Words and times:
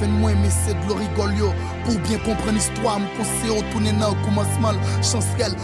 ven 0.00 0.18
mwen 0.20 0.40
Me 0.40 0.50
se 0.50 0.74
de 0.74 0.88
lo 0.88 0.94
rigol 0.98 1.32
yo. 1.38 1.52
Pour 1.84 1.98
bien 2.06 2.20
kompren 2.24 2.56
istwa 2.56 2.98
m 2.98 3.06
konse 3.16 3.46
yo 3.46 3.60
Tounen 3.72 3.98
nan 4.00 4.16
koumansman 4.24 4.80
Chansrel 5.02 5.54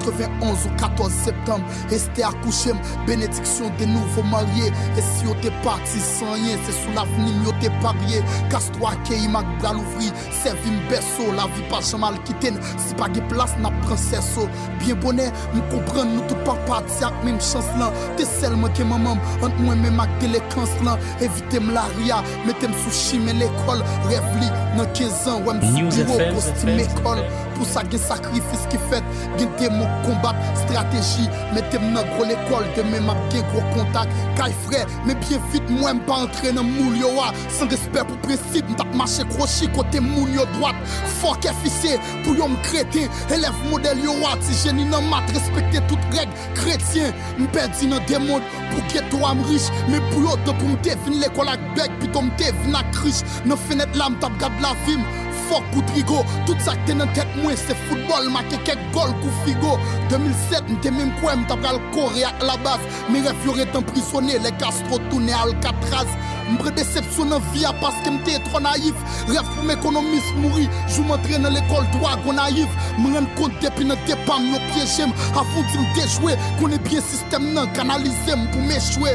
1991 0.00 0.66
ou 0.66 0.76
14 0.76 1.12
septembre. 1.12 1.64
Este 1.90 2.22
akouchem 2.22 2.78
Benediksyon 3.06 3.70
de 3.78 3.86
nouvo 3.86 4.22
marye 4.22 4.72
E 4.96 5.02
si 5.02 5.24
yo 5.26 5.34
te 5.42 5.50
parti 5.62 5.98
san 6.00 6.36
yen 6.44 6.58
Se 6.66 6.72
sou 6.72 6.92
l'avenim 6.94 7.44
yo 7.44 7.52
te 7.60 7.70
parye 7.82 8.22
Kastwa 8.50 8.94
ke 9.06 9.16
imak 9.24 9.46
bral 9.60 9.76
ouvri. 9.80 10.10
Servi 10.42 10.72
beso 10.88 11.30
La 11.36 11.46
vi 11.54 11.62
pa 11.70 11.80
jamal 11.80 12.18
kiten 12.24 12.58
Si 12.78 12.94
pa 12.94 13.08
ge 13.12 13.22
plas 13.28 13.56
na 13.60 13.70
prinseso 13.84 14.48
Bien 14.80 14.98
bonè 15.02 15.28
m 15.54 15.60
kompren 15.72 16.14
nou 16.14 16.26
tout 16.30 16.40
pa 16.46 16.56
pati 16.68 17.04
ak 17.06 17.20
mèm 17.26 17.40
chans 17.44 17.68
lan 17.80 17.94
Te 18.18 18.26
sel 18.28 18.56
mwen 18.56 18.72
ke 18.76 18.86
mamam 18.86 19.20
Ant 19.44 19.60
mwen 19.60 19.82
mèm 19.84 20.00
ak 20.02 20.16
delekans 20.22 20.72
lan 20.86 21.00
Evite 21.20 21.60
m 21.60 21.72
la 21.76 21.86
ria 21.98 22.22
Metem 22.46 22.74
sou 22.84 22.94
chime 22.94 23.34
l'ekol 23.40 23.84
Rev 24.08 24.28
li 24.40 24.50
nan 24.78 24.88
15 24.96 25.22
an 25.34 25.46
Wèm 25.48 25.62
News 25.74 25.94
sou 25.94 26.04
bureau 26.06 26.20
FM, 26.20 26.34
Postime 26.36 26.78
FM. 26.80 27.00
ekol 27.00 27.24
Pou 27.60 27.68
sa 27.68 27.82
gen 27.92 28.00
sakrifis 28.00 28.62
ki 28.72 28.78
fet 28.88 29.04
Gen 29.36 29.50
te 29.60 29.68
mou 29.68 29.84
kombat 30.06 30.38
Strategi 30.62 31.26
Metem 31.52 31.90
nan 31.92 32.06
gro 32.14 32.24
l'ekol 32.24 32.64
Deme 32.72 33.02
map 33.04 33.20
gen 33.34 33.44
gro 33.50 33.60
kontak 33.74 34.08
Kay 34.38 34.54
fre 34.64 34.80
Me 35.04 35.12
bien 35.26 35.44
vite 35.52 35.68
mwen 35.76 36.00
pa 36.08 36.22
entre 36.24 36.54
nan 36.56 36.70
moul 36.70 36.96
yo 36.96 37.10
wa 37.18 37.28
San 37.52 37.68
respect 37.68 38.08
pou 38.08 38.16
prinsip 38.24 38.70
Mtap 38.72 38.96
mache 38.96 39.28
krochi 39.34 39.68
kote 39.76 40.00
moun 40.00 40.32
yo 40.32 40.48
droit 40.54 40.80
Fok 41.18 41.50
efise 41.52 41.98
Pou 42.22 42.32
yo 42.38 42.48
m 42.48 42.56
kreten 42.64 43.12
Elev 43.36 43.60
model 43.68 44.00
yo 44.06 44.16
wa 44.22 44.32
Ti 44.40 44.56
geni 44.62 44.88
nan 44.88 45.12
mat 45.12 45.28
Respekte 45.36 45.84
tout 45.92 46.16
reg 46.16 46.32
Kretien 46.56 47.12
Mpedi 47.42 47.92
nan 47.92 48.00
demond 48.08 48.56
Pou 48.70 48.88
geto 48.88 49.20
am 49.26 49.44
riche. 49.50 49.68
Me 49.90 50.00
pou 50.08 50.24
yo 50.24 50.40
de 50.46 50.56
pou 50.56 50.72
mte 50.72 50.96
l'ekol 51.20 51.52
ak 51.52 51.60
beg 51.76 51.92
Pito 52.00 52.24
mte 52.24 52.54
vin 52.62 52.80
ak 52.80 53.04
riche 53.04 53.44
Nan 53.44 53.60
fenet 53.68 54.00
lam 54.00 54.16
tap 54.24 54.40
gad 54.40 54.56
la 54.64 54.72
vim 54.86 55.04
fok 55.50 55.66
pou 55.74 55.84
trigo 55.90 56.22
Tout 56.48 56.64
sak 56.64 56.80
te 56.88 56.96
nan 56.96 57.10
tet 57.16 57.28
mwen 57.42 57.58
se 57.58 57.76
futbol 57.88 58.30
Ma 58.34 58.44
ke 58.48 58.60
kek 58.68 58.80
gol 58.94 59.12
kou 59.20 59.34
figo. 59.44 59.76
2007 60.12 60.70
mte 60.76 60.94
men 60.94 61.12
kwen 61.20 61.44
mta 61.44 61.58
pral 61.60 61.80
kore 61.94 62.24
ak 62.28 62.44
la 62.46 62.56
baz 62.64 62.82
Me 63.10 63.22
ref 63.26 63.46
yore 63.48 63.66
tan 63.74 63.86
prisone 63.90 64.38
Le 64.44 64.54
kastro 64.62 65.00
toune 65.10 65.34
al 65.36 65.54
katraz 65.64 66.10
Mbre 66.50 66.72
decepsyon 66.74 67.30
nan 67.30 67.44
via 67.52 67.70
paske 67.82 68.10
mte 68.14 68.38
tro 68.48 68.62
naif 68.64 69.04
Ref 69.30 69.50
pou 69.54 69.66
m 69.66 69.74
ekonomis 69.76 70.32
mouri 70.40 70.66
Jou 70.88 71.04
m 71.06 71.14
nan 71.44 71.54
lekol 71.54 71.86
dwa 71.96 72.16
go 72.24 72.34
naif 72.36 72.80
M 72.98 73.10
ren 73.14 73.28
kont 73.38 73.54
depi 73.62 73.86
nan 73.86 74.00
depam 74.08 74.48
yo 74.52 74.62
pyejem 74.70 75.14
Afon 75.34 75.68
di 75.70 75.78
mte 75.84 76.00
dejwe 76.00 76.38
Kone 76.60 76.80
bien 76.88 77.06
sistem 77.06 77.52
nan 77.54 77.70
kanalize 77.76 78.34
m 78.36 78.48
pou 78.54 78.66
m 78.66 78.74
echwe 78.78 79.14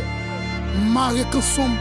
M 0.76 0.90
mare 0.96 1.28
konsom 1.36 1.76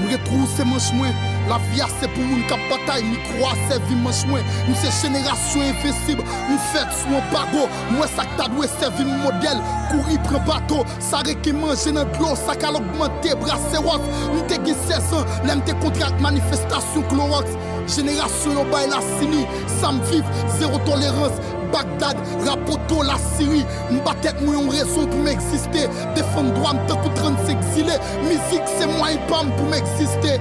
M 0.00 0.08
retrouse 0.10 0.64
manch 0.66 0.94
mwen 0.96 1.14
La 1.50 1.58
vie 1.72 1.82
a 1.82 1.88
se 1.98 2.06
pou 2.06 2.22
moun 2.22 2.44
kap 2.46 2.60
batay, 2.70 3.02
mi 3.02 3.16
kwa 3.26 3.50
se 3.66 3.80
vi 3.88 3.96
manch 3.98 4.20
mwen 4.30 4.44
M 4.70 4.76
se 4.78 4.92
jenerasyon 5.00 5.66
invincible, 5.72 6.22
m 6.46 6.60
fet 6.70 6.92
sou 7.00 7.18
an 7.18 7.26
bago 7.32 7.64
Mwen 7.90 8.12
sak 8.12 8.30
ta 8.38 8.46
dwe 8.52 8.68
se 8.70 8.86
vi 8.94 9.06
model, 9.08 9.58
kouri 9.90 10.20
pren 10.28 10.44
bato 10.46 10.84
Sa 11.02 11.24
re 11.26 11.34
ki 11.42 11.56
manje 11.58 11.90
nan 11.96 12.06
dlo, 12.14 12.36
sa 12.38 12.54
kal 12.54 12.78
augmente 12.78 13.34
brase 13.42 13.82
wak 13.82 14.06
M 14.30 14.38
te 14.46 14.60
gen 14.62 14.78
16 14.86 15.10
an, 15.18 15.34
lem 15.48 15.64
te 15.66 15.74
kontre 15.82 16.06
ak 16.06 16.22
manifestasyon 16.22 17.08
Clorox. 17.10 17.58
Jenerasyon 17.90 18.70
la 18.70 19.02
sini, 19.18 19.42
sa 19.80 19.90
m 19.90 19.98
viv, 20.06 20.22
zero 20.54 20.78
tolerans 20.86 21.34
Bagdad, 21.72 22.16
rapoto 22.46 23.02
la 23.02 23.18
Syrie. 23.34 23.66
Mbatet 23.90 24.38
mwen 24.42 24.56
yon 24.58 24.70
raison 24.70 25.06
pou 25.10 25.26
m'eksiste 25.26 25.86
Defan 26.16 26.54
droit 26.54 26.74
m'te 26.78 26.94
kou 27.02 27.14
30 27.18 27.52
exilé. 27.54 27.98
Mizik 28.26 28.74
se 28.78 28.86
mwen 28.94 29.18
pam 29.30 29.50
pou 29.56 29.70
m'eksiste 29.70 30.38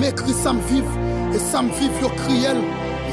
M'ekri 0.00 0.34
sa 0.34 0.52
m'viv, 0.52 0.88
e 1.34 1.38
sa 1.38 1.62
m'viv 1.62 2.02
yo 2.02 2.10
kriel 2.24 2.58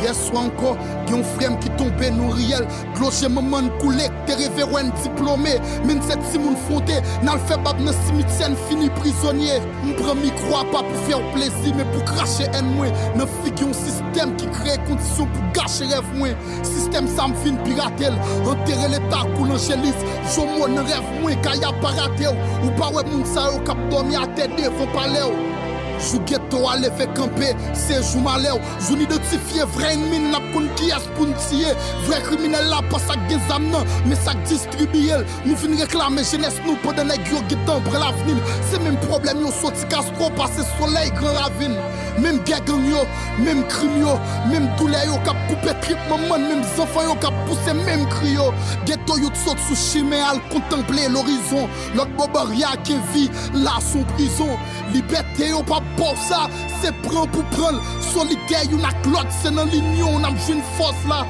Yes 0.02 0.18
swa 0.25 0.47
anko, 0.47 0.72
gen 1.06 1.19
yon 1.19 1.25
frem 1.36 1.56
ki 1.62 1.69
tombe 1.78 2.08
nou 2.16 2.34
riel. 2.34 2.64
Gloje 2.96 3.28
maman 3.30 3.68
koulek, 3.81 4.14
te 4.25 4.34
reverwen 4.40 4.90
diplome 5.03 5.53
Men 5.86 6.02
set 6.08 6.24
si 6.31 6.42
moun 6.42 6.58
fonte, 6.66 6.96
nan 7.22 7.36
l 7.38 7.44
fe 7.46 7.59
bab 7.62 7.78
nan 7.84 7.94
simitien 8.08 8.58
fini 8.66 8.90
prisonnier. 8.97 9.62
Mpre 9.86 10.16
mi 10.18 10.31
kwa 10.40 10.64
pa 10.72 10.81
pou 10.88 11.03
fè 11.06 11.14
ou 11.19 11.36
plezi, 11.36 11.75
men 11.78 11.86
pou 11.94 12.08
krashe 12.09 12.50
en 12.58 12.74
mwen 12.74 12.98
Nan 13.19 13.30
fig 13.44 13.62
yon 13.62 13.78
sistem 13.78 14.34
ki 14.42 14.50
kreye 14.56 14.80
kondisyon 14.88 15.30
pou 15.36 15.53
gache 15.59 15.86
rev 15.92 16.09
mwen 16.18 16.34
Sistem 16.66 17.09
sa 17.13 17.30
m 17.30 17.38
fin 17.44 17.62
piratel, 17.68 18.18
enterre 18.42 18.90
l'etat 18.96 19.30
kou 19.36 19.46
l'angelis 19.52 20.06
Jomo 20.34 20.72
nan 20.72 20.88
rev 20.90 21.13
mwen 21.22 21.38
kaya 21.46 21.75
parate 21.84 22.31
ou 22.31 22.52
Ou 22.66 22.74
pa 22.80 22.90
we 22.96 23.06
moun 23.12 23.28
sa 23.30 23.52
yo 23.52 23.62
kap 23.69 23.90
domi 23.94 24.18
a 24.18 24.25
tede 24.34 24.74
fon 24.80 24.90
pale 24.98 25.28
ou 25.30 25.60
Jou 26.01 26.22
geto 26.29 26.63
ale 26.69 26.89
fe 26.97 27.06
kampe, 27.17 27.51
se 27.78 28.00
jou 28.00 28.23
male 28.25 28.51
ou 28.56 28.73
Jou 28.81 28.97
identifiye 29.06 29.67
vre 29.75 29.94
enmin 29.95 30.29
nap 30.34 30.45
kon 30.56 30.69
ki 30.79 30.91
as 30.95 31.06
pou 31.16 31.29
ntiye 31.29 31.75
Vre 32.07 32.22
kriminel 32.25 32.72
la 32.72 32.81
pa 32.91 33.01
sak 33.06 33.22
gen 33.29 33.41
zam 33.50 33.69
nan, 33.73 33.88
me 34.09 34.17
sak 34.25 34.41
distribuye 34.50 35.22
Nou 35.45 35.57
fin 35.62 35.78
reklame 35.79 36.25
jenes 36.25 36.57
nou 36.66 36.78
pou 36.85 36.95
dene 36.97 37.19
gyo 37.28 37.44
getan 37.51 37.84
bre 37.88 38.01
l'avenir 38.01 38.41
Se 38.72 38.81
menm 38.81 39.00
problem 39.07 39.45
yo 39.45 39.53
soti 39.62 39.85
Castro 39.94 40.31
pase 40.38 40.66
soleil 40.78 41.13
gran 41.19 41.38
ravine 41.38 41.78
Même 42.19 42.39
gagang 42.45 42.83
yo, 42.89 42.97
même 43.39 43.66
crime 43.68 44.01
yo, 44.01 44.19
même 44.50 44.68
douleur 44.78 45.06
yo 45.06 45.18
kap 45.23 45.35
coupe 45.47 45.73
trip 45.81 45.97
maman, 46.09 46.38
même 46.38 46.62
enfants 46.78 47.03
yo 47.07 47.16
kap 47.16 47.33
pousse 47.47 47.73
même 47.85 48.06
cri 48.09 48.33
yo. 48.33 48.51
Ghetto 48.85 49.18
yo 49.18 49.29
saute 49.33 49.57
sous 49.68 49.75
chimé 49.75 50.18
al 50.19 50.39
contempler 50.50 51.07
l'horizon. 51.07 51.69
L'autre 51.95 52.12
bobaria 52.18 52.69
qui 52.83 52.95
vit 53.13 53.29
là 53.53 53.79
son 53.79 54.03
prison. 54.16 54.50
Liberté 54.94 55.50
yo 55.50 55.63
pour 55.63 55.81
pou 56.00 56.16
sa 56.28 56.46
Se 56.79 56.94
pran 57.06 57.29
pou 57.34 57.46
pran, 57.56 57.79
solide 58.12 58.65
yon 58.71 58.88
ak 58.88 59.12
lot 59.12 59.30
Se 59.42 59.54
nan 59.54 59.71
linyon 59.74 60.21
nam 60.25 60.39
jwen 60.48 60.63
fos 60.77 61.06
la 61.12 61.24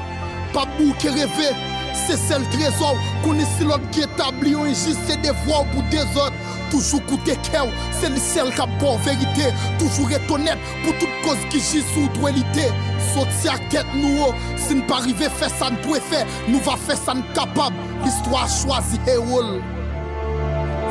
Pa 0.52 0.66
bou 0.76 0.92
ke 1.00 1.08
reve, 1.14 1.52
se 1.96 2.16
sel 2.20 2.44
trezor 2.52 2.98
Kone 3.24 3.46
silot 3.56 3.84
ki 3.94 4.06
etabli 4.06 4.52
yon 4.56 4.72
enjist 4.72 5.00
Se 5.08 5.16
devwa 5.24 5.62
ou 5.62 5.70
pou 5.72 5.92
dezot 5.92 6.36
Toujou 6.72 7.02
koute 7.04 7.34
kew, 7.50 7.68
se 7.98 8.08
li 8.08 8.20
sel 8.22 8.48
ka 8.56 8.64
bon 8.80 8.96
verite 9.04 9.50
Toujou 9.80 10.08
retonet 10.08 10.60
pou 10.84 10.94
tout 11.00 11.18
koz 11.26 11.42
ki 11.52 11.60
jis 11.60 11.90
ou 12.00 12.08
dwelite 12.16 12.70
Soti 13.12 13.50
ak 13.52 13.66
tet 13.74 13.88
nou 13.98 14.28
o, 14.28 14.32
si 14.56 14.78
n 14.78 14.84
pa 14.88 15.02
rive 15.04 15.28
fe 15.36 15.50
san 15.58 15.76
dwe 15.84 16.00
fe 16.08 16.22
Nou 16.46 16.62
va 16.64 16.78
fe 16.80 16.96
san 16.96 17.20
kapab, 17.36 17.76
l'histoire 18.06 18.48
chwazi 18.48 19.00
e 19.04 19.18
oul 19.20 19.58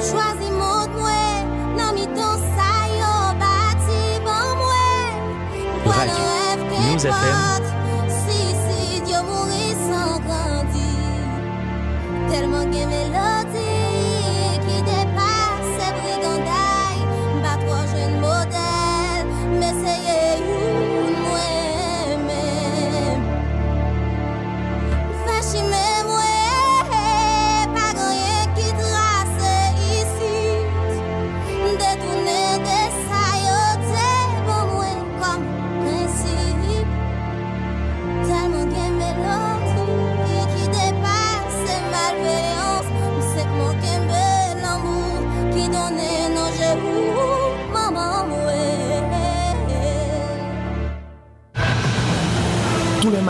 Chwazi 0.02 0.54
mod 0.54 0.94
mwen, 1.00 1.50
nan 1.78 1.98
mi 1.98 2.06
non, 2.06 2.16
don 2.16 2.46
sa 2.54 2.70
yo 2.94 3.16
ba 3.42 3.51
Radio 5.86 6.26
News 6.88 7.06
FM. 7.06 7.38
Si 8.08 9.02
Dieu 9.02 9.22
mourit 9.24 9.76
sans 9.90 10.20
grandir. 10.20 11.28
Tellement 12.30 12.66
gen 12.72 12.88
mélodie 12.90 14.60
qui 14.66 14.78
dépasse 14.84 15.70
ces 15.78 15.92
brigandailles. 16.00 17.06
Pas 17.44 17.58
trop 17.66 17.84
jeune 17.94 18.18
modèle, 18.20 19.26
mais 19.60 19.74
c'est 19.82 20.02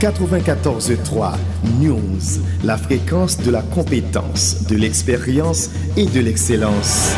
94.3 0.00 1.32
News, 1.80 1.98
la 2.62 2.76
fréquence 2.76 3.36
de 3.38 3.50
la 3.50 3.62
compétence, 3.62 4.64
de 4.68 4.76
l'expérience 4.76 5.70
et 5.96 6.06
de 6.06 6.20
l'excellence. 6.20 7.16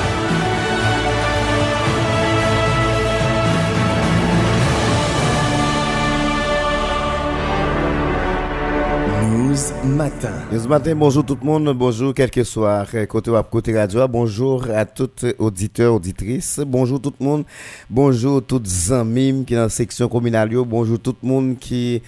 News 9.31 9.57
Matin. 9.85 10.33
News 10.51 10.67
Matin, 10.67 10.95
bonjour 10.97 11.27
tout 11.27 11.37
le 11.39 11.47
monde, 11.47 11.77
bonjour 11.77 12.15
quel 12.15 12.31
que 12.31 12.43
soit 12.45 12.87
côté 13.07 13.31
web, 13.31 13.45
côté 13.51 13.77
radio, 13.77 14.09
bonjour 14.09 14.65
à 14.75 14.87
toutes 14.87 15.27
auditeurs, 15.39 15.97
auditrices, 15.97 16.61
bonjour 16.67 16.99
tout 16.99 17.13
le 17.21 17.27
monde, 17.27 17.45
bonjour 17.91 18.43
toutes 18.43 18.67
amis 18.91 19.45
qui 19.47 19.53
sont 19.53 19.59
dans 19.59 19.65
la 19.65 19.69
section 19.69 20.09
communale, 20.09 20.49
bonjour 20.67 20.99
tout 20.99 21.17
le 21.23 21.29
monde 21.29 21.59
qui 21.59 22.01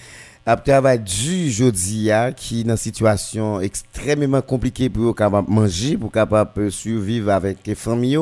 a 0.45 0.57
travaillé 0.57 0.99
du 0.99 1.49
jeudi 1.49 2.09
qui 2.35 2.63
dans 2.63 2.71
une 2.71 2.77
situation 2.77 3.61
extrêmement 3.61 4.41
compliquée 4.41 4.89
pour 4.89 5.15
capable 5.15 5.49
manger 5.49 5.95
pour 5.97 6.11
capable 6.11 6.69
survivre 6.71 7.31
avec 7.31 7.65
les 7.65 7.75
familles 7.75 8.17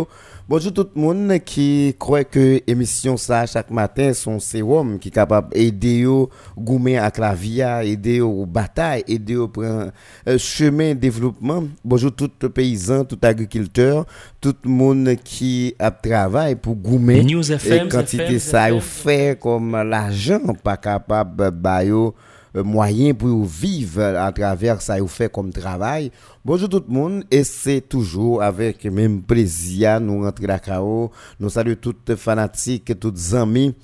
Bonjour 0.51 0.73
tout 0.73 0.87
le 0.97 1.01
monde 1.01 1.39
qui 1.45 1.95
croit 1.97 2.25
que 2.25 2.59
l'émission 2.67 3.15
ça 3.15 3.45
chaque 3.45 3.71
matin 3.71 4.11
son 4.13 4.37
sérum 4.37 4.99
qui 4.99 5.07
est 5.07 5.11
capable 5.11 5.53
d'aider 5.53 6.05
au 6.05 6.29
goumer 6.57 6.97
à 6.97 7.09
la 7.19 7.33
vie, 7.33 7.61
aider 7.61 8.19
aux 8.19 8.45
batailles, 8.45 9.01
aider 9.07 9.37
au 9.37 9.49
euh, 9.59 9.89
chemin 10.37 10.93
développement. 10.93 11.63
Bonjour 11.85 12.11
tout 12.13 12.29
le 12.41 12.49
paysan, 12.49 13.05
tout 13.05 13.17
agriculteur, 13.21 14.05
tout 14.41 14.53
le 14.65 14.69
monde 14.69 15.15
qui 15.23 15.73
a 15.79 15.89
travaillé 15.89 16.57
pour 16.57 16.75
goumer 16.75 17.23
News 17.23 17.49
FM, 17.49 17.85
et 17.85 17.89
quantité 17.89 18.37
ça 18.37 18.67
fait 18.81 19.39
comme 19.39 19.71
l'argent 19.81 20.41
pas 20.61 20.75
capable 20.75 21.49
bayo 21.51 22.13
euh, 22.55 22.63
moyen 22.63 23.13
pour 23.13 23.45
vivre 23.45 24.01
à 24.01 24.31
travers 24.31 24.81
ça 24.81 24.99
vous 24.99 25.07
fait 25.07 25.31
comme 25.31 25.51
travail. 25.51 26.11
Bonjour 26.43 26.69
tout 26.69 26.83
le 26.87 26.93
monde 26.93 27.23
et 27.31 27.43
c'est 27.43 27.81
toujours 27.81 28.41
avec 28.41 28.85
même 28.85 29.21
plaisir 29.21 29.99
nous 30.01 30.21
rentrer 30.23 30.47
la 30.47 30.59
KO. 30.59 31.11
Nous 31.39 31.49
saluons 31.49 31.75
toutes 31.79 32.15
fanatiques, 32.15 32.99
toutes 32.99 33.33
amis 33.33 33.75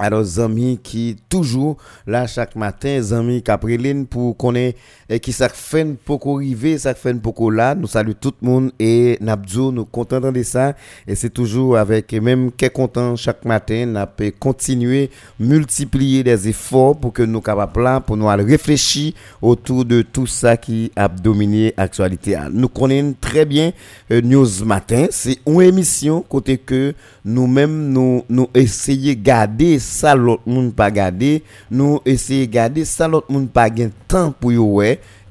alors, 0.00 0.38
amis 0.38 0.78
qui 0.80 1.16
toujours 1.28 1.76
là 2.06 2.28
chaque 2.28 2.54
matin, 2.54 3.02
amis 3.10 3.42
Capriline 3.42 4.06
pour 4.06 4.36
connaître 4.36 4.78
et 5.10 5.20
qui 5.20 5.32
ça 5.32 5.48
fait 5.48 5.86
pour 6.04 6.20
arriver, 6.36 6.78
ça 6.78 6.94
fait 6.94 7.14
pour 7.14 7.50
là. 7.50 7.74
Nous 7.74 7.86
saluons 7.86 8.14
tout 8.20 8.34
le 8.42 8.48
monde 8.48 8.72
et 8.78 9.16
Nabdou, 9.20 9.72
nous 9.72 9.84
contents 9.84 10.20
de 10.20 10.42
ça. 10.42 10.74
Et 11.06 11.14
c'est 11.14 11.30
toujours 11.30 11.76
avec 11.78 12.12
même 12.12 12.52
qu'est 12.52 12.70
content 12.70 13.16
chaque 13.16 13.44
matin, 13.44 13.86
n'a 13.86 14.06
peut 14.06 14.32
continuer, 14.38 15.10
multiplier 15.40 16.22
des 16.22 16.48
efforts 16.48 16.98
pour 16.98 17.12
que 17.12 17.22
nous 17.22 17.40
capables 17.40 18.02
pour 18.04 18.16
nous 18.16 18.26
réfléchir 18.26 19.12
autour 19.40 19.84
de 19.84 20.02
tout 20.02 20.26
ça 20.26 20.56
qui 20.56 20.90
a 20.96 21.08
dominé 21.08 21.72
l'actualité. 21.76 22.36
Nous 22.52 22.68
connaissons 22.68 23.14
très 23.20 23.44
bien 23.44 23.72
euh, 24.10 24.20
News 24.20 24.64
Matin. 24.64 25.06
C'est 25.10 25.38
une 25.46 25.62
émission 25.62 26.20
côté 26.28 26.58
que 26.58 26.94
nous-mêmes 27.24 27.90
nous, 27.92 28.24
nous 28.28 28.48
essayons 28.54 29.12
de 29.14 29.18
garder 29.22 29.78
ça 29.78 30.14
l'autre 30.14 30.42
monde 30.46 30.74
pas 30.74 30.90
garder 30.90 31.42
nous 31.70 32.00
essayer 32.04 32.46
garder 32.48 32.84
ça 32.84 33.06
l'autre 33.06 33.30
monde 33.30 33.50
pas 33.50 33.70
gain 33.70 33.90
temps 34.08 34.32
pour 34.38 34.52
yo 34.52 34.80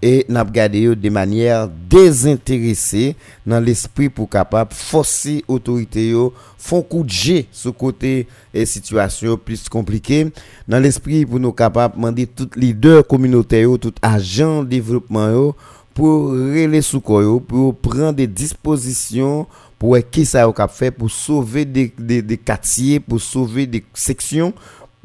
et 0.01 0.25
n'a 0.29 0.43
garder 0.43 0.95
de 0.95 1.09
manière 1.09 1.67
désintéressée 1.89 3.15
dans 3.45 3.59
l'esprit 3.59 4.09
pour 4.09 4.29
capable 4.29 4.71
forcer 4.73 5.43
autorité 5.47 6.09
yo 6.09 6.33
font 6.57 6.81
coup 6.81 7.03
de 7.03 7.43
ce 7.51 7.69
côté 7.69 8.27
et 8.53 8.65
situation 8.65 9.37
plus 9.37 9.67
compliquée. 9.69 10.27
Dans 10.67 10.79
l'esprit 10.79 11.25
pour 11.25 11.39
nous 11.39 11.51
capable 11.51 11.95
demander 11.95 12.27
tout 12.27 12.49
leader 12.55 13.05
communautaire 13.07 13.69
tout 13.81 13.93
agent 14.01 14.63
développement 14.63 15.29
yo 15.29 15.55
pour 15.93 16.29
relayer 16.29 16.81
sous 16.83 17.01
pour 17.01 17.75
prendre 17.75 18.13
des 18.13 18.27
dispositions 18.27 19.47
pour 19.79 19.97
qui 20.11 20.25
ça 20.25 20.47
a 20.47 20.67
fait 20.67 20.91
pour 20.91 21.09
sauver 21.09 21.65
des 21.65 22.37
quartiers, 22.43 22.99
pour 22.99 23.21
sauver 23.21 23.67
des 23.67 23.83
sections, 23.93 24.53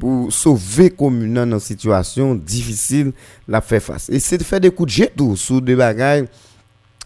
pour 0.03 0.33
sauver 0.33 0.89
communes 0.89 1.33
dans 1.33 1.49
une 1.49 1.59
situation 1.61 2.35
difficile 2.35 3.13
la 3.47 3.61
faire 3.61 3.81
face. 3.81 4.09
Et 4.09 4.19
c'est 4.19 4.37
de 4.37 4.43
faire 4.43 4.59
des 4.59 4.69
coups 4.69 4.91
de 4.91 4.97
jet 4.97 5.13
tout 5.15 5.37
sur 5.37 5.61
des 5.61 5.77
bagages 5.77 6.25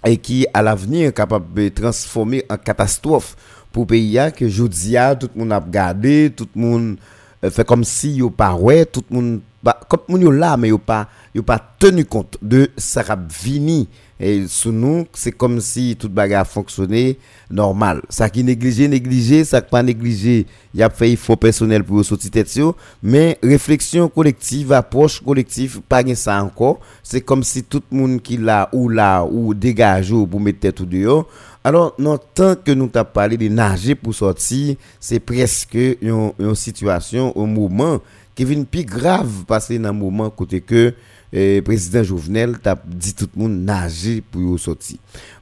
et 0.04 0.18
qui 0.18 0.48
à 0.52 0.64
l'avenir 0.64 1.14
capable 1.14 1.54
de 1.54 1.70
transformer 1.70 2.44
en 2.50 2.58
catastrophe 2.58 3.36
pour 3.72 3.86
pays 3.86 4.18
que 4.36 4.50
je 4.50 4.64
dis 4.64 4.96
tout 5.20 5.30
le 5.36 5.40
monde 5.42 5.52
a 5.52 5.60
regardé, 5.60 6.34
tout 6.36 6.48
le 6.56 6.60
monde 6.60 6.98
euh, 7.44 7.52
fait 7.52 7.64
comme 7.68 7.84
si 7.84 8.16
yo 8.16 8.32
pas 8.32 8.56
ouais, 8.56 8.84
tout 8.88 9.04
le 9.12 9.16
monde 9.16 9.42
comme 9.88 10.00
moun 10.08 10.36
là 10.36 10.58
mais 10.58 10.70
yo 10.70 10.80
pas 10.80 11.08
yo 11.36 11.44
pas 11.44 11.62
tenu 11.78 12.04
compte 12.04 12.40
de 12.42 12.72
ça 12.78 13.04
vini 13.44 13.88
et 14.20 14.48
sous 14.48 14.72
nous, 14.72 15.06
c'est 15.14 15.32
comme 15.32 15.62
si 15.62 15.96
toute 15.96 16.12
bagarre 16.12 16.48
fonctionnait 16.48 17.18
normal. 17.52 18.02
Ça 18.10 18.30
qui 18.30 18.44
négligé, 18.44 18.88
négligé, 18.88 19.44
ça 19.44 19.62
qui 19.62 19.70
pas 19.70 19.84
négligé, 19.84 20.48
il 20.74 20.80
y 20.80 20.84
a 20.84 20.90
fait 20.90 21.12
il 21.12 21.18
faut 21.18 21.36
personnel 21.36 21.84
pour 21.84 22.04
sortir 22.04 22.32
tête 22.32 22.60
mais 23.04 23.38
réflexion 23.44 24.10
collective, 24.10 24.72
approche 24.72 25.22
collective, 25.24 25.82
pas 25.88 26.04
ça 26.16 26.44
encore. 26.44 26.80
C'est 27.04 27.22
comme 27.22 27.44
si 27.44 27.64
tout 27.64 27.84
le 27.92 27.98
monde 27.98 28.22
qui 28.22 28.38
là 28.38 28.70
ou 28.74 28.90
là 28.90 29.24
ou 29.24 29.54
dégage 29.54 30.12
ou 30.12 30.26
pour 30.26 30.40
mettre 30.40 30.60
tête 30.60 30.82
dehors. 30.82 31.28
Alors, 31.64 31.96
tant 32.34 32.56
que 32.56 32.72
nous 32.72 32.88
t'avons 32.88 33.10
parlé 33.14 33.38
de 33.38 33.50
nager 33.50 33.94
pour 33.94 34.16
sortir, 34.16 34.78
c'est 35.00 35.20
presque 35.20 35.76
une, 35.76 36.32
une 36.40 36.56
situation, 36.56 37.34
un 37.36 37.46
moment 37.46 38.00
qui 38.34 38.46
vient 38.46 38.64
plus 38.64 38.86
grave 38.86 39.44
passer 39.46 39.78
dans 39.78 39.90
un 39.90 39.94
moment 39.94 40.30
côté 40.30 40.62
que 40.62 40.94
le 41.38 41.62
président 41.62 42.04
Jovenel 42.04 42.58
t'a 42.58 42.76
dit 42.86 43.14
tout 43.14 43.30
le 43.36 43.42
monde 43.44 43.60
nager 43.64 44.22
pour 44.22 44.60
sortir. 44.60 44.98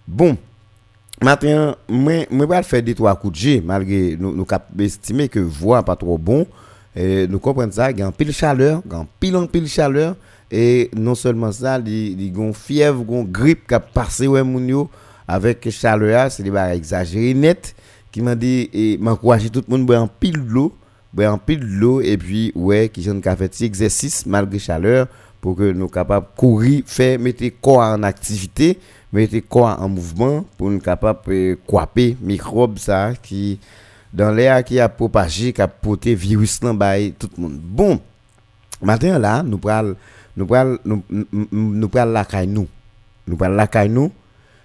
Bon, 0.07 0.37
maintenant, 1.21 1.75
moi, 1.87 2.25
je 2.29 2.45
vais 2.45 2.63
faire 2.63 2.83
des 2.83 2.95
trois 2.95 3.15
coups 3.15 3.33
de 3.33 3.39
jet, 3.39 3.63
malgré 3.63 4.17
nous, 4.19 4.35
nous 4.35 4.45
estimer 4.79 5.29
que 5.29 5.39
voix 5.39 5.83
pas 5.83 5.95
trop 5.95 6.17
bon. 6.17 6.45
Nous 6.95 7.39
comprenons 7.39 7.71
ça, 7.71 7.91
il 7.91 7.99
y 7.99 8.01
a 8.01 8.11
pile 8.11 8.31
chaleur, 8.31 8.81
il 8.85 8.91
y 8.91 8.95
a 8.95 9.05
pile 9.19 9.35
en 9.37 9.47
pile 9.47 9.67
chaleur. 9.67 10.15
Et 10.51 10.91
non 10.95 11.15
seulement 11.15 11.51
ça, 11.51 11.79
il 11.79 12.21
y 12.21 12.29
a 12.29 12.43
une 12.43 12.53
fièvre, 12.53 13.03
une 13.09 13.31
grippe 13.31 13.67
qui 13.67 13.73
a 13.73 13.79
passé 13.79 14.27
ouais, 14.27 14.43
avec 15.27 15.69
chaleur, 15.71 16.31
c'est 16.31 16.43
des 16.43 16.51
barres 16.51 16.69
exagérées 16.69 17.33
net, 17.33 17.75
qui 18.11 18.21
m'a 18.21 18.35
dit, 18.35 18.69
et 18.71 18.97
m'encourager 18.99 19.49
tout 19.49 19.63
le 19.67 19.75
monde 19.75 19.87
boire 19.87 20.03
un 20.03 20.07
pile 20.07 20.43
un 21.17 21.37
pile 21.37 21.79
d'eau, 21.79 21.99
et 21.99 22.15
puis, 22.15 22.51
ouais, 22.55 22.89
qui 22.89 23.01
j'en 23.01 23.19
fait 23.21 23.61
exercice 23.61 24.25
malgré 24.25 24.59
chaleur, 24.59 25.07
pour 25.45 25.55
que 25.55 25.71
nous 25.71 25.87
capables 25.87 26.25
courir, 26.35 26.81
faire, 26.87 27.19
mettre 27.19 27.43
corps 27.61 27.81
en 27.81 28.01
activité, 28.01 28.79
mettre 29.13 29.37
corps 29.47 29.79
en 29.79 29.87
mouvement, 29.87 30.43
pour 30.57 30.71
nous 30.71 30.79
capables 30.79 31.19
de 31.27 31.55
couper 31.67 32.17
microbes 32.19 32.79
ça, 32.79 33.11
qui, 33.21 33.59
dans 34.11 34.31
l'air 34.31 34.63
qui 34.63 34.79
a 34.79 34.89
propagé, 34.89 35.53
qui 35.53 35.61
a 35.61 35.67
porté 35.67 36.15
virus 36.15 36.59
dans 36.61 36.73
tout 37.19 37.29
le 37.37 37.43
monde. 37.43 37.59
Bon, 37.61 38.01
maintenant 38.81 39.19
là, 39.19 39.43
nous 39.43 39.59
prenons 39.59 39.95
nous 40.35 40.47
prenons 40.47 40.79
nous, 40.83 41.03
nous 41.51 41.89
prenons 41.89 42.11
la 42.11 42.25
caille 42.25 42.47
nous. 42.47 42.67
Nous 43.27 43.37
prenons 43.37 43.53
la 43.53 43.67
caille 43.67 43.89
nous. 43.89 44.11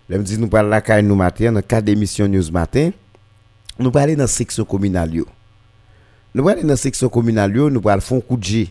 Je 0.08 0.16
me 0.16 0.22
dis 0.22 0.38
nous 0.38 0.48
prenons 0.48 0.70
la 0.70 0.80
caille 0.80 1.02
nous 1.02 1.14
matin, 1.14 1.52
dans 1.52 1.60
cadre 1.60 1.84
d'émission 1.84 2.26
News 2.26 2.50
Matin. 2.50 2.90
Nous 3.78 3.90
parlons 3.90 4.14
dans 4.14 4.26
section 4.26 4.64
communale. 4.64 5.12
Nous 6.34 6.42
parlons 6.42 6.66
dans 6.66 6.76
section 6.76 7.10
communale, 7.10 7.52
nous 7.52 7.82
faire 7.82 7.98
un 7.98 8.20
coup 8.20 8.38
de 8.38 8.66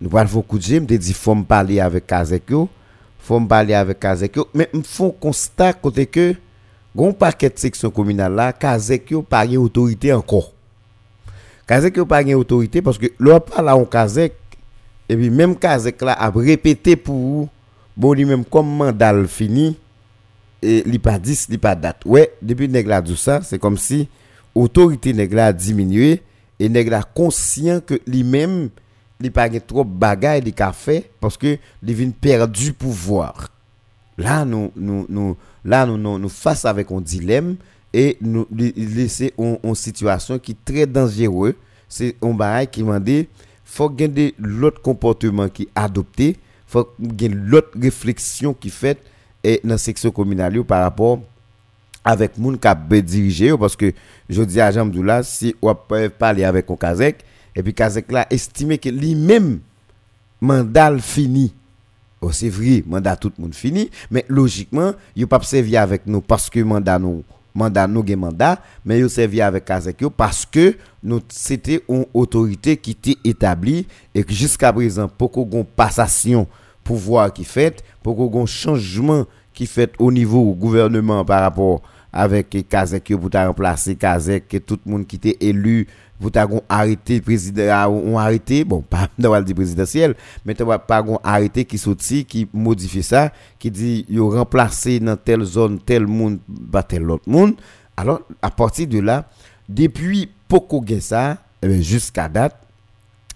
nous 0.00 0.16
allons 0.16 0.28
faire 0.28 0.46
coup 0.46 0.58
de 0.58 0.78
me 0.78 0.86
dit 0.86 1.12
faut 1.12 1.34
me 1.34 1.44
parler 1.44 1.78
avec 1.78 2.06
Kazekyo, 2.06 2.68
faut 3.18 3.40
me 3.40 3.46
parler 3.46 3.74
avec 3.74 4.00
Kazekyo, 4.00 4.48
mais 4.54 4.68
me 4.72 4.82
font 4.82 5.10
constat 5.10 5.74
côté 5.74 6.06
que 6.06 6.34
gon 6.96 7.12
paquet 7.12 7.50
de 7.50 7.58
section 7.58 7.90
communale 7.90 8.34
là 8.34 8.52
Kazek 8.52 9.14
pas 9.28 9.46
gen 9.46 9.58
autorité 9.58 10.12
encore. 10.12 10.52
Kazek 11.66 12.02
pas 12.04 12.24
gen 12.24 12.34
autorité 12.34 12.80
parce 12.80 12.98
que 12.98 13.06
l'on 13.18 13.40
pas 13.40 13.62
là 13.62 13.76
on 13.76 13.84
Kazek 13.84 14.34
et 15.08 15.16
puis 15.16 15.30
même 15.30 15.56
Kazek 15.56 16.00
là 16.02 16.12
a 16.12 16.30
répété 16.30 16.96
pour 16.96 17.48
bon 17.96 18.12
lui 18.14 18.24
même 18.24 18.44
comme 18.44 18.68
mandat 18.68 19.14
fini 19.26 19.76
et 20.62 20.82
li 20.82 20.98
pas 20.98 21.18
10 21.18 21.48
li 21.50 21.58
pas 21.58 21.74
date. 21.74 22.02
Ouais 22.06 22.32
depuis 22.40 22.68
nèg 22.68 22.86
la 22.86 23.02
ça 23.16 23.42
c'est 23.42 23.58
comme 23.58 23.76
si 23.76 24.08
autorité 24.54 25.12
nèg 25.12 25.32
la 25.34 25.52
diminué 25.52 26.22
et 26.58 26.68
nèg 26.68 26.88
la 26.88 27.02
conscient 27.02 27.80
que 27.80 28.00
lui 28.06 28.24
même 28.24 28.70
li 29.20 29.30
pas 29.30 29.50
gen 29.52 29.60
trop 29.60 29.84
bagaille 29.84 30.40
de 30.42 30.52
fait 30.72 31.10
parce 31.20 31.36
que 31.36 31.58
li 31.82 31.94
vient 31.94 32.10
perdu 32.10 32.72
pouvoir. 32.72 33.48
Là 34.18 34.44
nous 34.44 34.72
nous 34.76 35.06
nous 35.08 36.28
face 36.28 36.64
avec 36.64 36.90
un 36.90 37.00
dilemme 37.00 37.56
et 37.92 38.16
nous 38.20 38.46
en 39.38 39.58
en 39.62 39.74
situation 39.74 40.38
qui 40.38 40.52
est 40.52 40.64
très 40.64 40.86
dangereux 40.86 41.56
c'est 41.88 42.16
un 42.22 42.32
bail 42.32 42.68
qui 42.68 42.82
m'a 42.82 43.00
dit 43.00 43.28
faut 43.64 43.90
gagner 43.90 44.34
l'autre 44.38 44.80
comportement 44.80 45.48
qui 45.48 45.68
adopté 45.74 46.36
faut 46.66 46.88
gagner 47.00 47.34
l'autre 47.34 47.70
réflexion 47.80 48.54
qui 48.54 48.70
fait 48.70 48.98
et 49.42 49.60
dans 49.64 49.70
la 49.70 49.78
section 49.78 50.10
communale 50.10 50.62
par 50.64 50.82
rapport 50.82 51.20
qui 52.04 52.68
a 52.68 52.74
diriger 53.02 53.48
yo, 53.48 53.58
parce 53.58 53.76
que 53.76 53.92
je 54.28 54.42
dis 54.42 54.60
à 54.60 54.70
Jean 54.70 54.90
là 55.02 55.22
si 55.22 55.54
on 55.60 55.74
peut 55.74 56.08
parler 56.08 56.44
avec 56.44 56.70
un 56.70 56.76
Kazek 56.76 57.24
et 57.54 57.62
puis 57.62 57.74
Kazek 57.74 58.10
là 58.12 58.26
estimé 58.30 58.78
que 58.78 58.88
lui-même 58.88 59.60
mandat 60.40 60.98
fini. 60.98 61.52
Oh, 62.20 62.32
c'est 62.32 62.50
vrai, 62.50 62.84
mandat 62.86 63.16
tout 63.16 63.32
le 63.38 63.42
monde 63.42 63.54
fini, 63.54 63.90
mais 64.10 64.24
logiquement, 64.28 64.92
il 65.16 65.26
pas 65.26 65.40
servi 65.42 65.76
avec 65.76 66.06
nous 66.06 66.20
parce 66.20 66.50
que 66.50 66.60
mandat 66.60 66.98
nous 66.98 67.24
mandat 67.54 67.86
nous 67.86 68.06
gen 68.06 68.16
mandat, 68.18 68.58
mais 68.84 68.98
il 68.98 69.10
servi 69.10 69.40
avec 69.40 69.64
Kazek 69.64 70.04
parce 70.16 70.46
que 70.46 70.76
c'était 71.28 71.82
une 71.88 72.06
autorité 72.14 72.76
qui 72.76 72.92
était 72.92 73.16
établie 73.24 73.86
et 74.14 74.22
que 74.24 74.32
jusqu'à 74.32 74.72
présent 74.72 75.08
pour 75.08 75.30
qu'on 75.30 75.64
passation 75.64 76.46
pouvoir 76.84 77.32
qui 77.32 77.44
fait, 77.44 77.82
pour 78.02 78.16
qu'on 78.16 78.46
changement 78.46 79.26
qui 79.52 79.66
fait 79.66 79.92
au 79.98 80.10
niveau 80.10 80.54
gouvernement 80.54 81.24
par 81.24 81.42
rapport 81.42 81.82
avec 82.12 82.68
Kazek 82.68 83.12
pour 83.16 83.30
remplacer 83.32 83.94
Kazek 83.96 84.52
et 84.54 84.60
tout 84.60 84.78
le 84.84 84.92
monde 84.92 85.06
qui 85.06 85.16
était 85.16 85.36
élu 85.40 85.86
ta 86.28 86.46
gon 86.46 86.60
arrêté 86.68 87.20
président 87.20 87.88
on 87.88 88.18
arrêté 88.18 88.64
bon 88.64 88.82
pas 88.82 89.08
dans 89.18 89.34
le 89.34 89.54
présidentiel 89.54 90.14
mais 90.44 90.54
t'as 90.54 90.78
pas 90.78 91.02
arrêté 91.24 91.64
qui 91.64 91.78
sorti 91.78 92.26
qui 92.26 92.46
modifie 92.52 93.02
ça 93.02 93.32
qui 93.58 93.70
dit 93.70 94.04
yo 94.08 94.28
remplacer 94.28 95.00
dans 95.00 95.16
telle 95.16 95.44
zone 95.44 95.78
tel 95.78 96.06
monde 96.06 96.40
pas 96.70 96.82
tel 96.82 97.10
autre 97.10 97.28
monde. 97.28 97.54
Alors 97.96 98.20
à 98.42 98.50
partir 98.50 98.86
de 98.86 98.98
là 98.98 99.28
depuis 99.68 100.28
poko 100.48 100.84
gen 100.86 101.00
ça 101.00 101.38
jusqu'à 101.62 102.28
date 102.28 102.56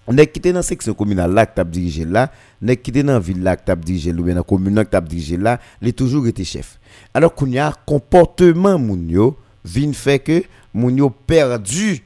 on 0.07 0.19
est 0.19 0.27
quitté 0.27 0.53
dans 0.53 0.61
section 0.61 0.93
communale 0.93 1.33
là 1.33 1.47
que 1.47 1.55
t'as 1.55 1.65
dirigé 1.65 2.05
là 2.05 2.31
on 2.63 2.69
est 2.69 2.77
quitté 2.77 3.03
dans 3.03 3.19
ville 3.19 3.43
là 3.43 3.57
que 3.57 3.63
t'as 3.65 3.77
dirigé 3.77 4.13
là 4.13 4.21
ou 4.21 4.25
bien 4.25 4.35
dans 4.35 4.43
commune 4.43 4.75
là 4.75 4.85
que 4.85 5.01
dirigé 5.01 5.39
là 5.39 5.59
il 5.81 5.89
est 5.89 5.93
toujours 5.93 6.27
été 6.27 6.45
chef. 6.45 6.79
Alors 7.15 7.35
qu'on 7.35 7.47
y 7.47 7.59
a 7.59 7.73
comportement 7.87 8.79
moun 8.79 9.09
yo 9.09 9.39
vin 9.65 9.93
fait 9.93 10.19
que 10.19 10.43
moun 10.75 10.97
yo 10.97 11.09
perdu 11.11 12.03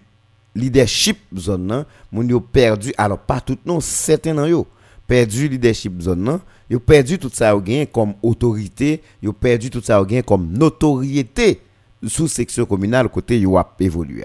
leadership 0.58 1.18
zone 1.36 1.84
nan 2.12 2.40
perdu 2.52 2.92
alors 2.98 3.18
pas 3.18 3.40
tout 3.40 3.58
non 3.64 3.80
certains 3.80 4.34
nan 4.34 4.48
yo 4.48 4.66
perdu 5.06 5.48
leadership 5.48 6.00
zone 6.02 6.24
nan 6.24 6.80
perdu 6.80 7.18
tout 7.18 7.30
ça 7.32 7.54
gain 7.56 7.84
comme 7.86 8.14
autorité 8.22 9.02
yo 9.22 9.32
perdu 9.32 9.70
tout 9.70 9.82
ça 9.82 10.02
gain 10.04 10.22
comme 10.22 10.52
notoriété 10.52 11.60
sous 12.06 12.28
section 12.28 12.64
communale 12.64 13.08
côté 13.08 13.40
yo 13.40 13.56
a 13.56 13.74
évolué. 13.80 14.24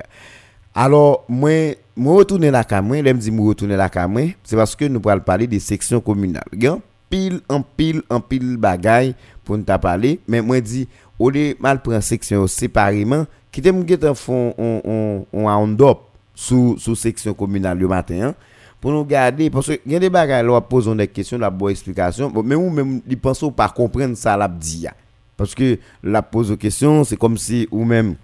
Alors 0.75 1.25
moi 1.29 1.75
moi 1.95 2.17
retourner 2.17 2.49
la 2.51 2.63
camouin 2.63 3.01
l'aime 3.01 3.17
dit 3.19 3.31
moi 3.31 3.49
retourner 3.49 3.75
la 3.75 3.89
camouin 3.89 4.29
c'est 4.43 4.55
parce 4.55 4.75
que 4.75 4.85
nous 4.85 5.01
allons 5.07 5.21
parler 5.21 5.47
des 5.47 5.59
sections 5.59 6.01
communales. 6.01 6.43
Gen 6.51 6.79
pile 7.09 7.41
en 7.47 7.61
pile 7.61 8.01
en 8.09 8.19
pile 8.19 8.57
bagaille 8.57 9.13
pour 9.45 9.57
nous 9.57 9.63
parler 9.63 10.19
mais 10.27 10.41
moi 10.41 10.59
dit 10.59 10.87
au 11.19 11.29
lieu 11.29 11.55
mal 11.59 11.81
prendre 11.81 12.01
section 12.01 12.47
séparément 12.47 13.25
qui 13.51 13.61
t'aime 13.61 13.87
get 13.87 13.99
font 14.15 14.53
on 14.57 15.25
on 15.31 15.47
on 15.47 15.71
up 15.79 15.99
sous 16.35 16.75
sous 16.77 16.95
section 16.95 17.33
communale 17.33 17.77
le 17.77 17.87
matin 17.87 18.29
hein, 18.29 18.35
pour 18.81 18.91
nous 18.91 19.05
garder 19.05 19.49
parce 19.49 19.67
que 19.67 19.79
y 19.85 19.95
a 19.95 19.99
des 19.99 20.09
bagages 20.09 20.45
là 20.45 20.61
posons 20.61 20.95
des 20.95 21.07
questions 21.07 21.37
la 21.37 21.49
bonne 21.49 21.71
explication. 21.71 22.31
Mais 22.43 22.55
ou 22.55 22.69
même 22.69 23.01
ils 23.07 23.17
pensent 23.17 23.45
pas 23.55 23.69
comprendre 23.69 24.15
ça 24.15 24.35
l'a 24.35 24.47
dit 24.47 24.79
ya. 24.81 24.93
parce 25.37 25.55
que 25.55 25.77
la 26.03 26.21
pose 26.21 26.51
aux 26.51 26.57
questions 26.57 27.03
c'est 27.03 27.17
comme 27.17 27.37
si 27.37 27.67
ou 27.71 27.85
même 27.85 28.15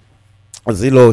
c'est 0.74 0.90
leur 0.90 1.12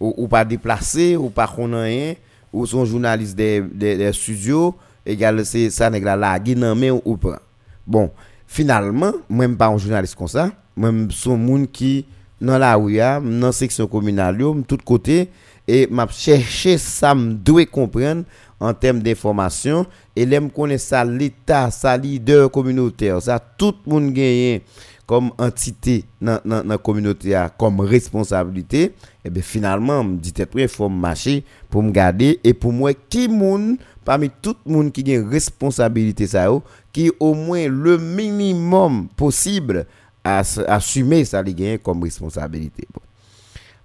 ou, 0.00 0.14
ou 0.16 0.28
pas 0.28 0.44
déplacé 0.44 1.16
ou 1.16 1.30
pas 1.30 1.46
qu'on 1.46 1.72
rien 1.72 2.14
ou 2.52 2.66
son 2.66 2.84
journaliste 2.84 3.34
des, 3.34 3.60
des, 3.60 4.12
studios 4.12 4.74
égal 5.06 5.44
c'est 5.44 5.70
ça 5.70 5.90
nèg 5.90 6.04
la 6.04 6.16
lagué 6.16 6.54
nan 6.54 6.78
main 6.78 6.98
ou 7.04 7.16
prend 7.16 7.40
bon 7.86 8.10
finalement 8.46 9.12
même 9.30 9.56
pas 9.56 9.68
un 9.68 9.78
journaliste 9.78 10.14
comme 10.14 10.28
ça. 10.28 10.50
Même 10.76 11.10
son 11.10 11.36
monde 11.36 11.70
qui 11.70 12.06
dans 12.40 12.58
la 12.58 12.74
rue 12.74 12.98
a, 13.00 13.20
dans 13.20 13.52
section 13.52 13.86
communale 13.86 14.40
yo 14.40 14.62
tout 14.66 14.78
côté 14.84 15.28
et 15.66 15.86
m'a 15.86 16.06
cherché 16.08 16.78
ça 16.78 17.14
me 17.14 17.34
doit 17.34 17.66
comprendre 17.66 18.24
en 18.58 18.74
termes 18.74 19.00
d'information 19.00 19.86
et 20.14 20.24
l'aime 20.26 20.50
connaître 20.50 20.84
ça 20.84 21.04
l'état 21.04 21.70
ça 21.70 21.96
leader 21.96 22.50
communautaire 22.50 23.20
ça 23.22 23.38
tout 23.38 23.74
le 23.86 23.92
monde 23.92 24.12
gagne 24.12 24.60
comme 25.06 25.30
entité 25.38 26.04
dans 26.20 26.40
la 26.44 26.78
communauté 26.78 27.38
comme 27.58 27.80
responsabilité 27.80 28.94
et 29.24 29.30
bien 29.30 29.42
finalement 29.42 30.02
me 30.04 30.16
dit 30.16 30.32
il 30.54 30.68
faut 30.68 30.88
marcher 30.88 31.44
pour 31.68 31.82
me 31.82 31.90
garder 31.90 32.40
et 32.44 32.54
pour 32.54 32.72
moi 32.72 32.92
qui 32.94 33.28
moun 33.28 33.76
parmi 34.04 34.30
tout 34.40 34.56
le 34.66 34.72
monde 34.72 34.92
qui 34.92 35.08
a 35.12 35.16
une 35.16 35.28
responsabilité 35.28 36.26
ça 36.26 36.48
qui 36.92 37.10
au 37.20 37.34
moins 37.34 37.68
le 37.68 37.98
minimum 37.98 39.08
possible 39.16 39.86
à 40.24 40.42
assumer 40.68 41.24
ça 41.24 41.42
li 41.42 41.54
gagne 41.54 41.78
comme 41.78 42.02
responsabilité 42.02 42.86
bon. 42.92 43.00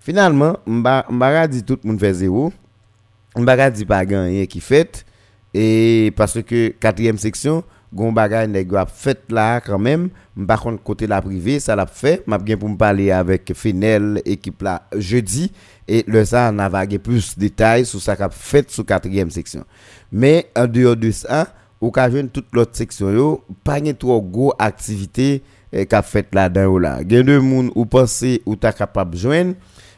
Finalement 0.08 0.56
mba 0.66 1.48
dit 1.50 1.64
tout 1.64 1.78
le 1.84 1.90
monde 1.90 2.00
fait 2.00 2.14
zéro 2.14 2.54
mba 3.36 3.70
dit 3.70 3.84
pas 3.84 4.06
gagner 4.06 4.48
qui 4.48 4.62
fait 4.62 5.06
et 5.54 6.14
parce 6.16 6.42
que 6.44 6.70
quatrième 6.80 7.18
section 7.18 7.62
gon 7.92 8.14
bagay 8.14 8.48
nèg 8.48 8.74
a 8.76 8.86
fait 8.86 9.20
là 9.30 9.60
quand 9.60 9.78
même 9.78 10.08
par 10.48 10.62
contre 10.62 10.82
côté 10.82 11.08
la 11.08 11.22
privé 11.22 11.60
ça 11.60 11.76
l'a 11.76 11.86
fait 11.86 12.26
m'a 12.26 12.38
bien 12.38 12.56
pour 12.56 12.70
me 12.70 12.78
parler 12.78 13.12
avec 13.12 13.54
Finel 13.54 14.22
équipe 14.24 14.62
là 14.62 14.88
jeudi. 14.96 15.52
Et 15.90 16.06
le 16.08 16.24
ça 16.24 16.52
on 16.54 16.60
a 16.60 16.70
vagué 16.70 17.00
plus 17.00 17.38
détails 17.38 17.86
sur 17.86 18.02
ça 18.02 18.16
qu'a 18.16 18.30
fait 18.30 18.72
sur 18.72 18.86
quatrième 18.86 19.30
section 19.30 19.66
mais 20.10 20.50
en 20.56 20.68
dehors 20.68 20.96
de 20.96 21.12
ça 21.12 21.50
ou 21.82 21.92
ka 21.92 22.10
joindre 22.10 22.30
toute 22.32 22.48
l'autre 22.54 22.78
section 22.78 23.12
yo 23.12 23.44
pas 23.66 23.84
gen 23.84 23.94
trop 23.94 24.22
gros 24.22 24.54
activité 24.58 25.44
eh, 25.74 25.86
qu'a 25.86 26.02
fait 26.02 26.34
là 26.34 26.48
dedans 26.48 26.78
là 26.78 27.00
gen 27.00 27.24
de 27.24 27.38
moun 27.40 27.72
ou 27.76 27.86
penser 27.86 28.42
ou 28.46 28.56
ta 28.56 28.72
capable 28.72 29.18
joindre 29.18 29.56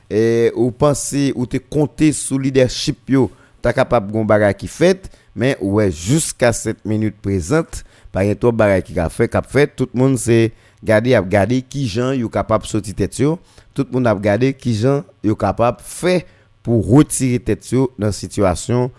et 0.09 0.51
ou 0.55 0.71
penser 0.71 1.31
ou 1.35 1.45
te 1.45 1.57
compter 1.57 2.11
sous 2.11 2.39
leadership 2.39 3.09
yo 3.09 3.29
ta 3.61 3.73
capable 3.73 4.11
gon 4.11 4.25
bagay 4.25 4.53
qui 4.53 4.67
fait 4.67 5.09
mais 5.35 5.57
ouais 5.61 5.91
jusqu'à 5.91 6.51
cette 6.51 6.83
minute 6.85 7.15
présente 7.21 7.83
par 8.11 8.23
bagay 8.53 8.81
qui 8.81 8.99
a 8.99 9.09
fait 9.09 9.27
qu'a 9.27 9.41
fait. 9.41 9.75
Tout 9.75 9.89
le 9.93 9.99
monde 9.99 10.17
c'est 10.17 10.51
garder 10.83 11.13
a 11.13 11.21
garder 11.21 11.61
qui 11.61 11.87
gens 11.87 12.11
yo 12.11 12.29
capable 12.29 12.65
sortir 12.65 12.95
tête 12.95 13.19
yo. 13.19 13.39
Tout 13.73 13.85
le 13.89 13.93
monde 13.93 14.07
a 14.07 14.13
regardé 14.13 14.53
qui 14.53 14.73
gens 14.73 15.03
yo 15.23 15.35
capable 15.35 15.77
faire 15.81 16.21
pour 16.63 16.89
retirer 16.89 17.39
tête 17.39 17.69
yo 17.71 17.91
dans 17.99 18.11
situation 18.11 18.91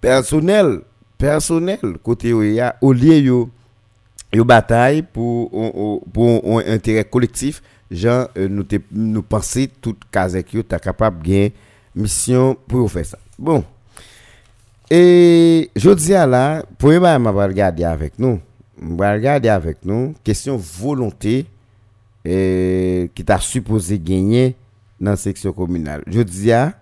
personnelle 0.00 0.80
personnelle. 1.18 1.98
Côté 2.02 2.28
yo 2.30 2.42
au 2.80 2.92
lieu 2.92 3.18
yo 3.18 3.50
yo 4.32 4.44
bataille 4.44 5.02
pour 5.02 5.50
pour 6.12 6.58
un 6.58 6.62
intérêt 6.66 7.04
collectif 7.04 7.62
gens 7.90 8.26
euh, 8.36 8.48
nous 8.48 8.64
nous 8.90 9.22
penser 9.22 9.70
toute 9.80 10.04
kazek 10.10 10.54
yo 10.54 10.62
ta 10.62 10.78
capable 10.78 11.22
gain 11.22 11.48
mission 11.94 12.56
pour 12.66 12.90
faire 12.90 13.06
ça. 13.06 13.18
Bon. 13.38 13.64
Et 14.90 15.70
je 15.74 15.90
dis 15.90 16.14
à 16.14 16.26
là 16.26 16.64
pour 16.78 16.90
m'a 16.90 17.18
va 17.18 17.46
regarder 17.46 17.84
avec 17.84 18.18
nous. 18.18 18.40
Va 18.80 19.12
regarder 19.12 19.48
avec 19.48 19.84
nous. 19.84 20.14
Question 20.22 20.56
volonté 20.56 21.46
et 22.24 23.10
qui 23.14 23.24
t'a 23.24 23.38
supposé 23.38 23.98
gagner 23.98 24.56
dans 25.00 25.12
la 25.12 25.16
section 25.16 25.52
communale. 25.52 26.02
Je 26.06 26.20
dis 26.20 26.52
à 26.52 26.74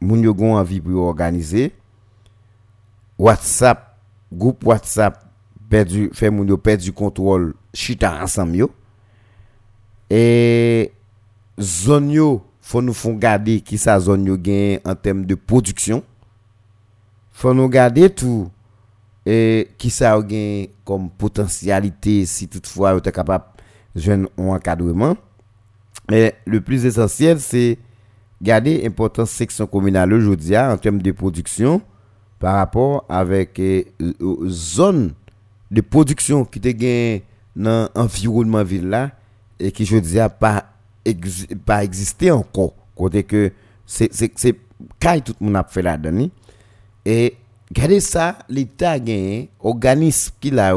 yo 0.00 0.34
gon 0.34 0.56
envie 0.56 0.80
pour 0.80 1.02
organiser. 1.02 1.72
WhatsApp 3.18 3.96
groupe 4.32 4.64
WhatsApp 4.64 5.24
perdu 5.70 6.10
fait 6.12 6.30
moun 6.30 6.48
yo 6.48 6.56
perdu 6.58 6.92
contrôle 6.92 7.54
chita 7.72 8.22
ensemble 8.22 8.66
et 10.10 10.92
zone 11.60 12.40
faut 12.60 12.82
nous 12.82 12.94
garder 13.18 13.60
qui 13.60 13.78
sa 13.78 14.00
zone 14.00 14.26
yo 14.26 14.36
gain 14.36 14.78
en 14.84 14.94
termes 14.94 15.26
de 15.26 15.34
production 15.34 16.02
faut 17.32 17.54
nous 17.54 17.68
garder 17.68 18.10
tout 18.10 18.48
et 19.26 19.68
qui 19.78 19.90
ça 19.90 20.20
gain 20.22 20.66
comme 20.84 21.10
potentialité 21.10 22.26
si 22.26 22.48
toutefois 22.48 22.92
vous 22.92 22.98
êtes 22.98 23.12
capable 23.14 23.44
joindre 23.94 24.28
un 24.38 24.48
encadrement 24.48 25.16
Mais 26.10 26.34
le 26.44 26.60
plus 26.60 26.84
essentiel, 26.84 27.40
c'est 27.40 27.78
garder 28.42 28.82
l'importance 28.82 29.30
section 29.30 29.66
communale 29.66 30.12
aujourd'hui 30.12 30.56
en 30.56 30.76
termes 30.76 31.00
de 31.00 31.12
production 31.12 31.80
par 32.38 32.56
rapport 32.56 33.04
avec 33.08 33.58
eh, 33.58 33.86
zone 34.46 35.12
de 35.70 35.80
production 35.80 36.44
qui 36.44 36.60
te 36.60 37.20
dans 37.56 37.88
l'environnement 37.94 38.62
ville 38.62 38.88
là 38.88 39.12
et 39.58 39.72
qui 39.72 39.84
je 39.84 39.96
dis 39.98 40.18
pas 40.40 40.66
pas 41.64 41.84
existé 41.84 42.30
encore. 42.30 42.74
Côté 42.96 43.24
que 43.24 43.52
c'est 43.86 44.12
c'est 44.12 44.32
c'est 44.36 44.52
tout 45.24 45.34
le 45.40 45.46
monde 45.46 45.56
a 45.56 45.64
fait 45.64 45.82
là 45.82 45.96
dedans 45.96 46.28
et 47.04 47.36
regardez 47.68 48.00
ça 48.00 48.38
l'état 48.48 48.92
a 48.92 48.98
gagné 48.98 49.50
organisme 49.60 50.32
qui 50.40 50.50
là 50.50 50.74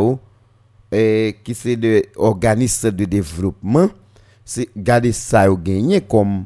et 0.92 1.38
qui 1.44 1.54
c'est 1.56 1.76
de 1.76 2.04
organisme 2.16 2.92
de 2.92 3.06
développement 3.06 3.90
c'est 4.44 4.70
garder 4.76 5.12
ça 5.12 5.42
a 5.42 5.56
gagné 5.56 6.02
comme 6.02 6.46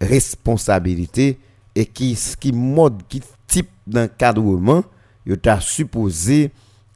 responsabilité 0.00 1.38
et 1.74 1.86
qui 1.86 2.18
qui 2.38 2.52
mode 2.52 3.02
qui 3.08 3.22
type 3.46 3.68
d'encadrement 3.86 4.82
il 5.26 5.38
t'a 5.38 5.60
supposé 5.60 6.50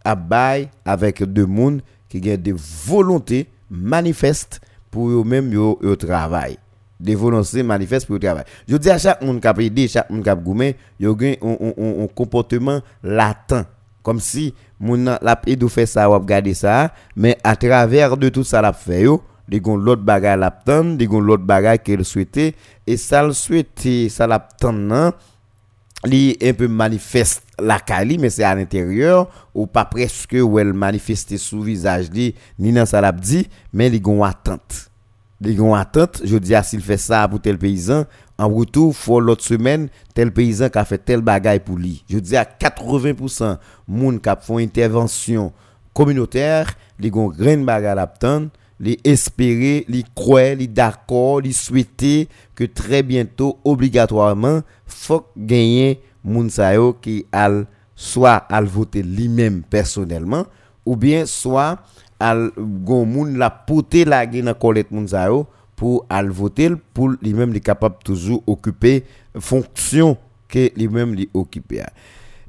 à 0.05 0.15
bail 0.15 0.69
avec 0.85 1.23
deux 1.23 1.47
monde 1.47 1.83
qui 2.09 2.19
ont 2.19 2.37
des 2.37 2.55
volontés 2.55 3.47
manifestes 3.71 4.61
pour 4.91 5.09
eux-mêmes 5.09 5.53
yo, 5.53 5.79
yo 5.83 5.97
travail 5.97 6.59
des 7.01 7.15
volontés 7.15 7.63
manifestes 7.63 8.07
pour 8.07 8.15
le 8.15 8.21
travail. 8.21 8.45
Je 8.67 8.77
dis 8.77 8.91
à 8.91 8.99
chaque 8.99 9.23
monde 9.23 9.41
qui 9.41 9.47
a 9.47 9.89
chaque 9.89 10.11
monde 10.11 10.23
qui 10.23 10.31
a 10.31 10.35
goumé, 10.35 10.77
yo 10.99 11.17
a 11.21 11.47
un, 11.47 12.07
comportement 12.15 12.81
latent. 13.03 13.67
Comme 14.03 14.21
si 14.21 14.55
moun 14.81 15.19
la 15.21 15.41
fait 15.69 15.87
ça 15.87 16.09
ou 16.09 16.15
regarder 16.15 16.55
ça 16.55 16.93
mais 17.15 17.37
à 17.45 17.57
travers 17.57 18.17
de 18.17 18.29
tout 18.29 18.45
ça 18.45 18.63
l'a 18.63 18.73
fait 18.73 19.03
yo 19.03 19.23
des 19.47 19.61
gon 19.61 19.77
l'autre 19.77 20.03
bagage 20.03 20.39
l'a 20.39 20.51
tendre 20.51 20.97
des 20.97 21.07
gon 21.07 21.21
l'autre 21.21 21.43
bagage 21.43 21.81
qu'elle 21.85 22.05
souhaitait 22.05 22.55
et 22.87 22.97
ça 22.97 23.23
le 23.23 23.33
souhaitait 23.33 24.09
ça 24.09 24.27
l'a 24.27 24.39
tendre 24.39 25.13
li 26.05 26.37
un 26.43 26.53
peu 26.55 26.69
manifeste 26.69 27.43
la 27.59 27.81
cali 27.81 28.19
mais 28.19 28.31
c'est 28.31 28.45
à 28.45 28.55
l'intérieur 28.55 29.29
ou 29.55 29.67
pas 29.67 29.85
presque 29.85 30.37
où 30.41 30.59
elle 30.59 30.73
manifeste 30.73 31.37
sous 31.37 31.63
visage 31.63 32.11
li 32.13 32.35
ni 32.59 32.73
dans 32.73 32.85
l'a 32.93 33.13
dit 33.13 33.49
mais 33.73 33.91
li 33.91 34.01
gon 34.01 34.23
attente. 34.23 34.91
Li 35.41 35.55
gon 35.55 35.75
attente 35.75 36.23
je 36.25 36.37
dis 36.37 36.55
à 36.55 36.63
s'il 36.63 36.83
fait 36.83 36.97
ça 36.97 37.27
pour 37.29 37.41
tel 37.41 37.59
paysan 37.59 38.05
en 38.39 38.49
retour 38.49 38.95
faut 38.95 39.21
l'autre 39.21 39.45
semaine 39.45 39.89
tel 40.15 40.33
paysan 40.33 40.69
qui 40.69 40.79
a 40.79 40.85
fait 40.85 40.99
tel 40.99 41.21
bagaille 41.21 41.61
pour 41.61 41.77
lui. 41.77 42.05
Je 42.09 42.19
dis 42.19 42.37
à 42.37 42.45
80% 42.45 43.59
moun 43.89 44.21
qui 44.21 44.31
font 44.41 44.59
intervention 44.59 45.53
communautaire 45.93 46.75
li 47.01 47.11
gon 47.11 47.29
grain 47.29 47.59
bagaille 47.59 47.97
l'attendre 47.97 48.51
li 48.81 48.97
espérer 49.03 49.85
li 49.89 50.05
croire 50.15 50.55
li 50.55 50.69
d'accord 50.69 51.41
li 51.41 51.53
souhaiter 51.53 52.29
que 52.59 52.65
très 52.65 53.05
bientôt 53.05 53.61
obligatoirement 53.65 54.63
faut 54.85 55.25
gagner 55.37 56.01
moun 56.25 56.51
qui 57.01 57.25
al 57.31 57.67
soit 57.95 58.35
al 58.51 58.65
voter 58.65 59.05
lui-même 59.05 59.63
personnellement 59.63 60.45
ou 60.85 60.97
bien 60.97 61.25
soit 61.25 61.79
al 62.19 62.51
gon 62.59 63.27
la 63.27 63.49
poter 63.51 64.05
la 64.05 64.27
dans 64.27 64.55
colette 64.55 64.91
moun 64.91 65.07
pour 65.77 66.05
al 66.11 66.31
voter 66.31 66.71
pour 66.93 67.11
lui-même 67.23 67.53
li 67.53 67.61
capable 67.61 67.99
toujours 68.05 68.43
occuper 68.45 69.05
fonction 69.39 70.17
que 70.49 70.73
lui-même 70.77 71.15
li 71.15 71.29
occuper 71.33 71.85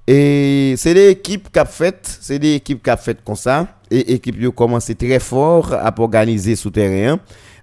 et 0.08 0.74
c'est 0.76 0.96
des 0.96 1.10
équipes 1.10 1.50
qui 1.54 1.60
fait 1.68 2.18
c'est 2.20 2.40
des 2.40 2.56
équipes 2.56 2.82
qui 2.82 2.98
fait 2.98 3.24
comme 3.24 3.36
ça 3.36 3.68
et 3.92 4.14
équipe 4.14 4.44
ont 4.44 4.52
commencé 4.52 4.96
très 4.96 5.20
fort 5.20 5.72
à 5.72 5.94
organiser 6.00 6.56
souterrain 6.56 7.20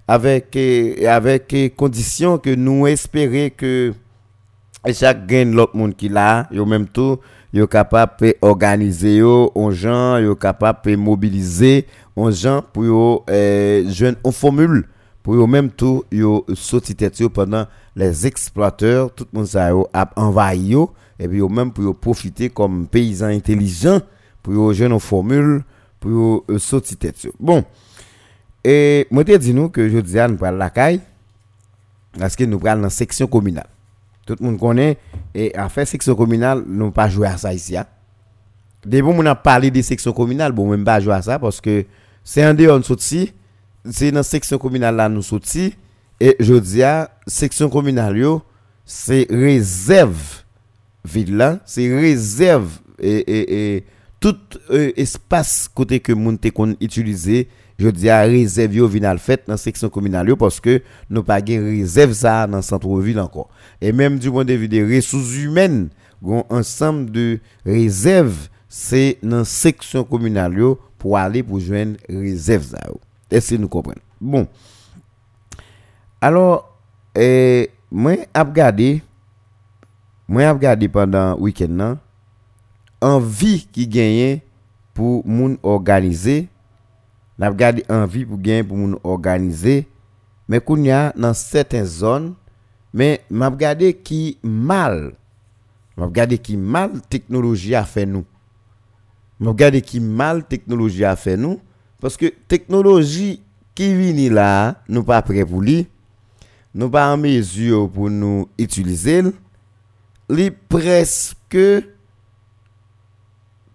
avec 0.07 0.55
avec 1.05 1.75
condition 1.75 2.37
que 2.37 2.53
nous 2.55 2.87
espérer 2.87 3.51
que 3.51 3.93
chaque 4.93 5.27
gain 5.27 5.45
l'autre 5.45 5.75
monde 5.75 5.95
qui 5.95 6.07
là 6.09 6.47
yo 6.51 6.65
même 6.65 6.87
tout 6.87 7.19
yo 7.53 7.67
capable 7.67 8.35
organiser 8.41 9.17
yo 9.17 9.51
on 9.55 9.71
gens 9.71 10.17
yo 10.19 10.35
capable 10.35 10.95
mobiliser 10.95 11.85
on 12.15 12.31
gens 12.31 12.63
pour 12.73 12.85
yo 12.85 13.23
euh, 13.29 13.89
jeune 13.89 14.15
on 14.23 14.31
formule 14.31 14.87
pour 15.23 15.35
yo 15.35 15.45
même 15.47 15.69
tout 15.69 16.03
yo 16.11 16.45
sorti 16.53 16.95
tête 16.95 17.27
pendant 17.27 17.65
les 17.95 18.25
exploiteurs 18.25 19.13
tout 19.13 19.27
le 19.33 19.39
monde 19.39 19.47
ça 19.47 19.69
yo 19.69 19.87
a 19.93 20.09
envahi 20.15 20.69
yo 20.69 20.91
et 21.19 21.27
puis 21.27 21.39
yo 21.39 21.49
même 21.49 21.71
pour 21.71 21.83
yo 21.83 21.93
profiter 21.93 22.49
comme 22.49 22.87
paysans 22.87 23.27
intelligents 23.27 23.99
pour 24.41 24.53
yo 24.53 24.71
jeune 24.71 24.93
on 24.93 24.99
formule 24.99 25.63
pour 25.99 26.45
euh, 26.49 26.59
sortir 26.59 26.97
tête. 26.97 27.27
Bon, 27.39 27.63
et 28.69 29.07
moi 29.09 29.23
te 29.23 29.31
dis 29.37 29.53
nous 29.53 29.69
que 29.69 29.87
je 29.87 29.97
disais 29.99 30.27
nous 30.27 30.35
parlons 30.35 30.57
la 30.57 30.69
caille 30.69 30.99
parce 32.19 32.35
que 32.35 32.43
nous 32.43 32.59
parlons 32.59 32.81
dans 32.81 32.89
section 32.89 33.25
communale. 33.25 33.67
Tout 34.25 34.35
le 34.41 34.45
monde 34.45 34.59
connaît 34.59 34.97
et 35.33 35.55
à 35.55 35.69
faire 35.69 35.87
section 35.87 36.15
communale, 36.15 36.65
nous 36.67 36.91
pas 36.91 37.07
jouer 37.07 37.27
à 37.29 37.37
ça 37.37 37.53
ici. 37.53 37.77
Hein. 37.77 37.85
Dès 38.85 39.01
bon 39.01 39.15
on 39.17 39.25
a 39.25 39.35
parlé 39.35 39.71
des 39.71 39.83
sections 39.83 40.11
communales, 40.11 40.51
bon 40.51 40.69
même 40.69 40.83
pas 40.83 40.99
jouer 40.99 41.13
à 41.13 41.21
ça 41.21 41.39
parce 41.39 41.61
que 41.61 41.85
c'est 42.25 42.43
un 42.43 42.53
dehors 42.53 42.83
sorti, 42.83 43.31
c'est 43.89 44.11
dans 44.11 44.21
section 44.21 44.57
communale 44.57 44.97
là 44.97 45.07
nous 45.07 45.21
sorti 45.21 45.73
et 46.19 46.35
je 46.37 46.55
dis 46.55 46.83
à 46.83 47.09
section 47.25 47.69
communale 47.69 48.21
c'est 48.83 49.27
réserve 49.29 50.43
ville 51.05 51.61
c'est 51.63 51.87
réserve 51.97 52.79
et, 52.99 53.15
et, 53.15 53.75
et 53.75 53.85
tout 54.19 54.35
euh, 54.71 54.91
espace 54.97 55.69
côté 55.73 56.01
que 56.01 56.11
moun 56.11 56.37
te 56.37 56.49
kon 56.49 56.75
utilisé 56.81 57.47
je 57.79 57.89
dis 57.89 58.09
à 58.09 58.21
réserve 58.21 58.75
yo 58.75 58.87
vinal 58.87 59.19
fait 59.19 59.43
dans 59.47 59.57
section 59.57 59.89
communale 59.89 60.35
parce 60.35 60.59
que 60.59 60.81
nous 61.09 61.23
pas 61.23 61.43
gen 61.43 61.63
réserve 61.63 62.13
ça 62.13 62.47
dans 62.47 62.61
centre 62.61 62.99
ville 62.99 63.19
encore. 63.19 63.49
Et 63.81 63.91
même 63.91 64.17
du 64.17 64.31
point 64.31 64.45
de 64.45 64.53
vue 64.53 64.67
des 64.67 64.83
ressources 64.83 65.35
humaines 65.35 65.89
un 66.25 66.43
ensemble 66.49 67.11
de 67.11 67.39
réserves 67.65 68.49
c'est 68.67 69.17
dans 69.21 69.43
section 69.43 70.03
communale 70.03 70.59
pour 70.97 71.17
aller 71.17 71.43
pour 71.43 71.59
joindre 71.59 71.97
réserve 72.09 72.63
ça 72.63 72.79
est-ce 73.29 73.55
nous 73.55 73.67
comprenons? 73.67 74.01
Bon. 74.19 74.47
Alors 76.21 76.77
euh, 77.17 77.65
moi 77.91 78.13
a 78.33 78.43
regardé 78.43 79.03
moi 80.27 80.43
a 80.43 80.53
regardé 80.53 80.87
pendant 80.87 81.37
week-end 81.37 81.97
envie 83.01 83.67
qui 83.71 83.87
gagne 83.87 84.39
pour 84.93 85.25
moun 85.27 85.57
organiser 85.61 86.47
n'a 87.37 87.51
gardé 87.51 87.83
envie 87.89 88.25
pour 88.25 88.37
gagner 88.37 88.63
pour 88.63 88.77
moun 88.77 88.97
organiser 89.03 89.87
mais 90.47 90.59
qu'on 90.59 90.81
y 90.83 90.91
a 90.91 91.13
dans 91.15 91.33
certaines 91.33 91.85
zones 91.85 92.35
mais 92.93 93.21
m'a 93.29 93.49
regardé 93.49 93.93
qui 93.93 94.37
mal. 94.41 95.13
M'a 95.97 96.05
regardé 96.05 96.37
qui 96.37 96.57
mal 96.57 97.01
technologie 97.09 97.75
a 97.75 97.83
fait 97.83 98.05
nous 98.05 98.25
m'a 99.39 99.49
regardé 99.49 99.81
qui 99.81 99.99
mal 99.99 100.45
technologie 100.45 101.05
a 101.05 101.15
fait 101.15 101.37
nous 101.37 101.59
parce 101.99 102.17
que 102.17 102.27
technologie 102.47 103.41
qui 103.75 103.93
vient 103.93 104.33
là 104.33 104.81
nous 104.87 105.03
pas 105.03 105.21
prêt 105.21 105.45
pour 105.45 105.61
lui 105.61 105.87
nous 106.73 106.89
pas 106.89 107.11
en 107.11 107.17
mesure 107.17 107.89
pour 107.89 108.09
nous 108.09 108.47
utiliser 108.57 109.23
li 110.29 110.51
presque 110.51 111.57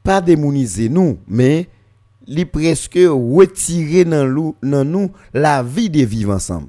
pas 0.03 0.21
démoniser 0.21 0.89
nous, 0.89 1.19
mais 1.27 1.69
li 2.27 2.45
presque 2.45 2.99
retirer 3.09 4.05
dans 4.05 4.85
nous 4.85 5.11
la 5.35 5.63
vie 5.63 5.91
de 5.91 6.05
vivre 6.05 6.35
ensemble. 6.35 6.69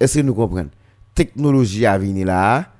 Est-ce 0.00 0.18
que 0.18 0.24
nous 0.24 0.34
comprenons? 0.34 0.70
Technologie 1.14 1.84
a 1.86 1.98
venu 1.98 2.24
là, 2.24 2.72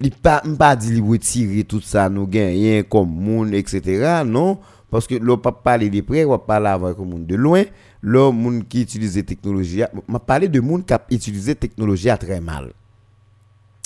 li 0.00 0.10
pas 0.10 0.42
pas 0.58 0.76
dit 0.76 1.00
retirer 1.00 1.64
tout 1.64 1.80
ça 1.80 2.08
nous 2.08 2.26
gagner 2.26 2.84
comme 2.84 3.10
monde 3.10 3.54
etc. 3.54 4.22
non 4.26 4.58
parce 4.90 5.06
que 5.06 5.14
l'on 5.14 5.38
pas 5.38 5.52
parler 5.52 5.90
de 5.90 6.00
près 6.00 6.24
ou 6.24 6.36
parler 6.38 6.68
avec 6.68 6.98
le 6.98 7.04
monde 7.04 7.26
de 7.26 7.34
loin 7.36 7.64
le 8.00 8.30
monde 8.30 8.66
qui 8.68 8.82
utilise 8.82 9.22
technologie 9.24 9.82
m'a 10.08 10.18
parlé 10.18 10.48
de 10.48 10.60
monde 10.60 10.84
qui 10.84 10.92
a 10.92 11.00
utilisé 11.10 11.54
technologie 11.54 12.08
très 12.18 12.40
mal 12.40 12.72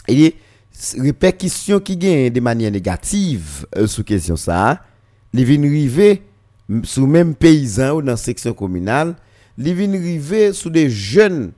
et 0.06 0.34
répercussions 0.98 1.80
qui 1.80 1.96
gagnent 1.96 2.30
de 2.30 2.40
manière 2.40 2.70
négative 2.70 3.66
euh, 3.76 3.86
sur 3.86 4.04
question 4.04 4.36
ça 4.36 4.82
li 5.32 5.44
vin 5.44 5.62
rive 5.62 6.20
sous 6.84 7.06
même 7.06 7.34
paysan 7.34 7.96
ou 7.96 8.02
dans 8.02 8.16
section 8.16 8.52
communale, 8.52 9.14
li 9.56 10.18
vin 10.18 10.52
sous 10.52 10.70
des 10.70 10.90
jeunes 10.90 11.52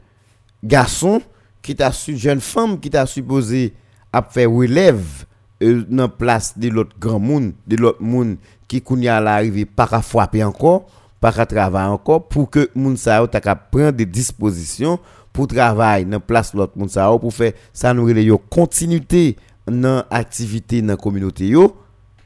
garçons 0.63 1.21
qui 1.63 1.77
jeunes 2.17 2.41
femmes 2.41 2.81
qui 2.81 2.91
t'a 2.91 3.07
supposé 3.07 3.75
à 4.13 4.23
faire 4.23 4.51
relève 4.51 5.25
euh, 5.63 5.85
dans 5.89 6.09
place 6.09 6.59
de 6.59 6.69
l'autre 6.69 6.97
grand 6.99 7.19
monde, 7.19 7.53
de 7.67 7.77
l'autre 7.77 8.03
monde 8.03 8.37
qui 8.67 8.81
kounya 8.81 9.21
l'arrivée 9.21 9.67
à 9.77 10.01
frapper 10.03 10.43
encore, 10.45 10.87
pas 11.21 11.39
à 11.39 11.47
travailler 11.47 11.91
encore 11.91 12.29
pour 12.29 12.49
que 12.49 12.71
moun 12.75 12.97
sa 12.97 13.27
t'a 13.29 13.55
prendre 13.57 13.93
des 13.93 14.07
dispositions 14.07 14.99
pour 15.33 15.47
travailler 15.47 16.05
dans 16.07 16.21
place 16.21 16.55
l'autre 16.55 16.73
sa 16.89 17.17
pour 17.19 17.33
faire 17.33 17.53
ça 17.73 17.93
nous 17.93 18.09
yo 18.09 18.39
continuité 18.39 19.37
dans 19.67 20.05
activité 20.11 20.81
dans 20.81 20.89
la 20.89 20.97
communauté 20.97 21.49
yo 21.49 21.77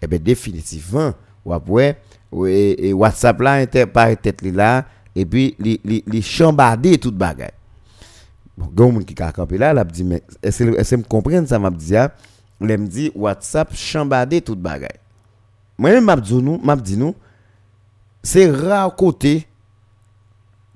et 0.01 0.05
eh 0.05 0.07
bien 0.07 0.19
définitivement 0.21 1.13
ou 1.45 1.53
après 1.53 1.99
et, 2.47 2.93
WhatsApp 2.93 3.41
là 3.41 3.67
par 3.87 4.17
tête 4.17 4.43
là 4.43 4.87
et 5.15 5.25
puis 5.25 5.57
les 5.59 6.23
chambarder 6.23 6.99
toute 6.99 7.17
bagaille 7.17 7.53
bon 8.57 8.67
gon 8.73 8.93
moun 8.93 9.05
qui 9.05 9.15
ka 9.15 9.33
camper 9.33 9.59
là, 9.59 9.73
l'a 9.73 9.85
dit 9.85 10.05
mais 10.05 10.23
est-ce 10.43 10.65
est-ce 10.65 10.97
me 10.97 11.03
comprendre 11.03 11.49
ça 11.49 11.59
m'a 11.59 11.71
dit 11.71 11.97
ah, 11.97 12.13
l'a 12.61 12.77
me 12.77 12.87
dit 12.87 13.11
WhatsApp 13.15 13.75
chambardé 13.75 14.41
toute 14.41 14.61
bagaille. 14.61 15.01
Moi 15.79 15.91
même 15.91 16.05
m'a 16.05 16.17
dit 16.17 16.35
m'a 16.63 16.77
dit 16.77 16.97
nous 16.97 17.15
c'est 18.23 18.51
rare 18.51 18.95
côté. 18.95 19.47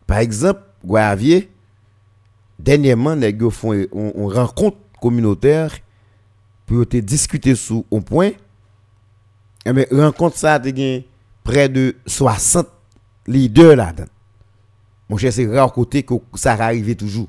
Par 0.07 0.19
exemple 0.19 0.61
Guavier 0.85 1.51
dernièrement 2.59 3.15
les 3.15 3.33
gars 3.33 3.51
font 3.51 3.87
on, 3.93 4.29
rencontre 4.29 4.79
communautaire 5.01 5.73
pour 6.67 6.87
te 6.87 6.97
discuter 6.97 7.55
sur 7.55 7.85
un 7.93 8.01
point. 8.01 8.33
Et 9.65 9.73
mais 9.73 9.89
rencontre 9.93 10.37
ça 10.37 10.55
a 10.55 10.59
près 11.49 11.71
de 11.71 11.97
60 12.05 12.67
leaders 13.27 13.75
là-dedans. 13.75 14.05
Mon 15.09 15.17
cher, 15.17 15.33
c'est 15.33 15.47
rare 15.47 15.73
côté 15.73 16.03
que 16.03 16.13
ça 16.35 16.53
arrive 16.53 16.95
toujours. 16.95 17.29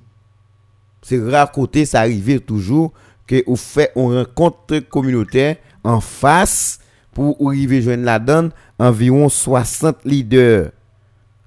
C'est 1.01 1.21
rare 1.23 1.49
côté 1.49 1.85
ça 1.85 2.01
arrive 2.01 2.41
toujours 2.41 2.91
que 3.25 3.41
vous 3.47 3.55
fait 3.55 3.93
une 3.95 4.17
rencontre 4.17 4.79
communautaire 4.79 5.55
en 5.85 6.01
face 6.01 6.79
pour 7.13 7.37
arriver 7.47 7.81
joindre 7.81 8.03
la 8.03 8.19
donne 8.19 8.51
environ 8.77 9.29
60 9.29 10.03
leaders. 10.03 10.71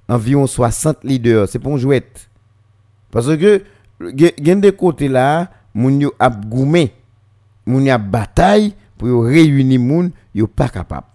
Environ 0.08 0.46
60 0.46 1.04
leaders. 1.04 1.50
C'est 1.50 1.58
pour 1.58 1.76
jouer. 1.76 2.02
Parce 3.10 3.36
que, 3.36 3.62
a 4.00 4.54
des 4.54 4.72
côtés 4.72 5.08
là, 5.08 5.50
moun 5.74 6.00
yo 6.00 6.14
ap 6.18 6.40
bataille 8.10 8.74
pour 8.96 9.24
réunir 9.24 9.78
moun, 9.78 10.10
yo 10.34 10.46
pas 10.46 10.70
capable. 10.70 11.11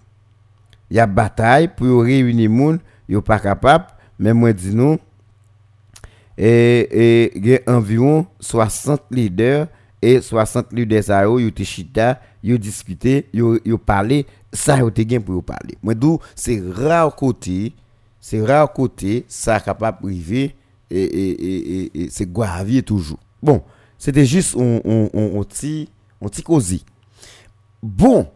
Il 0.89 0.97
y 0.97 0.99
a 0.99 1.05
bataille 1.05 1.67
pour 1.67 2.03
réunir 2.03 2.49
moun, 2.49 2.79
yo 3.09 3.21
pas 3.21 3.39
capable, 3.39 3.87
mais 4.17 4.33
moi 4.33 4.53
dis 4.53 4.73
nous 4.73 4.97
et 6.37 7.31
il 7.35 7.47
y 7.47 7.55
a 7.55 7.59
environ 7.67 8.25
60 8.39 9.01
leaders 9.11 9.67
et 10.01 10.21
60 10.21 10.71
leaders 10.71 11.03
ça 11.03 11.23
yo 11.23 11.39
chita, 11.63 12.21
yo 12.43 12.57
discuté, 12.57 13.27
yo 13.33 13.59
yo 13.65 13.77
parlé, 13.77 14.25
ça 14.53 14.77
yo 14.77 14.89
te 14.89 15.01
gen 15.01 15.21
pour 15.21 15.43
parler. 15.43 15.77
Moi 15.83 15.93
d'où 15.93 16.19
c'est 16.35 16.61
rare 16.73 17.13
côté, 17.15 17.73
c'est 18.21 18.41
rare 18.41 18.71
côté 18.71 19.25
ça 19.27 19.59
capable 19.59 19.99
privé 19.99 20.55
et 20.89 21.03
et 21.03 21.81
et, 21.81 22.03
et 22.03 22.09
c'est 22.09 22.31
gravier 22.31 22.81
toujours. 22.81 23.19
Bon, 23.43 23.61
c'était 23.97 24.25
juste 24.25 24.55
on 24.55 25.43
petit 25.43 25.89
on 26.21 26.29
petit 26.29 26.43
cosy. 26.43 26.85
Bon, 27.81 28.27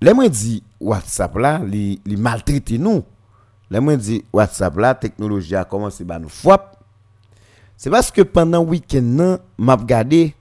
les 0.00 0.14
moi 0.14 0.28
dit 0.28 0.62
WhatsApp 0.80 1.36
là, 1.36 1.58
li, 1.58 2.00
li 2.04 2.16
maltraite 2.16 2.70
nous. 2.72 3.02
Les 3.70 3.80
moi 3.80 3.96
dit 3.96 4.24
WhatsApp 4.32 4.76
là, 4.76 4.94
technologie 4.94 5.56
a 5.56 5.64
commencé 5.64 6.04
à 6.08 6.18
nous 6.18 6.28
fwap. 6.28 6.76
C'est 7.76 7.90
parce 7.90 8.10
que 8.10 8.22
pendant 8.22 8.62
le 8.62 8.70
week-end, 8.70 9.38
m'a 9.56 9.76
regardé, 9.76 10.34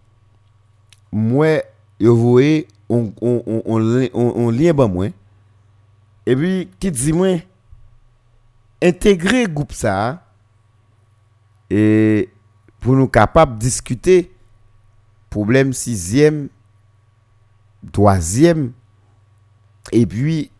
moi, 1.11 1.61
je 1.99 2.07
voyais, 2.07 2.67
on, 2.89 3.13
on, 3.21 3.43
on, 3.45 4.09
on, 4.13 4.49
lien 4.49 4.73
ben 4.73 4.87
moi. 4.87 5.09
Et 6.25 6.35
puis, 6.35 6.67
qui 6.79 6.89
dit 6.89 7.13
moi, 7.13 7.37
intégrer 8.81 9.43
le 9.43 9.53
groupe 9.53 9.71
ça, 9.71 10.23
et 11.69 12.29
pour 12.79 12.95
nous 12.95 13.07
capables 13.07 13.53
de 13.55 13.59
discuter, 13.59 14.31
problème 15.29 15.73
sixième, 15.73 16.49
troisième, 17.91 18.71
et 19.91 20.05
puis, 20.05 20.51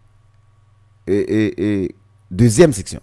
deuxième 2.31 2.73
section. 2.73 3.01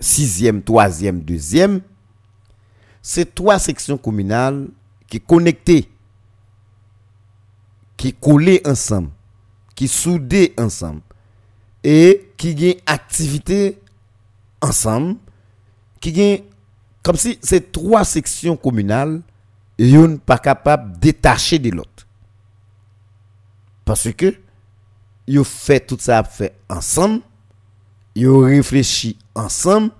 Sixième, 0.00 0.62
troisième, 0.62 1.20
deuxième. 1.20 1.80
C'est 3.02 3.34
trois 3.34 3.58
sections 3.58 3.98
communales 3.98 4.68
qui 5.06 5.20
connectées, 5.20 5.90
qui 7.96 8.12
collées 8.12 8.60
ensemble, 8.64 9.10
qui 9.74 9.88
soudées 9.88 10.54
ensemble 10.58 11.00
et 11.82 12.30
qui 12.36 12.76
ont 12.76 12.92
activité 12.92 13.80
ensemble, 14.60 15.16
qui 16.00 16.14
ont 16.20 16.44
comme 17.02 17.16
si 17.16 17.38
ces 17.42 17.62
trois 17.62 18.04
sections 18.04 18.56
communales 18.56 19.22
sont 19.80 20.18
pas 20.18 20.38
capables 20.38 20.92
de 20.94 20.98
détacher 20.98 21.58
de 21.58 21.70
l'autre. 21.70 22.06
Parce 23.84 24.12
que 24.12 24.34
yo 25.28 25.44
fait 25.44 25.86
tout 25.86 25.98
ça 26.00 26.24
fait 26.24 26.54
ensemble, 26.68 27.20
yo 28.16 28.40
réfléchi 28.40 29.18
ensemble, 29.34 29.90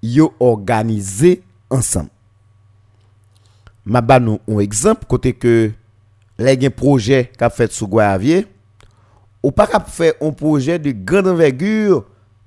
yo 0.00 0.32
organisé 0.38 1.42
ensemble. 1.68 2.10
Ma 3.84 4.00
ba 4.00 4.18
nou 4.18 4.40
un 4.48 4.58
exemple 4.58 5.06
côté 5.06 5.32
que 5.32 5.72
les 6.38 6.60
gen 6.60 6.70
projet 6.70 7.30
qu'a 7.38 7.50
fait 7.50 7.70
sous 7.72 7.86
Guavier 7.86 8.46
ou 9.42 9.52
pas 9.52 9.66
qu'a 9.66 9.80
fait 9.80 10.16
un 10.20 10.32
projet 10.32 10.78
de 10.78 10.90
grande 10.90 11.28
envergure 11.28 12.04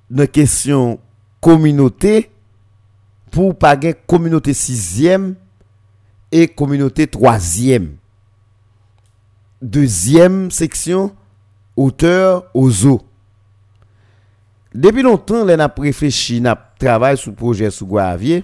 dans 0.10 0.28
question 0.28 1.00
communauté 1.40 2.30
pour 3.32 3.58
pas 3.58 3.80
gen 3.80 3.94
communauté 4.08 4.52
6e 4.52 5.36
et 6.32 6.48
communauté 6.48 7.06
3e. 7.06 7.92
Deuxième 9.62 10.52
section 10.52 11.14
hauteur 11.80 12.46
aux 12.54 12.86
eaux. 12.86 13.02
Depuis 14.76 15.02
longtemps, 15.02 15.46
on 15.46 15.48
a 15.60 15.74
réfléchi, 15.78 16.44
on 16.46 16.56
travaillé 16.78 17.16
sur 17.16 17.32
le 17.32 17.36
projet 17.36 17.72
sous 17.72 17.88
Guavier. 17.88 18.44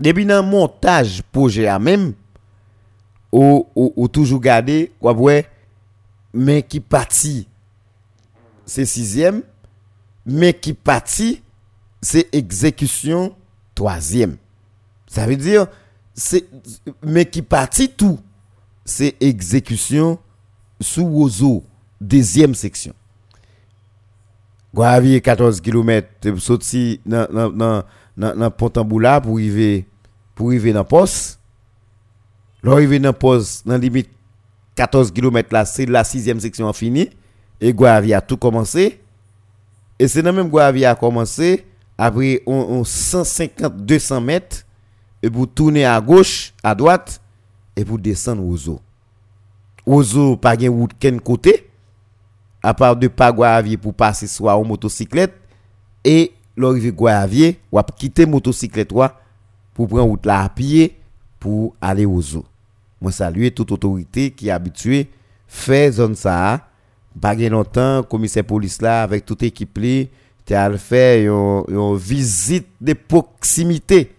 Depuis 0.00 0.24
le 0.24 0.42
montage 0.42 1.22
projet 1.30 1.68
à 1.68 1.78
même, 1.78 2.14
ou, 3.30 3.66
ou, 3.74 4.08
toujours 4.08 4.40
gardé, 4.40 4.92
mais 6.34 6.62
qui 6.62 6.80
partit, 6.80 7.48
c'est 8.66 8.84
sixième, 8.84 9.42
mais 10.26 10.52
qui 10.52 10.74
partit, 10.74 11.42
c'est 12.00 12.28
exécution 12.34 13.34
troisième. 13.74 14.36
Ça 15.06 15.26
veut 15.26 15.36
dire, 15.36 15.66
c'est, 16.14 16.46
mais 17.02 17.24
qui 17.24 17.40
partit 17.42 17.88
tout, 17.88 18.18
c'est 18.84 19.16
exécution 19.20 20.18
sous 20.80 21.06
Ozo, 21.06 21.64
deuxième 22.02 22.54
section. 22.54 22.94
Gwavier 24.74 25.20
14 25.20 25.60
km, 25.60 26.08
sorti 26.38 27.00
dans 27.04 27.26
dans 27.50 27.84
dans 28.16 28.50
Pont-en-Boula 28.50 29.20
pour 29.20 29.34
arriver 29.34 29.86
pour 30.34 30.48
arriver 30.48 30.72
dans 30.72 30.84
poste. 30.84 31.38
L'arrivée 32.62 32.98
dans 32.98 33.12
poste 33.12 33.66
dans 33.66 33.76
limite 33.76 34.08
14 34.74 35.12
km 35.12 35.48
là, 35.52 35.64
c'est 35.64 35.86
la 35.86 36.04
sixième 36.04 36.40
section 36.40 36.72
finie 36.72 37.10
et 37.60 37.72
Gwavier 37.72 38.14
a 38.14 38.20
tout 38.20 38.36
commencé. 38.36 39.00
Et 39.98 40.08
c'est 40.08 40.22
dans 40.22 40.32
même 40.32 40.48
Gwavier 40.48 40.86
a 40.86 40.94
commencé 40.94 41.66
après 41.98 42.42
on, 42.46 42.82
150 42.82 43.76
200 43.76 44.20
mètres 44.20 44.64
et 45.22 45.30
pour 45.30 45.52
tourner 45.52 45.84
à 45.84 46.00
gauche, 46.00 46.54
à 46.62 46.74
droite 46.74 47.20
et 47.76 47.84
pour 47.84 47.98
descendre 47.98 48.44
aux 48.44 48.68
eaux. 48.68 48.80
Aux 49.84 50.16
eaux 50.16 50.36
pas 50.36 50.56
de 50.56 50.68
route 50.68 50.92
côté 51.22 51.68
à 52.62 52.74
part 52.74 52.96
de 52.96 53.08
pas 53.08 53.32
pour 53.80 53.94
passer 53.94 54.26
soit 54.26 54.56
en 54.56 54.64
motocyclette 54.64 55.34
et 56.04 56.32
l'arrivée 56.56 57.60
ou 57.70 57.80
quitter 57.96 58.26
motocyclette 58.26 58.92
pour 59.74 59.88
prendre 59.88 60.02
route 60.02 60.26
là 60.26 60.42
à 60.42 60.48
pied 60.48 60.98
pour 61.40 61.74
aller 61.80 62.06
aux 62.06 62.36
eaux. 62.36 62.44
Moi 63.00 63.10
saluer 63.10 63.50
toute 63.50 63.72
autorité 63.72 64.30
qui 64.30 64.48
est 64.48 64.52
habituée 64.52 65.08
faire 65.48 65.92
zone 65.92 66.14
ça 66.14 66.66
pas 67.20 67.34
longtemps 67.34 68.02
commissaire 68.02 68.44
police 68.44 68.80
là 68.80 69.02
avec 69.02 69.26
toute 69.26 69.42
équipe 69.42 69.76
li 69.76 70.08
tu 70.46 70.54
fait 70.78 71.24
une 71.24 71.96
visite 71.96 72.68
de 72.80 72.94
proximité 72.94 74.14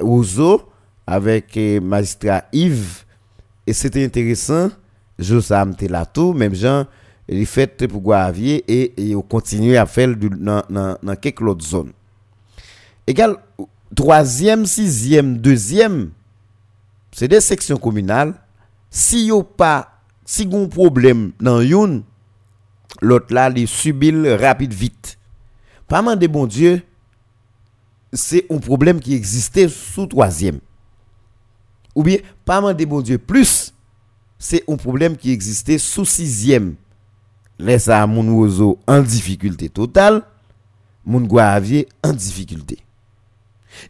aux 0.00 0.40
eaux 0.40 0.62
avec 1.06 1.56
eh, 1.56 1.78
magistrat 1.78 2.44
Yves 2.52 3.04
et 3.66 3.72
c'était 3.72 4.04
intéressant 4.04 4.70
je 5.18 5.38
sais 5.38 5.88
là 5.88 6.04
tout 6.04 6.32
même 6.32 6.54
gens 6.54 6.84
li 7.30 7.46
fet 7.48 7.84
pou 7.90 8.02
Gouavye 8.02 8.60
e, 8.70 8.80
e 8.94 9.10
yo 9.12 9.22
kontinye 9.26 9.76
a 9.80 9.86
fel 9.90 10.14
du, 10.18 10.30
nan, 10.30 10.62
nan, 10.70 10.94
nan 11.02 11.18
kek 11.18 11.42
lot 11.44 11.62
zon. 11.64 11.90
Egal, 13.06 13.36
troasyem, 13.96 14.64
sizyem, 14.68 15.34
dezyem, 15.42 16.06
se 17.14 17.28
de 17.30 17.40
seksyon 17.42 17.80
kominal, 17.82 18.34
si 18.90 19.26
yo 19.30 19.42
pa, 19.42 19.88
si 20.26 20.46
goun 20.48 20.68
problem 20.72 21.30
nan 21.42 21.62
youn, 21.64 22.00
lot 23.02 23.30
la 23.34 23.48
li 23.52 23.66
subil 23.70 24.24
rapid 24.40 24.74
vit. 24.74 25.16
Paman 25.90 26.18
de 26.18 26.28
bon 26.30 26.48
Diyo, 26.50 26.78
se 28.16 28.42
yon 28.46 28.62
problem 28.62 28.98
ki 29.02 29.14
egziste 29.14 29.68
sou 29.72 30.06
troasyem. 30.10 30.58
Ou 31.94 32.04
bien, 32.06 32.22
paman 32.48 32.74
de 32.76 32.86
bon 32.88 33.04
Diyo 33.04 33.20
plus, 33.22 33.70
se 34.38 34.62
yon 34.64 34.80
problem 34.80 35.14
ki 35.18 35.30
egziste 35.34 35.78
sou 35.82 36.08
sizyem. 36.08 36.74
Laisse 37.58 37.88
à 37.88 38.06
mon 38.06 38.26
oiseau 38.28 38.78
en 38.86 39.00
difficulté 39.00 39.68
totale, 39.68 40.22
mon 41.04 41.20
guavier 41.20 41.88
en 42.02 42.12
difficulté. 42.12 42.78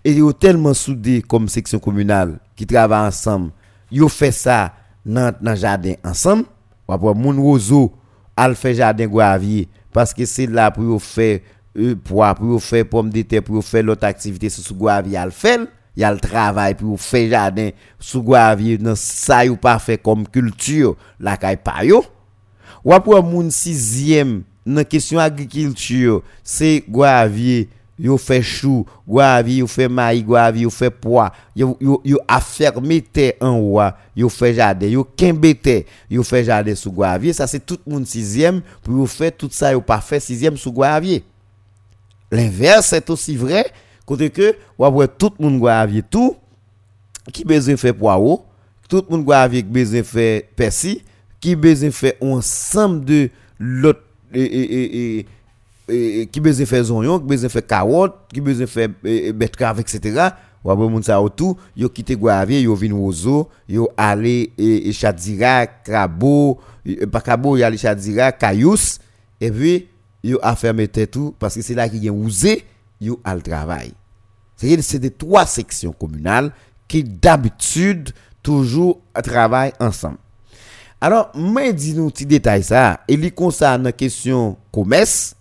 Et 0.04 0.12
ils 0.12 0.20
sont 0.20 0.32
tellement 0.32 0.74
soudés 0.74 1.22
comme 1.22 1.48
section 1.48 1.78
communale 1.78 2.38
qui 2.54 2.66
travaillent 2.66 3.08
ensemble. 3.08 3.50
Ils 3.90 4.08
fait 4.08 4.32
ça 4.32 4.72
dans 5.04 5.34
le 5.40 5.54
jardin 5.54 5.94
ensemble. 6.04 6.44
Après, 6.88 7.14
mon 7.14 7.40
roseau, 7.40 7.92
al 8.36 8.54
fait 8.54 8.74
jardin 8.74 9.06
Guavier 9.06 9.68
parce 9.92 10.12
que 10.12 10.24
c'est 10.24 10.46
là 10.46 10.70
pour 10.70 11.02
faire 11.02 11.40
poids, 12.04 12.34
pour 12.34 12.62
faire 12.62 12.86
pomme 12.86 13.10
de 13.10 13.22
terre, 13.22 13.42
pour 13.42 13.64
faire 13.64 13.82
l'autre 13.82 14.04
activité 14.04 14.48
sur 14.48 14.74
Guavier, 14.74 15.16
al 15.16 15.32
fait. 15.32 15.60
Il 15.96 16.00
y 16.00 16.04
a 16.04 16.12
le 16.12 16.20
travail 16.20 16.74
pour 16.74 17.00
faire 17.00 17.30
jardin 17.30 17.70
sous 17.98 18.22
Guavier 18.22 18.76
dans 18.76 18.94
ça 18.94 19.46
ou 19.46 19.56
pas 19.56 19.78
fait 19.78 19.96
comme 19.96 20.28
culture 20.28 20.94
la 21.18 21.38
caille 21.38 21.56
pa 21.56 21.82
yo. 22.86 22.92
Après 22.92 23.22
mon 23.22 23.50
sixième 23.50 24.42
dans 24.64 24.84
question 24.84 25.18
agriculture, 25.18 26.22
c'est 26.42 26.84
Guavier 26.88 27.68
yo 27.98 28.18
fait 28.18 28.42
chou, 28.42 28.84
Guavier 29.08 29.56
yo 29.58 29.66
fait 29.66 29.88
maïs, 29.88 30.22
Guavier 30.24 30.64
yo 30.64 30.70
fait 30.70 30.90
pois, 30.90 31.32
yo 31.54 31.76
yo 31.80 32.00
yo 32.04 32.18
affermé 32.28 33.00
terre 33.00 33.34
en 33.40 33.58
haut, 33.58 33.80
yo 34.14 34.28
fait 34.28 34.54
jardin, 34.54 34.86
yo 34.86 35.04
kembe 35.04 35.54
terre, 35.60 35.84
yo 36.10 36.22
fait 36.22 36.44
jardin 36.44 36.74
sous 36.74 36.92
Guavier, 36.92 37.32
ça 37.32 37.46
c'est 37.46 37.64
tout 37.64 37.78
mon 37.86 38.04
sixième 38.04 38.60
pour 38.82 39.08
faire 39.08 39.32
tout 39.36 39.48
ça 39.50 39.72
yo 39.72 39.80
pas 39.80 40.00
fait 40.00 40.20
sixième 40.20 40.56
sous 40.56 40.72
Guavier. 40.72 41.24
L'inverse 42.30 42.92
est 42.92 43.08
aussi 43.08 43.36
vrai 43.36 43.72
Côté 44.06 44.30
que, 44.30 44.54
après 44.80 45.08
tout 45.08 45.32
monde 45.40 45.56
avoir 45.56 45.88
tout, 46.08 46.36
qui 47.32 47.44
besoin 47.44 47.76
faire 47.76 47.94
poireau, 47.94 48.46
tout 48.88 49.04
monde 49.10 49.22
avoir 49.22 49.48
besoin 49.64 50.04
faire 50.04 50.42
persil, 50.54 51.00
qui 51.40 51.56
besoin 51.56 51.90
faire 51.90 52.14
ensemble 52.20 53.04
de 53.04 53.30
l'autre, 53.58 54.00
et, 54.32 55.26
et, 55.88 56.26
qui 56.26 56.40
besoin 56.40 56.66
faire 56.66 56.90
oignon, 56.90 57.18
qui 57.18 57.26
besoin 57.26 57.48
faire 57.48 57.66
carotte, 57.66 58.14
qui 58.32 58.40
besoin 58.40 58.66
faire 58.66 58.88
betterave, 59.34 59.80
etc. 59.80 60.30
Ou 60.66 60.70
après 60.72 60.88
moun 60.88 61.02
sa 61.02 61.22
tout, 61.30 61.56
yo 61.76 61.88
quitté 61.88 62.16
Guavier, 62.16 62.64
yo 62.64 62.74
vinn 62.74 62.92
ozo, 62.98 63.48
yo 63.68 63.86
aller 63.96 64.50
et 64.58 64.90
Chadira, 64.92 65.64
Crabo, 65.64 66.58
pas 67.12 67.20
Crabo, 67.20 67.56
yo 67.56 67.64
aller 67.64 67.78
Chadira, 67.78 68.32
Cayous, 68.32 68.98
et 69.40 69.52
puis 69.52 69.86
yo 70.24 70.40
a 70.42 70.56
fermé 70.56 70.88
tout 70.88 71.36
parce 71.38 71.54
que 71.54 71.62
c'est 71.62 71.74
là 71.74 71.88
qu'il 71.88 72.02
y 72.02 72.08
a 72.08 72.12
ouzé 72.12 72.64
yo 73.00 73.20
al 73.22 73.44
travail. 73.44 73.92
C'est 74.56 74.98
des 74.98 75.10
trois 75.10 75.46
sections 75.46 75.92
communales 75.92 76.50
qui 76.88 77.04
d'habitude 77.04 78.10
toujours 78.42 79.00
travaillent 79.22 79.74
ensemble. 79.78 80.18
Alors, 81.00 81.30
moi 81.34 81.72
dis 81.72 81.94
nous 81.94 82.10
petit 82.10 82.26
détail 82.26 82.62
ça, 82.62 83.00
et 83.06 83.16
li 83.16 83.30
concerne 83.30 83.84
la 83.84 83.92
question 83.92 84.56
commerce. 84.72 85.34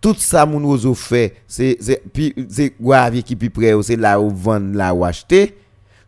Tout 0.00 0.16
ça 0.18 0.46
mon 0.46 0.64
ozo 0.64 0.94
fait, 0.94 1.36
c'est 1.46 1.76
c'est 1.80 2.02
c'est 2.48 2.74
Guavier 2.80 3.22
qui 3.22 3.36
plus 3.36 3.50
près, 3.50 3.72
c'est 3.82 3.96
là 3.96 4.20
où 4.20 4.30
vendre 4.30 4.76
là 4.76 4.92
où 4.94 5.04
acheter. 5.04 5.56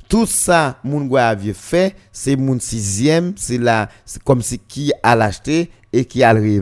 Tout 0.09 0.27
ça 0.27 0.79
mon 0.85 1.05
Guavier 1.05 1.55
fait, 1.55 1.95
c'est 2.13 2.37
mon 2.37 2.59
sixième, 2.59 3.35
c'est 3.37 3.59
là 3.59 3.89
comme 4.25 4.43
si 4.43 4.59
qui 4.59 4.93
a 5.03 5.15
l'acheter 5.15 5.71
et 5.93 6.05
qui 6.05 6.25
a 6.25 6.35
le 6.35 6.61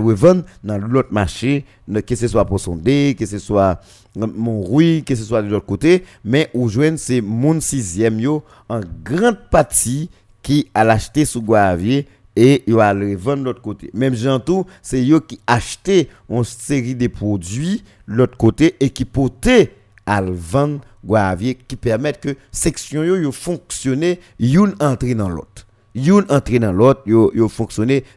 revendre 0.00 0.42
dans 0.64 0.76
l'autre 0.76 1.12
marché, 1.12 1.64
que 2.04 2.16
ce 2.16 2.26
soit 2.26 2.44
pour 2.44 2.58
sonder, 2.58 3.14
que 3.16 3.26
ce 3.26 3.38
soit 3.38 3.80
mon 4.16 4.62
que 5.02 5.14
ce 5.14 5.22
soit 5.22 5.42
de 5.42 5.48
l'autre 5.48 5.66
côté, 5.66 6.04
mais 6.24 6.50
au 6.52 6.68
c'est 6.96 7.20
mon 7.20 7.60
sixième 7.60 8.18
yo 8.18 8.42
en 8.68 8.80
grande 9.04 9.38
partie 9.50 10.10
qui 10.42 10.68
a 10.74 10.84
l'acheté 10.84 11.24
sous 11.24 11.42
Guavier 11.42 12.06
et 12.34 12.62
il 12.66 12.74
va 12.74 12.94
le 12.94 13.10
revendre 13.10 13.40
de 13.40 13.44
l'autre 13.44 13.62
côté. 13.62 13.90
Même 13.94 14.14
tout, 14.44 14.64
c'est 14.80 15.04
yo 15.04 15.20
qui 15.20 15.38
acheté 15.46 16.08
une 16.28 16.44
série 16.44 16.94
de 16.94 17.06
produits 17.06 17.84
de 18.08 18.14
l'autre 18.14 18.36
côté 18.36 18.74
et 18.80 18.90
qui 18.90 19.04
portaient 19.04 19.74
à 20.06 20.20
vendre 20.22 20.80
Guavier 21.04 21.54
qui 21.54 21.76
permettent 21.76 22.20
que 22.20 22.36
section 22.50 23.04
yo, 23.04 23.16
yo 23.16 23.32
fonctionner 23.32 24.20
une 24.40 24.74
entrer 24.80 25.14
dans 25.14 25.28
l'autre 25.28 25.66
yon 25.94 26.24
entrer 26.28 26.58
dans 26.58 26.72
l'autre, 26.72 27.02
yo, 27.06 27.32
yo 27.34 27.50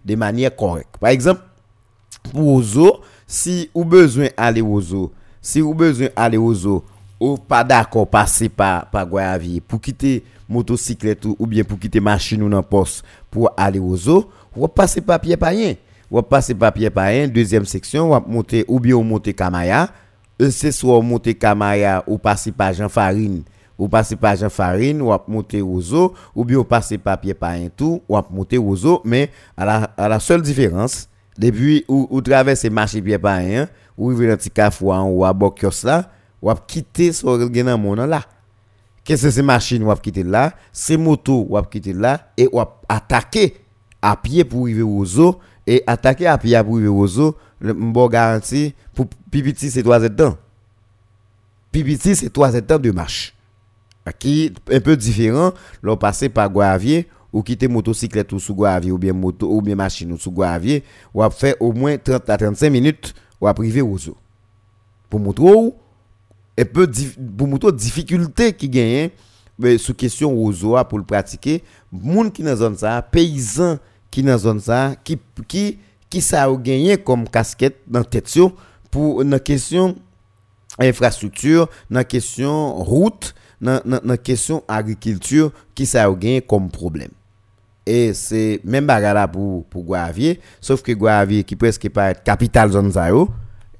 de 0.05 0.15
manière 0.15 0.55
correcte. 0.55 0.97
Par 0.99 1.09
exemple, 1.09 1.41
pour 2.31 2.55
Ozo, 2.55 3.01
si 3.27 3.69
ou 3.73 3.85
besoin 3.85 4.29
aller 4.37 4.61
Ozo, 4.61 5.11
si 5.41 5.61
ou 5.61 5.73
besoin 5.73 6.07
aller 6.15 6.37
Ozo, 6.37 6.83
ou 7.19 7.37
pas 7.37 7.63
d'accord 7.63 8.07
passer 8.07 8.49
par 8.49 8.89
par 8.89 9.07
Guayavier 9.07 9.61
pour 9.61 9.79
quitter 9.79 10.23
motocyclette 10.49 11.25
ou, 11.25 11.47
bien 11.47 11.63
pour 11.63 11.79
quitter 11.79 11.99
machine 11.99 12.41
ou 12.43 12.49
n'importe 12.49 12.69
poste 12.69 13.03
pour 13.31 13.51
aller 13.57 13.79
Ozo, 13.79 14.29
ou 14.55 14.67
passer 14.67 15.01
par 15.01 15.19
pied 15.19 15.37
rien. 15.41 15.73
Ou 16.11 16.21
passer 16.21 16.53
par 16.53 16.73
rien, 16.73 17.27
deuxième 17.27 17.65
section, 17.65 18.13
ou 18.13 18.29
monter 18.29 18.63
ou 18.67 18.79
bien 18.79 18.95
ou 18.95 19.03
monter 19.03 19.33
Kamaya, 19.33 19.89
euh, 20.41 20.49
c'est 20.51 20.71
soit 20.71 21.01
monter 21.01 21.33
Kamaya 21.33 22.03
ou 22.07 22.17
passer 22.17 22.51
par 22.51 22.73
Jean 22.73 22.89
Farine. 22.89 23.43
Ou 23.77 23.89
passez 23.89 24.15
par 24.15 24.35
Jean 24.35 24.49
Farine, 24.49 25.01
ou 25.01 25.11
monter 25.27 25.61
aux 25.61 25.93
eaux, 25.93 26.13
ou 26.33 26.45
bien 26.45 26.57
ou 26.57 26.63
passez 26.63 26.97
par 26.97 27.19
pied 27.19 27.33
par 27.33 27.51
un 27.51 27.67
tout, 27.75 28.01
ou 28.07 28.17
monter 28.31 28.57
aux 28.57 28.85
eaux, 28.85 29.01
mais 29.03 29.29
à 29.57 29.65
la, 29.65 29.75
à 29.97 30.07
la 30.07 30.19
seule 30.19 30.41
différence, 30.41 31.09
depuis 31.37 31.83
ou, 31.87 32.07
ou 32.09 32.21
traverser 32.21 32.69
marché 32.69 33.01
pied 33.01 33.17
par 33.17 33.39
un, 33.39 33.67
ou 33.97 34.09
arriver 34.09 34.29
dans 34.29 34.37
petit 34.37 34.51
cafouan 34.51 35.09
ou 35.09 35.25
à 35.25 35.33
Bokios 35.33 35.83
là, 35.83 36.09
ou 36.45 36.55
quitter 36.67 37.11
ce 37.11 37.25
gen 37.53 37.75
mon 37.75 37.95
là. 37.95 38.21
Qu'est-ce 39.03 39.23
que 39.23 39.31
c'est 39.31 39.41
machine 39.41 39.83
ou 39.83 39.93
quitter 39.95 40.23
là, 40.23 40.53
c'est 40.71 40.97
moto 40.97 41.47
ou 41.49 41.61
quitter 41.63 41.93
là 41.93 42.31
et 42.37 42.47
ou 42.51 42.61
attaquer 42.87 43.57
à 44.01 44.15
pied 44.15 44.43
pour 44.43 44.63
arriver 44.63 44.81
aux 44.81 45.19
eaux 45.19 45.39
et 45.65 45.83
attaquer 45.87 46.27
à 46.27 46.37
pied 46.37 46.57
pour 46.63 46.75
arriver 46.75 46.87
aux 46.87 47.19
eaux, 47.19 47.35
le 47.59 47.73
bon 47.73 48.07
garantie 48.07 48.73
pour 48.93 49.07
pipiti 49.31 49.71
c'est 49.71 49.83
trois 49.83 50.07
temps. 50.09 50.37
Pipiti 51.71 52.15
c'est 52.15 52.31
trois 52.31 52.61
temps 52.61 52.79
de 52.79 52.91
marche 52.91 53.35
qui 54.19 54.53
un 54.71 54.79
peu 54.79 54.95
différent, 54.95 55.51
l'on 55.81 55.97
passé 55.97 56.29
par 56.29 56.49
Guavier 56.49 57.07
ou 57.33 57.41
quitter 57.41 57.67
motocyclette 57.67 58.31
ou 58.33 58.39
sous 58.39 58.53
Guavier 58.53 58.91
ou 58.91 58.99
bien 58.99 59.13
moto 59.13 59.51
ou 59.51 59.61
bien 59.61 59.75
machine 59.75 60.11
ou 60.11 60.17
sous 60.17 60.31
Guavier 60.31 60.83
ou 61.11 61.23
a 61.23 61.29
fait 61.31 61.57
au 61.59 61.73
moins 61.73 61.97
30 61.97 62.29
à 62.29 62.37
35 62.37 62.69
minutes 62.69 63.13
ou 63.41 63.47
à 63.47 63.53
privé 63.53 63.81
aux 63.81 64.09
eaux. 64.09 64.17
Pour 65.09 65.19
montrer 65.19 65.73
un 66.57 66.65
peu 66.65 66.89
pour 67.37 67.47
montrer 67.47 67.71
difficulté 67.71 68.53
qui 68.53 68.69
gagne 68.69 69.09
mais 69.57 69.77
sous 69.77 69.93
question 69.93 70.33
eaux 70.35 70.83
pour 70.89 70.97
le 70.97 71.05
pratiquer, 71.05 71.63
monde 71.91 72.31
qui 72.33 72.43
dans 72.43 72.55
zone 72.55 72.77
ça, 72.77 73.01
paysan 73.01 73.77
qui 74.11 74.21
dans 74.21 74.37
zone 74.37 74.59
ça 74.59 74.95
qui 75.03 75.17
qui 75.47 75.79
qui 76.09 76.21
ça 76.21 76.43
a 76.43 76.55
gagné 76.55 76.97
comme 76.97 77.27
casquette 77.27 77.77
dans 77.87 78.03
tête 78.03 78.31
pour 78.91 79.21
une 79.21 79.39
question 79.39 79.95
infrastructure, 80.79 81.69
dans 81.89 82.03
question 82.03 82.75
route 82.75 83.33
dans 83.61 83.81
la 84.03 84.17
question 84.17 84.63
agriculture 84.67 85.51
qui 85.73 85.85
ça 85.85 86.03
a 86.03 86.11
gagné 86.11 86.41
comme 86.41 86.69
problème. 86.69 87.11
Et 87.85 88.13
c'est 88.13 88.59
même 88.63 88.85
bagarre 88.85 89.29
pour 89.31 89.65
pour 89.65 89.83
Guavier, 89.83 90.39
sauf 90.59 90.81
que 90.81 90.91
Guavier 90.91 91.43
qui 91.43 91.55
presque 91.55 91.87
pas 91.89 92.13
capitale 92.13 92.71
zone 92.71 92.91
zao 92.91 93.29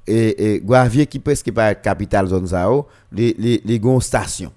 et, 0.06 0.54
et 0.54 0.60
Guavier 0.60 1.06
qui 1.06 1.18
presque 1.18 1.50
pas 1.52 1.74
capitale 1.74 2.26
zone 2.26 2.46
zao, 2.46 2.86
les 3.12 3.34
les 3.38 3.60
les 3.64 3.78
gon 3.78 4.00
station. 4.00 4.52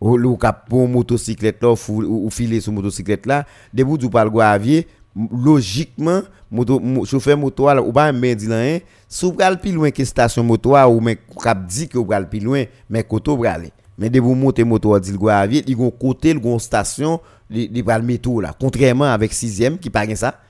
Ou 0.00 0.16
le 0.16 0.34
cap 0.36 0.68
pour 0.68 0.88
motocyclette 0.88 1.62
là 1.62 1.74
ou, 1.88 2.26
ou 2.26 2.30
filer 2.30 2.60
sur 2.60 2.72
motocyclette 2.72 3.26
là, 3.26 3.44
debout 3.72 3.98
du 3.98 4.08
parle 4.08 4.30
Guavier 4.30 4.86
logiquement 5.32 6.22
moto 6.50 6.80
chauffeur 7.04 7.36
moto 7.36 7.68
ou 7.68 7.92
pas 7.92 8.12
mais 8.12 8.36
dit 8.36 8.46
là 8.46 8.78
sous 9.08 9.32
pral 9.32 9.60
plus 9.60 9.72
loin 9.72 9.90
que 9.90 10.04
station 10.04 10.44
moto 10.44 10.76
ou 10.76 11.00
mais 11.00 11.18
cap 11.42 11.66
dit 11.66 11.88
que 11.88 11.98
pral 11.98 12.28
plus 12.28 12.38
loin 12.38 12.64
mais 12.88 13.02
koto 13.02 13.44
aller 13.44 13.72
mais 14.00 14.08
de 14.08 14.18
vous 14.18 14.34
monter 14.34 14.64
moto 14.64 14.94
à 14.94 14.98
Dilgoavier, 14.98 15.62
ils 15.66 15.76
vont 15.76 15.90
côté 15.90 16.32
le 16.32 16.58
station, 16.58 17.20
ils 17.50 17.84
vont 17.84 18.02
métro 18.02 18.40
là. 18.40 18.56
Contrairement 18.58 19.04
avec 19.04 19.30
6e 19.30 19.78
qui 19.78 19.90
pas 19.90 20.06
ça. 20.16 20.40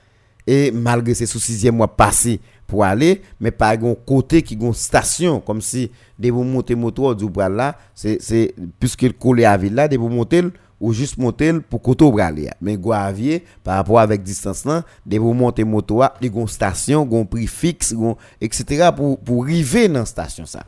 Et 0.47 0.71
malgré 0.71 1.13
ces 1.13 1.25
sous 1.25 1.37
6e 1.37 1.71
mois 1.71 1.89
passé 1.89 2.39
pour 2.71 2.85
aller, 2.85 3.21
mais 3.41 3.51
pas 3.51 3.73
un 3.73 3.95
côté 4.05 4.41
qui 4.41 4.55
une 4.55 4.73
station 4.73 5.41
comme 5.41 5.59
si 5.59 5.91
de 6.17 6.31
vous 6.31 6.45
monter 6.45 6.73
moto 6.73 7.09
à 7.09 7.49
là, 7.49 7.77
c'est 7.93 8.17
c'est 8.21 8.55
puisque 8.79 9.01
le 9.01 9.11
collé 9.11 9.43
à 9.43 9.57
ville 9.57 9.75
là, 9.75 9.89
vous 9.89 10.07
monter 10.07 10.41
ou 10.79 10.93
juste 10.93 11.17
monter 11.17 11.59
pour 11.59 11.81
côté 11.81 12.09
aller. 12.21 12.49
Mais 12.61 12.77
Guavier 12.77 13.43
par 13.61 13.75
rapport 13.75 13.99
avec 13.99 14.23
distance 14.23 14.63
là, 14.63 14.85
de 15.05 15.17
vous 15.17 15.33
monter 15.33 15.65
moto 15.65 16.01
à, 16.01 16.13
une 16.21 16.47
station, 16.47 17.09
un 17.11 17.25
prix 17.25 17.45
fixe, 17.45 17.93
etc. 18.39 18.89
pour 18.95 19.19
pour 19.19 19.43
arriver 19.43 19.89
dans 19.89 20.05
station 20.05 20.45
ça. 20.45 20.63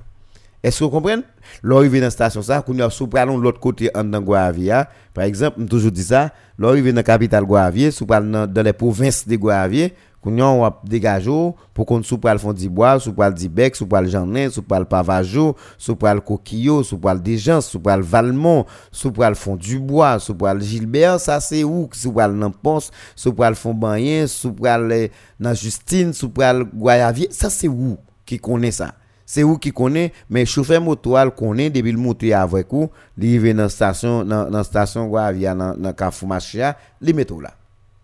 Est-ce 0.61 0.79
que 0.79 0.83
vous 0.83 0.89
comprenez? 0.89 1.23
L'arrivée 1.61 1.99
dans 1.99 2.07
la 2.07 2.11
station, 2.11 2.41
ça, 2.41 2.61
qu'on 2.61 2.77
a 2.79 2.89
sous 2.89 3.07
de 3.07 3.41
l'autre 3.41 3.59
côté 3.59 3.89
en 3.95 4.03
dans 4.03 4.21
Guavia, 4.21 4.89
par 5.13 5.25
exemple, 5.25 5.57
je 5.59 5.65
toujours 5.65 5.91
dit 5.91 6.03
ça, 6.03 6.31
l'arrivée 6.57 6.91
dans 6.91 6.97
la 6.97 7.03
capitale 7.03 7.43
Guavia, 7.43 7.91
sous 7.91 8.05
dans 8.05 8.63
les 8.63 8.73
provinces 8.73 9.27
de 9.27 9.35
Guavia, 9.35 9.89
qu'on 10.23 10.63
a 10.63 10.81
dégagé 10.85 11.31
pour 11.73 11.85
qu'on 11.85 12.01
sous 12.01 12.17
pral 12.17 12.39
fond 12.39 12.53
bois, 12.53 12.99
sous 12.99 13.13
pral 13.13 13.33
bec, 13.49 13.75
sous 13.75 13.85
pral 13.85 14.07
janin, 14.07 14.49
sous 14.49 14.61
pral 14.61 14.85
pavajo, 14.85 15.55
sous 15.77 15.95
pral 15.95 16.21
coquillot, 16.21 16.83
sous 16.83 16.97
pral 16.97 17.21
gens, 17.37 17.59
sous 17.59 17.79
pral 17.79 18.01
valmont, 18.01 18.65
sous 18.91 19.11
pral 19.11 19.35
fond 19.35 19.57
du 19.57 19.79
bois, 19.79 20.19
sous 20.19 20.33
pral 20.33 20.61
Gilbert, 20.61 21.19
ça 21.19 21.39
c'est 21.41 21.63
où, 21.63 21.89
sous 21.91 22.13
pral 22.13 22.33
Nampons, 22.33 22.89
sous 23.15 23.33
pral 23.33 23.55
fond 23.55 23.73
Banyen, 23.73 24.27
sous 24.27 24.53
pral 24.53 25.09
dans 25.39 25.53
Justine, 25.53 26.13
sous 26.13 26.29
pral 26.29 26.63
Guayavier, 26.63 27.27
ça 27.31 27.49
c'est 27.49 27.67
où 27.67 27.97
qui 28.25 28.39
connaît 28.39 28.71
ça? 28.71 28.93
C'est 29.25 29.43
où 29.43 29.57
qui 29.57 29.71
connaît 29.71 30.11
mais 30.29 30.45
chauffeur 30.45 30.81
moto 30.81 31.15
al 31.15 31.33
connaît 31.33 31.69
depuis 31.69 31.91
le 31.91 31.97
monter 31.97 32.33
avec 32.33 32.67
vous 32.71 32.89
il 33.17 33.55
dans 33.55 33.69
station 33.69 34.23
dans 34.25 34.49
dans 34.49 34.63
station 34.63 35.07
Guavia 35.07 35.55
dans 35.55 35.75
dans 35.75 35.93
Carrefour 35.93 36.29
Machia 36.29 36.77
li 37.01 37.13
metto 37.13 37.39
là 37.39 37.53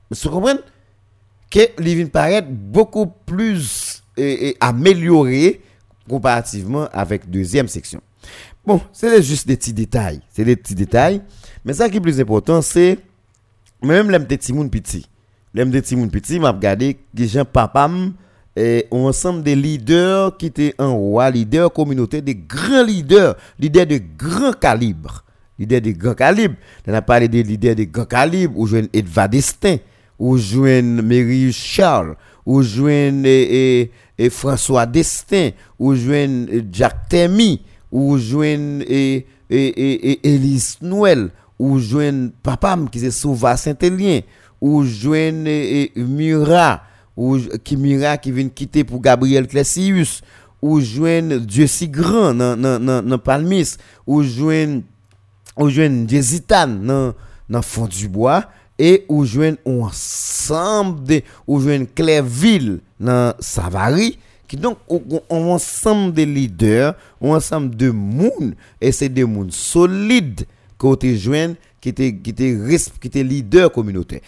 vous 0.09 0.29
comprenez 0.29 0.59
que 1.49 1.59
il 1.79 1.95
vient 1.95 2.05
paraître 2.07 2.47
beaucoup 2.49 3.07
plus 3.25 4.03
eh, 4.17 4.49
eh, 4.49 4.57
amélioré 4.59 5.61
comparativement 6.07 6.87
avec 6.91 7.29
deuxième 7.29 7.67
section. 7.67 8.01
Bon 8.65 8.81
c'est 8.91 9.21
juste 9.21 9.47
des 9.47 9.57
petits 9.57 9.73
détails 9.73 10.21
c'est 10.29 10.45
des 10.45 10.55
petits 10.55 10.75
détails 10.75 11.21
mais 11.65 11.73
ça 11.73 11.89
qui 11.89 11.97
est 11.97 12.01
plus 12.01 12.19
important 12.19 12.61
c'est 12.61 12.99
même 13.81 14.11
les 14.11 14.19
petits 14.19 14.53
moun 14.53 14.69
petit. 14.69 15.07
Les 15.53 15.65
petits 15.65 15.95
moun 15.95 16.09
petit 16.09 16.39
m'a 16.39 16.51
regardé 16.51 16.97
que 17.15 17.23
gens 17.25 17.45
papam 17.45 18.13
et 18.55 18.87
ensemble 18.91 19.43
des 19.43 19.55
leaders 19.55 20.35
qui 20.37 20.47
étaient 20.47 20.73
en 20.77 20.95
roi, 20.95 21.29
leaders 21.29 21.71
communauté, 21.71 22.21
des 22.21 22.35
grands 22.35 22.83
leaders, 22.83 23.35
leaders 23.59 23.87
de 23.87 24.01
grand 24.17 24.53
calibre. 24.53 25.23
Leaders 25.57 25.81
de 25.81 25.91
grand 25.91 26.13
calibre. 26.13 26.55
On 26.87 26.93
a 26.93 27.01
parlé 27.01 27.27
des 27.27 27.43
leaders 27.43 27.75
de 27.75 27.83
grand 27.83 28.05
calibre, 28.05 28.57
ou 28.57 28.65
jouent 28.65 28.87
Edva 28.93 29.27
Destin, 29.27 29.77
ou 30.17 30.37
jouent 30.37 30.81
Mary 30.81 31.51
Charles, 31.53 32.15
ou 32.45 32.61
jouent 32.61 32.89
et, 32.89 33.91
et, 34.17 34.29
François 34.29 34.85
Destin, 34.85 35.51
ou 35.77 35.95
jouent 35.95 36.63
Jack 36.71 37.09
Temi, 37.09 37.61
ou 37.91 38.17
jouent 38.17 38.43
et, 38.43 39.25
Elise 39.49 40.77
Noël, 40.81 41.29
ou 41.57 41.79
jouent 41.79 42.31
Papam 42.41 42.89
qui 42.89 43.05
est 43.05 43.11
Sauva 43.11 43.57
Saint-Élien, 43.57 44.21
ou 44.59 44.83
jouent 44.83 45.31
Murat, 45.95 46.81
ou 47.15 47.37
Kimira 47.63 48.17
qui 48.17 48.31
vient 48.31 48.49
quitter 48.49 48.83
pour 48.83 49.01
Gabriel 49.01 49.47
Clesius, 49.47 50.21
ou 50.61 50.79
joindre 50.81 51.39
Dieu 51.39 51.67
si 51.67 51.87
grand 51.87 52.33
dans 52.33 53.03
dans 53.03 53.17
Palmis, 53.17 53.77
ou 54.05 54.23
joindre 54.23 54.83
ou 55.57 55.69
joindre 55.69 56.09
Jésitan 56.09 56.67
dans 56.67 57.13
dans 57.49 57.61
fond 57.61 57.87
du 57.87 58.07
bois 58.07 58.45
et 58.77 59.05
ou 59.09 59.25
joindre 59.25 59.57
ensemble 59.65 61.03
de 61.03 61.21
ou 61.47 61.59
joindre 61.59 61.87
Clairville 61.93 62.79
dans 62.99 63.33
Savary. 63.39 64.17
Qui 64.47 64.57
donc 64.57 64.79
un 65.29 65.35
ensemble 65.35 66.11
de 66.11 66.23
leaders, 66.23 66.95
ensemble 67.21 67.75
de 67.75 67.91
monde 67.91 68.55
et 68.81 68.91
c'est 68.91 69.09
des 69.09 69.23
monde 69.23 69.51
solides. 69.51 70.47
Côté 70.75 71.15
joindre 71.17 71.55
qui 71.81 71.89
était 71.89 72.15
qui 72.15 72.29
était 72.31 73.23
leader 73.23 73.71
communautaire. 73.71 74.21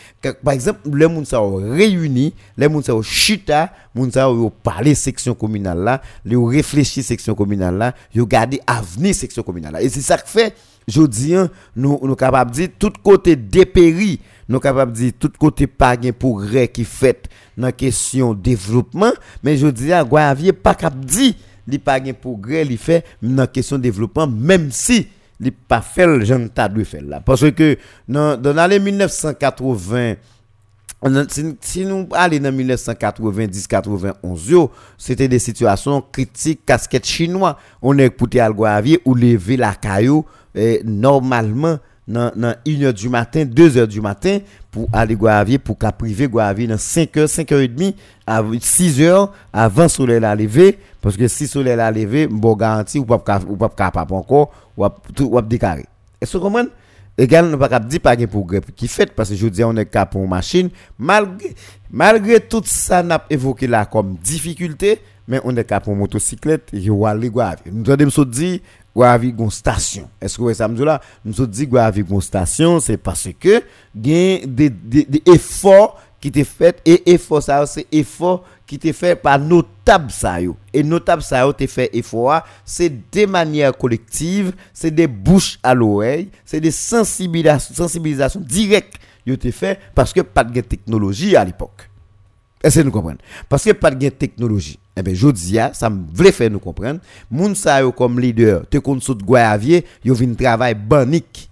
Par 0.44 0.54
exemple 0.54 0.80
les 0.94 1.06
gens 1.06 1.26
ça 1.26 1.40
réuni 1.42 2.34
les 2.58 2.68
gens 2.68 2.82
ça 2.82 2.94
chita 3.02 3.74
les 3.96 4.12
ça 4.12 4.30
parler 4.64 4.96
section 4.96 5.34
communale 5.34 5.80
là 5.80 6.02
les 6.26 6.36
réfléchir 6.36 7.04
section 7.04 7.36
communale 7.36 7.78
là 7.78 7.96
yo 8.14 8.26
garder 8.26 8.62
avenir 8.66 9.14
section 9.16 9.44
communale 9.44 9.74
là. 9.74 9.82
Et 9.82 9.90
c'est 9.90 10.02
ça 10.02 10.18
que 10.18 10.30
fait 10.30 10.56
je 10.88 11.02
dis 11.04 11.36
hein, 11.36 11.50
nous 11.76 12.00
nous 12.02 12.16
capable 12.16 12.52
dire 12.52 12.70
tout 12.78 12.94
côté 13.04 13.36
dépéri 13.36 14.20
nous 14.50 14.60
capable 14.60 14.92
dire 14.92 15.12
tout 15.18 15.32
côté 15.40 15.68
pas 15.68 15.96
gain 15.96 16.12
progrès 16.12 16.68
qui 16.68 16.84
fait 16.84 17.30
dans 17.58 17.72
question 17.72 18.34
développement. 18.34 19.12
Mais 19.44 19.58
je 19.58 19.68
dis 19.68 19.94
à 19.94 20.04
Guavier 20.04 20.54
pas 20.54 20.76
cap 20.76 20.94
dit 20.98 21.36
li 21.68 21.80
pas 21.80 22.00
gain 22.00 22.14
progrès 22.14 22.64
li 22.64 22.78
fait 22.78 23.06
dans 23.22 23.48
question 23.48 23.78
développement 23.78 24.28
même 24.28 24.70
si 24.72 25.08
il 25.42 25.52
pas 25.52 25.82
fait 25.82 26.24
genre 26.24 26.40
de 26.40 26.84
faire 26.84 27.04
là 27.04 27.20
parce 27.20 27.50
que 27.52 27.78
dans 28.08 28.40
dans 28.40 28.54
l'année 28.54 28.80
1980 28.80 30.16
si, 31.62 31.86
nous 31.86 32.08
allons 32.12 32.40
dans 32.40 32.56
1990-91, 32.56 34.70
c'était 34.98 35.28
des 35.28 35.40
situations 35.40 36.02
critiques, 36.12 36.64
casquette 36.66 37.08
chinois. 37.08 37.58
On 37.82 37.98
est 37.98 38.06
écouté 38.06 38.40
à 38.40 38.52
ou 39.06 39.16
lever 39.16 39.58
la 39.58 39.74
caillou, 39.74 40.24
normalement, 40.84 41.80
dans 42.08 42.32
1h 42.66 42.94
du 42.94 43.10
matin, 43.10 43.46
2h 43.46 43.88
du 43.88 44.00
matin, 44.00 44.38
pour 44.72 44.88
aller 44.94 45.16
Guavier, 45.16 45.60
pour 45.60 45.78
qu'à 45.78 45.92
privé 45.92 46.28
Guavier 46.28 46.66
dans 46.66 46.76
5h, 46.76 47.26
5h30, 47.26 47.94
à 48.26 48.42
6h, 48.42 49.30
avant 49.52 49.84
le 49.84 49.90
soleil 49.90 50.24
à 50.24 50.34
lever, 50.34 50.80
parce 51.02 51.18
que 51.18 51.28
si 51.28 51.44
le 51.44 51.50
soleil 51.50 51.80
à 51.80 51.92
lever, 51.92 52.28
bon 52.28 52.56
garantie, 52.56 52.98
ou 52.98 53.06
pas 53.06 53.20
capable 53.76 54.14
encore, 54.14 54.52
ou 54.78 54.88
pas 54.88 55.42
décarrer. 55.42 55.86
Est-ce 56.22 56.34
que 56.34 56.38
vous 56.38 56.46
comprenez? 56.46 56.70
Égal, 57.18 57.52
ne 57.52 57.56
pas 57.58 57.80
dire 57.80 58.00
pas 58.00 58.16
de 58.16 58.26
progrès 58.26 58.62
qui 58.76 58.88
fait, 58.88 59.14
parce 59.14 59.30
que 59.30 59.36
je 59.36 59.48
dis, 59.48 59.64
on 59.64 59.76
est 59.76 59.86
cap 59.86 60.12
pour 60.12 60.26
machine, 60.26 60.70
malgré, 60.98 61.54
malgré 61.92 62.40
tout 62.40 62.62
ça, 62.64 63.04
n'a 63.04 63.22
évoqué 63.30 63.68
là 63.68 63.86
comme 63.86 64.16
difficulté, 64.16 65.00
mais 65.28 65.42
on 65.44 65.56
est 65.58 65.66
cap 65.66 65.84
pour 65.84 65.96
motocyclette, 65.96 66.70
et 66.74 66.90
on 66.90 67.02
va. 67.02 67.16
Nous 67.70 67.92
avons 67.92 68.24
dit, 68.24 68.62
Guavi 68.96 69.34
une 69.38 69.50
station. 69.52 70.10
Est-ce 70.20 70.38
que 70.38 70.42
vous 70.44 70.54
savez 70.54 70.86
là? 70.86 71.00
Nous 71.24 71.46
dit 71.48 71.68
Guavi 71.68 72.04
une 72.10 72.22
station, 72.22 72.80
c'est 72.80 72.98
parce 72.98 73.30
que 73.40 73.64
des, 73.96 74.44
efforts 75.26 76.00
qui 76.22 76.28
étaient 76.28 76.44
faits 76.44 76.82
et 76.86 77.12
effort 77.12 77.42
ça 77.42 77.66
c'est 77.66 77.88
effort 77.92 78.44
qui 78.68 78.76
étaient 78.76 78.94
fait 78.94 79.16
par 79.16 79.40
notable 79.40 80.12
ça 80.12 80.38
et 80.72 80.84
notable 80.84 81.24
ça 81.24 81.52
te 81.52 81.66
fait 81.66 81.90
effort 81.94 82.42
c'est 82.64 82.94
des 83.12 83.26
manières 83.26 83.76
collectives 83.76 84.54
c'est 84.72 84.92
des 84.92 85.08
bouches 85.08 85.58
à 85.64 85.74
l'oreille 85.74 86.30
c'est 86.46 86.62
des 86.62 86.70
sensibilisations 86.70 87.74
sensibilisation 87.74 88.40
directes 88.40 89.00
yo 89.26 89.36
te 89.36 89.50
fait 89.50 89.80
parce 89.96 90.14
que 90.14 90.22
pas 90.22 90.44
de 90.44 90.62
technologie 90.62 91.36
à 91.36 91.44
l'époque 91.44 91.90
est-ce 92.64 92.80
que 92.80 92.86
nous 92.86 92.92
comprenons? 92.92 93.18
Parce 93.50 93.64
que 93.64 93.72
pas 93.72 93.92
de 93.92 94.10
technologie. 94.10 94.78
Eh 94.96 95.02
bien, 95.02 95.14
je 95.14 95.28
dis, 95.30 95.58
ça 95.74 95.90
me 95.90 96.04
voulait 96.14 96.32
faire 96.32 96.50
nous 96.52 96.60
comprendre. 96.60 97.00
Moun 97.30 97.56
sa 97.56 97.80
yo 97.82 97.94
comme 97.94 98.20
leader, 98.20 98.66
te 98.68 98.78
kon 98.78 99.00
sous 99.00 99.16
Guavier, 99.16 99.86
yo 100.04 100.14
vin 100.14 100.34
travail 100.36 100.76
banique. 100.76 101.48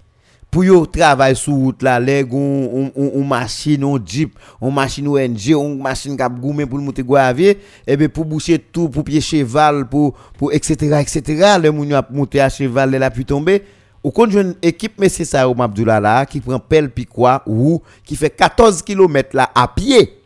Pour 0.51 0.65
yo 0.65 0.85
travail 0.85 1.35
sur 1.37 1.53
route 1.53 1.81
là, 1.83 1.99
les 1.99 2.25
on 2.29 2.91
on 2.95 3.23
machine, 3.23 3.83
on 3.83 3.97
jeep, 4.03 4.37
on 4.59 4.71
machine 4.71 5.07
ONG, 5.07 5.55
on 5.55 5.75
machine 5.75 6.17
cap 6.17 6.37
goumé 6.37 6.65
pour 6.65 6.79
monter 6.79 7.01
Guavier, 7.01 7.59
eh 7.87 7.95
bien 7.95 8.09
pour 8.09 8.25
boucher 8.25 8.59
tout, 8.59 8.89
pour 8.89 9.05
pied 9.05 9.21
cheval, 9.21 9.87
pour 9.87 10.13
pour 10.37 10.51
etc. 10.51 10.99
etc. 10.99 11.55
Les 11.61 11.71
moun 11.71 11.93
a 11.93 12.05
monter 12.11 12.41
à 12.41 12.49
cheval, 12.49 12.91
là 12.91 13.09
puis 13.09 13.23
tomber. 13.23 13.63
Ou 14.03 14.11
kon 14.11 14.29
une 14.29 14.55
équipe 14.61 14.99
Messie 14.99 15.25
ça 15.25 15.43
Abdoulala 15.43 15.99
là 16.19 16.25
qui 16.25 16.41
prend 16.41 16.59
pelle 16.59 16.89
puis 16.89 17.05
quoi 17.05 17.41
ou 17.45 17.81
qui 18.05 18.15
fait 18.15 18.29
14 18.29 18.81
km 18.81 19.35
là 19.35 19.49
à 19.55 19.67
pied 19.67 20.18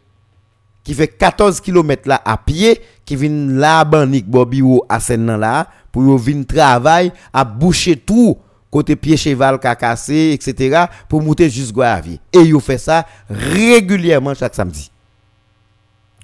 qui 0.83 0.93
fait 0.93 1.07
14 1.07 1.61
km 1.61 2.07
là 2.07 2.21
à 2.25 2.37
pied, 2.37 2.81
qui 3.05 3.15
vient 3.15 3.29
là 3.29 3.83
banique 3.85 4.27
Bobio 4.27 4.85
à 4.89 4.99
Senan 4.99 5.37
là, 5.37 5.67
pour 5.91 6.17
venir 6.17 6.45
travailler 6.45 7.11
à 7.31 7.43
boucher 7.43 7.95
tout 7.95 8.37
côté 8.73 8.95
pied 8.95 9.15
cheval 9.15 9.59
cassé, 9.59 10.31
etc., 10.33 10.85
pour 11.07 11.21
monter 11.21 11.47
jusqu'à 11.47 12.01
vie. 12.01 12.19
Et 12.33 12.39
ils 12.39 12.59
fait 12.59 12.79
ça 12.79 13.05
régulièrement 13.29 14.33
chaque 14.33 14.55
samedi. 14.55 14.89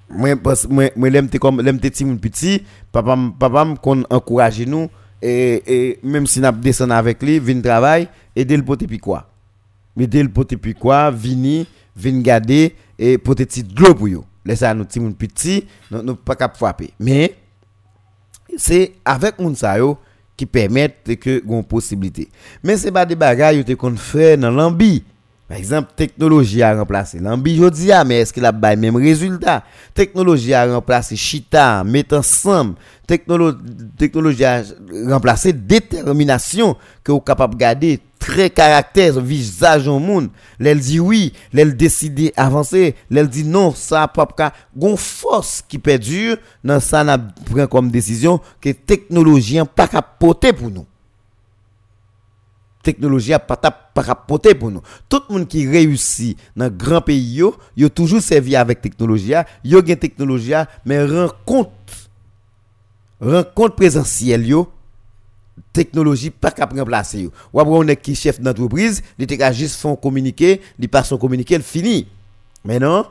Moi, 0.10 0.34
moi, 0.68 0.90
moi 0.96 1.10
l'aime 1.12 1.30
comme 1.30 1.62
l'aime 1.62 1.80
petit 1.80 2.04
mon 2.04 2.18
petit, 2.18 2.64
papa 2.92 3.16
papa 3.40 3.76
qu'on 3.80 4.04
encourage 4.10 4.60
nous 4.62 4.90
et, 5.22 5.62
et 5.68 6.00
même 6.02 6.26
si 6.26 6.40
n'a 6.40 6.52
descend 6.52 6.92
avec 6.92 7.22
lui, 7.22 7.38
vinn 7.38 7.62
travail 7.62 8.08
et 8.36 8.44
dès 8.44 8.58
le 8.58 8.64
pote 8.64 8.88
puis 8.88 8.98
quoi. 8.98 9.30
Mais 9.96 10.08
dès 10.08 10.24
le 10.24 10.30
pote 10.30 10.56
puis 10.56 10.74
quoi, 10.74 11.12
vini, 11.12 11.68
vinn 11.96 12.24
garder 12.24 12.76
et 12.98 13.20
pote 13.20 13.38
petit 13.38 13.64
gros 13.64 13.94
pour 13.94 14.08
yo. 14.08 14.26
Laissez 14.46 14.74
nous 14.74 14.86
petit 14.86 15.00
petit 15.14 15.68
nous 15.92 16.16
pas 16.16 16.36
cap 16.36 16.56
frapper. 16.58 16.92
Mais 17.00 17.36
c'est 18.58 18.94
avec 19.06 19.40
moun 19.40 19.56
sa 19.56 19.78
yo 19.78 19.98
qui 20.36 20.46
permettent 20.46 21.18
que 21.20 21.44
gon 21.46 21.64
possibilité. 21.64 22.30
Mais 22.64 22.78
c'est 22.78 22.92
pas 22.92 23.06
des 23.06 23.16
bagages 23.16 23.64
que 23.64 23.74
qu'on 23.74 23.96
fait 23.96 24.38
dans 24.38 24.52
l'ambi. 24.52 25.04
Par 25.48 25.58
exemple, 25.58 25.92
technologie 25.96 26.62
a 26.62 26.78
remplacé 26.78 27.20
l'ambi. 27.20 27.60
Mais 28.06 28.20
est-ce 28.20 28.32
qu'il 28.32 28.46
a 28.46 28.52
le 28.52 28.76
même 28.78 28.96
résultat? 28.96 29.64
Technologie 29.96 30.54
a 30.54 30.72
remplacé 30.72 31.16
chita, 31.16 31.84
mettre 31.84 32.18
ensemble. 32.18 32.76
Technologie 33.08 34.46
a 34.46 34.62
remplacé 35.08 35.52
détermination 35.52 36.78
que 37.04 37.12
vous 37.12 37.20
capable 37.20 37.56
de 37.56 37.60
garder 37.60 38.00
très 38.20 38.50
caractère, 38.50 39.20
visage 39.20 39.88
au 39.88 39.98
monde. 39.98 40.30
Elle 40.60 40.80
dit 40.80 41.00
oui, 41.00 41.34
elle 41.54 41.76
décide 41.76 42.32
avancer, 42.36 42.96
elle 43.10 43.30
dit 43.30 43.46
non, 43.46 43.74
ça 43.74 44.08
pas. 44.08 44.54
Gon 44.76 44.98
force 44.98 45.64
qui 45.68 45.80
perdure 45.80 46.38
dans 46.64 46.80
ça 46.80 47.04
n'a 47.04 47.18
pris 47.18 47.68
comme 47.68 47.90
décision 47.90 48.40
que 48.62 48.70
technologie 48.70 49.60
pas 49.76 49.88
capoter 49.88 50.54
pour 50.54 50.70
nous 50.70 50.86
technologie 52.84 53.34
a 53.34 53.40
pas 53.40 53.58
capoter 54.04 54.56
pour 54.56 54.72
nous. 54.72 54.82
Tout 55.08 55.22
le 55.30 55.34
monde 55.36 55.48
qui 55.48 55.68
réussit 55.68 56.38
dans 56.56 56.70
grand 56.70 57.02
pays 57.02 57.36
yo, 57.36 57.56
yo 57.76 57.90
toujours 57.90 58.22
servi 58.22 58.56
avec 58.56 58.82
technologie, 58.82 59.36
yo 59.64 59.82
gen 59.86 59.98
technologie 59.98 60.66
mais 60.86 61.04
rencontre 61.04 61.72
rencontre 63.20 63.76
présentielle 63.76 64.48
yo 64.48 64.70
technologie 65.74 66.30
pas 66.30 66.52
capable 66.52 66.80
remplacer. 66.80 67.30
Ou 67.54 67.60
après 67.60 67.74
on 67.74 67.88
est 67.88 67.96
qui 67.96 68.16
chef 68.16 68.40
d'entreprise, 68.40 69.02
il 69.18 69.24
était 69.24 69.54
juste 69.54 69.76
font 69.80 69.96
communiquer, 69.96 70.62
il 70.80 70.90
passe 70.90 71.10
son 71.10 71.18
communiqué, 71.18 71.56
il 71.56 71.62
fini. 71.62 72.08
Mais 72.66 72.80
non, 72.80 73.06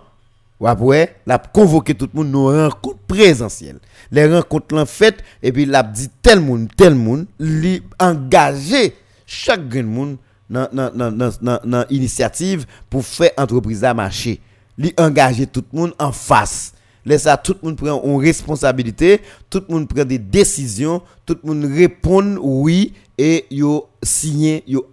ou 0.60 0.66
après, 0.66 1.16
l'a 1.26 1.38
convoqué 1.38 1.94
tout 1.94 2.08
le 2.12 2.18
monde 2.18 2.32
nos 2.32 2.46
rencontres 2.46 2.98
présentielles. 3.06 3.78
Les 4.10 4.26
rencontres 4.26 4.74
l'ont 4.74 4.86
fait 4.86 5.22
et 5.42 5.52
puis 5.52 5.64
l'a 5.64 5.82
dit 5.82 6.08
tel 6.20 6.40
monde, 6.40 6.68
tel 6.76 6.94
monde, 6.94 7.26
li 7.38 7.82
engagé 8.00 8.96
chaque 9.26 9.72
monde 9.76 10.16
dans 10.50 10.68
dans 10.72 10.90
dans 10.90 11.12
dans 11.12 11.60
dans 11.64 11.84
initiative 11.90 12.66
pour 12.90 13.04
faire 13.04 13.30
entreprise 13.36 13.84
à 13.84 13.94
marcher. 13.94 14.40
Li 14.76 14.92
engager 14.98 15.46
tout 15.46 15.64
le 15.72 15.78
monde 15.78 15.94
en 15.98 16.10
face. 16.12 16.72
Laisse 17.04 17.22
ça 17.22 17.36
tout 17.36 17.56
le 17.62 17.68
monde 17.68 17.76
prend 17.76 18.02
une 18.04 18.20
responsabilité, 18.20 19.20
tout 19.48 19.62
le 19.68 19.74
monde 19.74 19.88
prend 19.88 20.04
des 20.04 20.18
décisions, 20.18 21.02
tout 21.24 21.38
le 21.42 21.48
monde 21.48 21.64
répond 21.64 22.36
oui 22.40 22.92
et 23.16 23.46
yo 23.50 23.88
signé, 24.02 24.64
yo 24.66 24.86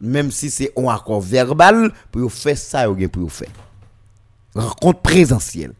même 0.00 0.30
si 0.30 0.50
c'est 0.50 0.72
un 0.76 0.88
accord 0.88 1.20
verbal 1.20 1.90
pour 2.12 2.30
faire 2.32 2.58
ça 2.58 2.86
pour 3.10 3.32
faire 3.32 3.48
rencontre 4.54 5.00
présentielle. 5.00 5.72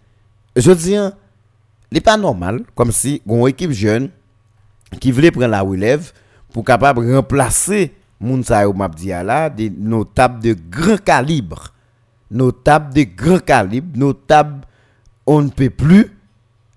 Je 0.54 0.72
dis, 0.72 0.96
n'est 1.92 2.00
pas 2.00 2.16
normal, 2.16 2.62
comme 2.74 2.92
si 2.92 3.22
une 3.26 3.48
équipe 3.48 3.72
jeune 3.72 4.10
qui 5.00 5.12
voulait 5.12 5.30
prendre 5.30 5.48
la 5.48 5.62
relève 5.62 6.12
pour 6.52 6.64
capable 6.64 7.14
remplacer 7.14 7.92
moun 8.20 8.42
sa 8.42 8.64
des 9.50 9.70
notables 9.70 10.42
de 10.42 10.56
grand 10.70 11.02
calibre 11.02 11.72
notables 12.30 12.94
de 12.94 13.02
grand 13.02 13.38
calibre 13.38 13.98
notables 13.98 14.66
on 15.26 15.42
ne 15.42 15.48
peut 15.48 15.70
plus 15.70 16.10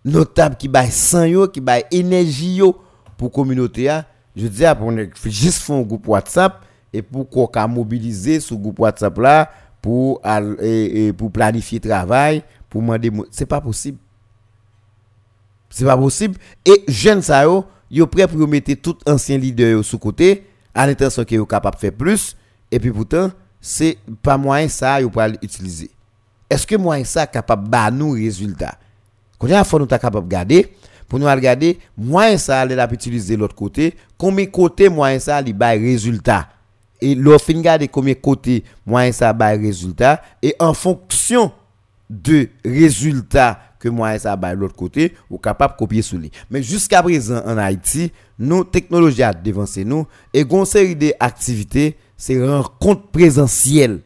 notables 0.06 0.56
qui 0.56 0.68
baillent 0.68 0.92
sang 0.92 1.26
yo 1.26 1.48
qui 1.48 1.62
baillent 1.62 1.86
énergie 1.92 2.56
yo 2.56 2.78
pour 3.18 3.32
communauté 3.32 3.90
je 4.36 4.48
dis 4.48 4.64
pour 4.78 4.92
juste 5.26 5.62
faire 5.62 5.76
un 5.76 5.82
groupe 5.82 6.08
WhatsApp 6.08 6.64
et 6.94 7.02
pour 7.02 7.30
qu'on 7.30 7.68
mobiliser 7.68 8.40
ce 8.40 8.54
groupe 8.54 8.80
WhatsApp 8.80 9.18
là 9.18 9.52
pour, 9.82 10.22
et, 10.62 11.14
pour 11.14 11.32
planifier 11.32 11.80
travail, 11.80 12.44
pour 12.70 12.82
demander. 12.82 13.12
C'est 13.32 13.46
pas 13.46 13.62
possible. 13.62 13.98
C'est 15.70 15.86
pas 15.86 15.98
possible. 15.98 16.38
Et 16.66 16.84
jeunes, 16.88 17.22
ça, 17.22 17.44
yo, 17.44 17.66
yo 17.90 18.08
prêt 18.08 18.28
pour 18.28 18.48
mettre 18.48 18.74
tout 18.74 18.98
ancien 19.06 19.38
leader 19.38 19.84
sous 19.84 20.00
côté, 20.00 20.48
à 20.74 20.88
l'intention 20.88 21.24
que 21.24 21.36
yo 21.36 21.46
capable 21.46 21.76
de 21.76 21.80
faire 21.82 21.94
plus, 21.94 22.36
et 22.72 22.80
puis 22.80 22.92
pourtant, 22.92 23.32
c'est 23.62 23.98
pas 24.22 24.38
moyen 24.38 24.68
ça, 24.68 25.02
yo 25.02 25.10
pour 25.10 25.24
utiliser. 25.42 25.90
Est-ce 26.50 26.66
que 26.66 26.76
moyen 26.76 27.04
ça 27.04 27.28
capable 27.28 27.70
de 27.70 27.96
nous 27.96 28.12
résultat? 28.12 28.76
Quand 29.38 29.48
il 29.48 29.64
faut 29.66 29.80
nous 29.80 29.86
capable 29.86 30.28
de 30.28 30.32
garder, 30.32 30.74
pour 31.08 31.20
nous 31.20 31.26
regarder, 31.26 31.80
moyen 31.98 32.38
ça, 32.38 32.66
il 32.66 32.80
a 32.80 32.92
utiliser 32.92 33.36
l'autre 33.36 33.56
côté, 33.56 33.96
combien 34.18 34.46
côté 34.46 34.90
moyen 34.90 35.20
ça, 35.20 35.42
il 35.42 35.56
a 35.62 35.70
résultat? 35.70 36.50
Et 37.02 37.16
fin 37.40 37.54
de 37.54 37.86
combien 37.86 38.14
côté 38.14 38.64
moyen 38.86 39.12
ça 39.12 39.32
bail 39.32 39.58
résultat? 39.60 40.22
Et 40.42 40.56
en 40.60 40.74
fonction 40.74 41.52
de 42.10 42.50
résultat 42.66 43.60
que 43.80 43.88
moyen 43.88 44.20
ça 44.20 44.36
bail 44.36 44.58
l'autre 44.58 44.76
côté 44.76 45.14
ou 45.30 45.38
capable 45.38 45.76
copier 45.78 46.02
sur 46.02 46.18
lui 46.18 46.32
mais 46.50 46.62
jusqu'à 46.62 47.02
présent 47.02 47.42
en 47.46 47.58
Haïti 47.58 48.12
nos 48.38 48.64
technologies 48.64 49.24
a 49.24 49.32
devancé 49.32 49.86
nous 49.86 50.06
et 50.34 50.42
une 50.42 50.66
série 50.66 50.96
d'activités 50.96 51.96
c'est 52.20 52.46
rencontre 52.46 53.08
présentielle. 53.08 54.02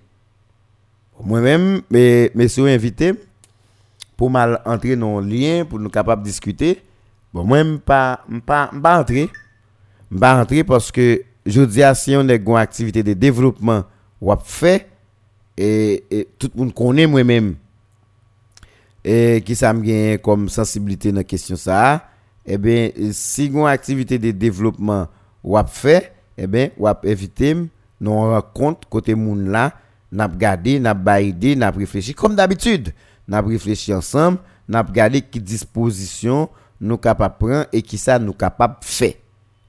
Moi-même 1.21 1.81
mais 1.89 2.31
messieurs 2.35 2.67
invités 2.67 3.13
pour 4.15 4.29
mal 4.29 4.61
entrer 4.65 4.95
dans 4.95 5.19
le 5.19 5.27
lien 5.27 5.65
pour 5.65 5.79
nous 5.79 5.89
capable 5.89 6.21
discuter 6.21 6.81
bon 7.33 7.43
moi 7.43 7.63
même 7.63 7.79
pas 7.79 8.21
pas 8.45 8.69
pas 8.81 8.99
entrer 8.99 9.29
pas 10.19 10.39
entrer 10.41 10.63
parce 10.63 10.91
que 10.91 11.23
je 11.45 11.61
dis 11.61 11.81
à 11.81 11.95
si 11.95 12.15
on 12.15 12.27
a 12.29 12.35
une 12.35 12.55
activité 12.55 13.01
de 13.03 13.13
développement 13.13 13.83
ou 14.21 14.31
fait 14.43 14.87
et, 15.57 16.27
tout 16.39 16.49
le 16.55 16.61
monde 16.61 16.73
connaît 16.73 17.05
moi-même. 17.05 17.55
Et 19.03 19.41
qui 19.45 19.55
ça 19.55 19.71
me 19.73 20.17
comme 20.17 20.49
sensibilité 20.49 21.11
dans 21.11 21.17
la 21.17 21.23
question 21.23 21.55
ça 21.55 22.09
eh 22.45 22.57
bien 22.57 22.89
si 23.11 23.47
une 23.47 23.65
activité 23.65 24.19
de 24.19 24.31
développement 24.31 25.07
ou 25.43 25.57
fait 25.67 26.13
eh 26.37 26.47
bien 26.47 26.69
ou 26.77 26.87
éviter 27.03 27.55
nous 28.03 28.19
rencontre 28.19 28.87
côté 28.89 29.15
monde 29.15 29.47
là 29.47 29.73
n'a 30.11 30.27
regardé 30.27 30.79
n'a 30.79 30.93
baïdé 30.93 31.55
n'a 31.55 31.71
réfléchi. 31.71 32.13
Comme 32.13 32.35
d'habitude 32.35 32.93
n'a 33.27 33.41
réfléchi 33.41 33.93
ensemble 33.93 34.37
n'a 34.67 34.81
regardé 34.81 35.21
qui 35.21 35.39
disposition 35.39 36.49
nous 36.79 36.97
capable 36.97 37.35
prendre 37.37 37.65
et 37.71 37.81
qui 37.81 37.97
ça 37.97 38.19
nous 38.19 38.33
capable 38.33 38.75
faire 38.81 39.13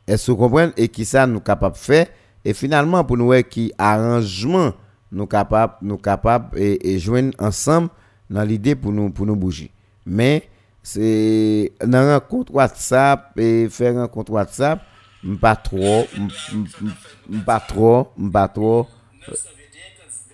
est-ce 0.07 0.27
que 0.27 0.31
vous 0.33 0.37
comprenez? 0.37 0.73
Et 0.77 0.89
qui 0.89 1.05
ça 1.05 1.27
nous 1.27 1.41
capable 1.41 1.77
faire? 1.77 2.07
Et 2.45 2.53
finalement, 2.53 3.05
pour 3.05 3.17
nous 3.17 3.33
qui 3.43 3.73
arrangement 3.79 4.73
nous 5.11 5.27
capable 5.27 5.75
nous 5.83 5.97
capable 5.97 6.59
et, 6.59 6.99
joindre 6.99 7.33
ensemble 7.39 7.89
dans 8.29 8.43
l'idée 8.43 8.75
pour 8.75 8.93
nous 8.93 9.11
pour 9.11 9.27
nous 9.27 9.37
bouger. 9.37 9.71
Mais 10.05 10.49
c'est 10.83 11.73
dans 11.87 12.21
compte 12.21 12.51
WhatsApp 12.51 13.39
et 13.39 13.69
faire 13.71 14.11
compte 14.11 14.29
WhatsApp, 14.29 14.83
pas 15.41 15.57
trop, 15.57 16.07
pas 17.45 17.61
trop, 17.61 18.09
pas 18.33 18.49
trop 18.49 18.87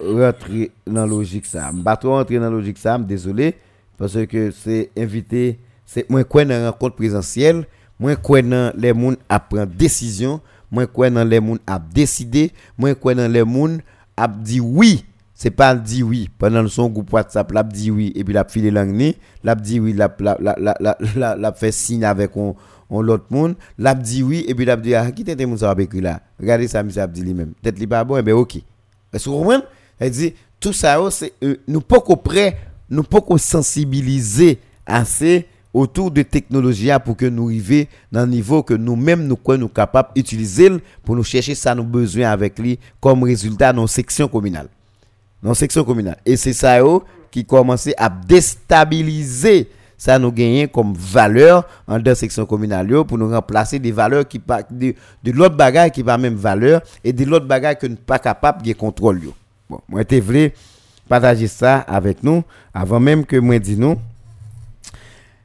rentrer 0.00 0.70
dans 0.86 1.02
la 1.02 1.06
logique 1.06 1.46
ça. 1.46 1.70
Pas 1.84 1.96
trop 1.96 2.10
rentrer 2.10 2.36
dans 2.36 2.44
la 2.44 2.50
logique 2.50 2.78
ça, 2.78 2.98
désolé 2.98 3.54
parce 3.98 4.16
que 4.26 4.50
c'est 4.50 4.90
invité, 4.96 5.58
c'est 5.84 6.08
moins 6.08 6.24
quoi 6.24 6.44
dans 6.44 6.66
un 6.68 6.72
compte 6.72 6.96
présentiel 6.96 7.66
moi 8.00 8.16
quoi 8.16 8.40
dans 8.40 8.72
les 8.76 8.94
moun 8.94 9.16
à 9.28 9.38
prendre 9.38 9.66
décision 9.66 10.40
moi 10.70 10.86
quoi 10.86 11.10
dans 11.10 11.22
les 11.22 11.38
moun 11.38 11.58
à 11.66 11.78
décider 11.78 12.50
moi 12.78 12.94
quoi 12.94 13.14
dans 13.14 13.30
les 13.30 13.44
moun 13.44 13.82
à 14.16 14.26
dire 14.26 14.64
oui 14.64 15.04
c'est 15.34 15.50
pas 15.50 15.74
dit 15.74 16.02
oui 16.02 16.30
pendant 16.38 16.66
son 16.66 16.88
groupe 16.88 17.12
WhatsApp 17.12 17.52
l'a 17.52 17.62
dit 17.62 17.90
oui 17.90 18.12
et 18.14 18.24
puis 18.24 18.32
l'a 18.32 18.44
filé 18.44 18.70
langue 18.70 19.14
l'a 19.44 19.54
dit 19.54 19.78
oui 19.78 19.92
l'a 19.92 20.14
l'a 20.18 20.96
l'a 21.14 21.36
l'a 21.36 21.52
fait 21.52 21.72
signe 21.72 22.04
avec 22.04 22.34
on 22.36 22.56
on 22.90 23.00
l'autre 23.00 23.26
monde 23.30 23.54
l'a 23.78 23.94
dit 23.94 24.22
oui 24.22 24.44
et 24.46 24.54
puis 24.54 24.64
l'a 24.64 24.76
dit 24.76 24.94
ah 24.94 25.10
qui 25.10 25.24
t'était 25.24 25.46
moun 25.46 25.58
ça 25.58 25.74
là? 25.94 26.20
Regardez 26.38 26.68
ça 26.68 26.82
monsieur 26.82 27.06
dit 27.06 27.22
lui-même 27.22 27.52
peut-être 27.62 27.86
pas 27.86 28.04
bon 28.04 28.16
eh 28.16 28.22
ben 28.22 28.32
OK 28.34 28.56
est-ce 29.12 29.24
que 29.24 29.30
vous 29.30 29.38
comprenez? 29.38 29.62
Elle 29.98 30.10
dit 30.10 30.34
tout 30.58 30.72
ça 30.72 31.00
oh, 31.00 31.10
c'est 31.10 31.32
euh, 31.42 31.56
nous 31.66 31.80
pas 31.80 32.00
prêt 32.00 32.58
nous 32.88 33.04
pas 33.04 33.20
sensibiliser 33.38 34.58
assez 34.84 35.46
autour 35.72 36.10
de 36.10 36.22
technologies 36.22 36.90
pour 37.04 37.16
que 37.16 37.26
nous 37.26 37.46
arrivions 37.46 37.86
dans 38.10 38.22
le 38.22 38.30
niveau 38.30 38.62
que 38.62 38.74
nous-mêmes 38.74 39.26
nous 39.26 39.38
sommes 39.46 39.68
capables 39.68 40.10
d'utiliser 40.14 40.70
pour 41.04 41.16
nous 41.16 41.22
chercher 41.22 41.54
ça 41.54 41.74
nous 41.74 41.84
besoin 41.84 42.30
avec 42.30 42.58
lui 42.58 42.78
comme 43.00 43.22
résultat 43.22 43.72
dans 43.72 43.86
section 43.86 44.28
communale. 44.28 44.68
Dans 45.42 45.54
section 45.54 45.84
communale. 45.84 46.18
Et 46.26 46.36
c'est 46.36 46.52
ça 46.52 46.80
qui 47.30 47.44
commence 47.44 47.88
à 47.96 48.10
déstabiliser 48.10 49.68
ça 50.00 50.18
nous 50.18 50.32
gagne 50.32 50.66
comme 50.66 50.94
valeur 50.94 51.68
en 51.86 51.98
deux 51.98 52.14
sections 52.14 52.46
communales 52.46 53.04
pour 53.04 53.18
nous 53.18 53.28
remplacer 53.28 53.78
des 53.78 53.92
valeurs 53.92 54.26
qui 54.26 54.38
pas 54.38 54.62
de, 54.62 54.94
de 55.22 55.30
l'autre 55.30 55.56
bagage 55.56 55.90
qui 55.90 56.02
pas 56.02 56.16
même 56.16 56.36
valeur 56.36 56.80
et 57.04 57.12
de 57.12 57.22
l'autre 57.26 57.44
bagage 57.44 57.76
que 57.76 57.86
nous 57.86 57.96
pas 57.96 58.18
capable 58.18 58.62
de 58.62 58.72
contrôler. 58.72 59.28
Bon, 59.68 59.78
moi 59.86 60.00
j'étais 60.00 60.20
voulais 60.20 60.54
partager 61.06 61.48
ça 61.48 61.80
avec 61.80 62.22
nous 62.22 62.42
avant 62.72 62.98
même 62.98 63.26
que 63.26 63.36
moi 63.36 63.58
dis 63.58 63.76
nous 63.76 63.96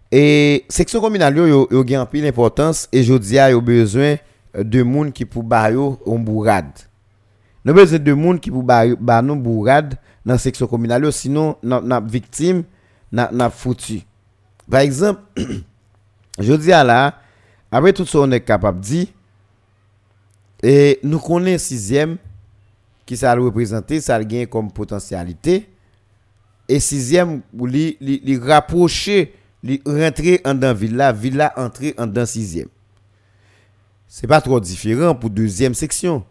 et 0.09 0.63
section 0.69 1.01
communale 1.01 1.35
yo 1.35 1.67
yo 1.69 1.83
gagne 1.83 2.05
pile 2.05 2.27
importance 2.27 2.87
et 2.93 3.03
jodi 3.03 3.37
a 3.37 3.51
yo 3.51 3.59
besoin 3.59 4.15
de 4.57 4.83
monde 4.83 5.11
qui 5.11 5.25
pour 5.25 5.43
ba 5.43 5.69
yo 5.69 5.99
on 6.05 6.17
bourade. 6.17 6.79
Nous 7.65 7.73
besoin 7.73 7.99
de 7.99 8.13
monde 8.13 8.39
qui 8.39 8.51
pour 8.51 8.63
ba, 8.63 8.85
ba 8.95 9.21
nous 9.21 9.35
bourade 9.35 9.95
dans 10.25 10.37
section 10.37 10.65
communale 10.65 11.11
sinon 11.11 11.57
n'a 11.61 11.99
victime 11.99 12.63
n'a 13.11 13.49
foutu. 13.49 14.05
Par 14.69 14.81
exemple, 14.81 15.21
jodi 16.39 16.71
a 16.71 16.83
là 16.83 17.19
après 17.71 17.93
tout 17.93 18.05
ça 18.05 18.19
on 18.19 18.31
est 18.31 18.41
capable 18.41 18.79
dit 18.79 19.13
et 20.63 20.99
nous 21.03 21.19
connaissons 21.19 21.65
sixième 21.65 22.17
qui 23.05 23.15
ça 23.17 23.35
représenter 23.35 24.01
ça 24.01 24.23
gagne 24.23 24.47
comme 24.47 24.71
potentialité 24.71 25.69
et 26.67 26.79
sixième 26.79 27.41
li 27.53 28.39
rapprocher 28.41 29.33
rentrer 29.85 30.41
en 30.45 30.53
dans 30.53 30.75
villa, 30.75 31.11
villa 31.11 31.53
entrer 31.57 31.93
en 31.97 32.07
dans 32.07 32.25
sixième. 32.25 32.67
C'est 34.07 34.27
pas 34.27 34.41
trop 34.41 34.59
différent 34.59 35.15
pour 35.15 35.29
deuxième 35.29 35.73
section. 35.73 36.23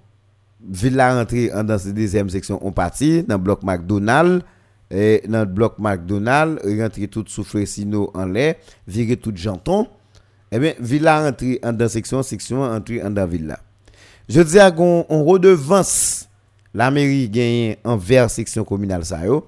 Villa 0.66 1.20
entrer 1.20 1.52
en 1.52 1.64
dans 1.64 1.76
deuxième 1.92 2.30
section, 2.30 2.58
on 2.62 2.72
partit 2.72 3.22
dans 3.22 3.38
bloc 3.38 3.62
McDonald 3.62 4.42
et 4.90 5.22
dans 5.28 5.40
le 5.40 5.46
bloc 5.46 5.74
McDonald, 5.78 6.60
rentrer 6.80 7.08
tout 7.08 7.24
sous 7.26 7.44
Fresino 7.44 8.10
en 8.14 8.26
l'air, 8.26 8.56
virer 8.86 9.16
tout 9.16 9.32
janton. 9.34 9.88
Eh 10.52 10.58
bien, 10.58 10.74
villa 10.78 11.26
entrer 11.26 11.58
en 11.64 11.72
dans 11.72 11.88
section, 11.88 12.22
section 12.22 12.62
entrer 12.62 13.02
en 13.02 13.10
dans 13.10 13.26
villa. 13.26 13.58
Je 14.28 14.40
dis 14.40 14.58
à 14.58 14.72
on, 14.78 15.04
on 15.08 15.24
redevance 15.24 16.28
la 16.74 16.90
mairie 16.90 17.28
gagne 17.28 17.76
envers 17.84 18.28
section 18.28 18.64
communale 18.64 19.04
ça 19.04 19.24
yo 19.24 19.46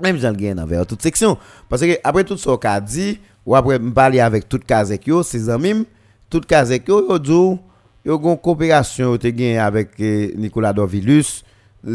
même 0.00 0.16
j'en 0.16 0.32
gagne 0.32 0.58
envers 0.58 0.86
toute 0.86 1.02
section 1.02 1.36
parce 1.68 1.82
que 1.82 1.98
après 2.02 2.24
tout 2.24 2.36
ce 2.38 2.56
qu'a 2.56 2.80
dit 2.80 3.20
ou 3.44 3.54
après 3.54 3.78
parler 3.78 4.20
avec 4.20 4.48
toute 4.48 4.64
Kazek 4.64 5.06
yo 5.06 5.22
ses 5.22 5.50
amis 5.50 5.86
toute 6.30 6.46
Kazek 6.46 6.88
yo 6.88 7.06
yo 7.08 7.18
dit 7.18 7.60
yo 8.04 8.18
gon 8.18 8.36
coopération 8.36 9.18
te 9.18 9.28
gagne 9.28 9.58
avec 9.58 9.90
eh, 9.98 10.34
Nicolas 10.36 10.72
Dorvilus 10.72 11.44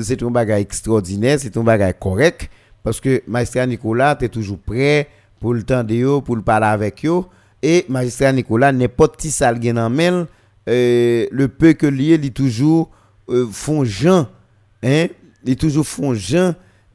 c'est 0.01 0.21
un 0.23 0.31
bagage 0.31 0.61
extraordinaire 0.61 1.37
c'est 1.39 1.55
un 1.57 1.63
bagage 1.63 1.95
correct 1.99 2.49
parce 2.83 2.99
que 2.99 3.21
magistrat 3.27 3.65
Nicolas 3.65 4.17
est 4.21 4.29
toujours 4.29 4.59
prêt 4.59 5.07
pour 5.39 5.53
le 5.53 5.63
temps 5.63 5.83
de 5.83 6.19
pour 6.19 6.35
le 6.35 6.41
parler 6.41 6.67
avec 6.67 7.05
eux 7.05 7.23
et 7.61 7.85
magistrat 7.89 8.31
Nicolas 8.31 8.71
n'importe 8.71 9.17
qui 9.17 9.31
ça 9.31 9.51
le 9.51 9.77
en 9.77 10.25
euh, 10.67 11.27
le 11.31 11.47
peu 11.47 11.73
que 11.73 11.85
lié 11.85 12.19
il 12.21 12.31
toujours 12.31 12.89
euh, 13.29 13.47
font 13.51 13.83
hein. 14.83 15.07
Il 15.47 15.55
toujours 15.55 15.85
font 15.85 16.15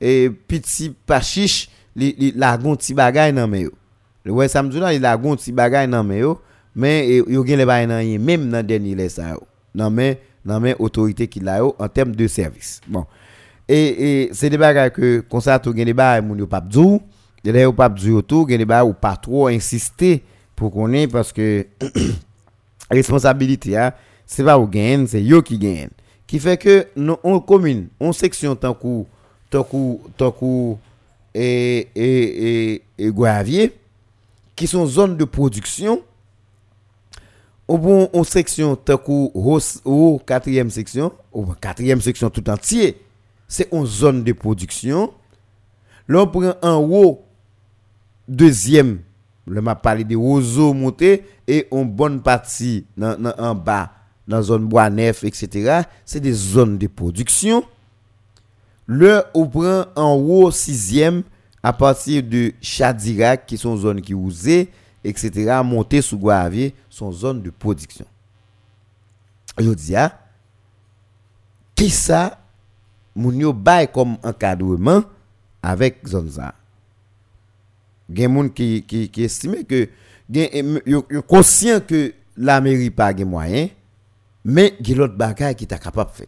et 0.00 0.30
petit 0.30 0.94
pachiche 1.06 1.68
la 1.96 2.56
gon 2.56 2.76
ti 2.76 2.94
bagay 2.94 3.32
nan 3.32 3.50
men 3.50 3.66
yo. 3.66 3.72
Le 4.24 4.32
ouais 4.32 4.48
samedi 4.48 4.78
là 4.80 4.94
il 4.94 5.06
gon 5.22 5.36
ti 5.36 5.52
bagay 5.52 5.86
nan 5.86 6.06
men 6.06 6.18
yo. 6.18 6.40
Mais 6.74 7.16
yo 7.16 7.44
gen 7.44 7.58
le 7.58 7.66
bagay 7.66 7.86
nan 7.86 8.02
yen 8.02 8.22
même 8.22 8.48
nan 8.48 8.66
dernier 8.66 9.08
ça 9.08 9.30
yo. 9.30 9.42
Nan 9.74 9.94
men 10.44 10.54
nan 10.54 10.62
men 10.62 10.74
autorité 10.78 11.28
qui 11.28 11.40
la 11.40 11.58
yo 11.58 11.74
en 11.78 11.88
termes 11.88 12.14
de 12.14 12.26
service. 12.26 12.80
Bon. 12.86 13.06
Et, 13.68 14.24
et 14.24 14.30
c'est 14.32 14.50
des 14.50 14.58
bagages 14.58 14.92
que 14.92 15.20
comme 15.20 15.40
ça 15.40 15.58
tout 15.58 15.72
moun 15.72 16.38
yo 16.38 16.46
pas 16.46 16.60
dou 16.60 17.00
là 17.44 17.60
yo 17.60 17.72
pas 17.72 17.88
dou 17.88 18.22
tout. 18.22 18.46
Des 18.46 18.64
bagages 18.64 18.88
ou 18.88 18.94
pas 18.94 19.16
trop 19.16 19.48
insister 19.48 20.22
pour 20.56 20.72
qu'on 20.72 20.92
ait 20.92 21.06
parce 21.06 21.32
que 21.32 21.66
responsabilité 22.90 23.76
hein, 23.76 23.92
c'est 24.26 24.44
pas 24.44 24.58
ou 24.58 24.66
gagne 24.66 25.06
c'est 25.06 25.22
yo 25.22 25.42
qui 25.42 25.58
gagne. 25.58 25.90
Qui 26.26 26.38
fait 26.38 26.56
que 26.56 26.86
nous 26.96 27.16
on 27.22 27.40
commune 27.40 27.88
on 27.98 28.12
section 28.12 28.56
tant 28.56 28.74
coup 28.74 29.06
tant 29.50 29.64
coup 29.64 30.00
tant 30.16 30.30
coup 30.30 30.78
et, 31.34 31.88
et, 31.94 32.72
et, 32.72 32.82
et 32.98 33.10
Guavier, 33.10 33.72
qui 34.56 34.66
sont 34.66 34.86
zones 34.86 35.16
de 35.16 35.24
production, 35.24 36.02
au 37.70 37.78
bon, 37.78 38.10
en 38.12 38.24
section, 38.24 38.76
ou 39.84 40.20
quatrième 40.26 40.70
section, 40.70 41.12
ou 41.32 41.46
quatrième 41.54 42.00
section 42.00 42.28
tout 42.28 42.50
entier, 42.50 43.00
c'est 43.46 43.68
une 43.70 43.86
zone 43.86 44.24
de 44.24 44.32
production. 44.32 45.12
Là, 46.08 46.22
on 46.22 46.26
prend 46.26 46.54
en 46.62 46.78
haut, 46.78 47.22
deuxième, 48.26 48.98
le 49.46 49.62
m'a 49.62 49.76
parlé 49.76 50.02
de 50.02 50.16
roseaux 50.16 50.74
montés 50.74 51.22
et 51.46 51.68
en 51.70 51.84
bonne 51.84 52.20
partie 52.22 52.86
en 53.00 53.54
bas, 53.54 53.92
dans 54.26 54.42
zone 54.42 54.66
bois 54.66 54.90
neuf, 54.90 55.22
etc. 55.22 55.82
C'est 56.04 56.18
des 56.18 56.32
zones 56.32 56.76
de 56.76 56.88
production. 56.88 57.62
Le, 58.86 59.22
on 59.32 59.46
prend 59.46 59.84
en 59.94 60.14
haut 60.14 60.50
sixième 60.50 61.22
à 61.62 61.72
partir 61.72 62.24
de 62.24 62.52
Chadirak, 62.60 63.46
qui 63.46 63.56
sont 63.56 63.76
zones 63.76 64.00
qui 64.00 64.12
usées, 64.12 64.70
etc., 65.04 65.60
monter 65.64 66.02
sous 66.02 66.18
Guavier, 66.18 66.74
sont 66.88 67.12
zones 67.12 67.42
de 67.42 67.50
production. 67.50 68.06
Je 69.58 69.70
dis, 69.70 69.96
ah, 69.96 70.18
qui 71.74 71.90
ça, 71.90 72.38
moun 73.14 73.38
yo 73.40 73.52
bay 73.52 73.88
comme 73.92 74.16
encadrement 74.22 75.02
avec 75.62 76.06
zone 76.06 76.30
ça? 76.30 76.48
A 76.48 76.54
des 78.08 78.50
qui, 78.54 78.82
qui, 78.82 79.08
qui 79.08 79.22
estiment 79.22 79.62
que, 79.68 79.88
yo, 80.86 81.02
conscient 81.28 81.80
que 81.80 82.12
la 82.36 82.60
mairie 82.60 82.90
pas 82.90 83.12
de 83.12 83.24
moyens, 83.24 83.70
mais 84.44 84.74
a 84.78 84.94
l'autre 84.94 85.16
bagaille 85.16 85.54
qui 85.54 85.64
est 85.64 85.78
capable 85.78 86.10
faire 86.12 86.26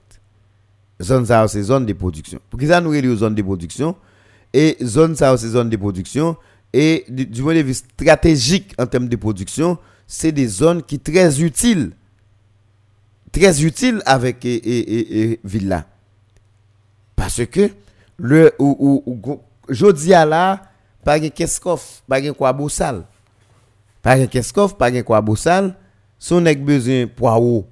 zone 1.02 1.26
ça 1.26 1.46
c'est 1.48 1.62
zone 1.62 1.84
de 1.84 1.92
production 1.92 2.38
pour 2.48 2.58
que 2.60 2.66
ça 2.66 2.80
nous 2.80 2.92
les 2.92 3.16
zone 3.16 3.34
de 3.34 3.42
production? 3.42 3.96
Et 4.52 4.76
zone 4.82 5.16
ça 5.16 5.36
c'est 5.36 5.48
zone 5.48 5.68
de 5.68 5.76
production 5.76 6.36
et 6.72 7.04
du, 7.08 7.42
point 7.42 7.54
de 7.54 7.60
vue 7.60 7.74
stratégique 7.74 8.74
en 8.78 8.86
termes 8.86 9.08
de 9.08 9.16
production 9.16 9.78
c'est 10.06 10.32
des 10.32 10.46
zones 10.46 10.82
qui 10.82 10.96
sont 10.96 11.02
très 11.12 11.40
utiles. 11.40 11.92
Très 13.30 13.62
utiles 13.64 14.02
avec 14.04 14.44
et, 14.44 15.40
villa 15.44 15.86
parce 17.16 17.46
que 17.46 17.70
le 18.18 18.52
ou, 18.58 19.02
ou, 19.06 19.40
jodi 19.68 20.12
à 20.12 20.26
là 20.26 20.62
pas 21.04 21.18
de 21.18 21.28
keskof 21.28 22.02
pas 22.08 22.20
de 22.20 22.30
quoi 22.32 22.52
boussal 22.52 23.04
pas 24.02 24.18
de 24.18 24.26
keskof 24.26 24.76
pas 24.76 24.90
de 24.90 25.00
quoi 25.02 25.20
boussal 25.20 25.74
son 26.18 26.44
a 26.46 26.54
besoin 26.54 27.06
poireau 27.06 27.66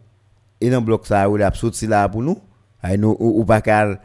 et 0.60 0.70
dans 0.70 0.82
bloc 0.82 1.06
ça 1.06 1.28
ou 1.28 1.36
la 1.36 1.52
là 1.82 2.08
pour 2.08 2.22
nous. 2.22 2.38
Ou, 2.84 3.40
ou 3.40 3.44
pas 3.44 3.60
qu'à 3.60 3.98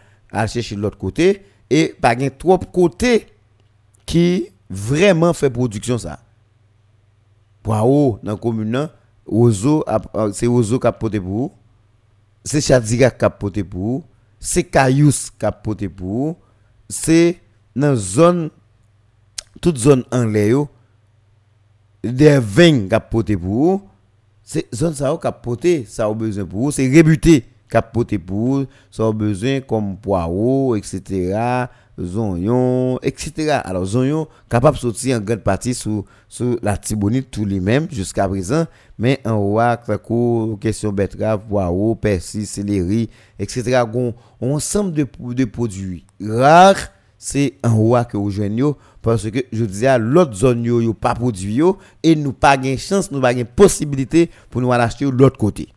chercher 0.47 0.75
de 0.75 0.81
l'autre 0.81 0.97
côté. 0.97 1.43
Et 1.69 1.95
pas 1.99 2.15
gain 2.15 2.29
trop 2.29 2.57
côté 2.59 3.25
qui 4.05 4.49
vraiment 4.75 5.33
fait 5.33 5.49
production 5.49 5.97
ça. 5.97 6.19
Poireau 7.63 8.19
dans 8.21 8.33
la 8.33 8.37
commune 8.37 8.89
ozo 9.25 9.83
c'est 10.33 10.47
ozo 10.47 10.79
qui 10.79 10.87
a 10.87 10.91
porté 10.91 11.19
pour 11.19 11.57
c'est 12.43 12.61
chadira 12.61 13.09
qui 13.09 13.25
a 13.25 13.29
porté 13.29 13.63
pour 13.63 14.03
c'est 14.39 14.63
caillous 14.63 15.31
qui 15.39 15.45
a 15.45 15.51
porté 15.51 15.89
pour 15.89 16.37
c'est 16.87 17.39
dans 17.75 17.95
zone 17.95 18.51
toute 19.61 19.77
zone 19.77 20.03
en 20.11 20.25
l'air 20.25 20.65
des 22.03 22.37
vins 22.37 22.87
qui 22.87 22.93
a 22.93 22.99
porté 22.99 23.35
pour 23.35 23.81
c'est 24.43 24.67
zone 24.75 24.93
ça 24.93 25.17
qui 25.19 25.27
a 25.27 25.31
porté 25.31 25.85
ça 25.85 26.05
a 26.05 26.13
besoin 26.13 26.45
pour 26.45 26.71
c'est 26.71 26.87
rébuté 26.87 27.45
capoter 27.69 28.19
pour 28.19 28.65
ça 28.91 29.11
besoin 29.11 29.59
comme 29.61 29.97
poireau 29.97 30.75
etc 30.75 31.65
zonion 31.99 32.99
etc 33.01 33.61
alors 33.63 33.85
zonion 33.85 34.27
capable 34.49 34.75
de 34.77 34.81
sortir 34.81 35.17
en 35.17 35.21
grande 35.21 35.39
partie 35.39 35.73
sur 35.73 36.03
la 36.61 36.77
tibonite 36.77 37.31
tout 37.31 37.45
lui-même 37.45 37.87
jusqu'à 37.91 38.27
présent. 38.27 38.65
Mais 38.97 39.19
en 39.25 39.39
roi 39.39 39.79
question 40.59 40.91
betterave 40.91 41.41
poireau 41.47 41.95
persil 41.95 42.45
céleri 42.45 43.09
etc 43.39 43.83
ensemble 44.41 44.93
de, 44.93 45.07
de 45.19 45.45
produits 45.45 46.05
rares 46.21 46.91
c'est 47.17 47.55
un 47.63 47.71
roi 47.71 48.05
que 48.05 48.17
vous 48.17 48.29
joignez 48.29 48.71
parce 49.01 49.29
que 49.29 49.39
je 49.51 49.65
disais 49.65 49.97
l'autre 49.97 50.33
zone 50.33 50.63
yo, 50.63 50.93
pas 50.93 51.15
produit 51.15 51.61
et 52.03 52.15
nous 52.15 52.33
pas 52.33 52.57
gain 52.57 52.77
chance 52.77 53.11
nous 53.11 53.21
pas 53.21 53.33
gain 53.33 53.45
possibilité 53.45 54.29
pour 54.49 54.61
nous 54.61 54.71
acheter 54.71 55.05
de 55.05 55.11
l'autre 55.11 55.37
côté. 55.37 55.69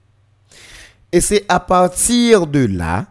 Et 1.11 1.21
c'est 1.21 1.45
à 1.49 1.59
partir 1.59 2.47
de 2.47 2.67
là, 2.67 3.07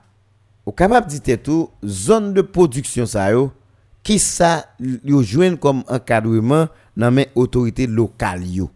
au 0.68 0.74
capable 0.74 1.10
de 1.10 1.18
dire 1.18 1.42
tout, 1.42 1.70
zone 1.82 2.34
de 2.34 2.42
production 2.42 3.06
ça 3.06 3.32
yo, 3.32 3.54
qui 4.04 4.20
ça 4.20 4.66
yo 5.06 5.24
comme 5.56 5.86
encadrement 5.88 6.68
dans 6.98 7.10
mes 7.10 7.30
autorités 7.36 7.88
locales 7.88 8.46
yo. 8.46 8.70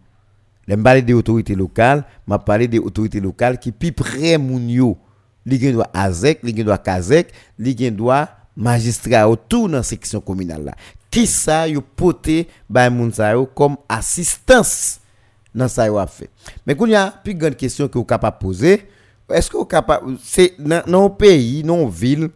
Je 0.66 0.74
parle 0.74 1.02
des 1.02 1.12
autorités 1.12 1.54
locales, 1.54 2.02
m'a 2.26 2.38
parlé 2.38 2.66
des 2.66 2.78
autorités 2.78 3.20
locales 3.20 3.58
qui 3.58 3.72
plus 3.72 3.92
près 3.92 4.38
moun 4.38 4.70
yo. 4.70 4.96
Li 5.44 5.58
gen 5.58 5.74
doit 5.74 5.90
AZEC, 5.92 6.42
li 6.46 6.56
gen 6.56 6.64
doit 6.64 6.78
KAZEC, 6.78 7.32
li 7.58 7.76
gen 7.76 8.00
autour 9.26 9.68
dans 9.68 9.82
section 9.82 10.22
communale 10.22 10.64
là. 10.64 10.74
Qui 11.10 11.26
ça 11.26 11.68
yo 11.68 11.82
poté 11.82 12.48
ba 12.70 12.88
moun 12.88 13.12
comme 13.54 13.76
assistance 13.86 14.98
dans 15.54 15.68
ça 15.68 15.88
yo 15.88 15.98
a 15.98 16.06
fait. 16.06 16.30
Mais 16.66 16.74
quand 16.74 16.86
y 16.86 16.94
a 16.94 17.12
plus 17.22 17.34
grande 17.34 17.56
question 17.56 17.86
que 17.86 17.98
vous 17.98 18.04
capable 18.04 18.38
poser, 18.38 18.88
est-ce 19.32 19.50
que 19.50 19.56
vous 19.56 19.64
capable 19.64 20.16
c'est 20.22 20.54
dans 20.58 21.04
un 21.04 21.10
pays, 21.10 21.62
dans 21.62 21.82
une 21.82 21.90
ville 21.90 22.28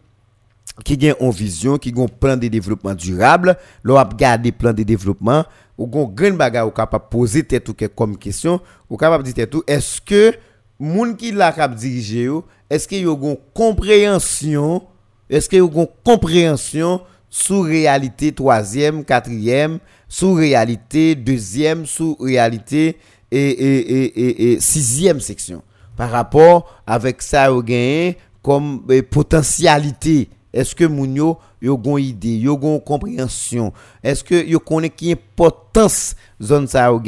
qui 0.83 1.09
a 1.09 1.15
une 1.19 1.31
vision, 1.31 1.77
qui 1.77 1.93
a 1.95 2.01
un 2.01 2.07
plan 2.07 2.37
de 2.37 2.47
développement 2.47 2.93
durable, 2.93 3.57
l'on 3.83 3.97
a 3.97 4.07
gardé 4.15 4.51
plan 4.51 4.73
de 4.73 4.83
développement, 4.83 5.43
ou 5.77 5.85
un 5.85 6.05
grand 6.05 6.35
bagage 6.35 6.65
ou 6.65 6.71
capable 6.71 7.05
poser 7.09 7.43
tête 7.43 7.69
comme 7.95 8.17
question, 8.17 8.59
ou 8.89 8.97
capable 8.97 9.23
dire 9.23 9.49
tout 9.49 9.63
est-ce 9.67 10.01
que 10.01 10.33
moun 10.79 11.15
qui 11.15 11.31
l'a 11.31 11.51
cap 11.51 11.73
diriger 11.73 12.29
est-ce 12.69 12.87
qu'il 12.87 13.03
y 13.03 13.07
a 13.07 13.11
une 13.11 13.37
compréhension 13.53 14.83
est-ce 15.29 15.49
qu'il 15.49 15.59
y 15.59 15.61
a 15.61 15.65
une 15.65 15.87
compréhension 16.03 17.01
sous 17.29 17.61
réalité 17.61 18.31
troisième, 18.31 19.03
quatrième, 19.03 19.79
sous 20.07 20.33
réalité 20.33 21.15
deuxième, 21.15 21.85
sous 21.85 22.15
réalité 22.19 22.97
et, 23.29 23.37
et, 23.37 24.03
et, 24.05 24.51
et 24.53 24.59
sixième 24.61 25.19
section? 25.19 25.61
Par 25.97 26.11
rapport 26.11 26.81
avec 26.85 27.21
ça 27.21 27.51
au 27.51 27.61
gain 27.61 28.13
comme 28.41 28.83
eh, 28.89 29.01
potentialité. 29.01 30.29
Est-ce 30.53 30.73
que 30.73 30.85
mounio 30.85 31.37
yo 31.61 31.77
gon 31.77 31.97
idée 31.97 32.37
yo 32.37 32.55
gon 32.55 32.79
compréhension? 32.79 33.73
Est-ce 34.01 34.23
que 34.23 34.47
yo 34.47 34.59
connaît 34.59 34.89
qui 34.89 35.11
importance 35.11 36.15
zone 36.41 36.67
ça 36.67 36.93
au 36.93 37.01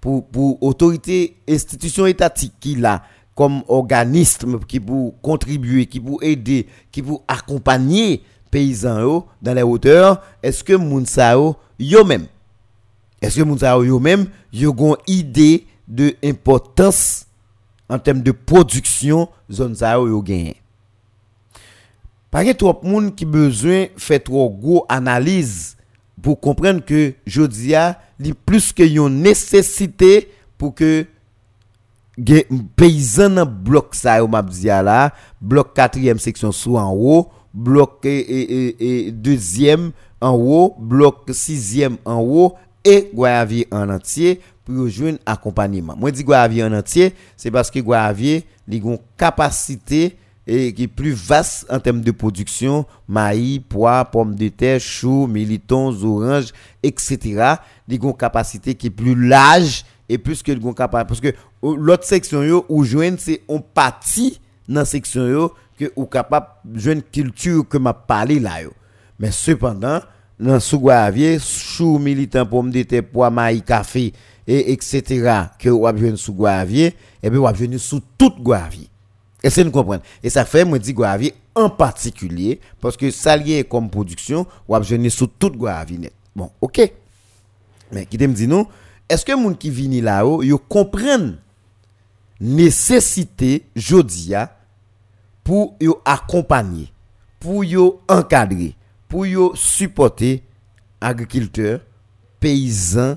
pour 0.00 0.26
pour 0.26 0.62
autorité 0.62 1.36
institution 1.48 2.06
étatique 2.06 2.54
qui 2.58 2.74
là 2.74 3.02
comme 3.34 3.62
organisme 3.68 4.58
qui 4.60 4.80
pour 4.80 5.20
contribuer 5.20 5.86
qui 5.86 6.00
pour 6.00 6.22
aider 6.22 6.66
qui 6.90 7.02
pour 7.02 7.22
accompagner 7.28 8.22
paysans 8.50 9.26
dans 9.40 9.54
les 9.54 9.62
hauteurs? 9.62 10.20
Est-ce 10.42 10.64
que 10.64 10.72
moun 10.72 11.06
sa 11.06 11.34
yo 11.78 12.04
même? 12.04 12.26
Est-ce 13.22 13.36
que 13.36 13.42
moun 13.44 13.58
sa 13.58 13.76
yo 13.78 14.00
même 14.00 14.26
yo 14.52 14.72
gon 14.72 14.96
idée 15.06 15.66
de 15.86 16.16
importance 16.24 17.23
en 17.88 17.98
termes 17.98 18.22
de 18.22 18.32
production 18.32 19.28
zone 19.50 19.74
ça 19.74 19.92
yo 19.94 20.22
gagné 20.22 20.56
pas 22.30 22.54
trop 22.54 22.80
monde 22.82 23.14
qui 23.14 23.24
besoin 23.24 23.86
faire 23.96 24.22
trop 24.22 24.50
gros 24.50 24.86
analyse 24.88 25.76
pour 26.22 26.40
comprendre 26.40 26.84
que 26.84 27.14
jodia 27.26 27.98
li 28.18 28.32
plus 28.32 28.72
que 28.72 28.82
une 28.82 29.20
nécessité 29.20 30.30
pour 30.56 30.74
que 30.74 31.06
paysan 32.76 33.34
nan 33.34 33.44
bloc 33.48 33.94
ça 33.94 34.18
yo 34.18 34.28
m'a 34.28 34.42
dit 34.42 34.66
là 34.66 35.12
bloc 35.40 35.76
4e 35.76 36.18
section 36.18 36.52
sous 36.52 36.76
en 36.76 36.92
haut 36.92 37.28
bloc 37.52 38.04
et, 38.04 38.18
et, 38.18 39.06
et, 39.06 39.12
deuxième 39.12 39.92
en 40.20 40.32
haut 40.32 40.74
bloc 40.78 41.28
6e 41.28 41.96
en 42.04 42.20
haut 42.20 42.54
et 42.84 43.10
Guayavi 43.14 43.66
en 43.70 43.88
entier 43.90 44.40
pour 44.64 44.88
jouer 44.88 45.12
un 45.12 45.32
accompagnement. 45.32 45.94
Moi, 45.96 46.10
je 46.10 46.16
dis 46.16 46.24
Guayavier 46.24 46.64
en 46.64 46.72
entier, 46.72 47.14
c'est 47.36 47.50
parce 47.50 47.70
que 47.70 47.78
Guayavier 47.80 48.44
a 48.70 48.74
une 48.74 48.98
capacité 49.16 50.16
et 50.46 50.72
qui 50.72 50.84
est 50.84 50.88
plus 50.88 51.12
vaste 51.12 51.66
en 51.70 51.80
termes 51.80 52.02
de 52.02 52.10
production, 52.10 52.84
maïs, 53.08 53.60
pois, 53.66 54.04
pommes 54.04 54.34
de 54.34 54.48
terre, 54.48 54.80
choux, 54.80 55.26
militons, 55.26 55.94
oranges, 56.04 56.52
etc. 56.82 57.56
Il 57.88 57.94
une 58.02 58.16
capacité 58.16 58.74
qui 58.74 58.88
est 58.88 58.90
plus 58.90 59.14
large 59.14 59.84
et 60.08 60.18
plus 60.18 60.42
que 60.42 60.52
le 60.52 60.60
capacité. 60.72 61.08
Parce 61.08 61.20
que 61.20 61.34
l'autre 61.62 62.04
section 62.04 62.42
yo, 62.42 62.66
ou 62.68 62.84
joindre, 62.84 63.18
c'est 63.18 63.42
on 63.48 63.60
partie 63.60 64.40
dans 64.68 64.80
la 64.80 64.84
section 64.84 65.50
que 65.78 65.90
ou 65.96 66.04
capable 66.06 66.48
de 66.64 67.00
culture 67.00 67.66
que 67.66 67.78
m'a 67.78 67.94
parlé 67.94 68.38
là 68.38 68.62
yo. 68.62 68.72
Mais 69.18 69.30
cependant, 69.30 70.00
dans 70.38 70.60
sous 70.60 70.78
Guavier, 70.78 71.38
chou 71.38 71.98
militant 71.98 72.44
pomme 72.44 72.70
de 72.70 72.82
terre, 72.82 73.02
pois, 73.10 73.30
maïs, 73.30 73.62
café 73.64 74.12
et 74.46 74.72
etc. 74.72 75.30
que 75.58 75.68
ou 75.68 75.90
besoin 75.92 76.16
sous 76.16 76.34
Guavier, 76.34 76.94
et 77.22 77.30
bien 77.30 77.38
ou 77.38 77.48
besoin 77.50 77.78
sous 77.78 78.02
toute 78.18 78.40
Guavier. 78.40 78.88
Et 79.42 79.50
c'est 79.50 79.64
nous 79.64 79.70
comprendre. 79.70 80.02
Et 80.22 80.30
ça 80.30 80.44
fait 80.44 80.64
moi 80.64 80.78
dis 80.78 80.92
Guavier 80.92 81.34
en 81.54 81.68
particulier 81.68 82.60
parce 82.80 82.96
que 82.96 83.10
ça 83.10 83.36
comme 83.68 83.90
production 83.90 84.46
ou 84.68 84.76
besoin 84.78 85.08
sous 85.10 85.26
toute 85.26 85.56
Guavier. 85.56 86.10
Bon, 86.34 86.50
OK. 86.60 86.92
Mais 87.92 88.06
qui 88.06 88.18
me 88.18 88.32
dit 88.32 88.46
nous, 88.46 88.66
est-ce 89.08 89.24
que 89.24 89.32
les 89.32 89.56
qui 89.56 89.70
viennent 89.70 90.02
là-haut, 90.02 90.42
ils 90.42 90.56
comprennent 90.56 91.38
nécessité 92.40 93.64
jodia 93.76 94.56
pour 95.44 95.76
accompagner, 96.04 96.90
pour 97.38 97.64
encadrer, 98.08 98.74
pour 99.08 99.26
yo 99.26 99.54
supporter 99.54 100.42
agriculteurs, 101.00 101.80
paysans 102.40 103.16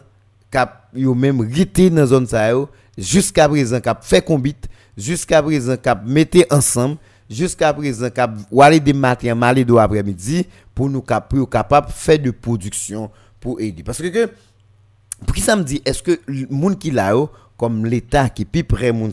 cap 0.52 0.90
yo 0.94 1.14
même 1.14 1.42
rité 1.42 1.90
dans 1.90 2.06
zone 2.06 2.28
ça 2.28 2.52
jusqu'à 2.98 3.48
présent 3.48 3.80
cap 3.80 4.04
fait 4.04 4.22
combit, 4.22 4.56
jusqu'à 4.98 5.42
présent 5.44 5.78
cap 5.78 6.02
mettez 6.06 6.46
ensemble, 6.50 6.98
jusqu'à 7.30 7.74
présent 7.74 8.10
cap 8.10 8.32
aller 8.60 8.80
des 8.80 8.94
matins 8.94 9.36
mal 9.36 9.64
de 9.64 9.76
après-midi 9.76 10.48
pour 10.74 10.90
nous 10.90 11.02
cap 11.02 11.30
pour 11.30 11.50
capable 11.50 11.92
faire 11.92 12.20
de 12.20 12.32
production 12.32 13.12
pour 13.40 13.60
aider. 13.60 13.84
Parce 13.84 14.02
que 14.02 14.30
pour 15.26 15.36
qui 15.36 15.42
ça 15.42 15.56
me 15.56 15.64
dit 15.64 15.82
est-ce 15.86 16.02
que 16.04 16.20
monde 16.50 16.78
qui 16.80 16.92
là 16.92 17.14
comme 17.58 17.86
l'état 17.86 18.30
qui 18.30 18.46
plus 18.46 18.64
près 18.64 18.92
moun 18.92 19.12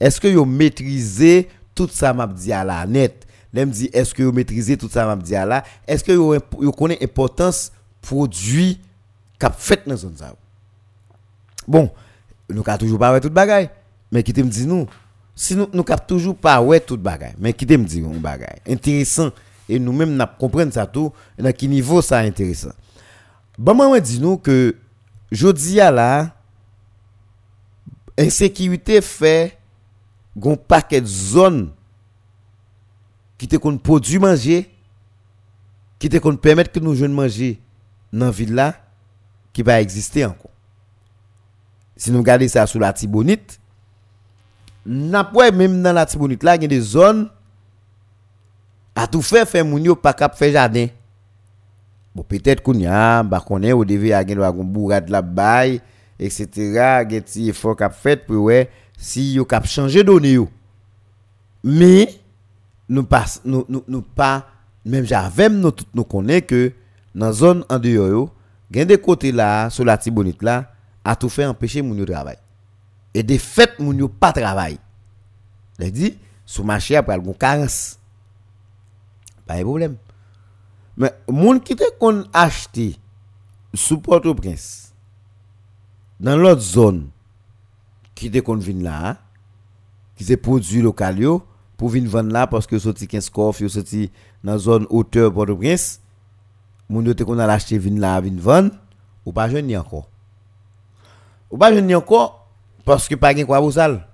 est-ce 0.00 0.20
que 0.20 0.28
yo 0.28 0.44
maîtriser 0.44 1.48
tout 1.74 1.88
ça 1.92 2.12
m'a 2.12 2.26
dit 2.26 2.52
à 2.52 2.64
la 2.64 2.86
net? 2.86 3.24
L'aime 3.52 3.70
dit 3.70 3.88
est-ce 3.92 4.12
que 4.12 4.22
vous 4.22 4.32
maîtrisez 4.32 4.76
tout 4.76 4.88
ça 4.90 5.06
m'a 5.06 5.16
dit 5.16 5.34
à 5.34 5.46
la? 5.46 5.64
Est-ce 5.86 6.04
que 6.04 6.12
vous 6.12 6.72
connaissez 6.72 7.00
l'importance 7.00 7.72
produit 8.02 8.80
cap 9.38 9.54
fait 9.58 9.88
dans 9.88 9.96
zone 9.96 10.16
ça 10.16 10.34
bon 11.68 11.90
nous 12.50 12.64
avons 12.66 12.78
toujours 12.78 12.98
pas 12.98 13.20
tout 13.20 13.30
bagaille 13.30 13.70
mais 14.10 14.22
qui 14.22 14.32
te 14.32 14.40
me 14.40 14.48
dit 14.48 14.66
nous 14.66 14.86
si 15.36 15.54
nous 15.54 15.68
nous 15.72 15.84
cap 15.84 16.06
toujours 16.06 16.36
pas 16.36 16.60
ouais 16.60 16.80
tout 16.80 16.96
bagaille 16.96 17.34
mais 17.38 17.52
qui 17.52 17.66
te 17.66 17.74
me 17.74 17.84
dit 17.84 18.02
intéressant 18.66 19.30
et 19.68 19.78
nous 19.78 19.92
même 19.92 20.16
n'a 20.16 20.26
comprendre 20.26 20.72
ça 20.72 20.86
tout 20.86 21.12
dans 21.38 21.52
quel 21.52 21.68
niveau 21.68 22.00
ça 22.00 22.18
intéressant. 22.20 22.72
Bon 23.58 23.74
moi 23.74 24.00
dit 24.00 24.18
nous 24.18 24.38
que 24.38 24.74
jodi 25.30 25.80
à 25.80 25.90
là 25.90 26.34
insécurité 28.18 29.00
fait 29.00 29.58
un 30.42 30.56
paquet 30.56 31.00
de 31.00 31.06
zones 31.06 31.70
qui 33.36 33.46
te 33.46 33.56
qu'on 33.56 33.76
produit 33.76 34.18
manger 34.18 34.70
qui 35.98 36.08
te 36.08 36.16
qu'on 36.16 36.36
permettre 36.36 36.72
que 36.72 36.80
nous 36.80 36.94
jeunes 36.94 37.12
manger 37.12 37.60
dans 38.12 38.30
ville 38.30 38.54
là 38.54 38.74
qui 39.52 39.62
va 39.62 39.80
exister 39.80 40.24
encore 40.24 40.50
si 41.98 42.12
nous 42.12 42.18
regardons 42.20 42.48
ça 42.48 42.66
sur 42.66 42.80
la 42.80 42.92
Tibonite 42.92 43.60
n'a 44.86 45.30
même 45.52 45.82
dans 45.82 45.92
la 45.92 46.06
Tibonite 46.06 46.42
là 46.44 46.54
il 46.54 46.62
y 46.62 46.64
a 46.64 46.68
des 46.68 46.80
zones 46.80 47.28
à 48.94 49.06
tout 49.06 49.20
faire 49.20 49.46
faire 49.46 49.64
moun 49.64 49.84
yo 49.84 49.96
pas 49.96 50.16
faire 50.34 50.52
jardin 50.52 50.86
bon 52.14 52.22
peut-être 52.22 52.62
qu'on 52.62 52.74
y 52.74 52.86
a 52.86 53.22
bah 53.22 53.44
connaît 53.46 53.72
la 55.08 55.66
etc. 56.20 57.04
gen 57.08 57.22
ti 57.22 57.52
pour 58.26 58.42
ouais 58.44 58.70
si 58.96 59.34
yo 59.34 59.44
cap 59.44 59.66
changer 59.66 60.04
mais 61.64 62.14
nous 62.88 63.04
pas 63.04 63.26
nous, 63.44 63.64
pas 64.14 64.46
même 64.84 65.04
j'avais 65.04 65.48
nous 65.48 65.72
tout 65.72 65.84
nous 65.92 66.04
que 66.04 66.72
dans 67.14 67.32
zone 67.32 67.64
en 67.68 67.78
dehors 67.78 68.30
yo 68.70 68.84
des 68.84 68.98
côtés 68.98 69.32
là 69.32 69.68
sur 69.68 69.84
la 69.84 69.98
Tibonite 69.98 70.42
a 71.08 71.16
tout 71.16 71.30
fait 71.30 71.46
empêcher 71.46 71.80
moun 71.80 71.96
yo 71.96 72.04
travail. 72.04 72.36
Et 73.14 73.22
de 73.22 73.38
fait 73.38 73.78
moun 73.78 73.96
yo 73.96 74.08
pas 74.08 74.32
travail. 74.32 74.78
Les 75.78 75.90
dit 75.90 76.18
sous 76.44 76.62
marché 76.62 76.96
après 76.96 77.16
le 77.16 77.32
carence. 77.32 77.98
Pas 79.46 79.56
de 79.56 79.62
problème. 79.62 79.96
Mais 80.98 81.14
moun 81.26 81.60
qui 81.60 81.74
te 81.76 81.88
kon 81.98 82.24
acheté 82.34 82.98
sous 83.72 84.00
Port-au-Prince 84.00 84.92
dans 86.20 86.36
l'autre 86.36 86.60
zone 86.60 87.08
qui 88.14 88.30
te 88.30 88.42
kon 88.44 88.58
vinn 88.58 88.82
là 88.82 89.16
qui 90.14 90.24
se 90.24 90.34
produit 90.34 90.82
local 90.82 91.20
yo 91.20 91.42
pour 91.78 91.88
venir 91.88 92.10
vendre 92.10 92.32
là 92.32 92.46
parce 92.46 92.66
que 92.66 92.78
sorti 92.78 93.06
15 93.06 93.30
coffre 93.30 93.62
yo 93.62 93.68
sorti 93.68 94.10
dans 94.44 94.58
zone 94.58 94.86
hauteur 94.90 95.32
Port-au-Prince 95.32 96.02
moun 96.88 97.06
yo 97.06 97.14
te 97.14 97.24
kon 97.24 97.38
acheté 97.38 97.78
vinn 97.78 97.98
là 97.98 98.20
vinn 98.20 98.40
vendre 98.40 98.76
ou 99.24 99.32
pas 99.32 99.48
jeune 99.48 99.74
encore 99.76 100.10
ou 101.50 101.56
pas 101.56 101.72
jeune 101.72 101.94
encore 101.94 102.46
parce 102.84 103.08
que 103.08 103.14
pas 103.14 103.34
gen 103.34 103.46
quoi 103.46 103.60
boussal 103.60 104.06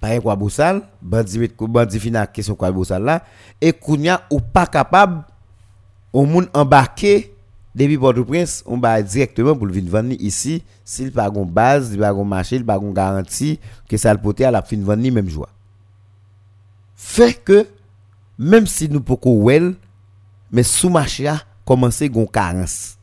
pas 0.00 0.12
gen 0.12 0.22
quoi 0.22 0.36
boussal 0.36 0.82
bandi 1.00 1.50
bandi 1.58 2.00
fina 2.00 2.26
question 2.26 2.54
quoi 2.54 2.70
boussal 2.70 3.02
là. 3.02 3.24
Et 3.60 3.72
kounya 3.72 4.22
ou 4.30 4.40
pas 4.40 4.66
capable 4.66 5.24
au 6.12 6.24
monde 6.24 6.48
embarqué 6.54 7.34
depuis 7.74 7.98
Port-au-Prince 7.98 8.62
on 8.66 8.78
va 8.78 9.02
directement 9.02 9.54
pour 9.54 9.66
venir 9.66 9.90
vendre 9.90 10.14
ici. 10.18 10.62
S'il 10.84 11.12
pas 11.12 11.28
gon 11.28 11.44
base 11.44 11.92
il 11.92 11.98
pas 11.98 12.12
gon 12.12 12.24
marché 12.24 12.56
il 12.56 12.64
pas 12.64 12.78
gon 12.78 12.92
garantie 12.92 13.58
que 13.88 13.96
ça 13.96 14.14
le 14.14 14.20
poter 14.20 14.44
à 14.44 14.50
la 14.50 14.62
fin 14.62 14.76
vendre 14.78 15.10
même 15.10 15.28
joie. 15.28 15.48
Fait 16.94 17.34
que 17.34 17.66
même 18.38 18.66
si 18.66 18.88
nous 18.88 19.00
pouvons 19.00 19.42
well 19.42 19.74
mais 20.50 20.62
sous 20.62 20.88
marché 20.88 21.26
a 21.26 21.40
commencé 21.64 22.08
gon 22.08 22.26
carence 22.26 22.95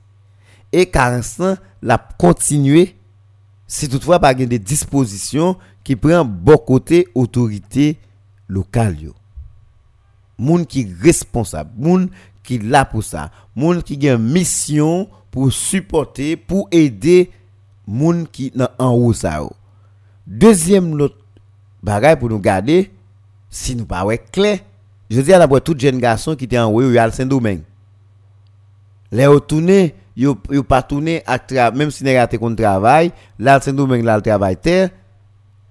E 0.74 0.88
karens 0.90 1.36
lan 1.38 1.60
la 1.86 2.00
kontinue 2.20 2.88
se 3.70 3.88
toutfwa 3.92 4.18
pa 4.22 4.34
gen 4.38 4.50
de 4.50 4.58
disposisyon 4.58 5.56
ki 5.86 5.98
pren 6.00 6.26
bon 6.26 6.58
kote 6.66 7.04
otorite 7.14 7.94
lokal 8.50 8.96
yo. 8.98 9.14
Moun 10.42 10.66
ki 10.66 10.88
responsab, 11.04 11.70
moun 11.78 12.10
ki 12.44 12.58
la 12.66 12.84
pou 12.90 13.06
sa, 13.06 13.30
moun 13.56 13.84
ki 13.86 14.00
gen 14.02 14.24
misyon 14.34 15.06
pou 15.34 15.54
supporte, 15.54 16.34
pou 16.50 16.68
ede 16.74 17.28
moun 17.86 18.24
ki 18.30 18.52
nan 18.58 18.74
anwou 18.82 19.14
sa 19.18 19.38
yo. 19.42 19.52
Dezyem 20.26 20.94
lot 20.98 21.16
bagay 21.84 22.18
pou 22.20 22.32
nou 22.32 22.42
gade, 22.44 22.88
si 23.54 23.78
nou 23.78 23.86
pa 23.90 24.02
wek 24.08 24.32
kle, 24.34 24.58
je 25.12 25.22
di 25.22 25.36
an 25.36 25.46
apwe 25.46 25.62
tout 25.62 25.78
jen 25.78 26.00
gason 26.02 26.38
ki 26.40 26.50
te 26.50 26.58
anwou 26.58 26.82
yo 26.86 26.98
al 27.02 27.14
sen 27.16 27.30
domen. 27.30 27.62
Le 29.14 29.28
yo 29.28 29.38
toune, 29.46 29.92
yo 30.16 30.38
yo 30.50 30.64
pas 30.64 30.82
tourner 30.82 31.24
même 31.76 31.92
si 31.92 32.04
n'est 32.04 32.20
raté 32.20 32.38
qu'on 32.38 32.56
travail 32.56 33.12
là 33.40 33.60
Saint-Domingue 33.60 34.06
le 34.06 34.90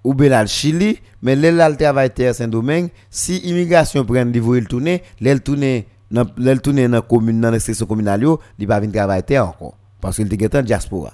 ou 0.05 0.15
bien 0.15 0.43
le 0.43 0.95
mais 1.23 1.37
le 1.37 2.89
si 3.11 3.37
immigration 3.39 4.05
prend 4.05 4.25
niveau 4.25 4.57
il 4.57 4.67
le 5.21 5.39
dans 6.11 6.27
le 6.37 6.89
dans 6.89 7.03
commune 7.03 7.41
dans 7.41 7.59
section 7.59 7.87
communale 7.87 8.23
yo 8.23 8.41
pas 8.67 8.81
encore 9.45 9.77
parce 10.01 10.19
en 10.19 10.63
diaspora. 10.63 11.13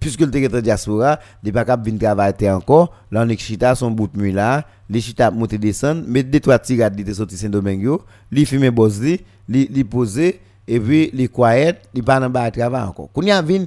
Puisque 0.00 0.22
était 0.22 0.52
en 0.52 0.60
diaspora 0.60 1.20
pas 1.52 1.64
travailler 1.64 2.50
encore 2.50 2.92
là 3.12 3.24
on 3.24 3.74
son 3.76 3.90
bout 3.92 4.08
de 4.12 4.30
là 4.32 4.66
les 4.88 5.00
chita 5.00 5.30
monter 5.30 5.58
descendre 5.58 6.02
mettre 6.08 6.30
deux 6.30 6.40
trois 6.40 6.58
tirades 6.58 6.96
de 6.96 7.12
sorti 7.14 7.36
Saint-Domingue 7.36 7.98
li 8.32 8.44
fumer 8.44 8.72
boss 8.72 8.98
li 9.00 9.20
li 9.48 9.84
poser 9.84 10.40
et 10.68 10.78
puis 10.78 11.10
les 11.12 11.28
quiet 11.28 11.80
il 11.94 12.02
pas 12.02 12.20
dans 12.20 12.30
bas 12.30 12.50
travail 12.50 12.82
encore. 12.82 13.10
Qu'on 13.12 13.22
y 13.22 13.30
a 13.30 13.42
une 13.42 13.66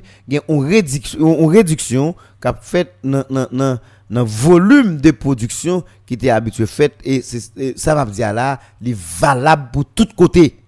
réduction 0.49 1.45
réduction 1.47 2.15
qu'a 2.39 2.53
fait 2.53 2.93
dans 3.03 3.79
dans 4.09 4.25
volume 4.25 4.97
de 5.01 5.11
production 5.11 5.83
qui 6.05 6.13
était 6.13 6.29
habitué 6.29 6.65
fait. 6.65 6.93
Et 7.03 7.21
ça 7.75 7.95
va 7.95 8.05
dire 8.05 8.33
là 8.33 8.59
il 8.81 8.95
valable 8.95 9.69
pour 9.73 9.85
tout 9.85 10.07
côté. 10.15 10.59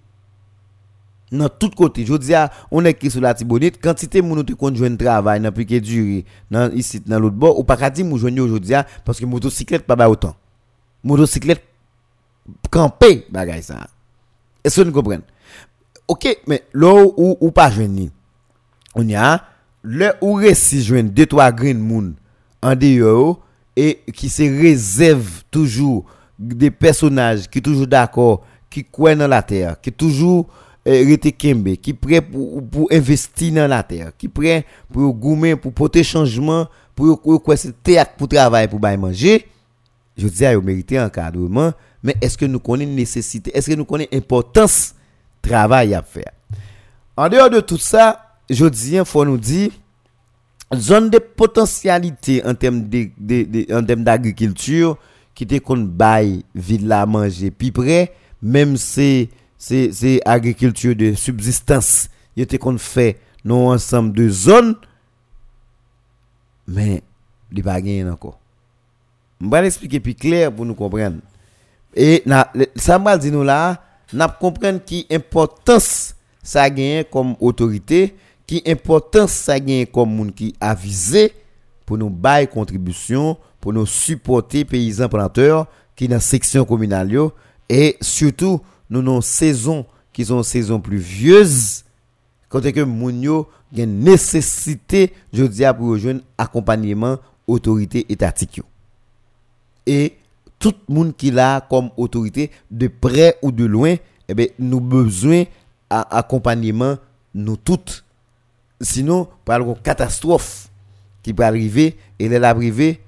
Dans 1.32 1.49
tout 1.49 1.69
côté. 1.69 2.05
Je 2.05 2.15
dis 2.15 2.34
on 2.71 2.86
est 2.86 2.93
qui 2.93 3.09
sur 3.11 3.21
la 3.21 3.34
Tibonite 3.34 3.82
quantité 3.82 4.21
moun 4.21 4.43
te 4.45 4.53
kon 4.53 4.73
joindre 4.76 4.97
travail 4.97 5.39
dans 5.41 5.51
piqué 5.51 5.82
durée 5.82 6.23
dans 6.51 6.71
ici 6.71 6.99
dans 6.99 7.19
l'autre 7.19 7.36
bord 7.36 7.59
ou 7.59 7.63
pas 7.63 7.89
dire 7.89 8.05
mou 8.05 8.17
joindre 8.17 8.41
aujourd'hui 8.43 8.76
parce 9.03 9.19
que 9.19 9.26
motocyclette 9.26 9.86
pas 9.86 10.09
autant. 10.09 10.36
Motocyclette 11.03 11.63
camper 12.69 13.26
bagay 13.30 13.61
ça. 13.61 13.88
Est-ce 14.63 14.82
que 14.82 14.86
nous 14.86 14.91
comprenons 14.91 15.23
OK, 16.08 16.38
mais 16.47 16.64
là 16.74 17.03
ou 17.18 17.51
pas 17.51 17.70
joindre 17.72 18.10
on 18.95 19.08
y 19.08 19.16
a 19.16 19.43
le 19.84 20.12
ou 20.22 20.34
réussi 20.34 20.82
joindre 20.84 21.12
deux 21.12 21.26
trois 21.26 21.51
green 21.51 21.78
moon 21.78 22.14
en 22.62 22.76
dehors 22.76 23.39
et 23.76 23.99
qui 24.14 24.30
se 24.30 24.41
réserve 24.43 25.43
toujours 25.51 26.06
des 26.39 26.72
personnages 26.72 27.47
qui 27.49 27.62
toujours 27.62 27.88
d'accord, 27.88 28.43
qui 28.70 28.84
croient 28.84 29.16
dans 29.16 29.28
la 29.28 29.43
terre, 29.43 29.80
qui 29.80 29.91
toujours 29.91 30.47
euh, 30.88 31.18
kembe, 31.38 31.76
qui 31.76 31.93
prêt 31.93 32.22
pour, 32.22 32.88
investir 32.91 33.53
dans 33.53 33.68
la 33.68 33.84
terre, 33.84 34.12
qui 34.18 34.28
prêt 34.28 34.66
pour 34.91 35.14
goumer, 35.14 35.56
pour 35.56 35.74
porter 35.74 36.03
changement, 36.03 36.68
pour 36.95 37.22
quoi 37.43 37.58
c'est 37.58 37.84
théâtre 37.84 38.14
pour 38.18 38.28
travailler, 38.28 38.68
pour 38.68 38.80
bailler 38.80 38.97
manger. 38.97 39.45
Je 40.18 40.28
dis, 40.28 40.43
il 40.43 40.60
mérite 40.60 40.93
encadrement, 40.93 41.74
mais 42.01 42.16
est-ce 42.22 42.38
que 42.38 42.45
nous 42.45 42.60
connaissons 42.60 42.91
nécessité, 42.91 43.51
est-ce 43.56 43.70
que 43.70 43.76
nous 43.76 43.86
connaissons 43.86 44.10
l'importance 44.14 44.95
travail 45.48 45.93
à 45.93 46.02
faire? 46.02 46.32
En 47.18 47.30
dehors 47.30 47.50
de 47.50 47.62
tout 47.62 47.78
ça, 47.78 48.38
je 48.50 48.66
dis, 48.66 48.96
il 48.96 49.06
faut 49.06 49.26
nous 49.26 49.38
dire, 49.38 49.72
zone 50.74 51.10
de 51.10 51.20
potentialité 51.20 52.43
en 52.46 52.54
termes 52.56 52.84
d'agriculture 54.04 54.98
qui 55.34 55.46
te 55.46 55.60
kon 55.60 55.78
bail 55.78 56.43
ville 56.56 56.88
la 56.88 57.06
manger 57.06 57.52
puis 57.52 57.72
près 57.72 58.14
même 58.41 58.78
c'est 58.78 59.30
c'est 59.58 59.91
c'est 59.91 60.22
agriculture 60.26 60.96
de 60.96 61.14
subsistance. 61.14 62.10
Il 62.36 62.48
te 62.48 62.56
kon 62.58 62.78
fait 62.78 63.20
non 63.43 63.70
ensemble 63.70 64.14
de 64.14 64.30
zones 64.30 64.76
mais 66.68 67.04
il 67.52 67.64
pas 67.64 67.80
gagné 67.82 68.04
encore. 68.06 68.39
On 69.41 69.50
va 69.50 69.66
expliquer 69.66 70.00
plus 70.00 70.16
clair 70.16 70.52
pour 70.52 70.66
nous 70.66 70.74
comprendre. 70.74 71.18
Et 71.93 72.24
na, 72.26 72.52
ça 72.76 72.98
m'a 72.98 73.18
dit 73.18 73.32
nous 73.32 73.43
là 73.43 73.82
nap 74.14 74.38
kompren 74.41 74.78
ki 74.84 75.06
importans 75.14 76.14
sa 76.45 76.68
genyen 76.70 77.08
kom 77.10 77.34
otorite, 77.41 78.12
ki 78.45 78.62
importans 78.70 79.34
sa 79.47 79.58
genyen 79.58 79.89
kom 79.89 80.12
moun 80.12 80.30
ki 80.36 80.51
avize 80.62 81.30
pou 81.86 81.97
nou 81.97 82.10
baye 82.10 82.49
kontribusyon, 82.49 83.36
pou 83.62 83.74
nou 83.74 83.89
supporte 83.89 84.62
peyizan 84.70 85.10
planteur 85.10 85.66
ki 85.97 86.10
nan 86.12 86.22
seksyon 86.22 86.68
kominal 86.70 87.10
yo, 87.10 87.30
e 87.66 87.95
surtout 88.03 88.62
nou 88.91 89.01
nan 89.06 89.24
sezon 89.26 89.84
ki 90.16 90.28
son 90.30 90.45
sezon 90.45 90.82
pluvyez, 90.84 91.84
kote 92.51 92.72
ke 92.76 92.86
moun 92.88 93.24
yo 93.26 93.43
gen 93.76 93.97
nesesite 94.06 95.10
jodi 95.34 95.66
apou 95.68 95.95
yo 95.95 96.06
jwen 96.06 96.22
akompanyman 96.39 97.18
otorite 97.49 98.06
etatik 98.12 98.62
yo. 98.62 98.68
E, 99.86 100.16
tout 100.66 100.74
le 100.89 100.95
monde 100.95 101.16
qui 101.16 101.30
l'a 101.30 101.63
comme 101.70 101.91
autorité 101.95 102.49
de 102.72 102.88
près 102.88 103.38
ou 103.43 103.51
de 103.51 103.66
loin 103.66 103.97
eh 104.28 104.34
bien 104.34 104.47
nous 104.57 104.82
besoin 104.82 105.43
accompagnement 105.91 106.95
nous 107.36 107.55
toutes 107.55 108.03
sinon 108.82 109.28
par 109.45 109.59
une 109.61 109.76
catastrophe 109.76 110.70
qui 111.22 111.36
peut 111.36 111.43
arriver 111.43 111.99
et 112.18 112.26
elle 112.26 112.43
arriver 112.43 112.99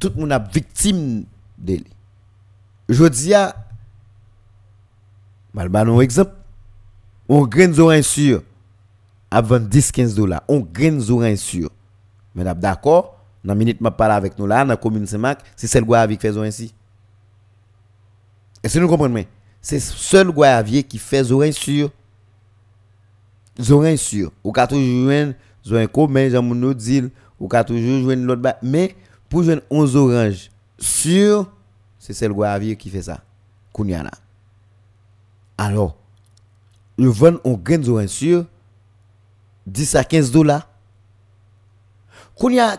tout 0.00 0.10
le 0.16 0.22
monde 0.22 0.32
est 0.32 0.52
victime 0.52 1.24
de 1.56 1.74
lui. 1.74 1.86
Je 2.88 3.04
dis 3.04 3.32
à, 3.32 3.54
un 5.56 6.00
exemple, 6.00 6.32
on 7.28 7.46
graine 7.46 7.78
oreilles 7.78 8.02
sûr 8.02 8.42
avant 9.30 9.60
10-15 9.60 10.16
dollars. 10.16 10.42
On 10.48 10.58
graine 10.58 11.00
oreilles 11.08 11.38
sûr. 11.38 11.70
Mais 12.34 12.42
d'accord, 12.56 13.11
dans 13.44 13.52
la 13.52 13.54
minute 13.54 13.78
je 13.80 13.88
parle 13.88 14.12
avec 14.12 14.38
nous 14.38 14.46
là, 14.46 14.62
dans 14.62 14.68
la 14.70 14.76
commune 14.76 15.06
Saint-Marc, 15.06 15.40
c'est 15.56 15.66
celle 15.66 15.84
qui 15.84 16.16
fait 16.16 16.36
ainsi. 16.38 16.74
Est-ce 18.62 18.74
que 18.74 18.78
nous 18.78 18.88
comprenons? 18.88 19.24
C'est 19.60 19.80
seul 19.80 20.30
Guayavier 20.30 20.82
qui 20.82 20.98
fait 20.98 21.30
oreilles 21.30 21.52
sûr. 21.52 21.90
Oreilles 23.70 23.98
sûr. 23.98 24.30
Ou 24.44 24.52
quand 24.52 24.66
toujours 24.66 25.32
jouer, 25.64 25.82
un 25.82 25.86
commun, 25.86 26.28
j'en 26.28 26.42
nous 26.42 26.74
dit, 26.74 27.02
ou 27.38 27.48
quand 27.48 27.64
toujours 27.64 28.02
jouer 28.02 28.16
l'autre 28.16 28.54
mais 28.62 28.94
pour 29.28 29.42
jouer 29.42 29.60
11 29.70 29.96
oranges 29.96 30.50
sur, 30.78 31.50
c'est 31.98 32.12
celle 32.12 32.32
qui 32.76 32.90
fait 32.90 33.02
ça. 33.02 33.20
Alors, 35.58 35.96
le 36.98 37.08
vend 37.08 37.36
on 37.44 37.54
grain 37.54 37.82
oranges 37.88 38.08
sur 38.08 38.46
10 39.66 39.94
à 39.94 40.04
15 40.04 40.30
dollars. 40.30 40.68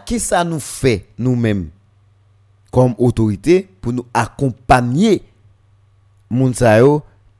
Qui 0.06 0.20
ça 0.20 0.43
nous 0.43 0.60
fait 0.60 1.08
nous-mêmes 1.18 1.70
comme 2.72 2.95
autorité 2.97 3.70
pour 3.82 3.93
nous 3.93 4.06
accompagner 4.14 5.24
moun 6.30 6.54
sa 6.54 6.80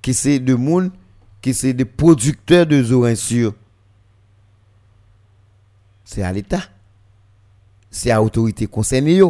qui 0.01 0.14
c'est 0.14 0.41
qui 1.41 1.53
c'est 1.53 1.74
des 1.74 1.86
producteurs 1.86 2.66
de 2.66 2.93
oranges 2.93 3.16
sur 3.16 3.53
c'est 6.05 6.22
à 6.22 6.32
l'état 6.32 6.61
c'est 7.93 8.09
à 8.09 8.18
l'autorité 8.18 8.66
concernée, 8.66 9.22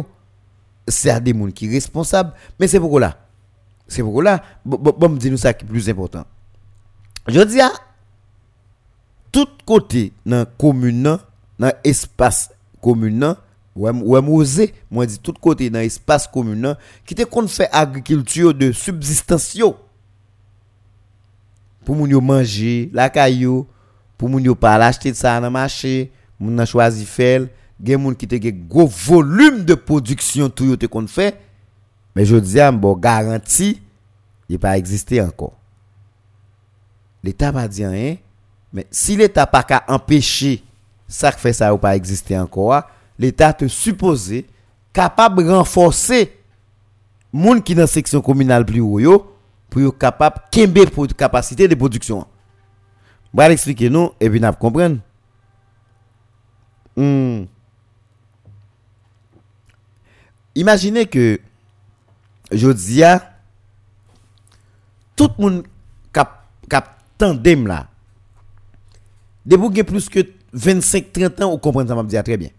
c'est 0.88 1.10
à 1.10 1.20
des 1.20 1.32
gens 1.32 1.50
qui 1.50 1.66
sont 1.66 1.72
responsables. 1.72 2.32
Mais 2.58 2.66
c'est 2.66 2.80
pourquoi 2.80 3.00
là? 3.00 3.18
C'est 3.86 4.02
pourquoi 4.02 4.24
là, 4.24 4.42
bon, 4.64 5.10
me 5.10 5.28
nous 5.28 5.36
ça 5.36 5.52
qui 5.52 5.64
est 5.64 5.68
plus 5.68 5.88
important. 5.88 6.24
Je 7.28 7.40
dis 7.42 7.60
à 7.60 7.70
tout 9.30 9.48
côté 9.66 10.12
dans 10.24 10.38
la 10.38 10.44
commune, 10.46 11.02
dans 11.58 11.72
l'espace 11.84 12.50
commune, 12.84 13.34
ou 13.74 13.88
ouais, 13.88 14.20
moi 14.90 15.06
dit 15.06 15.18
tout 15.18 15.32
côté 15.40 15.70
dans 15.70 15.78
l'espace 15.78 16.26
commune, 16.26 16.76
qui 17.06 17.14
te 17.14 17.22
qu'on 17.22 17.48
fait 17.48 17.68
agriculture 17.72 18.52
de 18.52 18.72
subsistance 18.72 19.56
pour 21.84 21.94
moun 21.94 22.10
yo 22.10 22.20
manger 22.20 22.90
la 22.92 23.10
caillou 23.10 23.66
pour 24.16 24.28
moun 24.28 24.42
yo 24.42 24.54
pas 24.54 24.76
acheter 24.76 25.12
ça 25.14 25.40
dans 25.40 25.50
marché 25.50 26.10
moun 26.40 26.58
a 26.58 26.66
choisi 26.66 27.04
faire 27.04 27.46
gen 27.82 28.00
moun 28.00 28.16
qui 28.16 28.26
te 28.26 28.36
gros 28.50 28.88
volume 28.88 29.64
de 29.64 29.74
production 29.74 30.48
tout 30.48 30.64
yo 30.64 30.76
te 30.76 30.86
kon 30.86 31.06
fait 31.06 31.38
mais 32.16 32.24
je 32.24 32.36
dis 32.36 32.58
bon 32.72 32.96
garantie 32.96 33.82
il 34.48 34.58
pas 34.58 34.76
existé 34.76 35.22
encore. 35.22 35.56
L'état 37.22 37.52
pas 37.52 37.68
dit 37.68 37.84
rien 37.84 38.16
mais 38.72 38.86
si 38.90 39.16
l'état 39.16 39.46
pas 39.46 39.62
qu'à 39.62 39.84
empêcher 39.88 40.62
ça 41.06 41.32
fait 41.32 41.52
ça 41.52 41.74
ou 41.74 41.78
pas 41.78 41.96
exister 41.96 42.38
encore 42.38 42.82
l'état 43.18 43.52
te 43.52 43.68
supposé 43.68 44.46
capable 44.92 45.48
renforcer 45.50 46.32
moun 47.32 47.62
qui 47.62 47.74
dans 47.74 47.86
section 47.86 48.20
communale 48.20 48.64
plus 48.64 48.80
haut 48.80 49.34
pour 49.68 49.82
yo 49.82 49.92
capable 49.92 50.40
kembe 50.52 50.88
pour 50.90 51.08
capacité 51.08 51.66
de 51.66 51.74
production. 51.74 52.24
vais 53.32 53.52
expliquer 53.52 53.90
nous 53.90 54.12
et 54.20 54.30
puis 54.30 54.40
n'a 54.40 54.52
comprendre. 54.52 54.98
Hmm. 56.96 57.44
Imaginez 60.54 61.06
que, 61.06 61.40
je 62.52 62.70
dis 62.70 63.02
tout 65.16 65.30
le 65.38 65.42
monde 65.42 65.66
cap 66.12 66.46
tandem 67.18 67.66
là, 67.66 67.88
de 69.44 69.82
plus 69.82 70.08
que 70.08 70.20
25-30 70.54 71.42
ans, 71.42 71.50
vous 71.50 71.58
comprenez 71.58 71.88
ça, 71.88 72.02
dit 72.02 72.22
très 72.22 72.36
bien. 72.36 72.50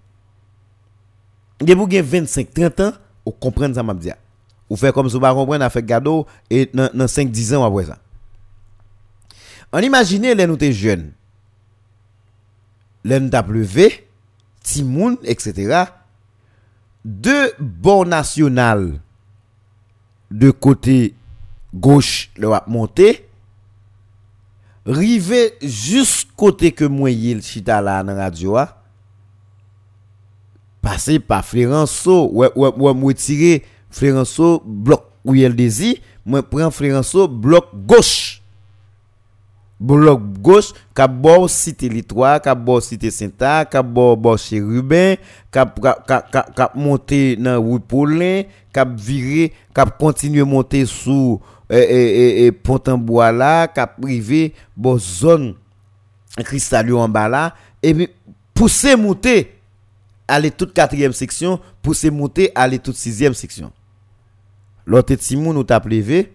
De 1.59 1.73
25-30 1.73 2.83
ans, 2.83 2.93
vous 3.25 3.31
comprenez 3.31 3.73
ça. 3.73 3.83
Vous 4.69 4.75
faites 4.75 4.93
comme 4.93 5.09
si 5.09 5.15
vous 5.15 5.25
ne 5.25 5.33
comprenez 5.33 5.69
fait 5.69 5.83
gado 5.83 6.25
et 6.49 6.69
dans 6.73 6.89
5-10 7.05 7.55
ans 7.55 7.65
après 7.65 7.85
ça. 7.85 7.97
On 9.71 9.79
imagine 9.79 10.23
les 10.23 10.47
nous 10.47 10.57
jeunes. 10.59 11.11
Les 13.03 13.19
nous 13.19 13.29
timoun, 14.63 15.17
etc 15.23 15.85
deux 17.05 17.53
bords 17.59 18.07
nationaux 18.07 18.93
de 20.31 20.49
côté 20.49 21.13
gauche 21.73 22.31
le 22.35 22.47
va 22.47 22.65
rive 24.85 25.51
juste 25.61 26.29
côté 26.35 26.71
que 26.71 26.85
moi 26.85 27.09
le 27.09 27.41
chita 27.41 27.81
là 27.81 28.03
dans 28.03 28.15
radio 28.15 28.57
passer 30.81 31.19
par 31.19 31.43
Flérenceau 31.43 32.29
ouais 32.31 32.51
ouais 32.55 32.71
ouais 32.77 32.93
moi 32.93 33.13
tirer 33.13 33.63
Flérenceau 33.89 34.61
bloc 34.65 35.03
où 35.23 35.33
il 35.33 35.55
désir 35.55 35.95
moi 36.25 36.43
prend 36.43 36.69
Flérenceau 36.71 37.27
bloc 37.27 37.65
gauche. 37.85 38.41
Bloc 39.77 40.21
gauche 40.39 40.71
cap 40.93 41.11
bord 41.11 41.49
cité 41.49 41.89
Litoire 41.89 42.41
cap 42.41 42.57
bord 42.57 42.81
cité 42.81 43.11
Saint-A 43.11 43.65
cap 43.65 43.85
bord 43.85 44.15
bord 44.15 44.37
chez 44.37 44.61
Rubin 44.61 45.15
cap 45.51 45.77
cap 45.81 46.55
cap 46.55 46.75
monter 46.75 47.35
dans 47.35 47.61
rue 47.61 47.81
Paulin 47.81 48.43
cap 48.71 48.89
virer 48.97 49.51
cap 49.73 49.97
continuer 49.97 50.43
monter 50.43 50.85
sous 50.85 51.41
et, 51.69 52.45
et, 52.47 52.51
bois 52.97 53.31
là 53.31 53.67
cap 53.67 53.99
privé 53.99 54.53
bon 54.75 54.97
zone 54.97 55.55
cristalio 56.37 56.99
en 56.99 57.09
bas 57.09 57.29
là 57.29 57.55
et 57.81 57.93
puis 57.93 58.09
pousser 58.53 58.95
monter 58.95 59.51
aller 60.27 60.51
toute 60.51 60.73
quatrième 60.73 61.13
section 61.13 61.59
pousser 61.81 62.11
monter 62.11 62.51
aller 62.55 62.79
toute 62.79 62.95
sixième 62.95 63.33
section 63.33 63.71
l'autre 64.85 65.15
Timon 65.15 65.53
nous 65.53 65.63
t'a 65.63 65.79
privé 65.79 66.31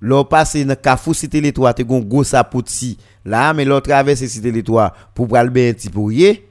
L'on 0.00 0.24
passe 0.24 0.56
dans 0.56 0.74
Kafou 0.74 1.12
Cité 1.12 1.40
l'Étoile, 1.40 1.74
te 1.74 1.82
gon 1.82 2.00
gros 2.00 2.24
sapouti. 2.24 2.96
Là, 3.24 3.52
mais 3.52 3.66
l'on 3.66 3.80
traverse 3.80 4.24
Cité 4.24 4.50
l'Étoile 4.50 4.92
pour 5.14 5.28
pral 5.28 5.50
ben 5.50 5.74
petit 5.74 5.90
pourrier. 5.90 6.48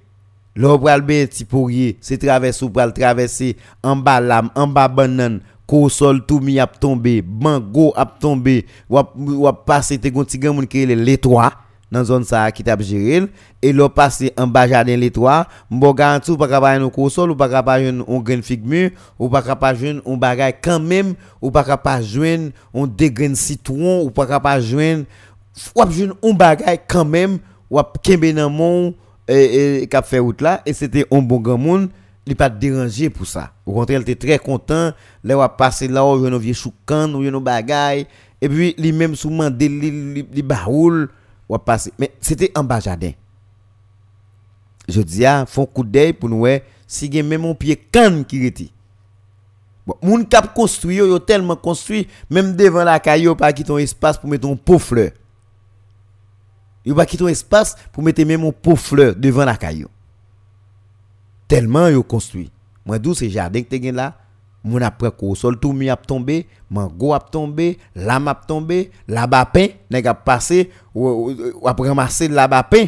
L'on 0.55 0.77
pral 0.77 1.01
ben 1.01 1.27
petit 1.27 1.45
pourrier, 1.45 1.97
c'est 1.99 2.19
traverse 2.19 2.61
ou 2.61 2.69
pral 2.69 2.93
traverser 2.93 3.57
en 3.81 3.95
bas 3.95 4.21
lame, 4.21 4.49
en 4.55 4.67
bas 4.67 4.87
banane, 4.87 5.41
sol 5.93 6.23
tout 6.25 6.41
mi 6.41 6.57
ap 6.59 6.79
tomber, 6.81 7.21
mango 7.21 7.91
ap 7.95 8.17
tomber. 8.19 8.65
Ou 8.89 9.45
ap 9.49 9.65
passer 9.69 10.01
te 10.01 10.09
gon 10.13 10.25
ti 10.25 10.41
gen 10.41 10.57
moun 10.57 10.69
ki 10.69 10.87
l'Étoile 10.89 11.53
dans 11.91 12.03
zone 12.03 12.23
qui 12.53 12.63
t'a 12.63 12.77
géré 12.79 13.27
et 13.61 13.73
l'on 13.73 13.89
passe 13.89 14.23
en 14.37 14.47
bas 14.47 14.67
jardin 14.67 14.95
l'étoile 14.95 15.45
m'bo 15.69 15.93
garanti 15.93 16.31
ou 16.31 16.37
pas 16.37 16.47
capable 16.47 16.83
un 16.83 16.89
console 16.89 17.31
ou 17.31 17.35
pas 17.35 17.49
capable 17.49 17.85
un 17.85 17.99
ou 19.19 19.29
pas 19.29 19.41
capable 19.41 19.79
joindre 19.79 20.01
un 20.05 20.17
bagage 20.17 20.53
quand 20.61 20.79
même 20.79 21.15
ou 21.41 21.51
pas 21.51 21.63
capable 21.63 22.03
un 22.75 23.35
citron 23.35 24.03
ou 24.03 24.11
pas 24.11 24.27
capable 24.27 24.63
ou 25.83 26.33
quand 26.87 27.05
même 27.05 27.39
ou 27.69 27.79
mon 28.49 28.93
et 29.27 29.89
et 30.65 30.73
c'était 30.73 31.05
un 31.11 31.21
bon 31.21 31.39
grand 31.39 31.87
pas 32.35 32.49
dérangé 32.49 33.09
pour 33.09 33.25
ça 33.25 33.53
au 33.65 33.73
contraire 33.73 33.99
il 33.99 34.09
était 34.09 34.27
très 34.27 34.39
content 34.39 34.91
là 35.23 35.37
on 35.37 35.49
passer 35.49 35.87
là 35.87 36.03
on 36.05 36.23
un 36.23 36.37
vieux 36.37 36.53
choukan 36.53 37.13
ou 37.13 37.21
un 37.23 37.41
bagage 37.41 38.05
et 38.41 38.49
puis 38.49 38.75
lui 38.77 38.91
même 38.91 39.15
souvent 39.15 39.49
des 39.49 39.69
li 39.69 40.41
baoul 40.41 41.09
ou 41.47 41.57
passer 41.57 41.93
mais 41.97 42.11
c'était 42.19 42.51
en 42.55 42.63
bas 42.63 42.79
jardin 42.79 43.11
je 44.87 45.01
dis 45.01 45.25
ah 45.25 45.45
font 45.45 45.65
coup 45.65 45.83
d'œil 45.83 46.13
pour 46.13 46.29
nous 46.29 46.45
si 46.87 47.05
y 47.05 47.21
même 47.21 47.41
mon 47.41 47.53
pied 47.53 47.75
canne 47.75 48.25
qui 48.25 48.43
était 48.45 48.69
bon 49.85 49.95
moun 50.01 50.25
construit 50.55 50.97
yo 50.97 51.19
tellement 51.19 51.55
construit 51.55 52.07
même 52.29 52.55
devant 52.55 52.83
la 52.83 52.99
caillou 52.99 53.35
pas 53.35 53.53
quitter 53.53 53.71
un 53.71 53.77
espace 53.77 54.17
pour 54.17 54.29
mettre 54.29 54.47
un 54.47 54.55
pot 54.55 54.79
fleur. 54.79 55.11
Yo 56.85 56.95
pas 56.95 57.05
quitter 57.05 57.23
un 57.23 57.27
espace 57.27 57.75
pour 57.91 58.03
mettre 58.03 58.23
même 58.23 58.43
un 58.43 58.51
pot 58.51 58.75
fleur 58.75 59.15
devant 59.15 59.45
la 59.45 59.55
caillou 59.55 59.87
tellement 61.49 61.89
yo 61.89 62.03
construit. 62.03 62.49
Moi 62.85 62.97
d'où 62.97 63.13
ce 63.13 63.27
jardin 63.27 63.61
que 63.61 63.75
tu 63.75 63.91
là 63.91 64.15
mon 64.63 64.81
après 64.81 65.11
ko 65.11 65.35
sol 65.35 65.57
tout 65.59 65.73
mi 65.73 65.89
a 65.89 65.95
tombé 65.95 66.45
mango 66.69 67.13
a 67.13 67.19
tombé 67.19 67.77
lame 67.95 68.27
a 68.27 68.35
tombé 68.35 68.91
la 69.07 69.27
pain 69.27 69.67
nèg 69.89 70.07
a 70.07 70.13
passé 70.13 70.69
ou 70.93 71.33
après 71.65 71.87
ramasser 71.87 72.27
la 72.27 72.47
pain 72.63 72.85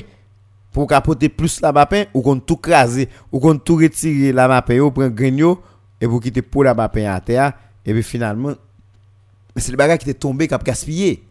pour 0.71 0.87
capoter 0.87 1.29
plus 1.29 1.61
la 1.61 1.73
pain 1.85 2.05
ou 2.13 2.21
qu'on 2.21 2.39
tout 2.39 2.57
craser 2.57 3.09
ou 3.31 3.39
qu'on 3.39 3.57
tout 3.57 3.77
retirer 3.77 4.33
la 4.33 4.61
pain 4.61 4.79
ou 4.79 4.91
prend 4.91 5.09
grigno 5.09 5.61
et 5.99 6.07
pour 6.07 6.21
quitter 6.21 6.41
pour 6.41 6.63
la 6.63 6.75
pain 6.89 7.05
à 7.05 7.19
terre 7.21 7.53
et 7.85 7.93
puis 7.93 8.03
finalement 8.03 8.53
c'est 9.55 9.71
le 9.71 9.77
bagage 9.77 9.99
qui 9.99 10.09
est 10.09 10.13
tombé 10.13 10.47
qui 10.47 10.53
a 10.53 10.57
gaspillé. 10.57 11.23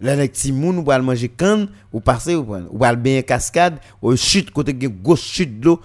Là, 0.00 0.14
les 0.14 0.28
petits 0.28 0.52
moun, 0.52 0.78
ou 0.78 0.84
va 0.84 0.98
manger 1.00 1.28
canne, 1.28 1.68
ou 1.92 2.00
passer, 2.00 2.36
ou 2.36 2.46
va 2.72 2.94
bien 2.94 3.20
cascade, 3.22 3.78
ou 4.00 4.14
chute, 4.14 4.52
côté 4.52 4.72
gauche 4.72 5.22
chute 5.22 5.58
d'eau, 5.58 5.80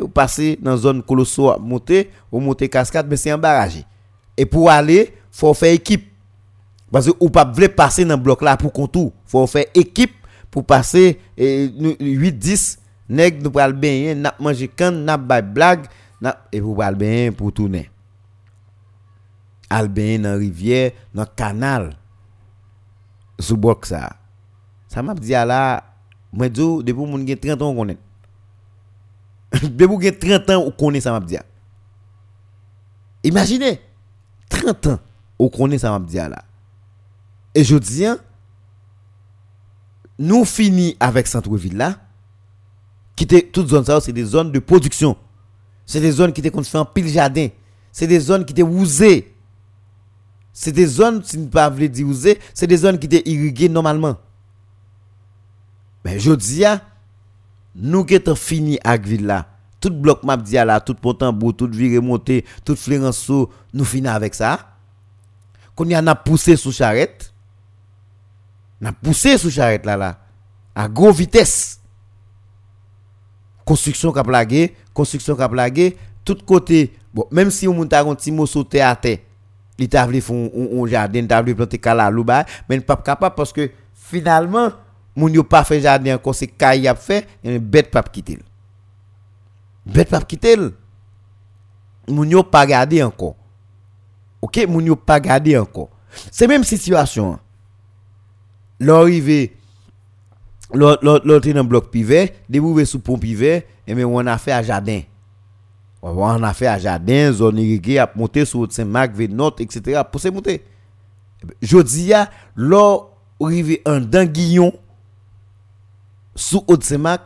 ou 0.00 0.08
passer 0.08 0.58
dans 0.60 0.76
zone 0.76 1.02
colosso 1.02 1.52
ou 2.30 2.40
monter 2.40 2.68
cascade 2.68 3.06
mais 3.08 3.16
c'est 3.16 3.32
embarrassé 3.32 3.84
et 4.36 4.46
pour 4.46 4.70
aller 4.70 5.14
faut 5.30 5.54
faire 5.54 5.72
équipe. 5.72 6.12
Parce 6.90 7.06
que 7.06 7.12
ou 7.18 7.30
pas 7.30 7.46
passer 7.46 8.04
dans 8.04 8.18
bloc 8.18 8.42
là 8.42 8.56
pour 8.56 8.72
contour. 8.72 9.12
Faut 9.24 9.46
faire 9.46 9.64
équipe 9.74 10.14
pour 10.50 10.64
passer 10.64 11.18
8 11.38 12.32
10 12.32 12.78
nèg 13.08 13.42
nous 13.42 13.50
pral 13.50 13.72
bien 13.72 14.14
n'a 14.14 14.34
manger 14.38 14.70
n'a 14.78 15.16
bay 15.16 15.42
blague 15.42 15.86
et 16.52 16.60
pour 16.60 16.76
pral 16.76 16.94
bien 16.94 17.32
pour 17.32 17.52
tourner. 17.52 17.90
Al 19.70 19.88
bien 19.88 20.18
dans 20.18 20.38
rivière 20.38 20.92
dans 21.14 21.24
canal. 21.24 21.96
Sous 23.38 23.56
bloc 23.56 23.86
ça. 23.86 24.16
Ça 24.86 25.02
m'a 25.02 25.14
dit 25.14 25.30
là 25.30 25.82
depuis 26.32 26.92
mon 26.94 27.24
30 27.24 27.62
ans 27.62 27.86
de 29.62 29.84
vous 29.86 30.00
30 30.00 30.50
ans, 30.50 30.64
vous 30.64 30.70
connaissez 30.70 31.04
ça, 31.04 31.18
m'a. 31.18 31.26
Imaginez, 33.24 33.80
30 34.48 34.86
ans, 34.86 34.98
vous 35.38 35.50
connaissez 35.50 35.82
ça, 35.82 35.98
m'a 35.98 36.28
là. 36.28 36.44
Et 37.54 37.64
je 37.64 37.76
dis, 37.76 38.06
hein, 38.06 38.18
nous 40.18 40.44
finissons 40.44 40.96
avec 41.00 41.26
centre-ville 41.26 41.76
là, 41.76 41.96
qui 43.16 43.24
était 43.24 43.42
toutes 43.42 43.68
zones 43.68 43.84
ça, 43.84 44.00
c'est 44.00 44.12
des 44.12 44.24
zones 44.24 44.52
de 44.52 44.58
production. 44.58 45.16
C'est 45.84 46.00
des 46.00 46.12
zones 46.12 46.32
qui 46.32 46.40
étaient 46.40 46.62
fait 46.62 46.78
en 46.78 46.84
pile 46.84 47.08
jardin. 47.08 47.48
C'est 47.90 48.06
des 48.06 48.20
zones 48.20 48.44
qui 48.44 48.52
étaient 48.52 48.62
usées. 48.62 49.34
C'est 50.52 50.72
des 50.72 50.86
zones, 50.86 51.22
si 51.24 51.38
ne 51.38 51.48
pas 51.48 51.70
dire 51.70 52.06
usées, 52.06 52.38
c'est 52.54 52.66
des 52.66 52.76
zones 52.76 52.98
qui 52.98 53.06
étaient 53.06 53.22
irriguées 53.26 53.68
normalement. 53.68 54.16
Mais 56.04 56.18
je 56.18 56.32
dis, 56.32 56.64
nous 57.74 58.04
qui 58.04 58.16
avons 58.16 58.34
fini 58.34 58.78
avec 58.84 59.06
ville 59.06 59.26
là, 59.26 59.46
tout 59.80 59.90
bloc 59.90 60.22
map 60.22 60.36
dia 60.36 60.64
là, 60.64 60.80
tout 60.80 60.94
Pontambour, 60.94 61.56
tout 61.56 61.68
viré 61.70 62.00
monté, 62.00 62.44
tout 62.64 62.76
Flérenceau, 62.76 63.50
nous 63.72 63.84
fini 63.84 64.08
avec 64.08 64.34
ça. 64.34 64.76
Qu'on 65.74 65.88
y 65.88 65.94
a 65.94 66.02
n'a 66.02 66.14
poussé 66.14 66.56
sous 66.56 66.72
charrette. 66.72 67.32
N'a 68.80 68.92
poussé 68.92 69.38
sous 69.38 69.50
charrette 69.50 69.86
là 69.86 69.96
là 69.96 70.18
à 70.74 70.88
gros 70.88 71.12
vitesse. 71.12 71.80
Construction 73.64 74.12
qu'a 74.12 74.24
plagué, 74.24 74.74
construction 74.92 75.36
qu'a 75.36 75.48
plagué, 75.48 75.96
tout 76.24 76.38
côté. 76.44 76.92
Bon, 77.14 77.26
même 77.30 77.50
si 77.50 77.68
on 77.68 77.74
monte 77.74 77.92
un 77.92 78.14
petit 78.14 78.32
mot 78.32 78.46
sauté 78.46 78.80
à 78.80 78.96
terre, 78.96 79.18
il 79.78 79.88
t'a 79.88 80.04
voulu 80.04 80.20
faire 80.20 80.36
un 80.36 80.86
jardin, 80.86 81.26
t'a 81.26 81.40
voulu 81.40 81.54
planter 81.54 81.78
cala 81.78 82.10
mais 82.68 82.80
pas 82.80 82.96
capable 82.96 83.34
parce 83.34 83.52
que 83.52 83.70
finalement 83.94 84.70
moun 85.14 85.32
yo 85.32 85.42
pas 85.42 85.64
fait 85.64 85.80
jardin 85.80 86.14
encore 86.14 86.34
c'est 86.34 86.46
kay 86.46 86.88
a 86.88 86.94
fait 86.94 87.26
une 87.44 87.58
bête 87.58 87.90
pas 87.90 88.02
quitter 88.02 88.38
bête 89.84 90.08
pas 90.08 90.20
quitter 90.22 90.56
moun 92.08 92.30
yo 92.30 92.42
pas 92.42 92.66
garder 92.66 93.02
encore 93.02 93.36
OK? 94.40 94.66
Moun 94.68 94.86
yo 94.86 94.96
pas 94.96 95.20
garder 95.20 95.56
encore 95.58 95.90
c'est 96.30 96.46
même 96.46 96.64
situation 96.64 97.38
l'arrivée 98.80 99.56
l'autre 100.72 101.50
dans 101.52 101.64
bloc 101.64 101.90
privé 101.90 102.32
débouver 102.48 102.84
sous 102.84 102.98
pont 102.98 103.18
privé 103.18 103.66
et 103.86 103.94
mais 103.94 104.04
on 104.04 104.18
a 104.18 104.38
fait 104.38 104.52
à 104.52 104.62
jardin 104.62 105.02
on 106.02 106.42
a 106.42 106.52
fait 106.52 106.66
à 106.66 106.78
jardin 106.78 107.32
zone 107.32 107.58
irriguée 107.58 107.98
a 107.98 108.10
monter 108.14 108.44
sur 108.44 108.70
Saint-Marc 108.72 109.14
Vénot 109.14 109.54
etc 109.58 110.00
pour 110.10 110.20
se 110.20 110.28
monter 110.28 110.64
jodi 111.60 112.12
a 112.12 112.30
l'arrivée 112.56 113.82
en 113.86 114.00
danguillon 114.00 114.72
sous 116.34 116.64
Haute-Semak, 116.66 117.20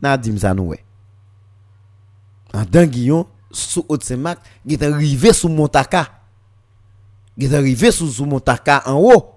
n'a 0.00 0.16
dit 0.16 0.38
ça 0.38 0.54
nous 0.54 0.74
En 2.52 2.64
Danguillon, 2.64 3.26
sous 3.50 3.84
Haute-Semak, 3.88 4.38
il 4.64 4.74
est 4.74 4.82
arrivé 4.82 5.32
sous 5.32 5.48
Montaka. 5.48 6.12
Il 7.36 7.52
est 7.52 7.56
arrivé 7.56 7.90
sous, 7.90 8.24
Montaka 8.24 8.82
en 8.86 8.98
haut. 8.98 9.32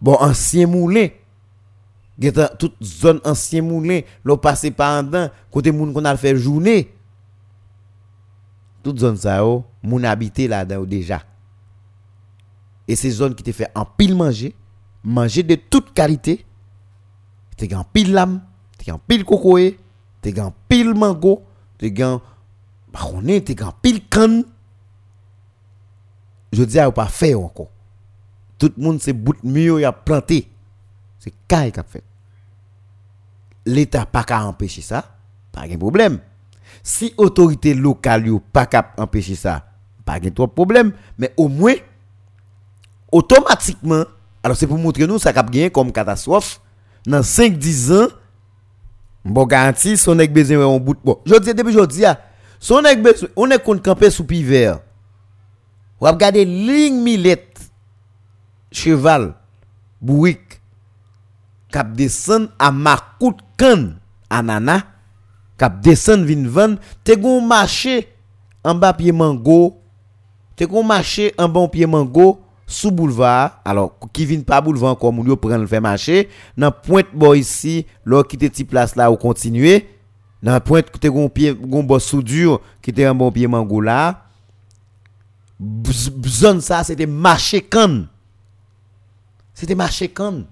Bon, 0.00 0.16
ancien 0.20 0.66
moulin. 0.66 1.08
Il 2.18 2.26
est 2.26 2.58
toute 2.58 2.76
zone 2.82 3.20
ancien 3.24 3.62
moulin, 3.62 4.00
l'on 4.24 4.36
passé 4.36 4.70
par 4.70 5.02
en 5.02 5.28
côté 5.50 5.72
moun 5.72 5.92
qu'on 5.92 6.04
a 6.04 6.16
fait 6.16 6.36
journée. 6.36 6.94
Toute 8.82 8.98
zone 8.98 9.16
ça, 9.16 9.44
oh, 9.44 9.64
moun 9.82 10.04
habité 10.04 10.46
là-dedans 10.46 10.84
déjà. 10.84 11.22
Et 12.86 12.96
ces 12.96 13.10
zones 13.10 13.34
qui 13.34 13.42
te 13.42 13.52
fait 13.52 13.70
en 13.74 13.84
pile 13.84 14.14
manger, 14.14 14.54
manger 15.02 15.42
de 15.42 15.54
toute 15.54 15.92
qualité, 15.94 16.44
T'es 17.56 17.68
gan 17.68 17.84
pile 17.92 18.12
lame, 18.12 18.40
t'es 18.78 18.90
gan 18.90 19.00
pile 19.06 19.24
cocoé, 19.24 19.78
t'es 20.20 20.32
gan 20.32 20.52
pile 20.68 20.94
mango, 20.94 21.42
t'es 21.78 21.90
gan 21.90 22.20
baronné, 22.92 23.42
t'es 23.42 23.54
gan 23.54 23.72
pile 23.82 24.06
canne. 24.08 24.44
Je 26.52 26.64
dis 26.64 26.78
à 26.78 26.90
pas 26.90 27.06
faire 27.06 27.40
encore. 27.40 27.70
Tout 28.58 28.72
le 28.76 28.82
monde 28.82 29.00
c'est 29.00 29.12
bout 29.12 29.36
mieux 29.42 29.80
y 29.80 29.84
a 29.84 29.92
planté. 29.92 30.48
C'est 31.18 31.32
caille 31.48 31.72
qui 31.72 31.80
a 31.80 31.82
fait. 31.82 32.02
L'État 33.64 34.06
pas 34.06 34.24
qu'à 34.24 34.44
empêcher 34.44 34.82
ça, 34.82 35.16
pas 35.52 35.68
de 35.68 35.76
problème. 35.76 36.18
Si 36.82 37.14
autorité 37.16 37.74
locale 37.74 38.26
yo 38.26 38.40
pas 38.40 38.66
qu'à 38.66 38.92
empêcher 38.98 39.36
ça, 39.36 39.66
pas 40.04 40.18
de 40.18 40.30
problème, 40.30 40.92
mais 41.16 41.32
au 41.36 41.48
moins 41.48 41.74
automatiquement, 43.10 44.04
alors 44.42 44.56
c'est 44.56 44.66
pour 44.66 44.78
montrer 44.78 45.06
nous 45.06 45.18
ça 45.18 45.30
a 45.30 45.32
gagné 45.32 45.70
comme 45.70 45.92
catastrophe 45.92 46.60
nan 47.08 47.24
5-10 47.26 47.90
an, 47.96 48.14
mbo 49.26 49.46
garanti, 49.50 49.96
son 50.00 50.22
ek 50.22 50.32
bezwen 50.34 50.60
wè 50.62 50.68
yon 50.68 50.82
bout 50.82 51.02
bo. 51.04 51.18
Jodi, 51.28 51.54
debi 51.56 51.74
jodi 51.74 52.04
ya, 52.04 52.16
son 52.62 52.86
ek 52.90 53.02
bezwen, 53.04 53.32
on 53.38 53.54
ek 53.54 53.64
kont 53.66 53.82
kampe 53.84 54.10
sou 54.12 54.26
pi 54.28 54.42
ver. 54.46 54.80
Wap 56.02 56.18
gade 56.18 56.42
ling 56.46 57.02
milet, 57.04 57.46
cheval, 58.74 59.30
bouik, 60.02 60.58
kap 61.72 61.92
desen 61.96 62.50
a 62.60 62.72
makout 62.74 63.40
kan 63.60 63.92
anana, 64.32 64.80
kap 65.60 65.78
desen 65.84 66.26
vinvan, 66.28 66.76
te 67.06 67.16
goun 67.18 67.46
mache 67.48 68.02
an 68.66 68.78
ba 68.82 68.92
piye 68.98 69.14
mango, 69.14 69.76
te 70.58 70.66
goun 70.68 70.86
mache 70.86 71.30
an 71.40 71.50
bon 71.52 71.70
piye 71.70 71.88
mango, 71.90 72.36
sous 72.66 72.90
boulevard, 72.90 73.60
alors 73.64 73.98
qui 74.12 74.24
vient 74.24 74.40
pas 74.40 74.60
boulevard 74.60 74.92
encore, 74.92 75.12
moun 75.12 75.36
prend 75.36 75.56
le 75.56 75.66
fait 75.66 75.80
marcher, 75.80 76.28
dans 76.56 76.70
pointe 76.70 77.14
boy 77.14 77.40
ici, 77.40 77.86
là 78.06 78.22
quitter 78.22 78.50
ti 78.50 78.64
place 78.64 78.96
là 78.96 79.10
ou 79.10 79.16
continuer, 79.16 79.88
dans 80.42 80.60
pointe 80.60 80.90
côté 80.90 81.08
gon 81.08 81.28
pied 81.28 81.54
gon 81.54 81.82
boss 81.82 82.04
soudure 82.04 82.60
qui 82.80 82.90
était 82.90 83.04
un 83.04 83.14
bon 83.14 83.30
pied 83.30 83.46
mango 83.46 83.80
là. 83.80 84.24
Zone 86.26 86.60
ça 86.60 86.82
c'était 86.82 87.06
marché 87.06 87.60
canne. 87.60 88.08
C'était 89.54 89.74
marché 89.74 90.08
canne. 90.08 90.46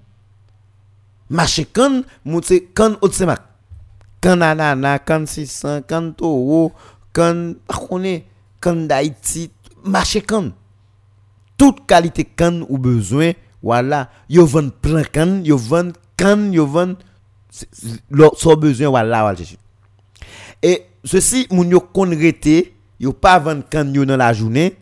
Marché 1.29 1.65
canne, 1.65 2.03
c'est 2.43 2.61
canne. 2.73 2.97
Canne 4.21 4.43
anana, 4.43 4.99
canne 4.99 5.25
600, 5.25 5.81
canne 5.81 6.13
toro, 6.13 6.71
canne 7.11 7.55
pas 7.67 7.77
connaît, 7.89 8.27
canne 8.61 8.87
d'Haïti, 8.87 9.49
marché 9.83 10.21
canne 10.21 10.51
toute 11.61 11.85
qualité 11.85 12.23
canne 12.25 12.65
ou 12.69 12.79
besoin 12.79 13.33
voilà. 13.61 14.09
Yo 14.27 14.47
vend 14.47 14.71
plein 14.81 15.03
canne 15.03 15.45
yo 15.45 15.59
vend 15.61 15.91
canne 16.17 16.49
yo 16.51 16.65
vend 16.65 16.95
son 17.51 18.55
besoin 18.55 18.89
voilà 18.89 19.21
voilà 19.21 19.37
et 20.63 20.87
ceci 21.03 21.45
moun 21.51 21.69
yo 21.69 21.79
kon 21.93 22.09
rete 22.17 22.73
yo 22.99 23.13
pas 23.13 23.37
vend 23.37 23.61
canne 23.69 23.93
yo 23.93 24.05
dans 24.05 24.17
la 24.17 24.33
journée 24.33 24.75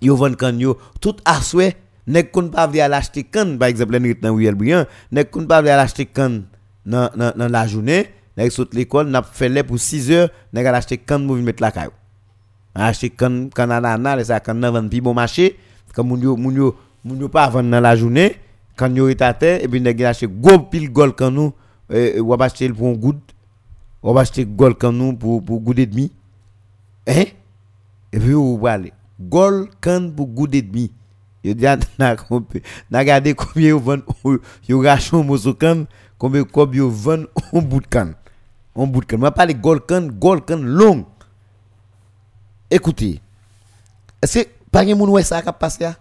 yo 0.00 0.14
vend 0.14 0.38
canne 0.38 0.60
yo 0.60 0.76
tout 1.00 1.16
aswe 1.24 1.72
nèg 2.06 2.30
kon 2.30 2.52
pas 2.54 2.68
vle 2.70 2.86
acheter 2.94 3.24
canne 3.24 3.58
par 3.58 3.66
exemple 3.66 3.98
nèg 3.98 4.20
dans 4.20 4.36
Riel 4.36 4.54
Briand 4.54 4.86
nèg 5.10 5.32
kon 5.34 5.50
pas 5.50 5.62
vle 5.62 5.74
acheter 5.82 6.06
canne 6.06 6.44
dans 6.86 7.10
dans 7.16 7.48
la 7.50 7.66
journée 7.66 8.06
nèg 8.36 8.52
saute 8.52 8.72
l'école 8.72 9.08
n'a 9.08 9.24
fait 9.24 9.48
les 9.48 9.64
pour 9.64 9.80
6 9.80 10.12
heures 10.12 10.28
nèg 10.52 10.64
acheter 10.66 10.98
canne 10.98 11.26
pour 11.26 11.34
mettre 11.34 11.60
la 11.60 11.72
caillou. 11.72 11.90
Acheter 12.76 13.10
canne 13.10 13.50
canne 13.50 13.72
ananas 13.72 14.26
ça 14.26 14.38
canne 14.38 14.64
vend 14.64 14.88
puis 14.88 15.00
bon 15.00 15.12
marché 15.12 15.58
comme 15.94 16.08
moun 16.08 16.22
yo 16.22 16.36
moun 16.36 16.54
yo 16.54 16.76
yo 17.04 17.28
pas 17.28 17.48
vendre 17.48 17.70
dans 17.70 17.80
la 17.80 17.96
journée 17.96 18.36
quand 18.76 18.94
yo 18.94 19.08
est 19.08 19.22
à 19.22 19.34
terre 19.34 19.62
et 19.62 19.68
puis 19.68 19.80
nèg 19.80 20.02
acheter 20.04 20.28
gros 20.28 20.58
pile 20.58 20.90
gol 20.92 21.14
kan 21.14 21.30
nous 21.30 21.52
euh, 21.90 22.20
ou 22.20 22.34
acheter 22.34 22.68
pour 22.68 22.88
un 22.88 22.92
goud 22.92 23.18
ou 24.02 24.18
acheter 24.18 24.44
gol 24.44 24.76
kan 24.76 24.92
nous 24.92 25.14
pour 25.14 25.44
pour 25.44 25.60
goud 25.60 25.78
et 25.78 25.86
demi. 25.86 26.12
Hein? 27.06 27.24
Et 28.12 28.18
puis 28.18 28.34
ou 28.34 28.66
aller. 28.66 28.92
Gol 29.20 29.68
kan 29.80 30.10
pour 30.10 30.28
goud 30.28 30.54
et 30.54 30.62
demi. 30.62 30.92
Yo 31.42 31.54
dit 31.54 31.64
na 31.98 32.16
na 32.90 32.98
regarder 32.98 33.34
combien 33.34 33.70
yo 33.70 33.78
vend 33.78 34.02
yo 34.68 34.82
rachon 34.82 35.24
mozo 35.24 35.54
kan 35.54 35.86
combien 36.18 36.44
cob 36.44 36.74
yo 36.74 36.88
vend 36.90 37.26
un 37.52 37.62
bout 37.62 37.80
de 37.80 37.86
canne? 37.86 38.14
Un 38.76 38.86
bout 38.86 39.00
de 39.00 39.06
canne. 39.06 39.20
Moi 39.20 39.30
parler 39.30 39.54
gol 39.54 39.80
kan 39.80 40.08
gol 40.08 40.44
kan 40.44 40.62
long. 40.62 41.04
Écoutez 42.70 43.20
que 44.20 44.57
pas 44.70 44.84
moun 44.84 45.10
wè 45.10 45.22
ça 45.22 45.42
qui 45.42 45.50
passe 45.58 45.80
là 45.80 45.96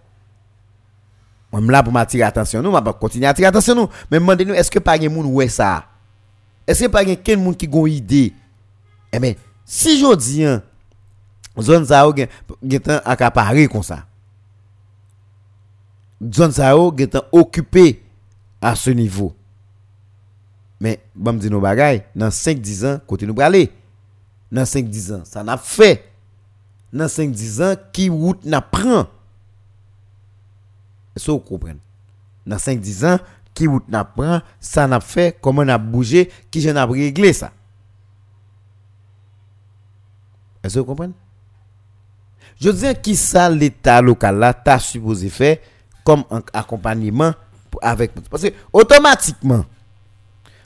moi 1.52 1.62
là 1.62 1.84
pour 1.84 1.94
m'attirer 1.94 2.24
attention 2.24 2.62
nous 2.62 2.72
pas 2.72 2.94
continuer 2.94 3.26
à 3.26 3.30
attirer 3.30 3.48
attention 3.48 3.76
nous 3.76 3.90
mais 4.12 4.20
demandez 4.20 4.46
nous 4.46 4.54
est-ce 4.54 4.72
que 4.72 4.80
pas 4.80 5.00
gen 5.00 5.14
moun 5.14 5.26
wè 5.34 5.48
ça 5.48 5.86
est-ce 6.66 6.84
que 6.84 6.90
pas 6.90 7.06
ken 7.06 7.42
moun 7.42 7.56
qui 7.56 7.68
gon 7.68 7.86
idée 7.86 8.34
eh 9.12 9.20
ben 9.20 9.36
si 9.66 10.00
jodi 10.00 10.46
hein 10.46 10.62
zone 11.60 11.86
ça 11.86 12.08
ou 12.08 12.16
gen 12.16 12.28
gen 12.64 12.80
tan 12.80 13.02
accaparé 13.06 13.68
comme 13.68 13.84
ça 13.84 14.06
zone 16.34 16.52
ça 16.52 16.78
ou 16.78 16.94
gen 16.98 17.08
tan 17.08 17.24
occupé 17.32 18.04
à 18.62 18.76
ce 18.76 18.90
niveau 18.90 19.34
mais 20.80 21.00
bon 21.16 21.34
me 21.34 21.40
dire 21.40 21.52
nos 21.52 21.62
dans 22.16 22.32
5 22.32 22.60
10 22.60 22.86
ans 22.86 23.00
côté 23.08 23.26
nous 23.26 23.40
aller 23.40 23.72
dans 24.52 24.66
5 24.66 24.88
10 24.88 25.14
ans 25.14 25.22
ça 25.24 25.44
n'a 25.44 25.58
fait 25.58 26.04
dans 26.94 27.08
5 27.08 27.32
10 27.32 27.62
ans 27.62 27.76
qui 27.92 28.10
route 28.10 28.46
n'a 28.46 28.62
prend 28.62 29.08
est-ce 31.16 31.26
que 31.26 31.32
vous 31.32 31.40
comprenez? 31.40 31.80
Dans 32.46 32.60
5 32.60 32.80
10 32.80 33.06
ans 33.06 33.18
qui 33.54 33.66
route 33.66 33.88
n'a 33.90 34.06
prend 34.06 34.42
ça 34.60 34.88
n'a 34.88 35.00
fait 35.00 35.38
comment 35.42 35.66
n'a 35.66 35.78
bougé 35.78 36.32
qui 36.52 36.62
j'en 36.62 36.76
a 36.76 36.86
réglé 36.86 37.34
ça? 37.34 37.52
Est-ce 40.64 40.76
que 40.76 40.80
vous 40.80 40.86
comprenez? 40.86 41.14
Je 42.62 42.70
dis 42.70 43.02
qui 43.02 43.16
ça 43.16 43.50
l'état 43.50 44.02
local 44.02 44.38
là 44.38 44.54
t'a 44.54 44.80
supposé 44.80 45.30
faire 45.30 45.58
comme 46.04 46.24
un 46.30 46.42
accompagnement 46.54 47.34
avec 47.82 48.14
parce 48.30 48.44
que 48.44 48.54
automatiquement 48.74 49.66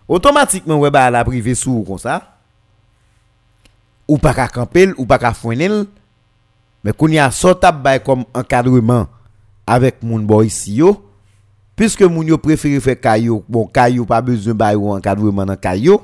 automatiquement 0.08 0.78
ouais 0.78 0.92
bah 0.92 1.10
la 1.10 1.24
privé 1.24 1.56
sous 1.56 1.84
comme 1.84 1.98
ça. 1.98 2.38
Ou 4.08 4.18
pas 4.18 4.34
qu'à 4.34 4.50
camper 4.50 4.94
ou 4.98 5.06
pas 5.06 5.18
qu'à 5.18 5.34
fournir 5.34 5.86
mais 6.84 6.94
qu'on 6.94 7.08
y 7.08 7.20
a 7.20 7.30
bay 7.72 8.00
comme 8.04 8.26
encadrement 8.34 9.08
avec 9.66 10.02
moun 10.04 10.26
boy 10.26 10.48
ici 10.48 10.76
yo. 10.76 11.08
Puisque 11.76 12.02
moun 12.02 12.28
yo 12.28 12.38
préféré 12.38 12.80
faire 12.80 13.00
caillou 13.00 13.44
bon 13.48 13.68
caillou 13.68 14.06
pas 14.06 14.22
besoin 14.22 14.54
bay 14.54 14.76
ou 14.76 14.92
encadrement 14.92 15.46
dans 15.46 15.56
caillou. 15.56 16.02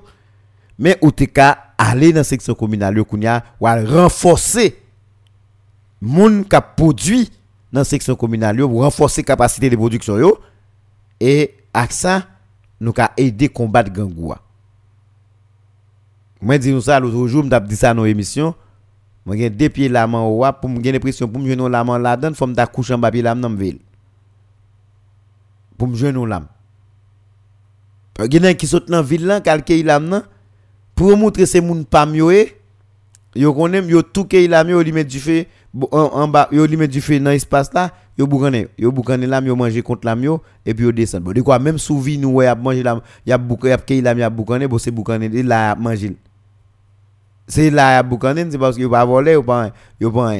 Mais 0.79 0.97
ou 1.01 1.11
te 1.11 1.23
ka 1.23 1.73
aller 1.77 2.13
dans 2.13 2.23
section 2.23 2.53
communale 2.53 3.03
qu'on 3.03 3.19
y 3.19 3.27
a 3.27 3.43
ou 3.59 3.65
renforcer 3.65 4.81
moun 6.01 6.45
qui 6.45 6.57
produit 6.75 7.31
dans 7.73 7.83
section 7.83 8.15
communale 8.15 8.59
yo 8.59 8.67
renforcer 8.67 9.23
capacité 9.23 9.69
de 9.69 9.75
production 9.75 10.17
yo. 10.17 10.37
Et 11.19 11.55
avec 11.73 11.91
ça 11.91 12.27
nous 12.79 12.93
ka 12.93 13.11
aider 13.17 13.49
combattre 13.49 13.91
gangoua 13.91 14.39
moi 16.39 16.59
dis 16.59 16.71
nous 16.71 16.81
ça 16.81 16.99
l'autre 16.99 17.27
jour 17.27 17.43
m't'a 17.43 17.59
dit 17.59 17.75
ça 17.75 17.95
dans 17.95 18.05
émission 18.05 18.53
moi 19.27 19.35
gen 19.35 19.49
deux 19.49 19.67
pieds 19.67 19.89
la 19.89 20.07
main 20.07 20.23
ou 20.23 20.41
pour 20.61 20.69
me 20.69 20.79
gagner 20.79 21.01
pression 21.01 21.27
pour 21.27 21.41
me 21.41 21.47
joindre 21.47 21.67
la 21.67 21.83
main 21.83 21.99
là-dedans 21.99 22.33
faut 22.33 22.47
me 22.47 22.55
ta 22.55 22.65
coucher 22.65 22.93
en 22.93 22.99
papier 23.01 23.21
là 23.21 23.35
ville. 23.35 23.79
Pour 25.77 25.89
me 25.89 26.25
l'âme 26.25 26.47
gen 28.31 28.55
qui 28.55 28.67
saute 28.67 28.89
dans 28.89 29.03
ville 29.03 29.25
là 29.25 29.41
calquer 29.41 29.83
l'âme 29.83 30.23
pour 30.95 31.15
montrer 31.17 31.45
c'est 31.45 31.59
moun 31.59 31.83
pas 31.83 32.05
mieux 32.05 32.47
yo 33.35 33.53
connaît 33.53 33.83
yo 33.83 34.01
tout 34.01 34.23
que 34.23 34.53
a 34.53 34.63
mieux 34.63 34.81
lui 34.81 35.03
du 35.03 35.19
feu 35.19 35.43
en 35.91 36.27
bas 36.29 36.47
yo 36.53 36.65
lui 36.65 36.77
mettre 36.77 36.93
du 36.93 37.01
feu 37.01 37.19
dans 37.19 37.31
espace 37.31 37.73
là 37.73 37.91
yo 38.17 38.27
boukane 38.27 38.69
yo 38.77 38.93
boukane 38.93 39.25
l'âme 39.25 39.47
yo 39.47 39.57
manger 39.57 39.83
contre 39.83 40.09
yo 40.21 40.41
et 40.65 40.73
puis 40.73 40.85
yo 40.85 40.93
descend. 40.93 41.23
Bon 41.23 41.33
de 41.33 41.41
quoi 41.41 41.59
même 41.59 41.77
sous 41.77 41.99
vie 41.99 42.17
nous 42.17 42.41
y 42.41 42.45
a 42.45 42.55
manger 42.55 42.81
l'âme 42.81 43.01
y 43.25 43.33
a 43.33 43.37
boukane 43.37 43.77
y 43.89 44.07
a 44.07 44.25
a 44.25 44.29
boukane 44.29 44.67
bon 44.67 44.77
c'est 44.77 44.89
boukane 44.89 45.27
là 45.43 45.75
manger 45.75 46.15
c'est 47.47 47.69
là 47.69 48.03
boukane 48.03 48.51
c'est 48.51 48.57
parce 48.57 48.77
yo 48.77 48.89
pas 48.89 49.05
voler 49.05 49.35
ou 49.35 49.43
pas 49.43 49.71
yo 49.99 50.11
pas 50.11 50.33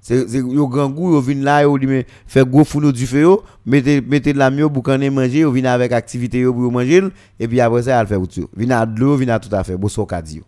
c'est 0.00 0.28
c'est 0.28 0.42
grand 0.42 0.90
goût 0.90 1.14
yo 1.14 1.20
vinn 1.20 1.42
là 1.42 1.62
yo 1.62 1.76
lui 1.76 2.04
faire 2.26 2.46
gros 2.46 2.64
fourneau 2.64 2.92
du 2.92 3.06
feu 3.06 3.38
mettez 3.64 4.00
mettez 4.00 4.32
l'âme 4.32 4.58
yo 4.58 4.68
boukane 4.68 5.08
manger 5.10 5.40
yo 5.40 5.50
vinn 5.50 5.66
avec 5.66 5.92
activité 5.92 6.44
pour 6.44 6.72
manger 6.72 7.02
et 7.40 7.48
puis 7.48 7.60
après 7.60 7.84
ça 7.84 8.00
elle 8.00 8.06
fait 8.06 8.18
tout 8.26 8.48
vinn 8.54 8.72
à 8.72 8.84
de 8.84 9.00
l'eau 9.00 9.16
vinn 9.16 9.30
à 9.30 9.38
tout 9.38 9.54
à 9.54 9.64
fait. 9.64 9.76
Bon 9.76 9.88
so 9.88 10.04
ka 10.04 10.20
di 10.20 10.38
yo. 10.38 10.44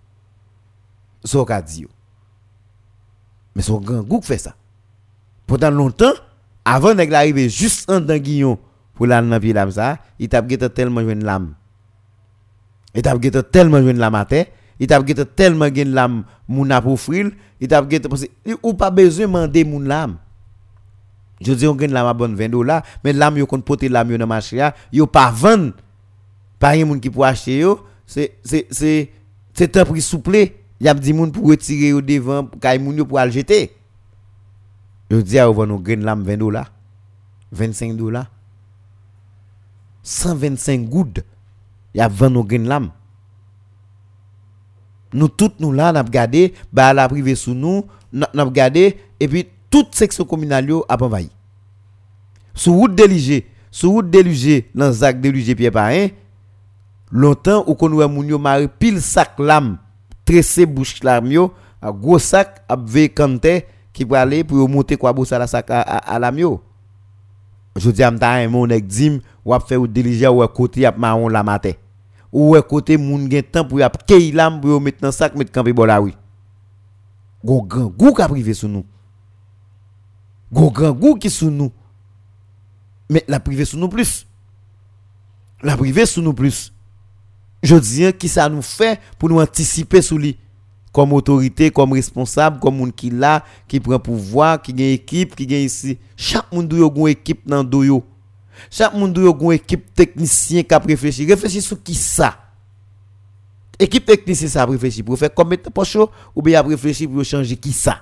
So 1.25 1.45
ka 1.45 1.63
di 1.63 1.83
yo. 1.83 1.89
Mais 3.57 3.63
son 3.63 3.81
grand 3.81 4.03
goût 4.03 4.21
fait 4.23 4.39
ça. 4.39 4.55
Pendant 5.47 5.71
longtemps 5.71 6.13
avant 6.65 6.95
d'arriver 6.95 7.15
arriver 7.15 7.49
juste 7.49 7.91
en 7.91 8.01
guillon 8.01 8.59
pour 8.95 9.07
la 9.07 9.21
dans 9.23 9.41
pied 9.41 9.53
là 9.53 9.71
ça 9.71 9.99
il 10.19 10.29
t'a 10.29 10.43
tellement 10.43 11.01
une 11.01 11.23
lame 11.23 11.55
il 12.95 13.03
t'a 13.03 13.43
tellement 13.43 13.79
une 13.79 13.99
lame 13.99 14.15
à 14.15 14.25
terre 14.25 14.47
il 14.81 14.87
t'a 14.87 15.03
tellement 15.25 15.67
une 15.67 15.91
lame 15.91 16.25
moun 16.49 16.71
a 16.73 16.81
pour 16.81 16.93
offrir 16.93 17.31
il 17.61 17.69
t'a 17.69 17.83
parce 17.83 18.27
ou 18.63 18.75
pas 18.75 18.91
besoin 18.91 19.27
demander 19.27 19.65
moun 19.65 19.87
lame. 19.87 20.17
Je 21.41 21.53
dis 21.53 21.67
on 21.67 21.75
gagne 21.75 21.93
lame 21.93 22.07
à 22.07 22.15
bonne 22.15 22.35
20 22.35 22.49
dollars 22.49 22.83
mais 23.03 23.13
lame 23.13 23.39
yo 23.39 23.47
kon 23.47 23.61
porter 23.61 23.89
lame 23.89 24.13
yo 24.13 24.19
dans 24.19 24.27
marché 24.27 24.57
là 24.57 24.75
yo 24.93 25.07
pas 25.07 25.31
vendre. 25.31 25.73
Pas 26.59 26.77
un 26.77 26.85
moun 26.85 27.01
qui 27.01 27.11
pour 27.11 27.25
acheter 27.25 27.59
yo. 27.59 27.85
C'est 28.07 28.39
c'est 28.43 28.67
c'est 29.53 29.77
un 29.77 29.85
prix 29.85 30.01
souple. 30.01 30.51
Y 30.81 30.89
a 30.89 30.95
dit 30.95 31.13
moun 31.13 31.31
pour 31.31 31.49
retirer 31.49 31.93
au 31.93 32.01
devant 32.01 32.47
kay 32.61 32.79
moun 32.79 32.97
yo 32.97 33.05
pour 33.05 33.19
aller 33.19 33.33
jeter. 33.33 33.77
Je 35.11 35.17
dis 35.19 35.39
à 35.39 35.49
vous 35.49 35.67
nous 35.67 35.79
gagne 35.79 36.03
lame 36.03 36.23
20 36.23 36.37
dollars. 36.37 36.73
25 37.53 37.97
dollars. 37.97 38.31
125 40.03 40.89
gouttes. 40.89 41.25
Y 41.95 42.01
a 42.01 42.09
20 42.09 42.31
nous 42.31 42.45
gagne 42.45 42.67
lame 42.67 42.91
nous 45.15 45.29
toutes 45.29 45.61
nous 45.61 45.73
là 45.73 45.93
n'a 45.93 46.03
regardé 46.03 46.53
bah 46.73 46.93
e 46.93 46.95
la 46.95 47.09
privé 47.09 47.35
sous 47.35 47.55
nous 47.55 47.85
n'a 48.13 48.45
regardé 48.45 48.99
et 49.19 49.29
puis 49.29 49.47
toute 49.71 49.95
section 49.95 50.25
communale 50.25 50.69
yo 50.69 50.85
a 50.89 51.03
envahi. 51.03 51.31
Sous 52.55 52.77
route 52.77 52.95
déligé 52.95 53.47
sous 53.71 53.91
route 53.91 54.11
déligé 54.11 54.69
dans 54.75 54.93
zac 54.93 55.21
déligé 55.21 55.55
Pierre 55.55 55.73
Parrain 55.73 56.09
longtemps 57.11 57.65
ou 57.67 57.75
qu'on 57.75 57.89
moun 57.89 58.29
yo 58.29 58.39
mari 58.39 58.69
pile 58.69 59.01
sac 59.01 59.39
lame 59.39 59.79
tressé 60.25 60.67
bouche 60.67 61.03
lame 61.03 61.33
yo 61.33 61.53
a 61.81 61.93
gros 61.93 62.19
sac 62.19 62.63
a 62.69 62.77
vécanté 62.77 63.67
qui 63.93 64.05
pour 64.05 64.17
aller 64.17 64.45
pour 64.45 64.69
monter 64.69 64.97
quoi 64.97 65.13
bossa 65.13 65.39
la 65.39 65.47
sac 65.47 65.71
à, 65.71 65.81
à, 65.81 66.15
à 66.15 66.19
lame 66.19 66.39
yo. 66.39 66.61
Je 67.77 67.91
dis 67.91 68.05
am 68.05 68.19
ta 68.19 68.31
un 68.39 68.49
mon 68.49 68.71
ek 68.71 68.87
dim 68.87 69.19
ou 69.45 69.53
a 69.55 69.59
fait 69.59 69.77
ou 69.77 69.89
déligé 69.89 70.29
ou 70.29 70.43
a 70.43 70.49
côté 70.49 70.87
a 70.87 70.93
marron 70.93 71.29
la 71.29 71.43
matin 71.43 71.73
ou 72.35 72.61
côté 72.69 72.99
moun 72.99 73.31
gen 73.31 73.45
temps 73.45 73.65
pour 73.65 73.79
y 73.79 73.83
a 73.83 73.89
kay 73.89 74.33
lame 74.33 74.61
pour 74.61 74.81
mettre 74.81 75.01
dans 75.01 75.13
sac 75.13 75.37
mettre 75.37 75.53
camper 75.53 75.73
oui 75.73 76.15
gon 77.45 77.63
grand 77.63 77.87
goût 77.87 78.13
ka 78.13 78.29
privé 78.29 78.53
sous 78.55 78.69
nous 78.69 78.85
gon 80.53 80.71
grand 80.71 80.93
goût 80.93 81.15
qui 81.15 81.31
sous 81.31 81.51
nous 81.51 81.71
Mais 83.11 83.25
la 83.29 83.41
privée 83.41 83.65
sous 83.65 83.77
nous 83.77 83.89
plus. 83.89 84.27
La 85.63 85.77
privée 85.77 86.07
sous 86.07 86.23
nous 86.23 86.35
plus. 86.35 86.73
Je 87.63 87.77
dis, 87.77 88.13
qui 88.15 88.29
ça 88.29 88.49
nous 88.49 88.63
fait 88.63 89.01
pour 89.19 89.29
nous 89.29 89.41
anticiper 89.41 90.03
sous 90.03 90.19
lui 90.19 90.39
comme 90.93 91.13
autorité, 91.13 91.73
comme 91.73 91.93
responsable, 91.93 92.61
comme 92.61 92.77
monde 92.77 92.95
qui 92.95 93.11
là, 93.11 93.43
qui 93.67 93.81
prend 93.81 93.99
pouvoir, 93.99 94.63
qui 94.63 94.73
gagne 94.73 94.91
équipe, 94.91 95.35
qui 95.35 95.45
gagne 95.45 95.63
ici. 95.63 95.99
Chaque 96.17 96.53
monde 96.53 96.73
une 96.73 97.09
équipe 97.09 97.49
dans 97.49 97.65
le 97.65 98.01
Chaque 98.71 98.95
monde 98.95 99.19
a 99.19 99.45
une 99.45 99.53
équipe 99.53 99.95
technicien 99.95 100.63
qui 100.63 100.75
a 100.75 100.79
réfléchi. 100.79 101.27
Réfléchis 101.27 101.63
sur 101.63 101.83
qui 101.83 101.95
ça? 101.95 102.39
Équipe 103.79 104.07
technicien 104.07 104.49
ça 104.49 104.63
a 104.63 104.67
réfléchi 104.67 105.03
pour 105.03 105.19
faire 105.19 105.33
comme 105.33 105.57
poche 105.57 105.97
ou 106.35 106.43
bien 106.43 106.61
a 106.61 106.63
réfléchi 106.63 107.07
pour 107.07 107.25
changer 107.25 107.57
qui 107.57 107.73
ça? 107.73 108.01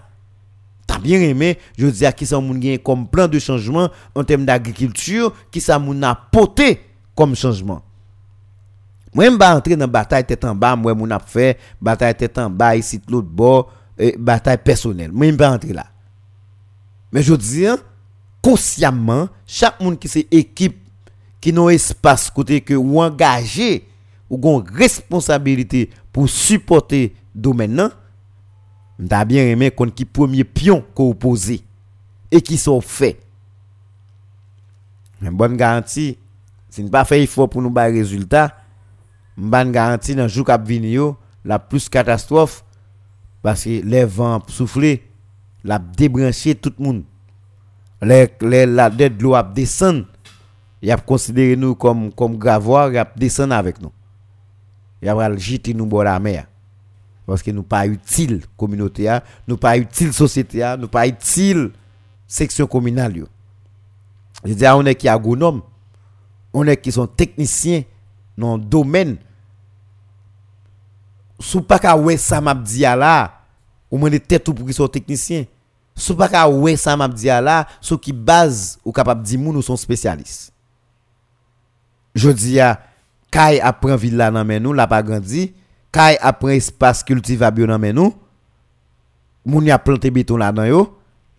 T'as 0.87 0.99
bien 0.99 1.21
aimé, 1.21 1.59
je 1.79 1.87
dis 1.87 2.05
à 2.05 2.13
qui 2.13 2.27
ça 2.27 2.41
moun 2.41 2.59
gagne 2.59 2.79
comme 2.79 3.07
plan 3.07 3.29
de 3.29 3.39
changement 3.39 3.89
en 4.15 4.25
termes 4.25 4.45
d'agriculture, 4.45 5.33
qui 5.51 5.61
ça 5.61 5.79
moun 5.79 6.03
a 6.03 6.15
poté 6.15 6.81
comme 7.15 7.37
changement. 7.37 7.83
Moi, 9.15 9.27
je 9.27 9.31
vais 9.31 9.45
entrer 9.45 9.77
dans 9.77 9.85
la 9.85 9.87
bataille 9.87 10.25
tête 10.25 10.45
en 10.45 10.55
bas, 10.55 10.75
moi, 10.75 10.95
je 10.99 11.31
fait 11.31 11.59
bataille 11.81 12.15
tête 12.15 12.37
en 12.39 12.51
bas, 12.51 12.75
ici, 12.75 13.01
l'autre 13.09 13.29
bord, 13.29 13.73
bataille 14.19 14.59
personnelle. 14.59 15.13
Moi, 15.13 15.31
je 15.31 15.37
vais 15.37 15.47
entrer 15.47 15.73
là. 15.73 15.87
Mais 17.13 17.23
je 17.23 17.35
dis, 17.35 17.67
hein, 17.67 17.79
consciemment, 18.43 19.29
chaque 19.47 19.81
monde 19.81 19.99
qui 19.99 20.09
c'est 20.09 20.27
équipe, 20.31 20.77
qui 21.41 21.53
n'a 21.53 21.73
espace 21.73 22.31
côté 22.31 22.61
que 22.61 22.75
ou 22.75 23.01
engagé, 23.01 23.87
ou 24.29 24.37
une 24.37 24.77
responsabilité 24.77 25.91
pour 26.13 26.29
supporter 26.29 27.15
domaine, 27.35 27.91
je 28.99 29.25
bien 29.25 29.45
aimé 29.45 29.71
qu'on 29.71 29.89
qui 29.89 30.05
premier 30.05 30.45
pion 30.45 30.85
qu'on 30.95 31.15
pose 31.15 31.53
et 32.31 32.41
qui 32.41 32.57
sont 32.57 32.81
faits. 32.81 33.21
Une 35.21 35.31
bonne 35.31 35.57
garantie, 35.57 36.19
si 36.69 36.83
nous 36.83 36.91
pas 36.91 37.05
fait 37.05 37.27
pour 37.27 37.63
nous 37.63 37.69
avoir 37.69 37.91
résultat, 37.91 38.57
m'ban 39.37 39.67
garantie 39.67 40.15
dans 40.15 40.29
jour 40.29 40.47
la 41.45 41.59
plus 41.59 41.89
catastrophe 41.89 42.65
parce 43.43 43.65
que 43.65 43.83
les 43.85 44.05
vents 44.05 44.43
souffler 44.49 45.09
la 45.65 45.79
débrancher 45.79 46.55
tout 46.55 46.73
le 46.79 46.85
monde 46.85 47.03
les, 48.03 48.31
les 48.41 48.67
la 48.67 48.91
dette 48.91 49.17
de 49.17 49.23
l'eau 49.23 49.35
a 49.35 49.43
descendre 49.43 50.07
il 50.83 50.91
a 50.91 50.97
considéré 50.97 51.57
nous 51.57 51.75
comme 51.75 52.13
comme 52.13 52.37
gravoir 52.37 52.91
il 52.91 52.99
a 52.99 53.57
avec 53.57 53.81
nous. 53.81 53.93
Il 55.01 55.09
a 55.09 55.37
jeter 55.37 55.75
nous 55.75 55.87
bord 55.87 56.05
la 56.05 56.19
mer. 56.19 56.47
Parce 57.25 57.43
que 57.43 57.53
nous 57.53 57.63
pas 57.63 57.87
utile 57.87 58.43
communauté 58.57 59.09
nous 59.47 59.57
pas 59.57 59.79
utile 59.79 60.13
société 60.13 60.75
nous 60.79 60.89
pas 60.89 61.07
utile 61.07 61.71
section 62.27 62.67
communale 62.67 63.25
je 64.45 64.55
dis 64.55 64.67
on 64.67 64.85
est 64.87 64.95
qui 64.95 65.09
agronome? 65.09 65.63
On 66.53 66.67
est 66.67 66.77
qui 66.77 66.91
sont 66.91 67.07
techniciens 67.07 67.85
dans 68.37 68.57
le 68.57 68.65
domaine? 68.65 69.17
Sous 71.39 71.63
pas 71.63 71.79
ka 71.79 71.97
ouais 71.97 72.17
ça 72.17 72.41
m'a 72.41 72.55
dit 72.55 72.81
là 72.81 73.41
ou 73.91 73.99
moins 73.99 74.11
tête 74.11 74.45
pour 74.45 74.65
qu'ils 74.65 74.75
sont 74.75 74.89
techniciens 74.89 75.45
Sou 75.99 76.17
pa 76.17 76.29
ka 76.33 76.47
wè 76.49 76.75
sa 76.81 76.97
map 76.99 77.13
di 77.15 77.29
ala, 77.33 77.63
sou 77.85 78.01
ki 78.01 78.15
baz 78.17 78.79
ou 78.83 78.95
kapap 78.97 79.21
di 79.21 79.37
moun 79.37 79.59
ou 79.61 79.65
son 79.65 79.79
spesyalist. 79.81 80.51
Jodi 82.17 82.57
ya, 82.57 82.77
kay 83.33 83.61
apren 83.65 84.01
villa 84.01 84.31
nan 84.33 84.47
men 84.49 84.63
nou, 84.65 84.77
la 84.77 84.89
pa 84.89 85.03
grandi, 85.05 85.51
kay 85.93 86.19
apren 86.25 86.57
espas 86.57 87.05
kultivabyo 87.07 87.69
nan 87.69 87.81
men 87.81 87.97
nou, 87.97 88.17
moun 89.45 89.69
ya 89.69 89.79
plante 89.83 90.11
beton 90.13 90.41
la 90.41 90.51
nan 90.55 90.69
yo, 90.71 90.87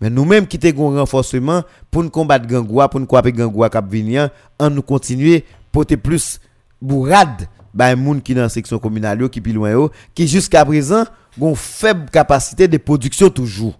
men 0.01 0.14
nou 0.14 0.28
menm 0.28 0.47
kite 0.49 0.74
goun 0.76 0.99
renforseman 0.99 1.64
pou 1.89 2.06
nou 2.06 2.14
kombat 2.14 2.45
gangwa, 2.49 2.89
pou 2.91 3.01
nou 3.01 3.10
kwape 3.10 3.34
gangwa 3.36 3.70
kap 3.74 3.89
vinyan, 3.89 4.34
an 4.62 4.74
nou 4.74 4.86
kontinye 4.86 5.41
pote 5.74 5.97
plus 5.97 6.38
bourad 6.82 7.47
bay 7.74 7.95
moun 7.97 8.20
ki 8.22 8.36
nan 8.38 8.51
seksyon 8.54 8.82
kominal 8.82 9.26
yo, 9.26 9.30
ki 9.34 9.41
pi 9.41 9.54
lwen 9.56 9.74
yo, 9.74 9.88
ki 10.14 10.28
jiska 10.30 10.62
prezan 10.70 11.08
goun 11.38 11.58
feb 11.58 12.06
kapasite 12.14 12.70
de 12.70 12.78
produksyon 12.82 13.34
toujou. 13.34 13.74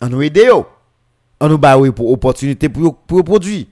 En 0.00 0.08
nous 0.08 0.22
aider 0.22 0.46
yo. 0.46 0.66
En 1.40 1.48
nous 1.48 1.58
ba 1.58 1.76
pour 1.94 2.10
opportunité 2.10 2.68
pour 2.68 2.96
pour 2.96 3.24
produire 3.24 3.66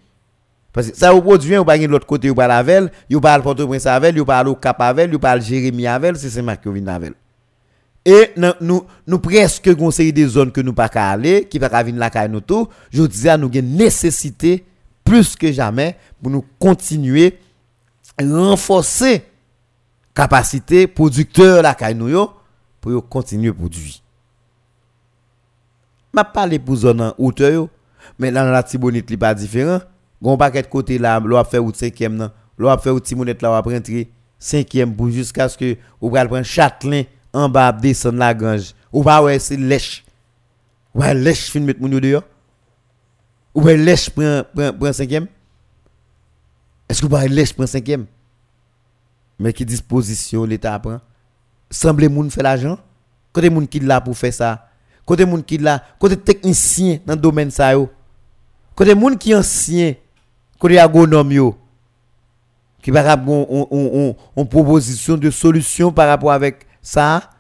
parce 0.73 0.91
que 0.91 0.97
ça 0.97 1.11
vous 1.13 1.23
produit 1.23 1.57
ou 1.57 1.65
pas 1.65 1.79
de 1.79 1.87
l'autre 1.87 2.07
côté 2.07 2.29
ou 2.31 2.35
pas 2.35 2.47
la 2.47 2.63
veille 2.63 2.89
ou 3.13 3.21
pas 3.21 3.37
le 3.37 3.43
Port-au-Prince 3.43 3.87
avec 3.87 4.17
ou 4.19 4.25
pas 4.25 4.43
le 4.45 4.55
Cap 4.55 4.81
avec 4.81 5.13
ou 5.13 5.19
pas 5.19 5.35
le 5.35 5.43
Jérémy 5.43 5.87
avec 5.87 6.17
c'est 6.17 6.29
ça 6.29 6.57
qui 6.57 6.69
vient 6.71 6.87
avec 6.87 7.15
et 8.07 8.31
nous 8.61 8.85
nous 9.07 9.19
presque 9.19 9.75
conseiller 9.75 10.13
des 10.13 10.27
zones 10.27 10.53
que 10.53 10.61
nous 10.61 10.73
pas 10.73 10.85
aller 10.95 11.45
qui 11.51 11.59
pas 11.59 11.83
venir 11.83 12.09
la 12.15 12.29
nous 12.29 12.41
tout. 12.41 12.69
Je 12.93 13.03
disais 13.03 13.37
nous 13.37 13.51
avons 13.53 13.67
nécessité 13.67 14.65
plus 15.05 15.35
que 15.35 15.51
jamais 15.51 15.97
pour 16.23 16.31
nous 16.31 16.45
continuer 16.59 17.37
renforcer 18.21 19.25
capacité 20.15 20.87
producteur 20.87 21.63
la 21.63 21.75
caille 21.75 21.99
pour 22.81 23.09
continuer 23.09 23.51
à 23.51 23.53
produire. 23.53 23.95
Je 26.17 26.23
parle 26.23 26.59
pour 26.59 26.77
zone 26.77 27.01
en 27.01 27.15
hauteur 27.19 27.69
mais 28.19 28.31
dans 28.33 28.45
la 28.45 28.63
Tibonite 28.63 29.11
n'est 29.11 29.17
pas 29.17 29.35
différent. 29.35 29.81
Gon 30.23 30.37
paquet 30.37 30.63
côté 30.63 30.99
là, 30.99 31.21
l'on 31.21 31.45
fait 31.45 31.59
ou 31.59 31.71
5e 31.71 32.09
nan, 32.09 32.31
l'on 32.57 32.79
fait 32.79 32.91
ou 32.91 33.01
Timonette 33.01 33.43
là 33.43 33.51
on 33.51 33.71
rentrer 33.71 34.11
5e 34.41 34.95
pour 34.95 35.11
jusqu'à 35.11 35.49
ce 35.49 35.59
que 35.59 35.77
ou 36.01 36.09
va 36.09 36.25
prendre 36.25 36.45
Châtelain 36.45 37.03
en 37.33 37.49
bas 37.49 37.73
descendre 37.73 38.19
la 38.19 38.33
grange. 38.33 38.75
Ou 38.93 39.03
pas 39.03 39.23
ouais 39.23 39.39
c'est 39.39 39.59
lèche. 39.59 40.05
Ouais 40.95 41.13
lèche 41.13 41.51
fin 41.51 41.61
mettre 41.61 41.81
moun 41.81 42.01
dehors. 42.01 42.23
Ou 43.55 43.63
ouais 43.63 43.77
lèche 43.77 44.09
prend 44.09 44.43
prend 44.55 44.91
5e. 44.91 45.27
Est-ce 46.89 47.01
que 47.01 47.07
vous 47.07 47.11
parlez 47.11 47.29
lèche 47.29 47.53
pour 47.53 47.69
cinquième? 47.69 48.07
Mais 49.39 49.53
qui 49.53 49.67
disposition 49.67 50.45
l'État 50.45 50.79
prend? 50.79 51.01
Semble 51.69 52.09
moun 52.09 52.31
fait 52.31 52.43
l'argent 52.43 52.79
Côté 53.33 53.51
moun 53.51 53.69
qui 53.69 53.81
là 53.81 54.01
pour 54.01 54.17
faire 54.17 54.33
ça 54.33 54.66
Côté 55.07 55.25
moun 55.25 55.43
qui 55.43 55.57
là 55.57 55.83
Côté 56.01 56.17
technicien 56.17 56.99
dans 57.07 57.15
le 57.15 57.21
domaine 57.21 57.51
ça 57.51 57.73
yo. 57.73 57.89
Côté 58.75 58.95
moun 58.95 59.17
qui 59.17 59.35
ancien 59.35 59.95
Côté 60.59 60.79
agronome 60.79 61.33
yo 61.33 61.57
Qui 62.83 62.91
va 62.91 63.13
avoir 63.13 63.47
une 63.49 64.49
proposition 64.49 65.17
de 65.17 65.31
solution 65.31 65.93
par 65.93 66.09
rapport 66.09 66.33
avec 66.33 66.67
ça. 66.83 67.31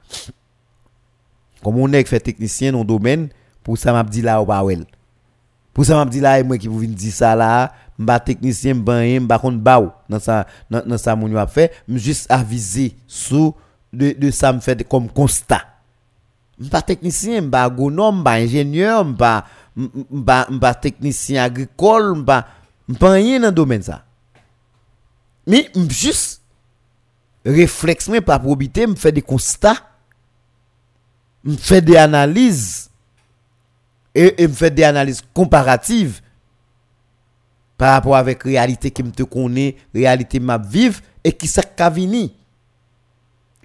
Comme 1.62 1.78
on 1.78 1.93
est 1.93 2.09
fait 2.09 2.20
technicien 2.20 2.72
dans 2.72 2.84
domaine 2.84 3.28
Pour 3.64 3.76
ça 3.76 3.93
m'a 3.93 4.05
dit 4.05 4.22
là 4.22 4.40
ou 4.40 4.47
pas 4.47 4.64
Pour 5.74 5.84
ça 5.84 5.97
m'a 5.97 6.06
dit 6.06 6.20
là 6.20 6.38
et 6.38 6.44
moi 6.44 6.56
qui 6.56 6.68
vous 6.68 6.78
viens 6.78 6.90
dire 6.90 7.12
ça 7.12 7.34
là 7.34 7.72
mba 7.98 8.20
technicien 8.20 8.74
mba 8.74 9.02
mba 9.20 9.38
kon 9.38 9.52
ba 9.52 10.05
dans 10.09 10.20
ça 10.20 10.47
dans 10.70 10.98
ça 10.98 11.16
mon 11.16 11.34
a 11.34 11.47
fait. 11.47 11.72
Juste 11.88 12.30
aviser 12.30 12.94
sous 13.06 13.55
de 13.93 14.12
de 14.12 14.30
ça 14.30 14.52
me 14.52 14.60
fait 14.60 14.86
comme 14.86 15.09
constat 15.09 15.75
mba 16.58 16.82
technicien 16.82 17.42
mba 17.42 17.64
agronome 17.64 18.20
mba 18.20 18.40
ingénieur 18.40 19.04
mba 19.04 19.46
mba 20.50 20.74
technicien 20.74 21.42
agricole 21.44 22.14
mba 22.16 22.46
mba 22.88 23.10
rien 23.10 23.40
dans 23.40 23.52
domaine 23.52 23.82
ça 23.82 24.04
mais 25.46 25.70
juste 25.88 26.42
réflexe 27.44 28.08
mais 28.08 28.20
pas 28.20 28.38
probité 28.38 28.86
me 28.86 28.94
fait 28.96 29.12
des 29.12 29.22
constats 29.22 29.82
me 31.44 31.56
fait 31.56 31.80
des 31.80 31.96
analyses 31.96 32.90
et, 34.14 34.42
et 34.42 34.48
me 34.48 34.52
fait 34.52 34.70
des 34.70 34.82
analyses 34.82 35.22
comparatives 35.32 36.20
par 37.76 37.92
rapport 37.92 38.16
avec 38.16 38.44
la 38.44 38.50
réalité 38.50 38.90
qui 38.90 39.02
me 39.02 39.10
te 39.10 39.22
connaît, 39.22 39.76
réalité 39.94 40.40
m'a 40.40 40.58
vive 40.58 41.00
et 41.22 41.32
qui 41.32 41.46
ça 41.46 41.62
venir. 41.90 42.30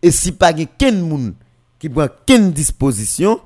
Et 0.02 0.12
si 0.12 0.32
pas 0.32 0.52
quelqu'un 0.52 0.92
moun 0.92 1.34
qui 1.82 1.90
prend 1.90 2.06
quelle 2.28 2.54
disposition, 2.54 3.42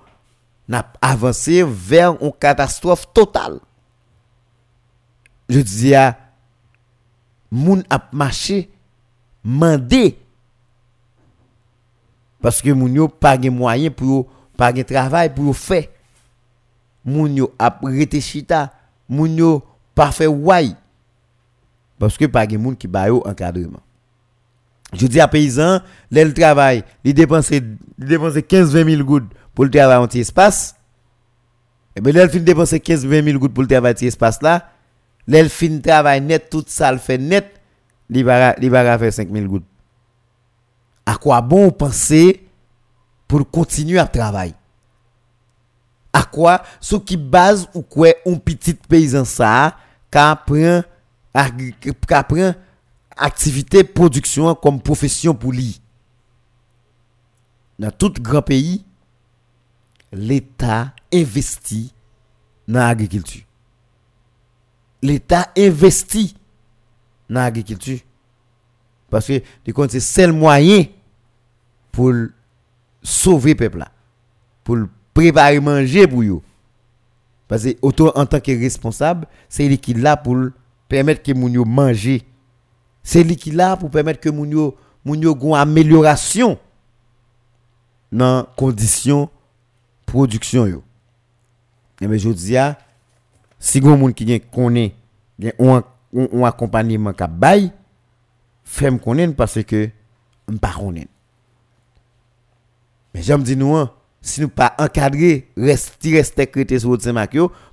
n'a 0.67 0.91
avancé 1.01 1.63
vers 1.63 2.21
une 2.21 2.33
catastrophe 2.33 3.13
totale. 3.13 3.61
Je 5.47 5.61
dis 5.61 5.95
à 5.95 6.19
moun 7.49 7.81
a 7.89 8.09
marché 8.11 8.69
mandé 9.41 10.17
parce 12.41 12.61
que 12.61 12.71
moun 12.71 12.93
yo 12.93 13.07
pas 13.07 13.37
de 13.37 13.49
moyen 13.49 13.89
pour 13.89 14.27
pas 14.57 14.73
travail 14.83 15.33
pour 15.33 15.55
faire. 15.55 15.85
Moun 17.05 17.37
yo 17.37 17.53
a 17.57 17.69
rete 17.83 18.19
chita, 18.19 18.73
moun 19.07 19.37
yo 19.37 19.63
pas 19.93 20.11
fait 20.11 20.27
ouais 20.27 20.71
parce 21.97 22.17
que 22.17 22.25
pas 22.25 22.45
de 22.45 22.57
monde 22.57 22.77
qui 22.77 22.87
ba 22.87 23.13
encadrement 23.13 23.79
je 24.93 25.07
dis 25.07 25.19
à 25.19 25.27
paysan 25.27 25.79
le 26.11 26.33
travail 26.33 26.83
il 27.03 27.13
dépense 27.13 27.49
il 27.49 27.77
dépense 27.97 28.33
15 28.47 28.73
20 28.73 28.89
000 28.91 29.03
gouttes 29.03 29.31
pour 29.53 29.65
le 29.65 29.71
travail 29.71 29.97
en 29.97 30.07
espace 30.07 30.75
et 31.95 32.01
bien 32.01 32.23
il 32.23 32.29
fin 32.29 32.39
dépenser 32.39 32.79
15 32.79 33.05
20 33.05 33.23
000 33.23 33.39
gouttes 33.39 33.53
pour 33.53 33.63
le 33.63 33.69
travail 33.69 33.93
en 33.93 34.05
espace 34.05 34.41
là. 34.41 34.69
L'el 35.27 35.49
fin 35.49 35.79
travail 35.79 36.21
net 36.21 36.49
tout 36.49 36.63
ça 36.67 36.91
le 36.91 36.97
fait 36.97 37.17
net 37.17 37.61
il 38.09 38.23
va 38.23 38.55
il 38.61 38.69
faire 38.69 39.13
5 39.13 39.31
000 39.31 39.47
gouttes. 39.47 39.65
À 41.05 41.15
quoi 41.15 41.41
bon 41.41 41.71
penser 41.71 42.47
pour 43.27 43.49
continuer 43.49 43.99
à 43.99 44.07
travailler? 44.07 44.53
À 46.13 46.23
quoi 46.23 46.61
Sur 46.79 47.03
qui 47.03 47.17
base 47.17 47.67
ou 47.73 47.81
quoi 47.81 48.09
un 48.25 48.35
petit 48.35 48.73
paysan 48.73 49.25
ça 49.25 49.75
qui 50.11 50.19
prend 50.45 50.81
qui 51.81 51.91
prend 51.93 52.53
activité 53.17 53.83
production 53.83 54.53
comme 54.55 54.81
profession 54.81 55.33
pour 55.33 55.51
lui. 55.51 55.81
Dans 57.77 57.91
tout 57.91 58.13
grand 58.19 58.41
pays, 58.41 58.85
l'État 60.11 60.93
investit 61.13 61.93
dans 62.67 62.79
l'agriculture. 62.79 63.43
L'État 65.01 65.51
investit 65.57 66.35
dans 67.29 67.41
l'agriculture. 67.41 67.99
Parce 69.09 69.27
que 69.27 69.41
c'est 69.65 69.93
le 69.93 69.99
seul 69.99 70.31
moyen 70.31 70.85
pour 71.91 72.11
sauver 73.03 73.51
le 73.51 73.57
peuple. 73.57 73.85
Pour 74.63 74.77
préparer 75.13 75.59
manger 75.59 76.07
pour 76.07 76.23
eux. 76.23 76.41
Parce 77.47 77.63
que 77.63 77.75
en 77.81 78.25
tant 78.25 78.39
que 78.39 78.51
responsable, 78.51 79.27
c'est 79.47 79.67
lui 79.67 79.77
qui 79.77 79.93
là 79.93 80.17
pour 80.17 80.35
permettre 80.87 81.21
que 81.21 81.31
les 81.31 81.53
gens 81.53 81.65
mangent. 81.65 82.19
C'est 83.05 83.23
lui 83.23 83.35
qui 83.37 83.51
là 83.51 83.77
pour 83.77 83.91
permettre 83.91 84.19
que 84.19 84.29
les 84.29 84.51
gens 84.51 84.73
aient 85.05 85.15
une 85.15 85.55
amélioration 85.55 86.57
dans 88.11 88.47
conditions 88.57 89.29
production. 90.07 90.81
Eh 92.01 92.07
bien, 92.07 92.17
je 92.17 92.29
dis, 92.29 92.57
si 93.59 93.79
vous 93.79 93.91
avez 93.91 94.13
qui 94.13 94.41
connaît 94.51 94.95
un 95.59 96.43
accompagnement 96.43 97.13
qui 97.13 97.23
bail, 97.29 97.71
faites 98.63 98.99
connaître 98.99 99.35
parce 99.35 99.63
que 99.63 99.87
ne 100.49 100.57
pas 100.57 100.73
Mais 103.13 103.21
j'aime 103.21 103.43
dire 103.43 103.57
nous, 103.57 103.75
hein, 103.75 103.91
si 104.19 104.41
nous 104.41 104.49
pas 104.49 104.73
encadrer, 104.79 105.47
rester 105.55 106.17
rester 106.17 106.79
sur 106.79 106.89
votre 106.89 107.03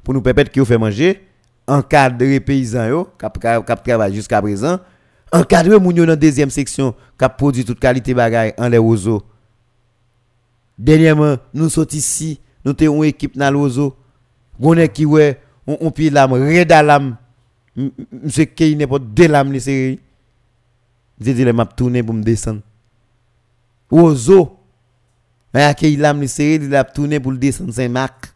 pour 0.04 0.12
nous 0.12 0.20
permettre 0.20 0.52
que 0.52 0.60
vous 0.60 0.78
manger, 0.78 1.26
encadrer 1.66 2.28
les 2.28 2.40
paysans 2.40 2.86
yo, 2.86 3.08
qui 3.18 3.82
travaillent 3.82 4.14
jusqu'à 4.14 4.42
présent, 4.42 4.78
encadrer 5.32 5.80
moun 5.80 5.96
yo 5.96 6.06
dans 6.06 6.16
deuxième 6.18 6.50
section 6.50 6.94
qui 7.18 7.26
produit 7.36 7.64
toute 7.64 7.80
qualité 7.80 8.14
bagaille 8.14 8.54
en 8.58 8.68
les 8.68 8.78
ozo. 8.78 9.22
Dernièrement, 10.78 11.36
nous 11.54 11.68
sommes 11.68 11.86
ici, 11.92 12.40
nous 12.64 12.74
avons 12.80 13.02
une 13.02 13.10
équipe 13.10 13.36
dans 13.36 13.50
l'ozo. 13.50 13.96
Gonne 14.60 14.88
qui 14.88 15.06
ouais, 15.06 15.40
on, 15.66 15.78
on 15.80 15.90
pile 15.90 16.12
l'âme, 16.12 16.32
reda 16.32 16.82
l'âme. 16.82 17.16
Monsieur 17.76 18.44
Key 18.44 18.74
n'est 18.74 18.86
pas 18.86 18.98
de 18.98 19.24
l'âme 19.24 19.52
les 19.52 19.60
séries. 19.60 20.00
J'ai 21.20 21.34
dit 21.34 21.44
les 21.44 21.52
m'a 21.52 21.64
tourner 21.66 22.02
pour 22.02 22.14
me 22.14 22.22
descendre. 22.22 22.60
Ozo. 23.90 24.58
Mais 25.54 25.64
à 25.64 25.74
Key 25.74 25.96
l'âme 25.96 26.20
les 26.20 26.28
séries, 26.28 26.64
il 26.64 26.74
a 26.74 26.84
tourné 26.84 27.18
pour 27.20 27.32
le 27.32 27.38
descendre 27.38 27.72
Saint-Marc. 27.72 28.34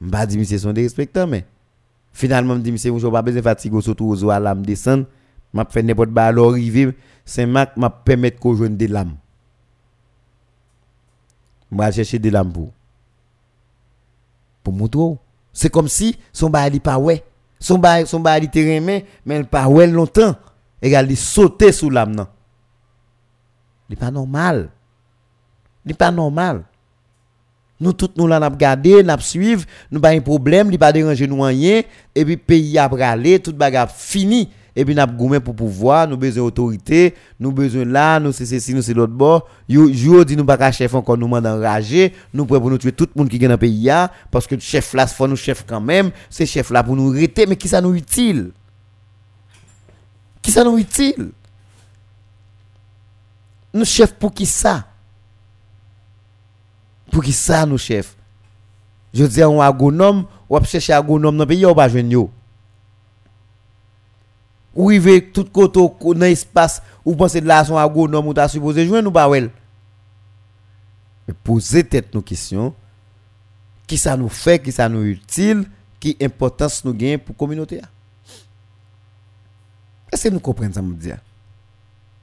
Je 0.00 0.06
M'a 0.06 0.26
dit 0.26 0.38
monsieur 0.38 0.58
son 0.58 0.72
des 0.72 0.88
mais 1.28 1.44
finalement 2.12 2.54
je 2.54 2.60
dis 2.60 2.72
monsieur 2.72 2.96
je 2.98 3.06
pas 3.08 3.22
besoin 3.22 3.40
de 3.40 3.44
fatiguer 3.44 3.80
surtout 3.80 4.06
oiseau 4.06 4.30
à 4.30 4.38
l'âme 4.38 4.64
descendre. 4.64 5.06
M'a 5.52 5.66
fait 5.66 5.82
n'importe 5.82 6.12
quoi 6.12 6.22
alors 6.22 6.50
arriver 6.52 6.96
Saint-Marc 7.24 7.76
m'a 7.76 7.90
permettre 7.90 8.38
qu'on 8.40 8.54
joigne 8.54 8.76
des 8.76 8.88
lames. 8.88 9.16
Je 11.70 11.76
vais 11.76 11.92
chercher 11.92 12.18
des 12.18 12.30
lames 12.30 12.52
pour. 12.52 12.72
Pour 14.62 14.72
montrer. 14.72 15.18
C'est 15.52 15.70
comme 15.70 15.88
si 15.88 16.16
son 16.32 16.48
bail 16.50 16.80
pas 16.80 16.98
ouais. 16.98 17.24
Son 17.58 17.78
bail 17.78 18.06
son 18.06 18.20
bail 18.20 18.48
terrain 18.50 18.80
mais 18.84 19.06
il 19.26 19.44
pas 19.46 19.68
ouais 19.68 19.86
longtemps. 19.86 20.34
Égal 20.80 21.10
il 21.10 21.16
sauter 21.16 21.72
sous 21.72 21.90
l'âme 21.90 22.14
non. 22.14 22.26
n'est 23.88 23.96
pas 23.96 24.10
normal. 24.10 24.70
n'est 25.84 25.94
pas 25.94 26.10
normal. 26.10 26.64
Nous 27.80 27.92
tous 27.92 28.10
nous 28.16 28.26
là 28.26 28.38
n'a 28.38 28.48
regarder, 28.48 29.02
n'a 29.02 29.18
suivre, 29.18 29.64
nous 29.90 30.00
pas 30.00 30.10
un 30.10 30.20
problème, 30.20 30.68
il 30.70 30.78
pas 30.78 30.92
déranger 30.92 31.26
nous 31.26 31.40
rien 31.40 31.82
et 32.14 32.24
puis 32.24 32.36
pays 32.36 32.78
a 32.78 32.86
râler, 32.86 33.40
toute 33.40 33.56
bagarre 33.56 33.90
fini 33.90 34.48
et 34.74 34.84
puis 34.84 34.94
nous 34.94 35.02
avons 35.02 35.40
pour 35.40 35.54
pouvoir, 35.54 36.08
nous 36.08 36.16
besoin 36.16 36.44
d'autorité, 36.44 37.14
nous 37.38 37.52
besoin 37.52 37.84
là, 37.84 38.18
nous 38.18 38.32
c'est 38.32 38.46
ceci, 38.46 38.72
nous 38.72 38.80
c'est 38.80 38.94
l'autre 38.94 39.12
bord. 39.12 39.46
Yo 39.68 40.24
dit 40.24 40.36
nous 40.36 40.44
pas 40.44 40.72
chef 40.72 40.94
encore 40.94 41.18
nous 41.18 41.28
mande 41.28 41.46
enragé, 41.46 42.14
nous 42.32 42.46
prêt 42.46 42.58
pour 42.58 42.70
nous 42.70 42.78
tuer 42.78 42.92
tout 42.92 43.08
le 43.14 43.20
monde 43.20 43.28
qui 43.28 43.36
est 43.36 43.48
dans 43.48 43.58
pays 43.58 43.90
parce 44.30 44.46
que 44.46 44.58
chef 44.58 44.94
là 44.94 45.06
faut 45.06 45.28
nous 45.28 45.36
chef 45.36 45.64
quand 45.66 45.80
même, 45.80 46.10
c'est 46.30 46.46
chef 46.46 46.70
là 46.70 46.82
pour 46.82 46.96
nous 46.96 47.10
arrêter 47.10 47.46
mais 47.46 47.56
qui 47.56 47.68
ça 47.68 47.80
nous 47.80 47.94
utile? 47.94 48.52
Qui 50.40 50.50
ça 50.50 50.64
nous 50.64 50.78
utile? 50.78 51.32
Nous 53.74 53.84
chef 53.84 54.14
pour 54.14 54.32
qui 54.32 54.46
ça? 54.46 54.86
Pour 57.12 57.22
qui 57.22 57.32
ça 57.32 57.66
nous 57.66 57.78
chef? 57.78 58.16
Je 59.14 59.24
dis 59.26 59.42
un 59.42 59.60
agronome, 59.60 60.24
ou 60.48 60.58
chercher 60.64 60.94
agronome 60.94 61.36
dans 61.36 61.44
le 61.44 61.48
pays 61.48 61.66
ou 61.66 61.74
pas 61.74 61.88
joindre 61.88 62.30
ou 64.74 64.86
rive 64.86 65.30
tout 65.32 65.44
côté 65.44 65.80
dans 66.00 66.22
espace 66.22 66.82
ou 67.04 67.14
pensez 67.14 67.42
de 67.42 67.46
là 67.46 67.62
son 67.62 67.76
agronome 67.76 68.26
ou 68.26 68.34
t'a 68.34 68.48
supposé 68.48 68.86
joindre 68.86 69.08
ou 69.08 69.12
pas 69.12 69.28
well 69.28 69.50
mais 71.28 71.34
poser 71.34 71.84
tête 71.84 72.12
nos 72.14 72.22
questions. 72.22 72.74
Qui 73.86 73.98
ça 73.98 74.16
nous 74.16 74.30
fait 74.30 74.58
qui 74.58 74.72
ça 74.72 74.88
nous 74.88 75.04
utile 75.04 75.66
qui 76.00 76.16
importance 76.22 76.84
nous 76.84 76.94
gagne 76.94 77.18
pour 77.18 77.36
communauté 77.36 77.82
est-ce 80.10 80.28
que 80.28 80.32
nous 80.32 80.40
comprenons 80.40 80.72
ça 80.72 80.80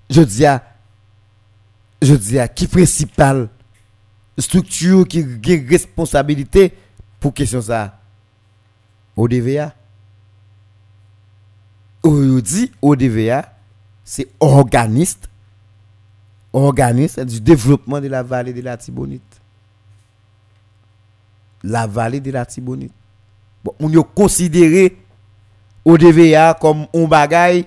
je 0.10 0.22
dis 0.22 0.46
à 0.46 0.64
je 2.02 2.16
dis 2.16 2.40
à 2.40 2.48
qui 2.48 2.68
principal 2.68 3.50
structure 4.42 5.08
qui 5.08 5.22
a 5.22 5.70
responsabilité 5.70 6.74
pour 7.20 7.34
question 7.34 7.62
ça 7.62 8.00
ODVA 9.16 9.74
dit 12.42 12.72
ODVA, 12.82 13.52
c'est 14.04 14.28
organiste, 14.40 15.30
organisme 16.54 17.26
du 17.26 17.40
développement 17.42 18.00
de 18.00 18.08
la 18.08 18.24
vallée 18.24 18.54
de 18.54 18.62
la 18.62 18.78
Tibonite. 18.78 19.42
La 21.64 21.88
vallée 21.88 22.20
de 22.22 22.32
la 22.32 22.46
Tibonite. 22.46 22.94
Bon, 23.64 23.74
on 23.80 24.00
a 24.00 24.04
considéré 24.04 24.98
ODVA 25.84 26.54
comme 26.60 26.88
un 26.94 27.06
bagage 27.06 27.66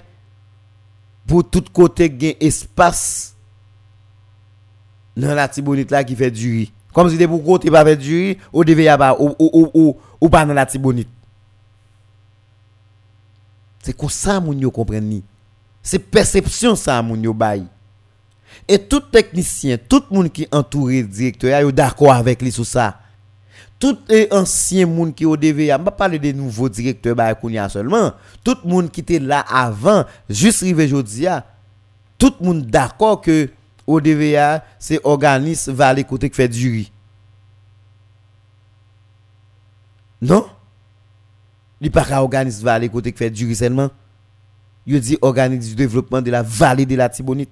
pour 1.27 1.49
tout 1.49 1.65
côté 1.73 2.09
gain 2.11 2.33
espace 2.41 3.32
dans 5.17 5.35
la 5.35 5.49
Tibonite 5.49 5.91
là 5.91 6.05
qui 6.05 6.17
fait 6.17 6.31
du 6.31 6.51
riz. 6.53 6.73
Comme 6.93 7.09
si 7.11 7.27
pour 7.27 7.45
côté 7.45 7.71
pas 7.71 7.85
fait 7.85 7.97
du 7.97 8.15
riz, 8.15 8.39
ODVA 8.53 8.99
pas 8.99 9.17
ou, 9.19 9.35
ou, 9.39 9.71
ou, 9.75 9.97
ou 10.21 10.29
pas 10.29 10.45
dans 10.45 10.55
la 10.55 10.67
Tibonite. 10.67 11.09
C'est 13.83 13.97
comme 13.97 14.11
ça 14.11 14.41
moun 14.41 14.61
yo 14.61 14.71
comprenne 14.71 15.23
C'est 15.83 15.99
perception 15.99 16.77
ça 16.77 17.03
moun 17.03 17.23
yo 17.23 17.35
bay. 17.35 17.63
Et 18.69 18.79
tout 18.79 19.01
technicien, 19.01 19.77
tout 19.77 20.05
monde 20.11 20.31
qui 20.31 20.47
entouré 20.53 21.03
directeur 21.03 21.69
est 21.69 21.73
d'accord 21.73 22.13
avec 22.13 22.41
lui 22.43 22.53
sur 22.53 22.67
ça. 22.67 23.01
Tout 23.79 23.99
ancien 24.31 24.87
monde 24.87 25.15
qui 25.15 25.27
au 25.27 25.37
DVA, 25.37 25.79
pas 25.79 25.91
parler 25.91 26.19
des 26.19 26.33
nouveaux 26.33 26.69
directeurs 26.69 27.17
kounya 27.41 27.69
seulement. 27.69 28.13
Tout 28.45 28.57
monde 28.65 28.91
qui 28.91 29.01
était 29.01 29.19
là 29.19 29.41
avant, 29.41 30.05
juste 30.31 30.61
rive 30.61 30.87
jodia, 30.87 31.45
tout 32.17 32.35
monde 32.41 32.67
d'accord 32.67 33.21
que 33.21 33.49
au 33.87 34.01
DVA, 34.01 34.65
c'est 34.79 35.01
organisme 35.05 35.73
va 35.73 35.89
aller 35.89 36.05
côté 36.05 36.31
qui 36.31 36.37
fait 36.37 36.49
du 36.49 36.71
riz. 36.71 36.93
Non? 40.21 40.47
Il 41.81 41.91
pas 41.91 42.05
qu'à 42.05 42.23
organiser 42.23 42.63
vallée 42.63 42.89
côté 42.89 43.11
qui 43.11 43.19
fait 43.19 43.31
du 43.31 43.45
ruissellement. 43.45 43.91
Il 44.87 45.01
dit 45.01 45.19
organise 45.21 45.69
du 45.71 45.75
développement 45.75 46.23
de 46.23 46.31
la 46.31 46.43
vallée 46.43 46.87
de 46.87 46.95
la 46.95 47.09
Tibonite. 47.09 47.51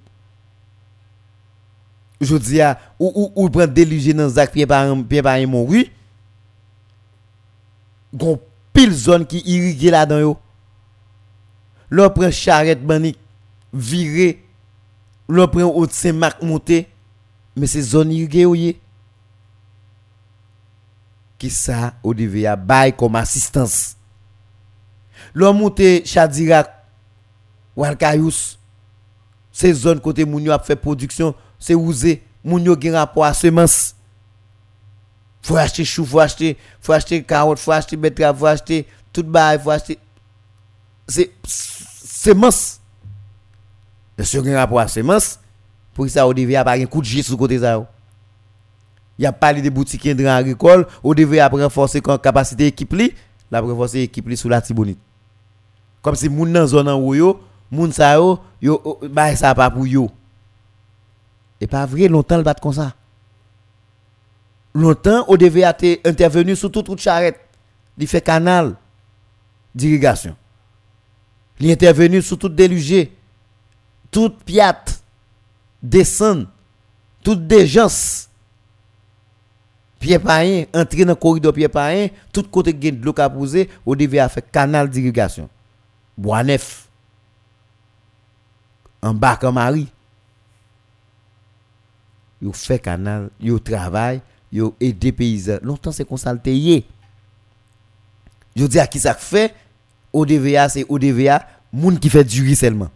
Je 2.20 2.36
dis 2.36 2.60
à 2.60 2.78
ou 2.98 3.10
ou 3.14 3.32
ou 3.34 3.50
prend 3.50 3.66
déluger 3.66 4.12
dans 4.12 4.28
Zach 4.28 4.52
pied 4.52 4.66
par 4.66 4.86
mon 4.86 5.64
rue. 5.64 5.86
Gon 8.14 8.40
pile 8.72 8.92
zone 8.92 9.26
qui 9.26 9.42
irrigué 9.44 9.90
là-dedans 9.90 10.18
yo. 10.20 12.10
Prend 12.10 12.30
charrette 12.30 12.86
Lò 15.30 15.46
pren 15.50 15.68
ou 15.68 15.86
tse 15.88 16.12
mak 16.16 16.42
monte. 16.42 16.82
Men 17.56 17.70
se 17.70 17.82
zon 17.92 18.12
irge 18.14 18.44
ou 18.48 18.58
ye. 18.58 18.74
Ki 21.40 21.48
sa 21.54 21.94
ou 22.02 22.14
deve 22.16 22.44
ya 22.44 22.56
bay 22.58 22.92
kom 22.96 23.18
asistans. 23.20 23.94
Lò 25.36 25.54
monte 25.56 26.00
chadirak. 26.08 26.72
Walkayous. 27.78 28.58
Se 29.54 29.70
zon 29.74 30.02
kote 30.02 30.26
moun 30.26 30.44
yo 30.48 30.56
ap 30.56 30.66
fe 30.66 30.76
produksyon. 30.78 31.36
Se 31.60 31.76
ouze. 31.78 32.18
Moun 32.42 32.64
yo 32.64 32.76
gen 32.80 32.96
rapor 32.96 33.26
a 33.28 33.34
semans. 33.36 33.94
Fou 35.42 35.56
achete 35.56 35.84
chou, 35.84 36.04
fou 36.04 36.20
achete, 36.20 36.56
fou 36.80 36.92
achete 36.92 37.22
karot, 37.24 37.60
fou 37.60 37.72
achete 37.72 37.96
betra, 37.96 38.32
fou 38.34 38.48
achete 38.48 38.86
tout 39.12 39.24
bay, 39.24 39.58
fou 39.58 39.72
achete. 39.72 39.98
Se, 41.08 41.30
semans. 41.46 42.79
C'est 44.24 44.38
semence. 44.38 44.44
Le 44.44 44.50
second 44.50 44.56
rapport 44.56 44.80
à 44.80 44.88
semence, 44.88 45.40
pour 45.94 46.08
ça 46.08 46.26
on 46.26 46.32
devait 46.32 46.62
pas 46.64 46.72
un 46.72 46.86
coup 46.86 47.00
de 47.00 47.06
sur 47.06 47.36
côté 47.36 47.58
ça. 47.58 47.86
Il 49.18 49.24
y 49.24 49.26
a 49.26 49.32
parlé 49.32 49.60
des 49.60 49.70
boutiques 49.70 50.06
agricoles, 50.06 50.86
on 51.04 51.12
devait 51.12 51.44
renforcer 51.44 52.00
la 52.06 52.18
capacité 52.18 52.66
équipe 52.66 52.92
li, 52.94 53.12
la 53.50 53.60
renforcer 53.60 54.02
équipe 54.02 54.28
li 54.28 54.36
sous 54.36 54.48
la 54.48 54.60
Tibonite. 54.60 54.98
Comme 56.02 56.16
si 56.16 56.30
moun 56.30 56.50
nan 56.50 56.66
zone 56.66 56.88
en 56.88 57.12
yo, 57.12 57.40
moun 57.70 57.92
sa 57.92 58.14
yo, 58.14 58.38
yo 58.62 58.98
bah 59.10 59.36
ça 59.36 59.54
pas 59.54 59.70
pour 59.70 59.86
yo. 59.86 60.10
Et 61.60 61.66
pas 61.66 61.84
vrai 61.84 62.08
longtemps 62.08 62.38
le 62.38 62.42
bat 62.42 62.54
comme 62.54 62.72
ça. 62.72 62.94
Longtemps 64.72 65.26
on 65.28 65.36
devait 65.36 65.60
être 65.60 66.06
intervenu 66.06 66.56
sur 66.56 66.70
toute 66.70 66.88
route 66.88 67.00
charrette. 67.00 67.38
Il 67.98 68.06
fait 68.06 68.22
canal 68.22 68.76
d'irrigation. 69.74 70.34
Il 71.58 71.70
intervenu 71.70 72.22
sur 72.22 72.38
toute 72.38 72.54
délugé, 72.54 73.12
toute 74.10 74.42
piate, 74.44 75.02
descend, 75.82 76.46
toute 77.22 77.46
déjance. 77.46 78.28
Pied 79.98 80.18
païen, 80.18 80.64
entrer 80.74 81.04
dans 81.04 81.12
le 81.12 81.14
corridor 81.14 81.52
pied 81.52 81.68
païen, 81.68 82.08
tout 82.32 82.42
côté 82.44 82.72
de 82.72 83.04
l'eau 83.04 83.12
poser, 83.12 83.68
on 83.84 83.94
devait 83.94 84.26
faire 84.28 84.50
canal 84.50 84.88
d'irrigation. 84.88 85.48
Bois 86.16 86.42
neuf. 86.42 86.88
En 89.02 89.14
bas 89.14 89.36
comme 89.36 89.54
Marie. 89.54 89.88
Yo 92.42 92.52
fait 92.52 92.78
canal, 92.78 93.30
yo 93.38 93.58
travail, 93.58 94.22
yo 94.50 94.74
aide 94.80 95.12
paysans. 95.12 95.58
Longtemps 95.62 95.92
c'est 95.92 96.08
ça 96.16 96.34
Je 98.56 98.66
dis 98.66 98.78
à 98.80 98.86
qui 98.86 98.98
ça 98.98 99.14
fait? 99.14 99.54
ODVA 100.12 100.68
c'est 100.68 100.86
ODVA, 100.88 101.46
moun 101.72 101.98
qui 101.98 102.08
fait 102.08 102.24
du 102.24 102.42
riz 102.42 102.56
seulement. 102.56 102.90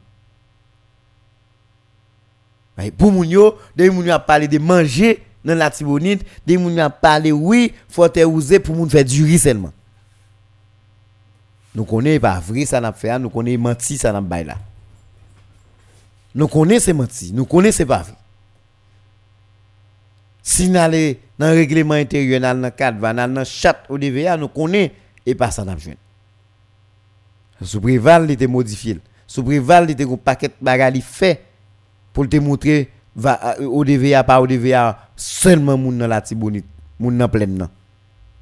Pour 2.99 3.13
moun 3.13 3.29
yo, 3.29 3.57
des 3.77 3.89
moun 3.89 4.09
a 4.11 4.19
parlé 4.19 4.49
de 4.49 4.59
manger 4.59 5.23
dans 5.45 5.57
la 5.57 5.71
Tibonite, 5.71 6.25
des 6.45 6.57
moun 6.57 6.79
a 6.79 6.91
parlé 6.91 7.31
oui, 7.31 7.73
faut 7.89 8.09
te 8.09 8.21
user 8.21 8.59
pour 8.59 8.75
moun 8.75 8.91
faire 8.91 9.05
du 9.05 9.25
riz 9.25 9.39
seulement. 9.39 9.73
Nous 11.75 11.85
connaissons 11.85 12.21
pas 12.21 12.41
vrai 12.41 12.65
ça 12.65 12.81
n'a 12.81 12.93
fait, 12.93 13.17
nous 13.19 13.31
connaissons 13.31 13.63
menti 13.63 13.97
ça 13.97 14.13
n'a 14.13 14.21
pas 14.21 14.43
là. 14.43 14.57
Nous 16.35 16.49
connaissons 16.49 16.95
menti, 16.95 17.33
nous 17.33 17.45
connaissons 17.45 17.87
pas 17.87 18.03
vrai. 18.03 18.15
Si 20.43 20.69
nous 20.69 20.79
allons 20.79 21.15
dans 21.39 21.51
le 21.51 21.55
règlement 21.55 21.95
intérieur, 21.95 22.41
dans 22.41 22.61
le 22.61 22.71
cadre, 22.71 23.15
dans 23.15 23.39
le 23.39 23.45
chat 23.45 23.85
ODVA, 23.89 24.37
nous 24.37 24.49
connaissons 24.49 24.93
et 25.25 25.35
pas 25.35 25.53
ça 25.53 25.65
n'a 25.65 25.77
pas 25.77 25.81
Sous 27.65 27.81
préval, 27.81 28.25
il 28.25 28.33
était 28.33 28.49
modifié. 28.49 28.99
Sous 29.29 29.45
préval, 29.45 29.85
il 29.85 29.93
était 29.93 30.05
un 30.05 30.17
paquet 30.17 30.49
de 30.49 30.55
bagages 30.61 31.01
fait 31.01 31.41
pour 32.15 32.27
te 32.27 32.37
montrer 32.39 32.91
ODVA 33.17 34.25
pas 34.25 34.41
ODVA 34.41 35.11
seulement 35.15 35.77
moun 35.77 35.99
dans 35.99 36.07
la 36.07 36.23
Tibonite, 36.23 36.65
moun 36.99 37.19
dans 37.19 37.29
plein 37.29 37.69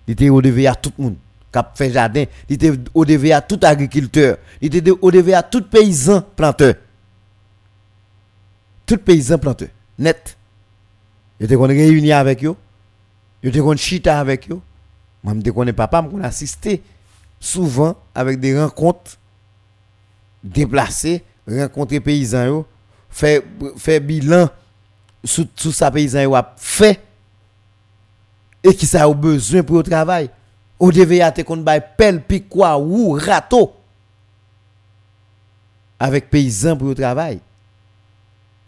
Il 0.06 0.12
était 0.12 0.30
ODVA 0.30 0.76
tout 0.76 0.92
monde 0.96 1.16
cap 1.50 1.76
fait 1.76 1.90
jardin, 1.90 2.24
il 2.48 2.54
était 2.54 2.72
ODVA 2.94 3.40
tout 3.40 3.58
agriculteur, 3.62 4.36
il 4.60 4.74
était 4.74 4.90
ODVA 4.90 5.42
tout 5.42 5.62
paysan 5.62 6.22
planteur. 6.36 6.74
Tout 8.86 8.98
paysan 8.98 9.38
planteur, 9.38 9.68
net. 9.98 10.36
Il 11.40 11.46
était 11.46 11.56
qu'on 11.56 11.66
réuni 11.66 12.12
avec 12.12 12.44
eux. 12.44 12.54
Il 13.42 13.48
était 13.48 13.58
qu'on 13.58 13.76
chita 13.76 14.20
avec 14.20 14.48
eux. 14.50 14.60
Moi, 15.24 15.34
je 15.44 15.50
connais 15.50 15.72
papa, 15.72 16.06
je 16.10 16.22
assisté 16.22 16.82
souvent 17.40 17.96
avec 18.14 18.38
des 18.38 18.58
rencontres 18.58 19.18
déplacées, 20.42 21.24
rencontrer 21.48 22.00
paysans, 22.00 22.64
faire, 23.12 23.42
faire 23.76 24.00
bilan 24.00 24.48
sur 25.22 25.46
tout 25.54 25.70
ça 25.70 25.90
paysan 25.90 26.32
a 26.34 26.54
fait 26.56 27.00
et 28.64 28.74
qui 28.74 28.86
ça 28.86 29.04
a 29.04 29.14
besoin 29.14 29.62
pour 29.62 29.76
le 29.76 29.82
travail. 29.84 30.30
Au 30.78 30.90
devait 30.90 31.18
être 31.18 31.44
qu'on 31.44 31.58
bail 31.58 31.82
pelle, 31.96 32.22
quoi 32.50 32.76
ou 32.78 33.12
râteau 33.12 33.72
avec 36.00 36.28
paysans 36.28 36.76
pour 36.76 36.88
le 36.88 36.94
travail. 36.96 37.38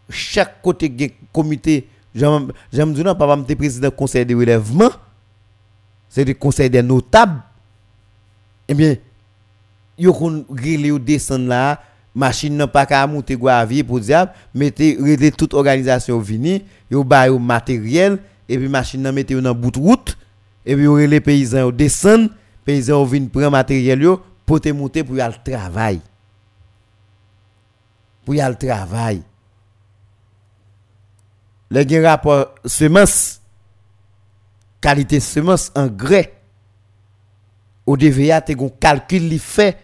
Chaque 0.09 0.63
côté 0.63 1.17
comité, 1.33 1.89
j'aime 2.15 2.53
dire 2.71 3.17
papa 3.17 3.35
me 3.35 3.55
président 3.57 3.89
du 3.89 3.95
conseil 3.95 4.25
de 4.25 4.37
relèvement 4.37 4.91
c'est 6.15 6.25
le 6.25 6.35
conseil 6.35 6.71
des 6.71 6.81
notables, 6.81 7.43
eh 8.69 8.75
bien, 8.75 8.95
yo 9.99 10.13
kon 10.15 10.45
grille 10.49 10.93
ou 10.93 11.01
descend 11.01 11.49
là, 11.49 11.83
machine 12.15 12.57
n'a 12.57 12.67
pas 12.67 12.87
qu'à 12.87 13.07
monter 13.07 13.39
avier 13.49 13.83
pour 13.83 14.01
diable, 14.01 14.33
mettez 14.55 15.33
toute 15.33 15.55
organisation 15.55 16.19
vini, 16.19 16.65
yo 16.91 17.03
ba 17.05 17.27
yo 17.27 17.39
matériel 17.39 18.19
et 18.49 18.59
puis 18.59 18.69
machine 18.69 19.03
n'a 19.03 19.13
mettez 19.13 19.41
dans 19.41 19.55
bout 19.55 19.71
de 19.71 19.79
route 19.79 20.17
et 20.65 20.77
puis 20.77 21.07
les 21.07 21.21
paysans 21.21 21.71
descendent, 21.71 22.31
paysans 22.65 23.05
viennent 23.05 23.29
prendre 23.29 23.51
matériel 23.51 24.03
yo 24.03 24.21
pour 24.47 24.61
te 24.61 24.69
monter 24.69 25.03
pour 25.03 25.17
y 25.17 25.21
aller 25.21 25.35
travail. 25.45 26.01
Pour 28.25 28.35
y 28.35 28.41
aller 28.41 28.57
travail. 28.57 29.23
Les 31.71 32.07
rapport 32.07 32.55
semence 32.65 33.41
qualité 34.85 35.19
semence 35.19 35.73
engrais 35.75 36.35
au 37.87 37.97
DVA 37.97 38.43
te 38.43 38.53
gon 38.53 38.69
calcul 38.69 39.25
li 39.29 39.39
fait 39.39 39.79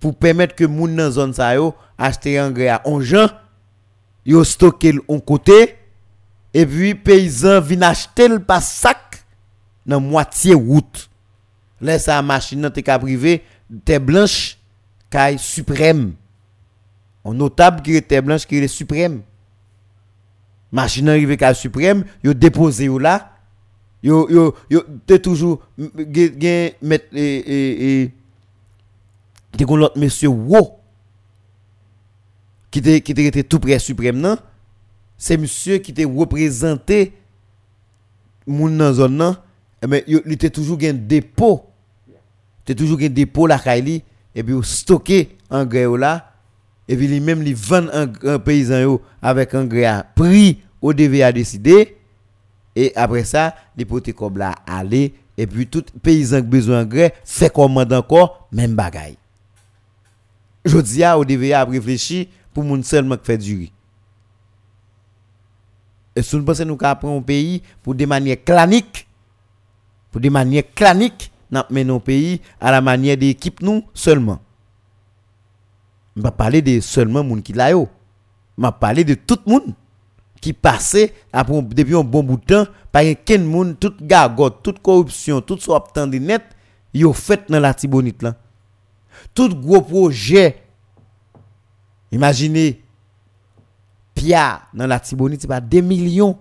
pour 0.00 0.16
permettre 0.16 0.54
que 0.54 0.64
moun 0.64 0.94
nan 0.96 1.10
zone 1.10 1.34
sa 1.34 1.54
yo 1.56 1.74
acheter 1.98 2.40
engrais 2.40 2.68
à 2.68 2.82
onjan 2.86 3.28
yo 4.26 4.44
stocker 4.44 4.98
on 5.08 5.20
côté 5.20 5.76
et 6.54 6.66
puis 6.66 6.94
paysan 6.94 7.60
vinn 7.60 7.82
acheter 7.82 8.28
le 8.28 8.38
pas 8.38 8.60
sac 8.60 9.24
dans 9.86 10.00
moitié 10.00 10.54
route. 10.54 11.08
Là 11.80 11.98
sa 11.98 12.20
machine 12.22 12.70
te 12.70 12.80
ka 12.80 12.98
privé 12.98 13.42
terre 13.84 14.00
blanche 14.00 14.58
caille 15.10 15.38
suprême. 15.38 16.12
On 17.24 17.34
notable 17.34 17.82
qui 17.82 18.00
terre 18.02 18.22
blanche 18.22 18.46
qui 18.46 18.56
est 18.56 18.68
suprême. 18.68 19.22
Machine 20.70 21.08
arrivé 21.08 21.36
caille 21.36 21.54
suprême 21.54 22.04
yo 22.22 22.34
déposé 22.34 22.88
là 23.00 23.38
Yo, 24.00 24.28
yo, 24.30 24.54
yo, 24.70 24.84
te 25.06 25.16
toujours, 25.18 25.58
gen, 25.76 26.70
met, 26.80 27.08
et, 27.12 27.18
et, 27.18 28.02
et, 28.02 28.12
te 29.58 29.66
kon 29.66 29.76
l'autre 29.76 29.98
monsieur 29.98 30.30
Wo, 30.30 30.78
qui 32.70 32.82
te, 32.82 32.98
qui 32.98 33.14
te 33.14 33.40
tout 33.42 33.58
près 33.58 33.78
suprême, 33.78 34.18
non? 34.18 34.36
C'est 35.16 35.36
monsieur 35.36 35.78
qui 35.78 35.92
te 35.92 36.06
représenté, 36.06 37.12
moun 38.46 38.76
nan 38.78 38.94
zone? 38.94 39.36
Mais 39.86 40.04
il 40.06 40.22
était 40.32 40.50
toujours 40.50 40.78
gen 40.80 41.06
dépôt. 41.06 41.66
Te 42.64 42.72
toujours 42.72 43.00
gen 43.00 43.12
dépôt 43.12 43.46
la 43.46 43.58
kaili, 43.58 44.02
et 44.34 44.42
puis 44.42 44.54
stocké 44.62 45.36
engrais 45.50 45.86
là, 45.98 46.32
et 46.88 46.96
puis 46.96 47.08
lui 47.08 47.20
même 47.20 47.42
li 47.42 47.52
vend 47.52 47.86
un, 47.92 48.38
paysan 48.38 48.80
yo 48.80 49.02
avec 49.20 49.54
engrais 49.54 49.84
à 49.84 50.02
prix 50.02 50.62
au 50.80 50.92
DVA 50.92 51.32
décidé 51.32 51.96
et 52.74 52.92
après 52.94 53.24
ça, 53.24 53.54
les 53.76 53.84
potes 53.84 54.12
comme 54.12 54.38
là 54.38 54.54
aller 54.66 55.14
et 55.36 55.46
puis 55.46 55.66
tout 55.66 55.84
paysan 56.02 56.40
qui 56.40 56.46
besoin 56.46 56.84
d'engrais 56.84 57.14
fait 57.24 57.52
commande 57.52 57.92
encore 57.92 58.48
même 58.52 58.74
bagaille. 58.74 59.18
Je 60.68 60.78
dis 60.78 61.02
à 61.02 61.18
au 61.18 61.24
DVA 61.24 61.64
réfléchir 61.64 62.26
pour 62.52 62.62
moun 62.62 62.82
seulement 62.82 63.16
qui 63.16 63.24
fait 63.24 63.38
du 63.38 63.56
riz. 63.56 63.72
Et 66.14 66.22
si 66.22 66.36
nous 66.36 66.44
pensons 66.44 66.64
nous 66.66 66.78
un 66.82 67.22
pays 67.22 67.62
pour 67.82 67.94
des 67.94 68.04
manières 68.04 68.44
claniques, 68.44 69.08
pour 70.10 70.20
des 70.20 70.28
manières 70.28 70.64
claniques, 70.74 71.32
nous 71.50 71.62
menons 71.70 71.96
un 71.96 72.00
pays 72.00 72.40
à 72.60 72.70
la 72.70 72.82
manière 72.82 73.16
d'équipe 73.16 73.62
nous 73.62 73.82
seulement. 73.94 74.40
Je 76.16 76.22
ne 76.22 76.28
parler 76.28 76.60
de 76.60 76.80
seulement 76.80 77.24
moun 77.24 77.42
qui 77.42 77.54
là. 77.54 77.70
Je 77.70 78.70
parler 78.78 79.04
de 79.04 79.14
tout 79.14 79.38
le 79.46 79.52
monde 79.52 79.74
qui 80.40 80.52
passait 80.52 81.14
depuis 81.72 81.96
un 81.96 82.04
bon 82.04 82.22
bout 82.22 82.36
de 82.36 82.44
temps 82.44 82.70
par 82.92 83.02
un 83.02 83.38
monde 83.38 83.78
toute 83.78 84.02
gargote 84.02 84.62
toute 84.62 84.80
corruption 84.80 85.40
tout 85.40 85.58
ce 85.58 85.70
obtenu 85.70 86.20
net 86.20 86.42
yo 86.94 87.12
fait 87.12 87.42
dans 87.48 87.60
la 87.60 87.74
Tibonite 87.74 88.22
là 88.22 88.34
tout 89.34 89.48
gros 89.54 89.82
projet. 89.82 90.62
Imaginez 92.10 92.82
Pia 94.14 94.62
dans 94.74 94.86
la 94.86 94.98
Tibonite 94.98 95.40
c'est 95.40 95.48
pas 95.48 95.60
2 95.60 95.80
millions. 95.80 96.38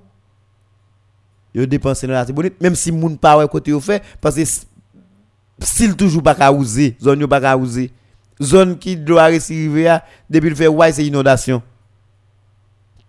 Yo 1.53 1.65
dépensé 1.65 2.07
dans 2.07 2.13
la 2.13 2.25
Tibonite 2.25 2.59
même 2.61 2.75
si 2.75 2.91
moun 2.91 3.17
pas 3.17 3.37
ouais 3.37 3.47
côté 3.47 3.71
yo 3.71 3.79
fait 3.79 4.03
parce 4.21 4.35
que 4.35 4.43
s'il 5.59 5.95
toujours 5.95 6.23
pas 6.23 6.35
ka 6.35 6.51
oser 6.51 6.95
zone 7.01 7.21
yo 7.21 7.27
pas 7.27 7.41
ka 7.41 7.57
zone 8.41 8.77
qui 8.77 8.95
doit 8.95 9.27
recevoir 9.27 10.01
depuis 10.29 10.49
le 10.49 10.55
fait 10.55 10.67
ouais 10.67 10.91
c'est 10.91 11.05
inondation. 11.05 11.61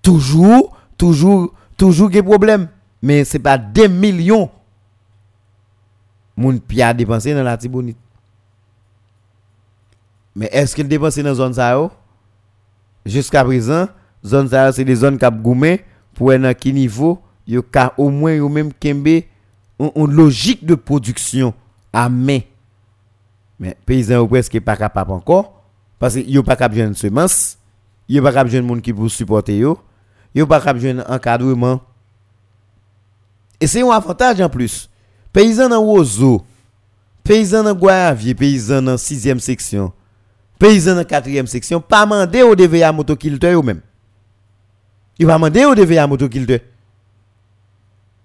Toujours 0.03 0.79
toujours, 0.99 1.55
toujours 1.77 2.11
des 2.11 2.23
problèmes. 2.23 2.69
Mais 3.01 3.25
ce 3.25 3.37
n'est 3.37 3.43
pas 3.43 3.57
des 3.57 3.89
millions. 3.89 4.51
Moun 6.37 6.61
pia 6.61 6.93
dépensé 6.93 7.33
dans 7.33 7.43
la 7.43 7.57
Tibonite. 7.57 7.97
Mais 10.39 10.49
est-ce 10.53 10.77
qu'il 10.77 10.87
dépense 10.87 11.19
dans 11.19 11.25
la 11.25 11.35
zone 11.35 11.53
ça 11.53 11.91
Jusqu'à 13.05 13.45
présent, 13.45 13.89
zone 14.25 14.49
ça 14.49 14.71
c'est 14.71 14.85
des 14.85 14.95
zones 14.95 15.19
qui 15.19 15.27
goumé 15.43 15.85
pour 16.15 16.31
un 16.31 16.55
qui 16.55 16.73
niveau 16.73 17.21
yo 17.45 17.61
ka 17.61 17.93
au 17.99 18.09
moins 18.09 18.49
même 18.49 18.73
kembe 18.73 19.25
une 19.81 20.13
logique 20.13 20.65
de 20.65 20.77
production 20.77 21.53
à 21.93 22.09
main. 22.09 22.39
Mais 23.59 23.77
paysan 23.85 24.21
ou 24.21 24.29
presque 24.29 24.61
pas 24.61 24.77
capable 24.77 25.11
encore 25.11 25.61
parce 25.99 26.15
que 26.15 26.21
yo 26.21 26.45
pas 26.45 26.55
capable 26.55 26.91
de 26.91 26.93
semence, 26.95 27.59
yo 28.09 28.23
pas 28.23 28.31
capable 28.31 28.51
de 28.51 28.61
monde 28.61 28.81
qui 28.81 28.93
pour 28.93 29.11
supporter 29.11 29.59
yo, 29.59 29.77
yo 30.37 30.47
pas 30.47 30.61
capable 30.61 30.81
de 30.81 31.03
encadrement. 31.09 31.81
Et 33.61 33.67
c'est 33.67 33.83
un 33.83 33.91
avantage 33.91 34.41
en 34.41 34.49
plus. 34.49 34.89
Paysan 35.33 35.69
dans 35.69 35.85
Ozo, 35.85 36.45
paysan 37.25 37.65
dans 37.65 37.75
Guayavier, 37.75 38.37
paysan 38.37 38.83
dans 38.83 38.95
6e 38.95 39.41
section, 39.41 39.93
paysan 40.59 40.97
dans 40.97 41.03
4e 41.03 41.47
section, 41.47 41.81
pas 41.81 42.07
mandé 42.07 42.43
au 42.43 42.55
DVA 42.55 42.93
motoculteur 42.93 43.59
ou 43.59 43.63
même. 43.63 43.81
Il 45.19 45.27
va 45.27 45.35
demander 45.35 45.65
au 45.65 45.75
DVA 45.75 46.07
motoculteur. 46.07 46.61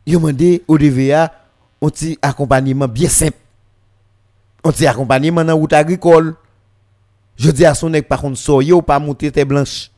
Il 0.06 0.14
va 0.14 0.20
demander 0.20 0.64
au 0.68 0.78
DVA 0.78 1.34
un 1.82 1.90
petit 1.90 2.18
accompagnement 2.22 2.88
bien 2.88 3.10
simple. 3.10 3.38
Un 4.64 4.72
petit 4.72 4.88
accompagnement 4.88 5.44
dans 5.44 5.56
route 5.56 5.74
agricole. 5.74 6.36
Je 7.36 7.52
dis 7.52 7.66
à 7.66 7.74
son 7.74 7.90
nèg 7.90 8.06
par 8.08 8.22
contre 8.22 8.38
soyez 8.38 8.74
ou 8.74 8.82
pas 8.82 9.00
monter 9.00 9.32
tête 9.32 9.48
blanche. 9.48 9.90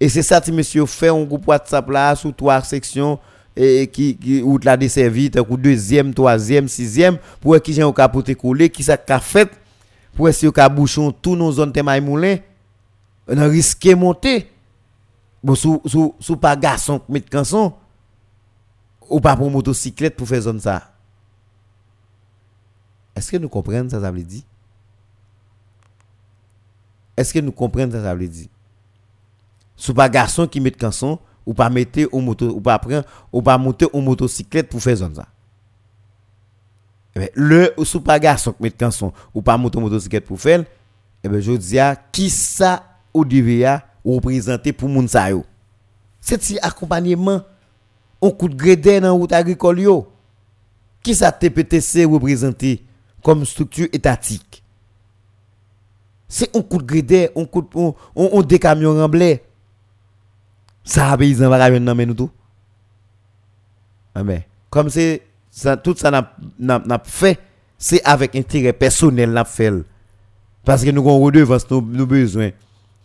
Et 0.00 0.08
c'est 0.08 0.22
ça 0.22 0.42
monsieur 0.52 0.84
fait 0.86 1.08
un 1.08 1.22
groupe 1.22 1.46
WhatsApp 1.46 1.88
là 1.88 2.14
sous 2.16 2.32
trois 2.32 2.60
sections 2.62 3.18
et 3.54 3.86
qui 3.86 4.16
qui 4.16 4.42
route 4.42 4.64
la 4.64 4.76
desservie 4.76 5.30
coup 5.30 5.56
deuxième, 5.56 6.12
troisième, 6.12 6.68
sixième 6.68 7.18
pour 7.40 7.60
qui 7.62 7.72
j'ai 7.72 7.82
un 7.82 7.92
capote 7.92 8.34
coulé 8.34 8.68
qui 8.68 8.82
ça 8.82 8.96
qu'a 8.96 9.20
pour 10.16 10.30
essayer 10.30 10.50
ka 10.50 10.68
bouchon 10.68 11.12
tous 11.12 11.36
nos 11.36 11.52
zones 11.52 11.72
témaille 11.72 12.00
moulin 12.00 12.38
on 13.28 13.48
risque 13.48 13.86
monter. 13.88 14.50
Bon 15.44 15.54
sous 15.54 15.80
sous 15.84 16.14
sous 16.18 16.36
pas 16.36 16.56
garçon 16.56 17.00
mettre 17.08 17.28
canson 17.28 17.74
ou 19.08 19.20
pas 19.20 19.36
pour 19.36 19.50
motocyclette 19.50 20.16
pour 20.16 20.26
faire 20.26 20.40
zone 20.40 20.58
ça. 20.58 20.90
Est-ce 23.14 23.30
que 23.30 23.36
nous 23.36 23.48
comprenons 23.48 23.88
ça 23.90 24.00
ça 24.00 24.10
veut 24.10 24.22
dire? 24.22 24.42
Est-ce 27.16 27.34
que 27.34 27.38
nous 27.38 27.52
comprenons 27.52 27.92
ça 27.92 28.02
ça 28.02 28.14
veut 28.14 28.26
dire? 28.26 28.48
Sous 29.76 29.92
pas 29.92 30.08
garçon 30.08 30.46
qui 30.46 30.60
met 30.60 30.70
canson 30.70 31.18
ou 31.44 31.52
pas 31.52 31.68
mettre 31.68 32.08
au 32.10 32.20
moto 32.20 32.48
ou 32.48 32.60
pas 32.60 32.78
prendre 32.78 33.04
ou 33.30 33.42
pas 33.42 33.58
motocyclette 33.58 34.70
pour 34.70 34.80
faire 34.80 34.96
zone 34.96 35.14
ça 35.14 35.26
eh 37.18 37.30
le 37.34 37.72
sous 37.84 38.00
pas 38.00 38.18
garçon 38.18 38.52
qui 38.52 38.62
met 38.62 38.72
ou 39.34 39.42
pas 39.42 39.56
monter 39.56 39.80
motocyclette 39.80 40.26
pour 40.26 40.40
faire 40.40 40.64
eh 41.24 41.28
ben 41.28 41.40
je 41.40 41.52
dis 41.52 41.78
à 41.78 41.96
qui 41.96 42.28
ça 42.28 42.84
ou 43.14 43.24
DVA 43.24 43.82
représenter 44.04 44.72
pour 44.72 44.88
moun 44.88 45.08
sa 45.08 45.30
yo. 45.30 45.44
C'est 46.20 46.42
si 46.42 46.58
accompagnement 46.60 47.42
on 48.20 48.30
coup 48.30 48.48
de 48.48 48.54
grédé 48.54 49.00
dans 49.00 49.16
route 49.16 49.32
agricole 49.32 49.82
qui 51.02 51.14
ça 51.14 51.32
TPTC 51.32 52.04
représenter 52.04 52.84
comme 53.22 53.44
structure 53.44 53.88
étatique? 53.92 54.62
C'est 56.28 56.54
un 56.56 56.62
coup 56.62 56.82
de 56.82 57.30
on 57.34 57.46
coup 57.46 57.68
on, 57.74 57.94
on, 58.14 58.30
on 58.32 58.42
des 58.42 58.58
camions 58.58 58.94
remblés 58.94 59.42
ça 60.84 61.16
paysan 61.16 61.48
va 61.48 61.70
venir 61.70 61.94
dans 61.94 62.06
nous 62.06 62.14
tout 62.14 62.30
ah 64.14 64.22
ben 64.22 64.42
comme 64.70 64.90
c'est 64.90 65.22
ça 65.56 65.74
tout 65.74 65.96
ça 65.96 66.10
n'a 66.10 67.00
fait 67.02 67.40
c'est 67.78 68.04
avec 68.04 68.36
intérêt 68.36 68.74
personnel 68.74 69.32
n'a 69.32 69.44
fait. 69.46 69.72
Parce 70.62 70.84
que 70.84 70.90
nous 70.90 71.00
avons 71.00 71.20
redevance 71.20 71.70
nous, 71.70 71.80
nous 71.80 72.06
besoin. 72.06 72.50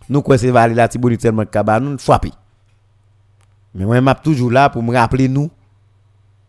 Nous 0.10 0.22
quoi 0.22 0.38
c'est 0.38 0.52
valer 0.52 0.76
la 0.76 0.90
tibonite 0.90 1.22
tellement 1.22 1.45
kaba 1.45 1.80
nous 1.80 1.98
frapper 1.98 2.32
mais 3.73 3.86
moi 3.86 4.02
m'a 4.02 4.15
toujours 4.15 4.52
là 4.52 4.69
pour 4.69 4.84
me 4.84 4.94
rappeler 4.94 5.30
nous. 5.30 5.49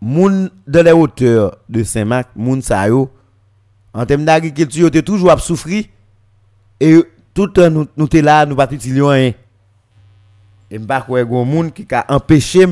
Moun 0.00 0.50
de 0.66 0.80
les 0.80 0.90
hauteurs 0.90 1.56
de 1.68 1.84
Saint-Marc 1.84 2.30
moun 2.34 2.60
sa 2.60 2.88
yo 2.88 3.08
en 3.94 4.04
termes 4.04 4.24
d'agriculture 4.24 4.90
tu 4.90 5.04
toujours 5.04 5.30
à 5.30 5.38
souffrir. 5.38 5.84
Et 6.80 7.00
tout 7.32 7.46
le 7.46 7.52
temps 7.52 7.70
nous 7.70 7.86
nous 7.96 8.08
là 8.20 8.44
nous 8.44 8.56
pas 8.56 8.66
utiliser 8.68 9.00
rien. 9.00 9.32
Et 10.68 10.78
m'pa 10.80 11.02
quoi 11.02 11.22
gon 11.22 11.44
moun 11.44 11.70
qui 11.70 11.86
a 11.92 12.12
empêché 12.12 12.66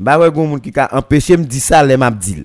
m'pa 0.00 0.16
quoi 0.16 0.30
gon 0.30 0.48
moun 0.48 0.60
qui 0.60 0.72
a 0.76 0.96
empêché 0.96 1.36
me 1.36 1.44
dire 1.44 1.62
ça 1.62 1.84
les 1.84 1.96
m'a 1.96 2.10
dit 2.10 2.44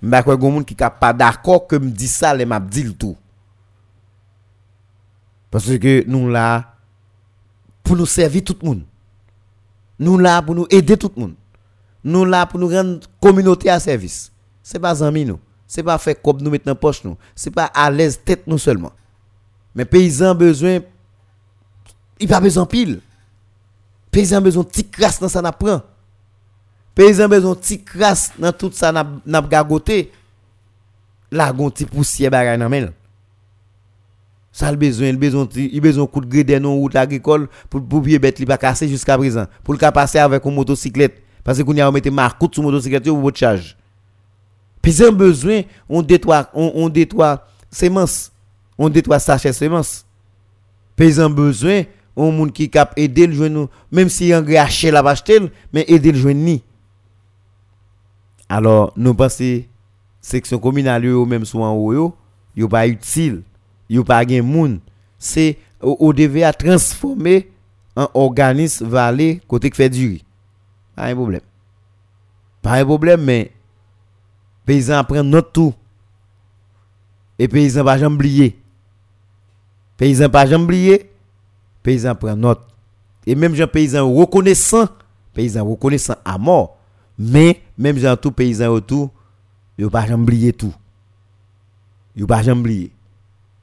m'pa 0.00 0.22
quoi 0.22 0.36
gon 0.36 0.52
moun 0.52 0.64
qui 0.64 0.76
a 0.80 0.90
pas 0.90 1.12
d'accord 1.12 1.66
que 1.66 1.74
me 1.74 1.90
dit 1.90 2.06
ça 2.06 2.32
les 2.32 2.44
m'a 2.44 2.60
dit 2.60 2.94
tout 2.94 3.16
parce 5.50 5.66
que 5.78 6.04
nous 6.06 6.28
là 6.28 6.74
pour 7.82 7.96
nous 7.96 8.06
servir 8.06 8.44
tout 8.44 8.56
le 8.62 8.68
monde. 8.68 8.82
Nous 9.98 10.16
là 10.16 10.40
pour 10.42 10.54
nous 10.54 10.66
aider 10.70 10.96
tout 10.96 11.10
le 11.16 11.22
monde. 11.22 11.34
Nous 12.04 12.24
là 12.24 12.46
pour 12.46 12.60
nous 12.60 12.68
rendre 12.68 13.00
communauté 13.20 13.68
à 13.68 13.80
service. 13.80 14.32
C'est 14.62 14.78
pas 14.78 15.02
amis 15.02 15.24
nous. 15.24 15.40
C'est 15.66 15.82
pas 15.82 15.98
faire 15.98 16.20
comme 16.22 16.40
nous 16.40 16.50
mettre 16.50 16.66
dans 16.66 16.76
poche 16.76 17.02
nous. 17.04 17.16
C'est 17.34 17.50
pas 17.50 17.64
à 17.64 17.90
l'aise 17.90 18.20
tête 18.24 18.46
nous 18.46 18.58
seulement. 18.58 18.92
Mais 19.74 19.84
paysans 19.84 20.34
besoin 20.34 20.80
il 22.18 22.28
pas 22.28 22.40
besoin 22.40 22.66
pile. 22.66 23.00
Paysan 24.10 24.40
besoin 24.40 24.64
petit 24.64 24.88
crasse 24.88 25.18
dans 25.18 25.28
ça 25.28 25.42
n'a 25.42 25.52
prend. 25.52 25.82
Paysan 26.94 27.28
besoin 27.28 27.54
petit 27.54 27.82
crasse 27.82 28.32
dans 28.38 28.52
tout 28.52 28.70
ça 28.72 28.92
n'a 28.92 29.06
n'a 29.26 29.40
gagoté. 29.42 30.10
Là 31.30 31.52
gon 31.52 31.70
petit 31.70 31.86
poussière 31.86 32.30
bagay 32.30 32.56
nan 32.56 32.68
men. 32.68 32.92
Ça 34.52 34.70
le 34.70 34.76
besoin, 34.76 35.06
il 35.06 35.16
besoin 35.16 35.48
il 35.54 35.80
besoin 35.80 36.06
coup 36.06 36.20
de 36.20 36.26
grédé 36.26 36.58
non 36.58 36.74
route 36.76 36.96
agricole 36.96 37.48
pour 37.68 37.84
pour 37.84 38.02
pied 38.02 38.18
bête 38.18 38.40
li 38.40 38.46
pas 38.46 38.58
casser 38.58 38.88
jusqu'à 38.88 39.16
présent. 39.16 39.46
Pour 39.62 39.74
le 39.74 39.78
passer 39.78 40.18
avec 40.18 40.44
une 40.44 40.54
motocyclette 40.54 41.22
parce 41.44 41.58
que 41.58 41.62
qu'on 41.62 41.74
y 41.74 41.80
a 41.80 41.90
mettre 41.90 42.10
marcoute 42.10 42.54
sur 42.54 42.62
motocyclette 42.64 43.06
ou 43.08 43.20
votre 43.20 43.38
charge. 43.38 43.76
Paysan 44.82 45.12
besoin 45.12 45.62
on 45.88 46.02
détoie 46.02 46.50
on 46.52 46.72
on 46.74 46.88
détoie 46.88 47.46
semences. 47.70 48.32
On 48.76 48.88
détoie 48.88 49.20
sachet 49.20 49.52
semences. 49.52 50.04
Paysan 50.96 51.30
besoin 51.30 51.84
on 52.16 52.32
monde 52.32 52.52
qui 52.52 52.68
cap 52.68 52.92
aider 52.96 53.28
le 53.28 53.34
joindre 53.34 53.68
même 53.92 54.08
si 54.08 54.34
engrais 54.34 54.56
acheter 54.56 54.90
la 54.90 55.00
acheter 55.00 55.38
mais 55.72 55.84
aider 55.86 56.10
le 56.10 56.18
joindre 56.18 56.40
ni 56.40 56.62
alors 58.50 58.92
nous 58.96 59.14
pensons 59.14 59.62
section 60.20 60.58
communale 60.58 61.06
ou 61.06 61.24
même 61.24 61.44
soit 61.44 61.66
en 61.66 61.72
haut 61.72 61.94
yo 61.94 62.14
yo 62.56 62.68
pas 62.68 62.88
utile. 62.88 63.42
Yo 63.88 64.02
pas 64.04 64.26
gen 64.26 64.44
moun. 64.44 64.80
C'est 65.18 65.56
à 65.82 66.52
transformer 66.52 67.50
en 67.94 68.08
organisme 68.12 68.86
valé 68.86 69.40
côté 69.46 69.70
qui 69.70 69.76
fait 69.76 69.88
du 69.88 70.08
riz. 70.08 70.24
Pas 70.96 71.04
un 71.04 71.14
problème. 71.14 71.40
Pas 72.60 72.80
un 72.80 72.84
problème 72.84 73.22
mais 73.22 73.52
paysan 74.66 75.04
prend 75.04 75.22
notre 75.22 75.52
tout. 75.52 75.74
Et 77.38 77.46
paysan 77.46 77.84
pas 77.84 77.98
jamais 77.98 78.16
oublier. 78.16 78.60
Paysan 79.96 80.28
pas 80.28 80.46
jamais 80.46 80.64
oublier. 80.64 81.10
Paysan 81.84 82.16
prend 82.16 82.36
note. 82.36 82.66
Et 83.26 83.36
même 83.36 83.54
gens 83.54 83.68
paysan 83.68 84.12
reconnaissant, 84.12 84.88
paysan 85.34 85.64
reconnaissant 85.64 86.16
à 86.24 86.36
mort, 86.36 86.78
mais 87.16 87.62
même 87.80 87.96
gens 87.96 88.14
tout 88.16 88.30
paysan 88.30 88.68
autour, 88.68 89.10
yo 89.78 89.88
pas 89.88 90.06
jamais 90.06 90.22
oublier 90.22 90.52
tout. 90.52 90.74
Yo 92.14 92.26
pas 92.26 92.42
jamais 92.42 92.60
oublier. 92.60 92.92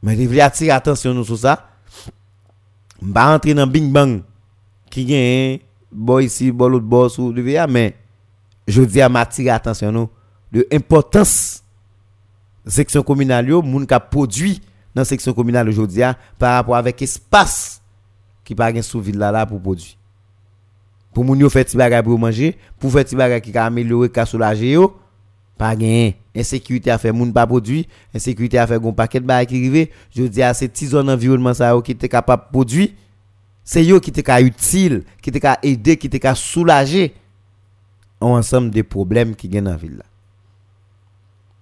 Mais 0.02 0.16
devez 0.16 0.42
attirer 0.42 0.72
attention 0.72 1.24
sur 1.24 1.38
ça. 1.38 1.70
M'pa 3.00 3.36
entrer 3.36 3.54
dans 3.54 3.68
bing 3.68 3.92
bang 3.92 4.24
qui 4.90 5.06
gagne 5.06 5.60
boy 5.92 6.26
ici, 6.26 6.52
boy 6.52 6.72
l'autre 6.72 6.86
boss 6.86 7.20
ou 7.20 7.32
mais 7.70 7.96
je 8.68 8.82
dis 8.82 9.02
à 9.02 9.08
m'attirer 9.08 9.52
attention 9.52 9.92
nous 9.92 10.10
de 10.52 10.68
importance 10.72 11.64
section 12.66 13.04
communale 13.04 13.50
yo 13.50 13.62
moun 13.62 13.86
ka 13.86 14.00
produit 14.00 14.62
dans 14.96 15.04
section 15.06 15.34
communale 15.34 15.70
aujourd'hui 15.70 16.02
par 16.40 16.56
rapport 16.56 16.76
avec 16.76 17.02
espace 17.04 17.82
qui 18.44 18.56
pas 18.56 18.72
gain 18.72 18.82
sous 18.82 19.00
ville 19.00 19.20
là 19.20 19.32
là 19.32 19.46
pour 19.46 19.62
produire 19.62 19.94
pour 21.18 21.26
moun 21.26 21.40
yo 21.40 21.50
faire 21.50 21.66
ti 21.66 21.76
bagay 21.76 22.04
pour 22.04 22.20
manger 22.20 22.56
pour 22.78 22.92
faire 22.92 23.04
bagay 23.14 23.42
qui 23.42 23.58
améliorer 23.58 24.08
ka 24.08 24.24
soulager 24.24 24.74
yo 24.74 24.96
pas 25.58 25.76
gain 25.76 26.12
insécurité 26.36 26.92
à 26.92 27.00
faire 27.00 27.12
moun 27.12 27.34
pas 27.34 27.48
produire 27.48 27.86
insécurité 28.14 28.60
à 28.60 28.68
faire 28.68 28.80
gon 28.80 28.94
paquet 28.94 29.20
de 29.20 29.26
bagay 29.26 29.48
qui 29.48 29.68
rive. 29.68 29.88
Je 30.16 30.22
dis 30.26 30.44
à 30.44 30.54
ces 30.54 30.68
petits 30.68 30.86
zones 30.86 31.10
environnement 31.10 31.56
ça 31.56 31.76
qui 31.84 31.94
était 31.94 32.08
capable 32.08 32.44
produire 32.52 32.90
c'est 33.64 33.84
yo 33.84 34.00
qui 34.00 34.12
était 34.12 34.44
utile 34.44 35.06
qui 35.20 35.32
était 35.32 35.42
aider 35.64 35.98
qui 35.98 36.06
était 36.06 36.36
soulager 36.36 37.16
ensemble 38.22 38.70
de 38.70 38.84
problèmes 38.84 39.36
qui 39.36 39.50
gagne 39.50 39.64
dans 39.64 39.72
la 39.72 39.78
ville 39.78 40.04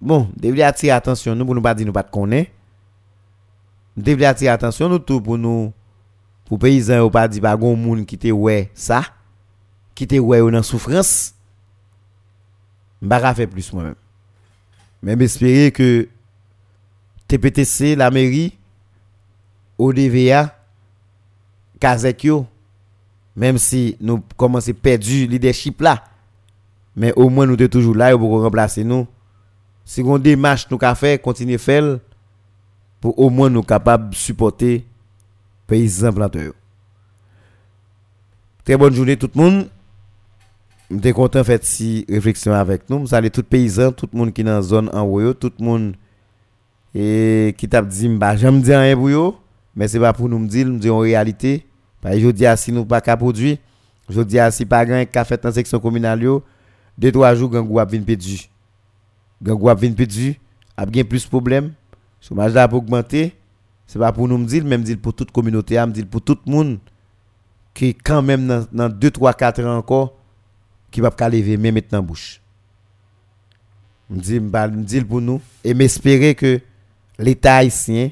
bon 0.01 0.27
devez 0.35 0.63
attirer 0.63 0.91
attention 0.91 1.33
nous 1.33 1.45
pour 1.45 1.55
nous 1.55 1.61
pas 1.61 1.73
dire 1.73 1.85
nous 1.85 1.93
pas 1.93 2.03
connaître 2.03 2.51
devez 3.95 4.25
attirer 4.25 4.49
attention 4.49 4.89
nous 4.89 4.99
tout 4.99 5.21
pour 5.21 5.37
nous 5.37 5.71
pour 6.43 6.59
paysans 6.59 7.05
ou 7.05 7.09
pas 7.09 7.29
dit 7.29 7.39
pas 7.39 7.55
gon 7.55 7.77
moun 7.77 8.05
qui 8.05 8.17
te 8.17 8.27
ouais 8.27 8.69
ça 8.73 9.01
qui 9.95 10.05
te 10.07 10.51
dans 10.51 10.63
souffrance 10.63 11.33
m'pa 13.01 13.33
faire 13.33 13.49
plus 13.49 13.73
moi 13.73 13.95
même 15.01 15.19
j'espère 15.21 15.71
que 15.71 16.07
TPTC 17.27 17.95
la 17.95 18.11
mairie 18.11 18.57
ODVA 19.77 20.55
Kazek 21.79 22.27
Même 23.35 23.57
si 23.57 23.97
nous 23.99 24.23
commençons 24.37 24.71
à 24.71 24.73
perdre 24.73 25.05
le 25.07 25.25
leadership 25.25 25.81
là. 25.81 26.03
Mais 26.95 27.11
au 27.15 27.29
moins 27.29 27.45
nous 27.45 27.57
sommes 27.57 27.67
toujours 27.67 27.95
là 27.95 28.17
pour 28.17 28.41
remplacer 28.41 28.83
nous. 28.83 29.07
Si 29.83 30.01
on 30.01 30.17
démarche 30.17 30.67
nous 30.71 30.77
avons 30.81 30.95
fait, 30.95 31.21
continuer 31.21 31.57
faire 31.57 31.99
pour 33.01 33.19
au 33.19 33.29
moins 33.29 33.49
nous 33.49 33.61
capables 33.61 34.09
de 34.11 34.15
supporter 34.15 34.85
paysans 35.67 36.13
planteurs. 36.13 36.53
Très 38.63 38.77
bonne 38.77 38.95
journée 38.95 39.17
tout 39.17 39.29
le 39.35 39.41
monde. 39.41 39.69
Je 40.91 40.99
suis 40.99 41.13
content 41.13 41.39
de 41.39 41.43
faire 41.43 41.59
cette 41.61 42.09
réflexion 42.09 42.53
avec 42.53 42.89
nous. 42.89 43.01
Je 43.01 43.09
salue 43.09 43.29
tout 43.29 43.43
paysans, 43.43 43.91
tout 43.91 44.07
le 44.13 44.19
monde 44.19 44.33
qui 44.33 44.41
est 44.41 44.43
dans 44.43 44.51
la 44.51 44.61
zone 44.61 44.89
en 44.93 45.01
haut, 45.01 45.33
tout 45.33 45.51
le 45.59 45.65
monde 45.65 45.95
et 46.93 47.53
qui 47.57 47.67
t'a 47.67 47.81
dit 47.81 48.07
bah 48.07 48.35
j'aime 48.37 48.61
dire 48.61 48.79
rien 48.79 48.95
pour 48.95 49.41
mais 49.75 49.87
c'est 49.87 49.99
pas 49.99 50.13
pour 50.13 50.29
nous 50.29 50.45
dire, 50.47 50.65
nous 50.67 50.77
dire 50.77 50.95
en 50.95 50.99
réalité. 50.99 51.65
Parce 52.01 52.17
je 52.17 52.29
dis 52.29 52.45
si 52.57 52.71
nous 52.71 52.85
pas 52.85 53.01
qu'à 53.01 53.17
produire, 53.17 53.57
je 54.09 54.21
dis 54.21 54.37
si 54.51 54.65
pas 54.65 54.85
grand 54.85 55.03
qu'a 55.05 55.25
fait 55.25 55.41
dans 55.41 55.51
section 55.51 55.79
communale 55.79 56.23
deux 56.97 57.11
trois 57.11 57.35
jours 57.35 57.49
gangou 57.49 57.79
a 57.79 57.85
vinn 57.85 58.05
perdu. 58.05 58.49
Gangou 59.41 59.69
a 59.69 59.73
vinn 59.73 59.93
perdu, 59.93 60.39
a 60.77 60.85
plus 60.85 61.23
de 61.25 61.29
problèmes. 61.29 61.73
Chômage 62.21 62.53
là 62.53 62.67
pour 62.67 62.79
augmenter, 62.79 63.33
c'est 63.87 63.99
pas 63.99 64.13
pour 64.13 64.27
nous 64.27 64.45
dire, 64.45 64.63
même 64.63 64.83
pour 64.97 65.13
toute 65.13 65.31
communauté, 65.31 65.77
me 65.79 65.91
dire 65.91 66.05
pour 66.05 66.21
tout 66.21 66.37
le 66.45 66.51
monde 66.51 66.79
qui 67.73 67.93
quand 67.93 68.21
même 68.21 68.65
dans 68.71 68.89
2 68.89 69.11
3 69.11 69.33
4 69.33 69.65
ans 69.65 69.77
encore 69.77 70.13
qui 70.95 71.01
va 71.01 71.11
pas 71.11 71.27
lever 71.27 71.57
même 71.57 71.75
maintenant 71.75 72.01
bouche. 72.01 72.39
Me 74.09 74.17
dit 74.17 74.39
me 74.39 74.83
dit 74.83 75.01
pour 75.01 75.19
nous 75.19 75.41
et 75.61 75.73
m'espérer 75.73 76.33
que 76.35 76.61
l'État 77.19 77.57
haïtien, 77.57 78.11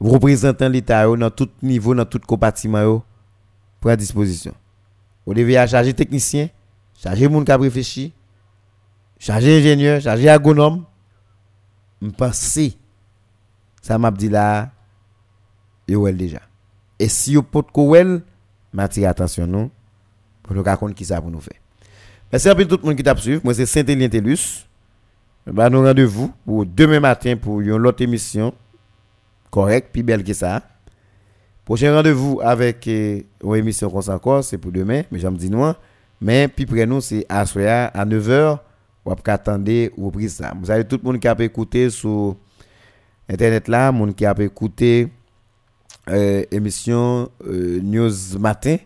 représentant 0.00 0.70
l'État 0.70 1.06
dans 1.06 1.30
tout 1.30 1.50
niveau, 1.60 1.94
dans 1.94 2.06
tout 2.06 2.18
compartiment, 2.26 3.04
à 3.84 3.96
disposition. 3.96 4.54
Vous 5.26 5.34
devez 5.34 5.66
charger 5.68 5.92
technicien, 5.92 6.48
charger 6.96 7.28
monde 7.28 7.44
qui 7.44 7.52
a 7.52 7.58
réfléchi, 7.58 8.14
charger 9.18 9.58
ingénieur, 9.58 10.00
charger 10.00 10.30
agronome. 10.30 10.86
Je 12.00 12.08
pense 12.08 12.58
ça 13.82 13.98
m'a 13.98 14.10
dit 14.10 14.30
là, 14.30 14.70
yo 15.86 16.10
déjà. 16.10 16.40
Et 16.98 17.08
si 17.08 17.34
vous 17.34 17.42
pouvez 17.42 17.66
kouel, 17.70 18.22
m'attire 18.72 19.10
attention 19.10 19.46
nous 19.46 19.70
pour 20.50 20.56
nous 20.56 20.64
raconter 20.64 20.94
qui 20.94 21.04
ça 21.04 21.20
pour 21.20 21.30
nous 21.30 21.38
faire. 21.38 21.60
Merci 22.32 22.48
à 22.48 22.54
tout 22.56 22.76
le 22.82 22.84
monde 22.84 22.96
qui 22.96 23.04
t'a 23.04 23.16
suivi. 23.16 23.40
Moi 23.44 23.54
c'est 23.54 23.66
Saint-Élien 23.66 24.08
Telus. 24.08 24.66
Bah, 25.46 25.70
nous 25.70 25.80
rendez-vous 25.80 26.32
pour 26.44 26.66
demain 26.66 26.98
matin 26.98 27.36
pour 27.36 27.60
une 27.60 27.86
autre 27.86 28.02
émission 28.02 28.52
correcte, 29.48 29.90
puis 29.92 30.02
belle 30.02 30.24
que 30.24 30.32
ça. 30.32 30.60
Prochain 31.64 31.94
rendez-vous 31.94 32.40
avec 32.42 32.88
euh, 32.88 33.20
une 33.44 33.54
émission 33.54 33.88
qu'on 33.90 34.00
encore, 34.08 34.42
c'est 34.42 34.58
pour 34.58 34.72
demain, 34.72 35.02
mais 35.12 35.20
j'aime 35.20 35.36
dire 35.36 35.52
nous. 35.52 35.72
Mais 36.20 36.48
puis 36.48 36.66
près 36.66 36.84
nous, 36.84 37.00
c'est 37.00 37.24
à 37.28 37.46
soir 37.46 37.92
à 37.94 38.04
9h, 38.04 38.58
ou 39.04 39.10
après 39.12 39.30
attendre 39.30 39.70
ou 39.96 40.10
prise 40.10 40.34
ça. 40.34 40.52
Vous 40.60 40.68
avez 40.68 40.84
tout 40.84 40.98
le 41.00 41.08
monde 41.12 41.20
qui 41.20 41.28
a 41.28 41.40
écouté 41.40 41.90
sur 41.90 42.34
internet 43.28 43.68
là, 43.68 43.92
monde 43.92 44.16
qui 44.16 44.26
a 44.26 44.34
écouté 44.40 45.12
euh, 46.08 46.42
émission 46.50 47.30
euh, 47.46 47.80
News 47.80 48.36
Matin 48.40 48.78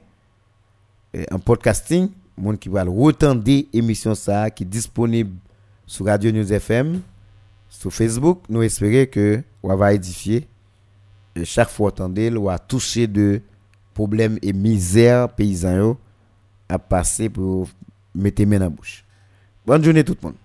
en 1.31 1.39
podcasting, 1.39 2.09
monde 2.37 2.59
qui 2.59 2.69
va 2.69 2.83
retendre 2.85 3.43
émission 3.73 4.15
ça 4.15 4.51
qui 4.51 4.65
est 4.65 4.67
disponible 4.67 5.37
sur 5.87 6.07
Radio 6.07 6.33
News 6.33 6.53
FM, 6.53 7.01
sur 7.69 7.93
Facebook, 7.93 8.43
nous 8.49 8.63
espérons 8.63 9.07
que 9.11 9.43
on 9.63 9.75
va 9.77 9.93
édifier. 9.93 10.47
Chaque 11.45 11.71
fois 11.71 11.89
attendez, 11.89 12.33
on 12.37 12.45
va 12.45 12.59
toucher 12.59 13.07
de 13.07 13.41
problèmes 13.93 14.39
et 14.43 14.53
misère 14.53 15.29
paysans 15.29 15.97
à 16.69 16.79
passer 16.79 17.29
pour 17.29 17.69
mettre 18.15 18.45
main 18.45 18.59
la 18.59 18.69
bouche. 18.69 19.05
Bonne 19.67 19.83
journée 19.85 20.05
tout 20.05 20.17
le 20.21 20.29
monde. 20.29 20.37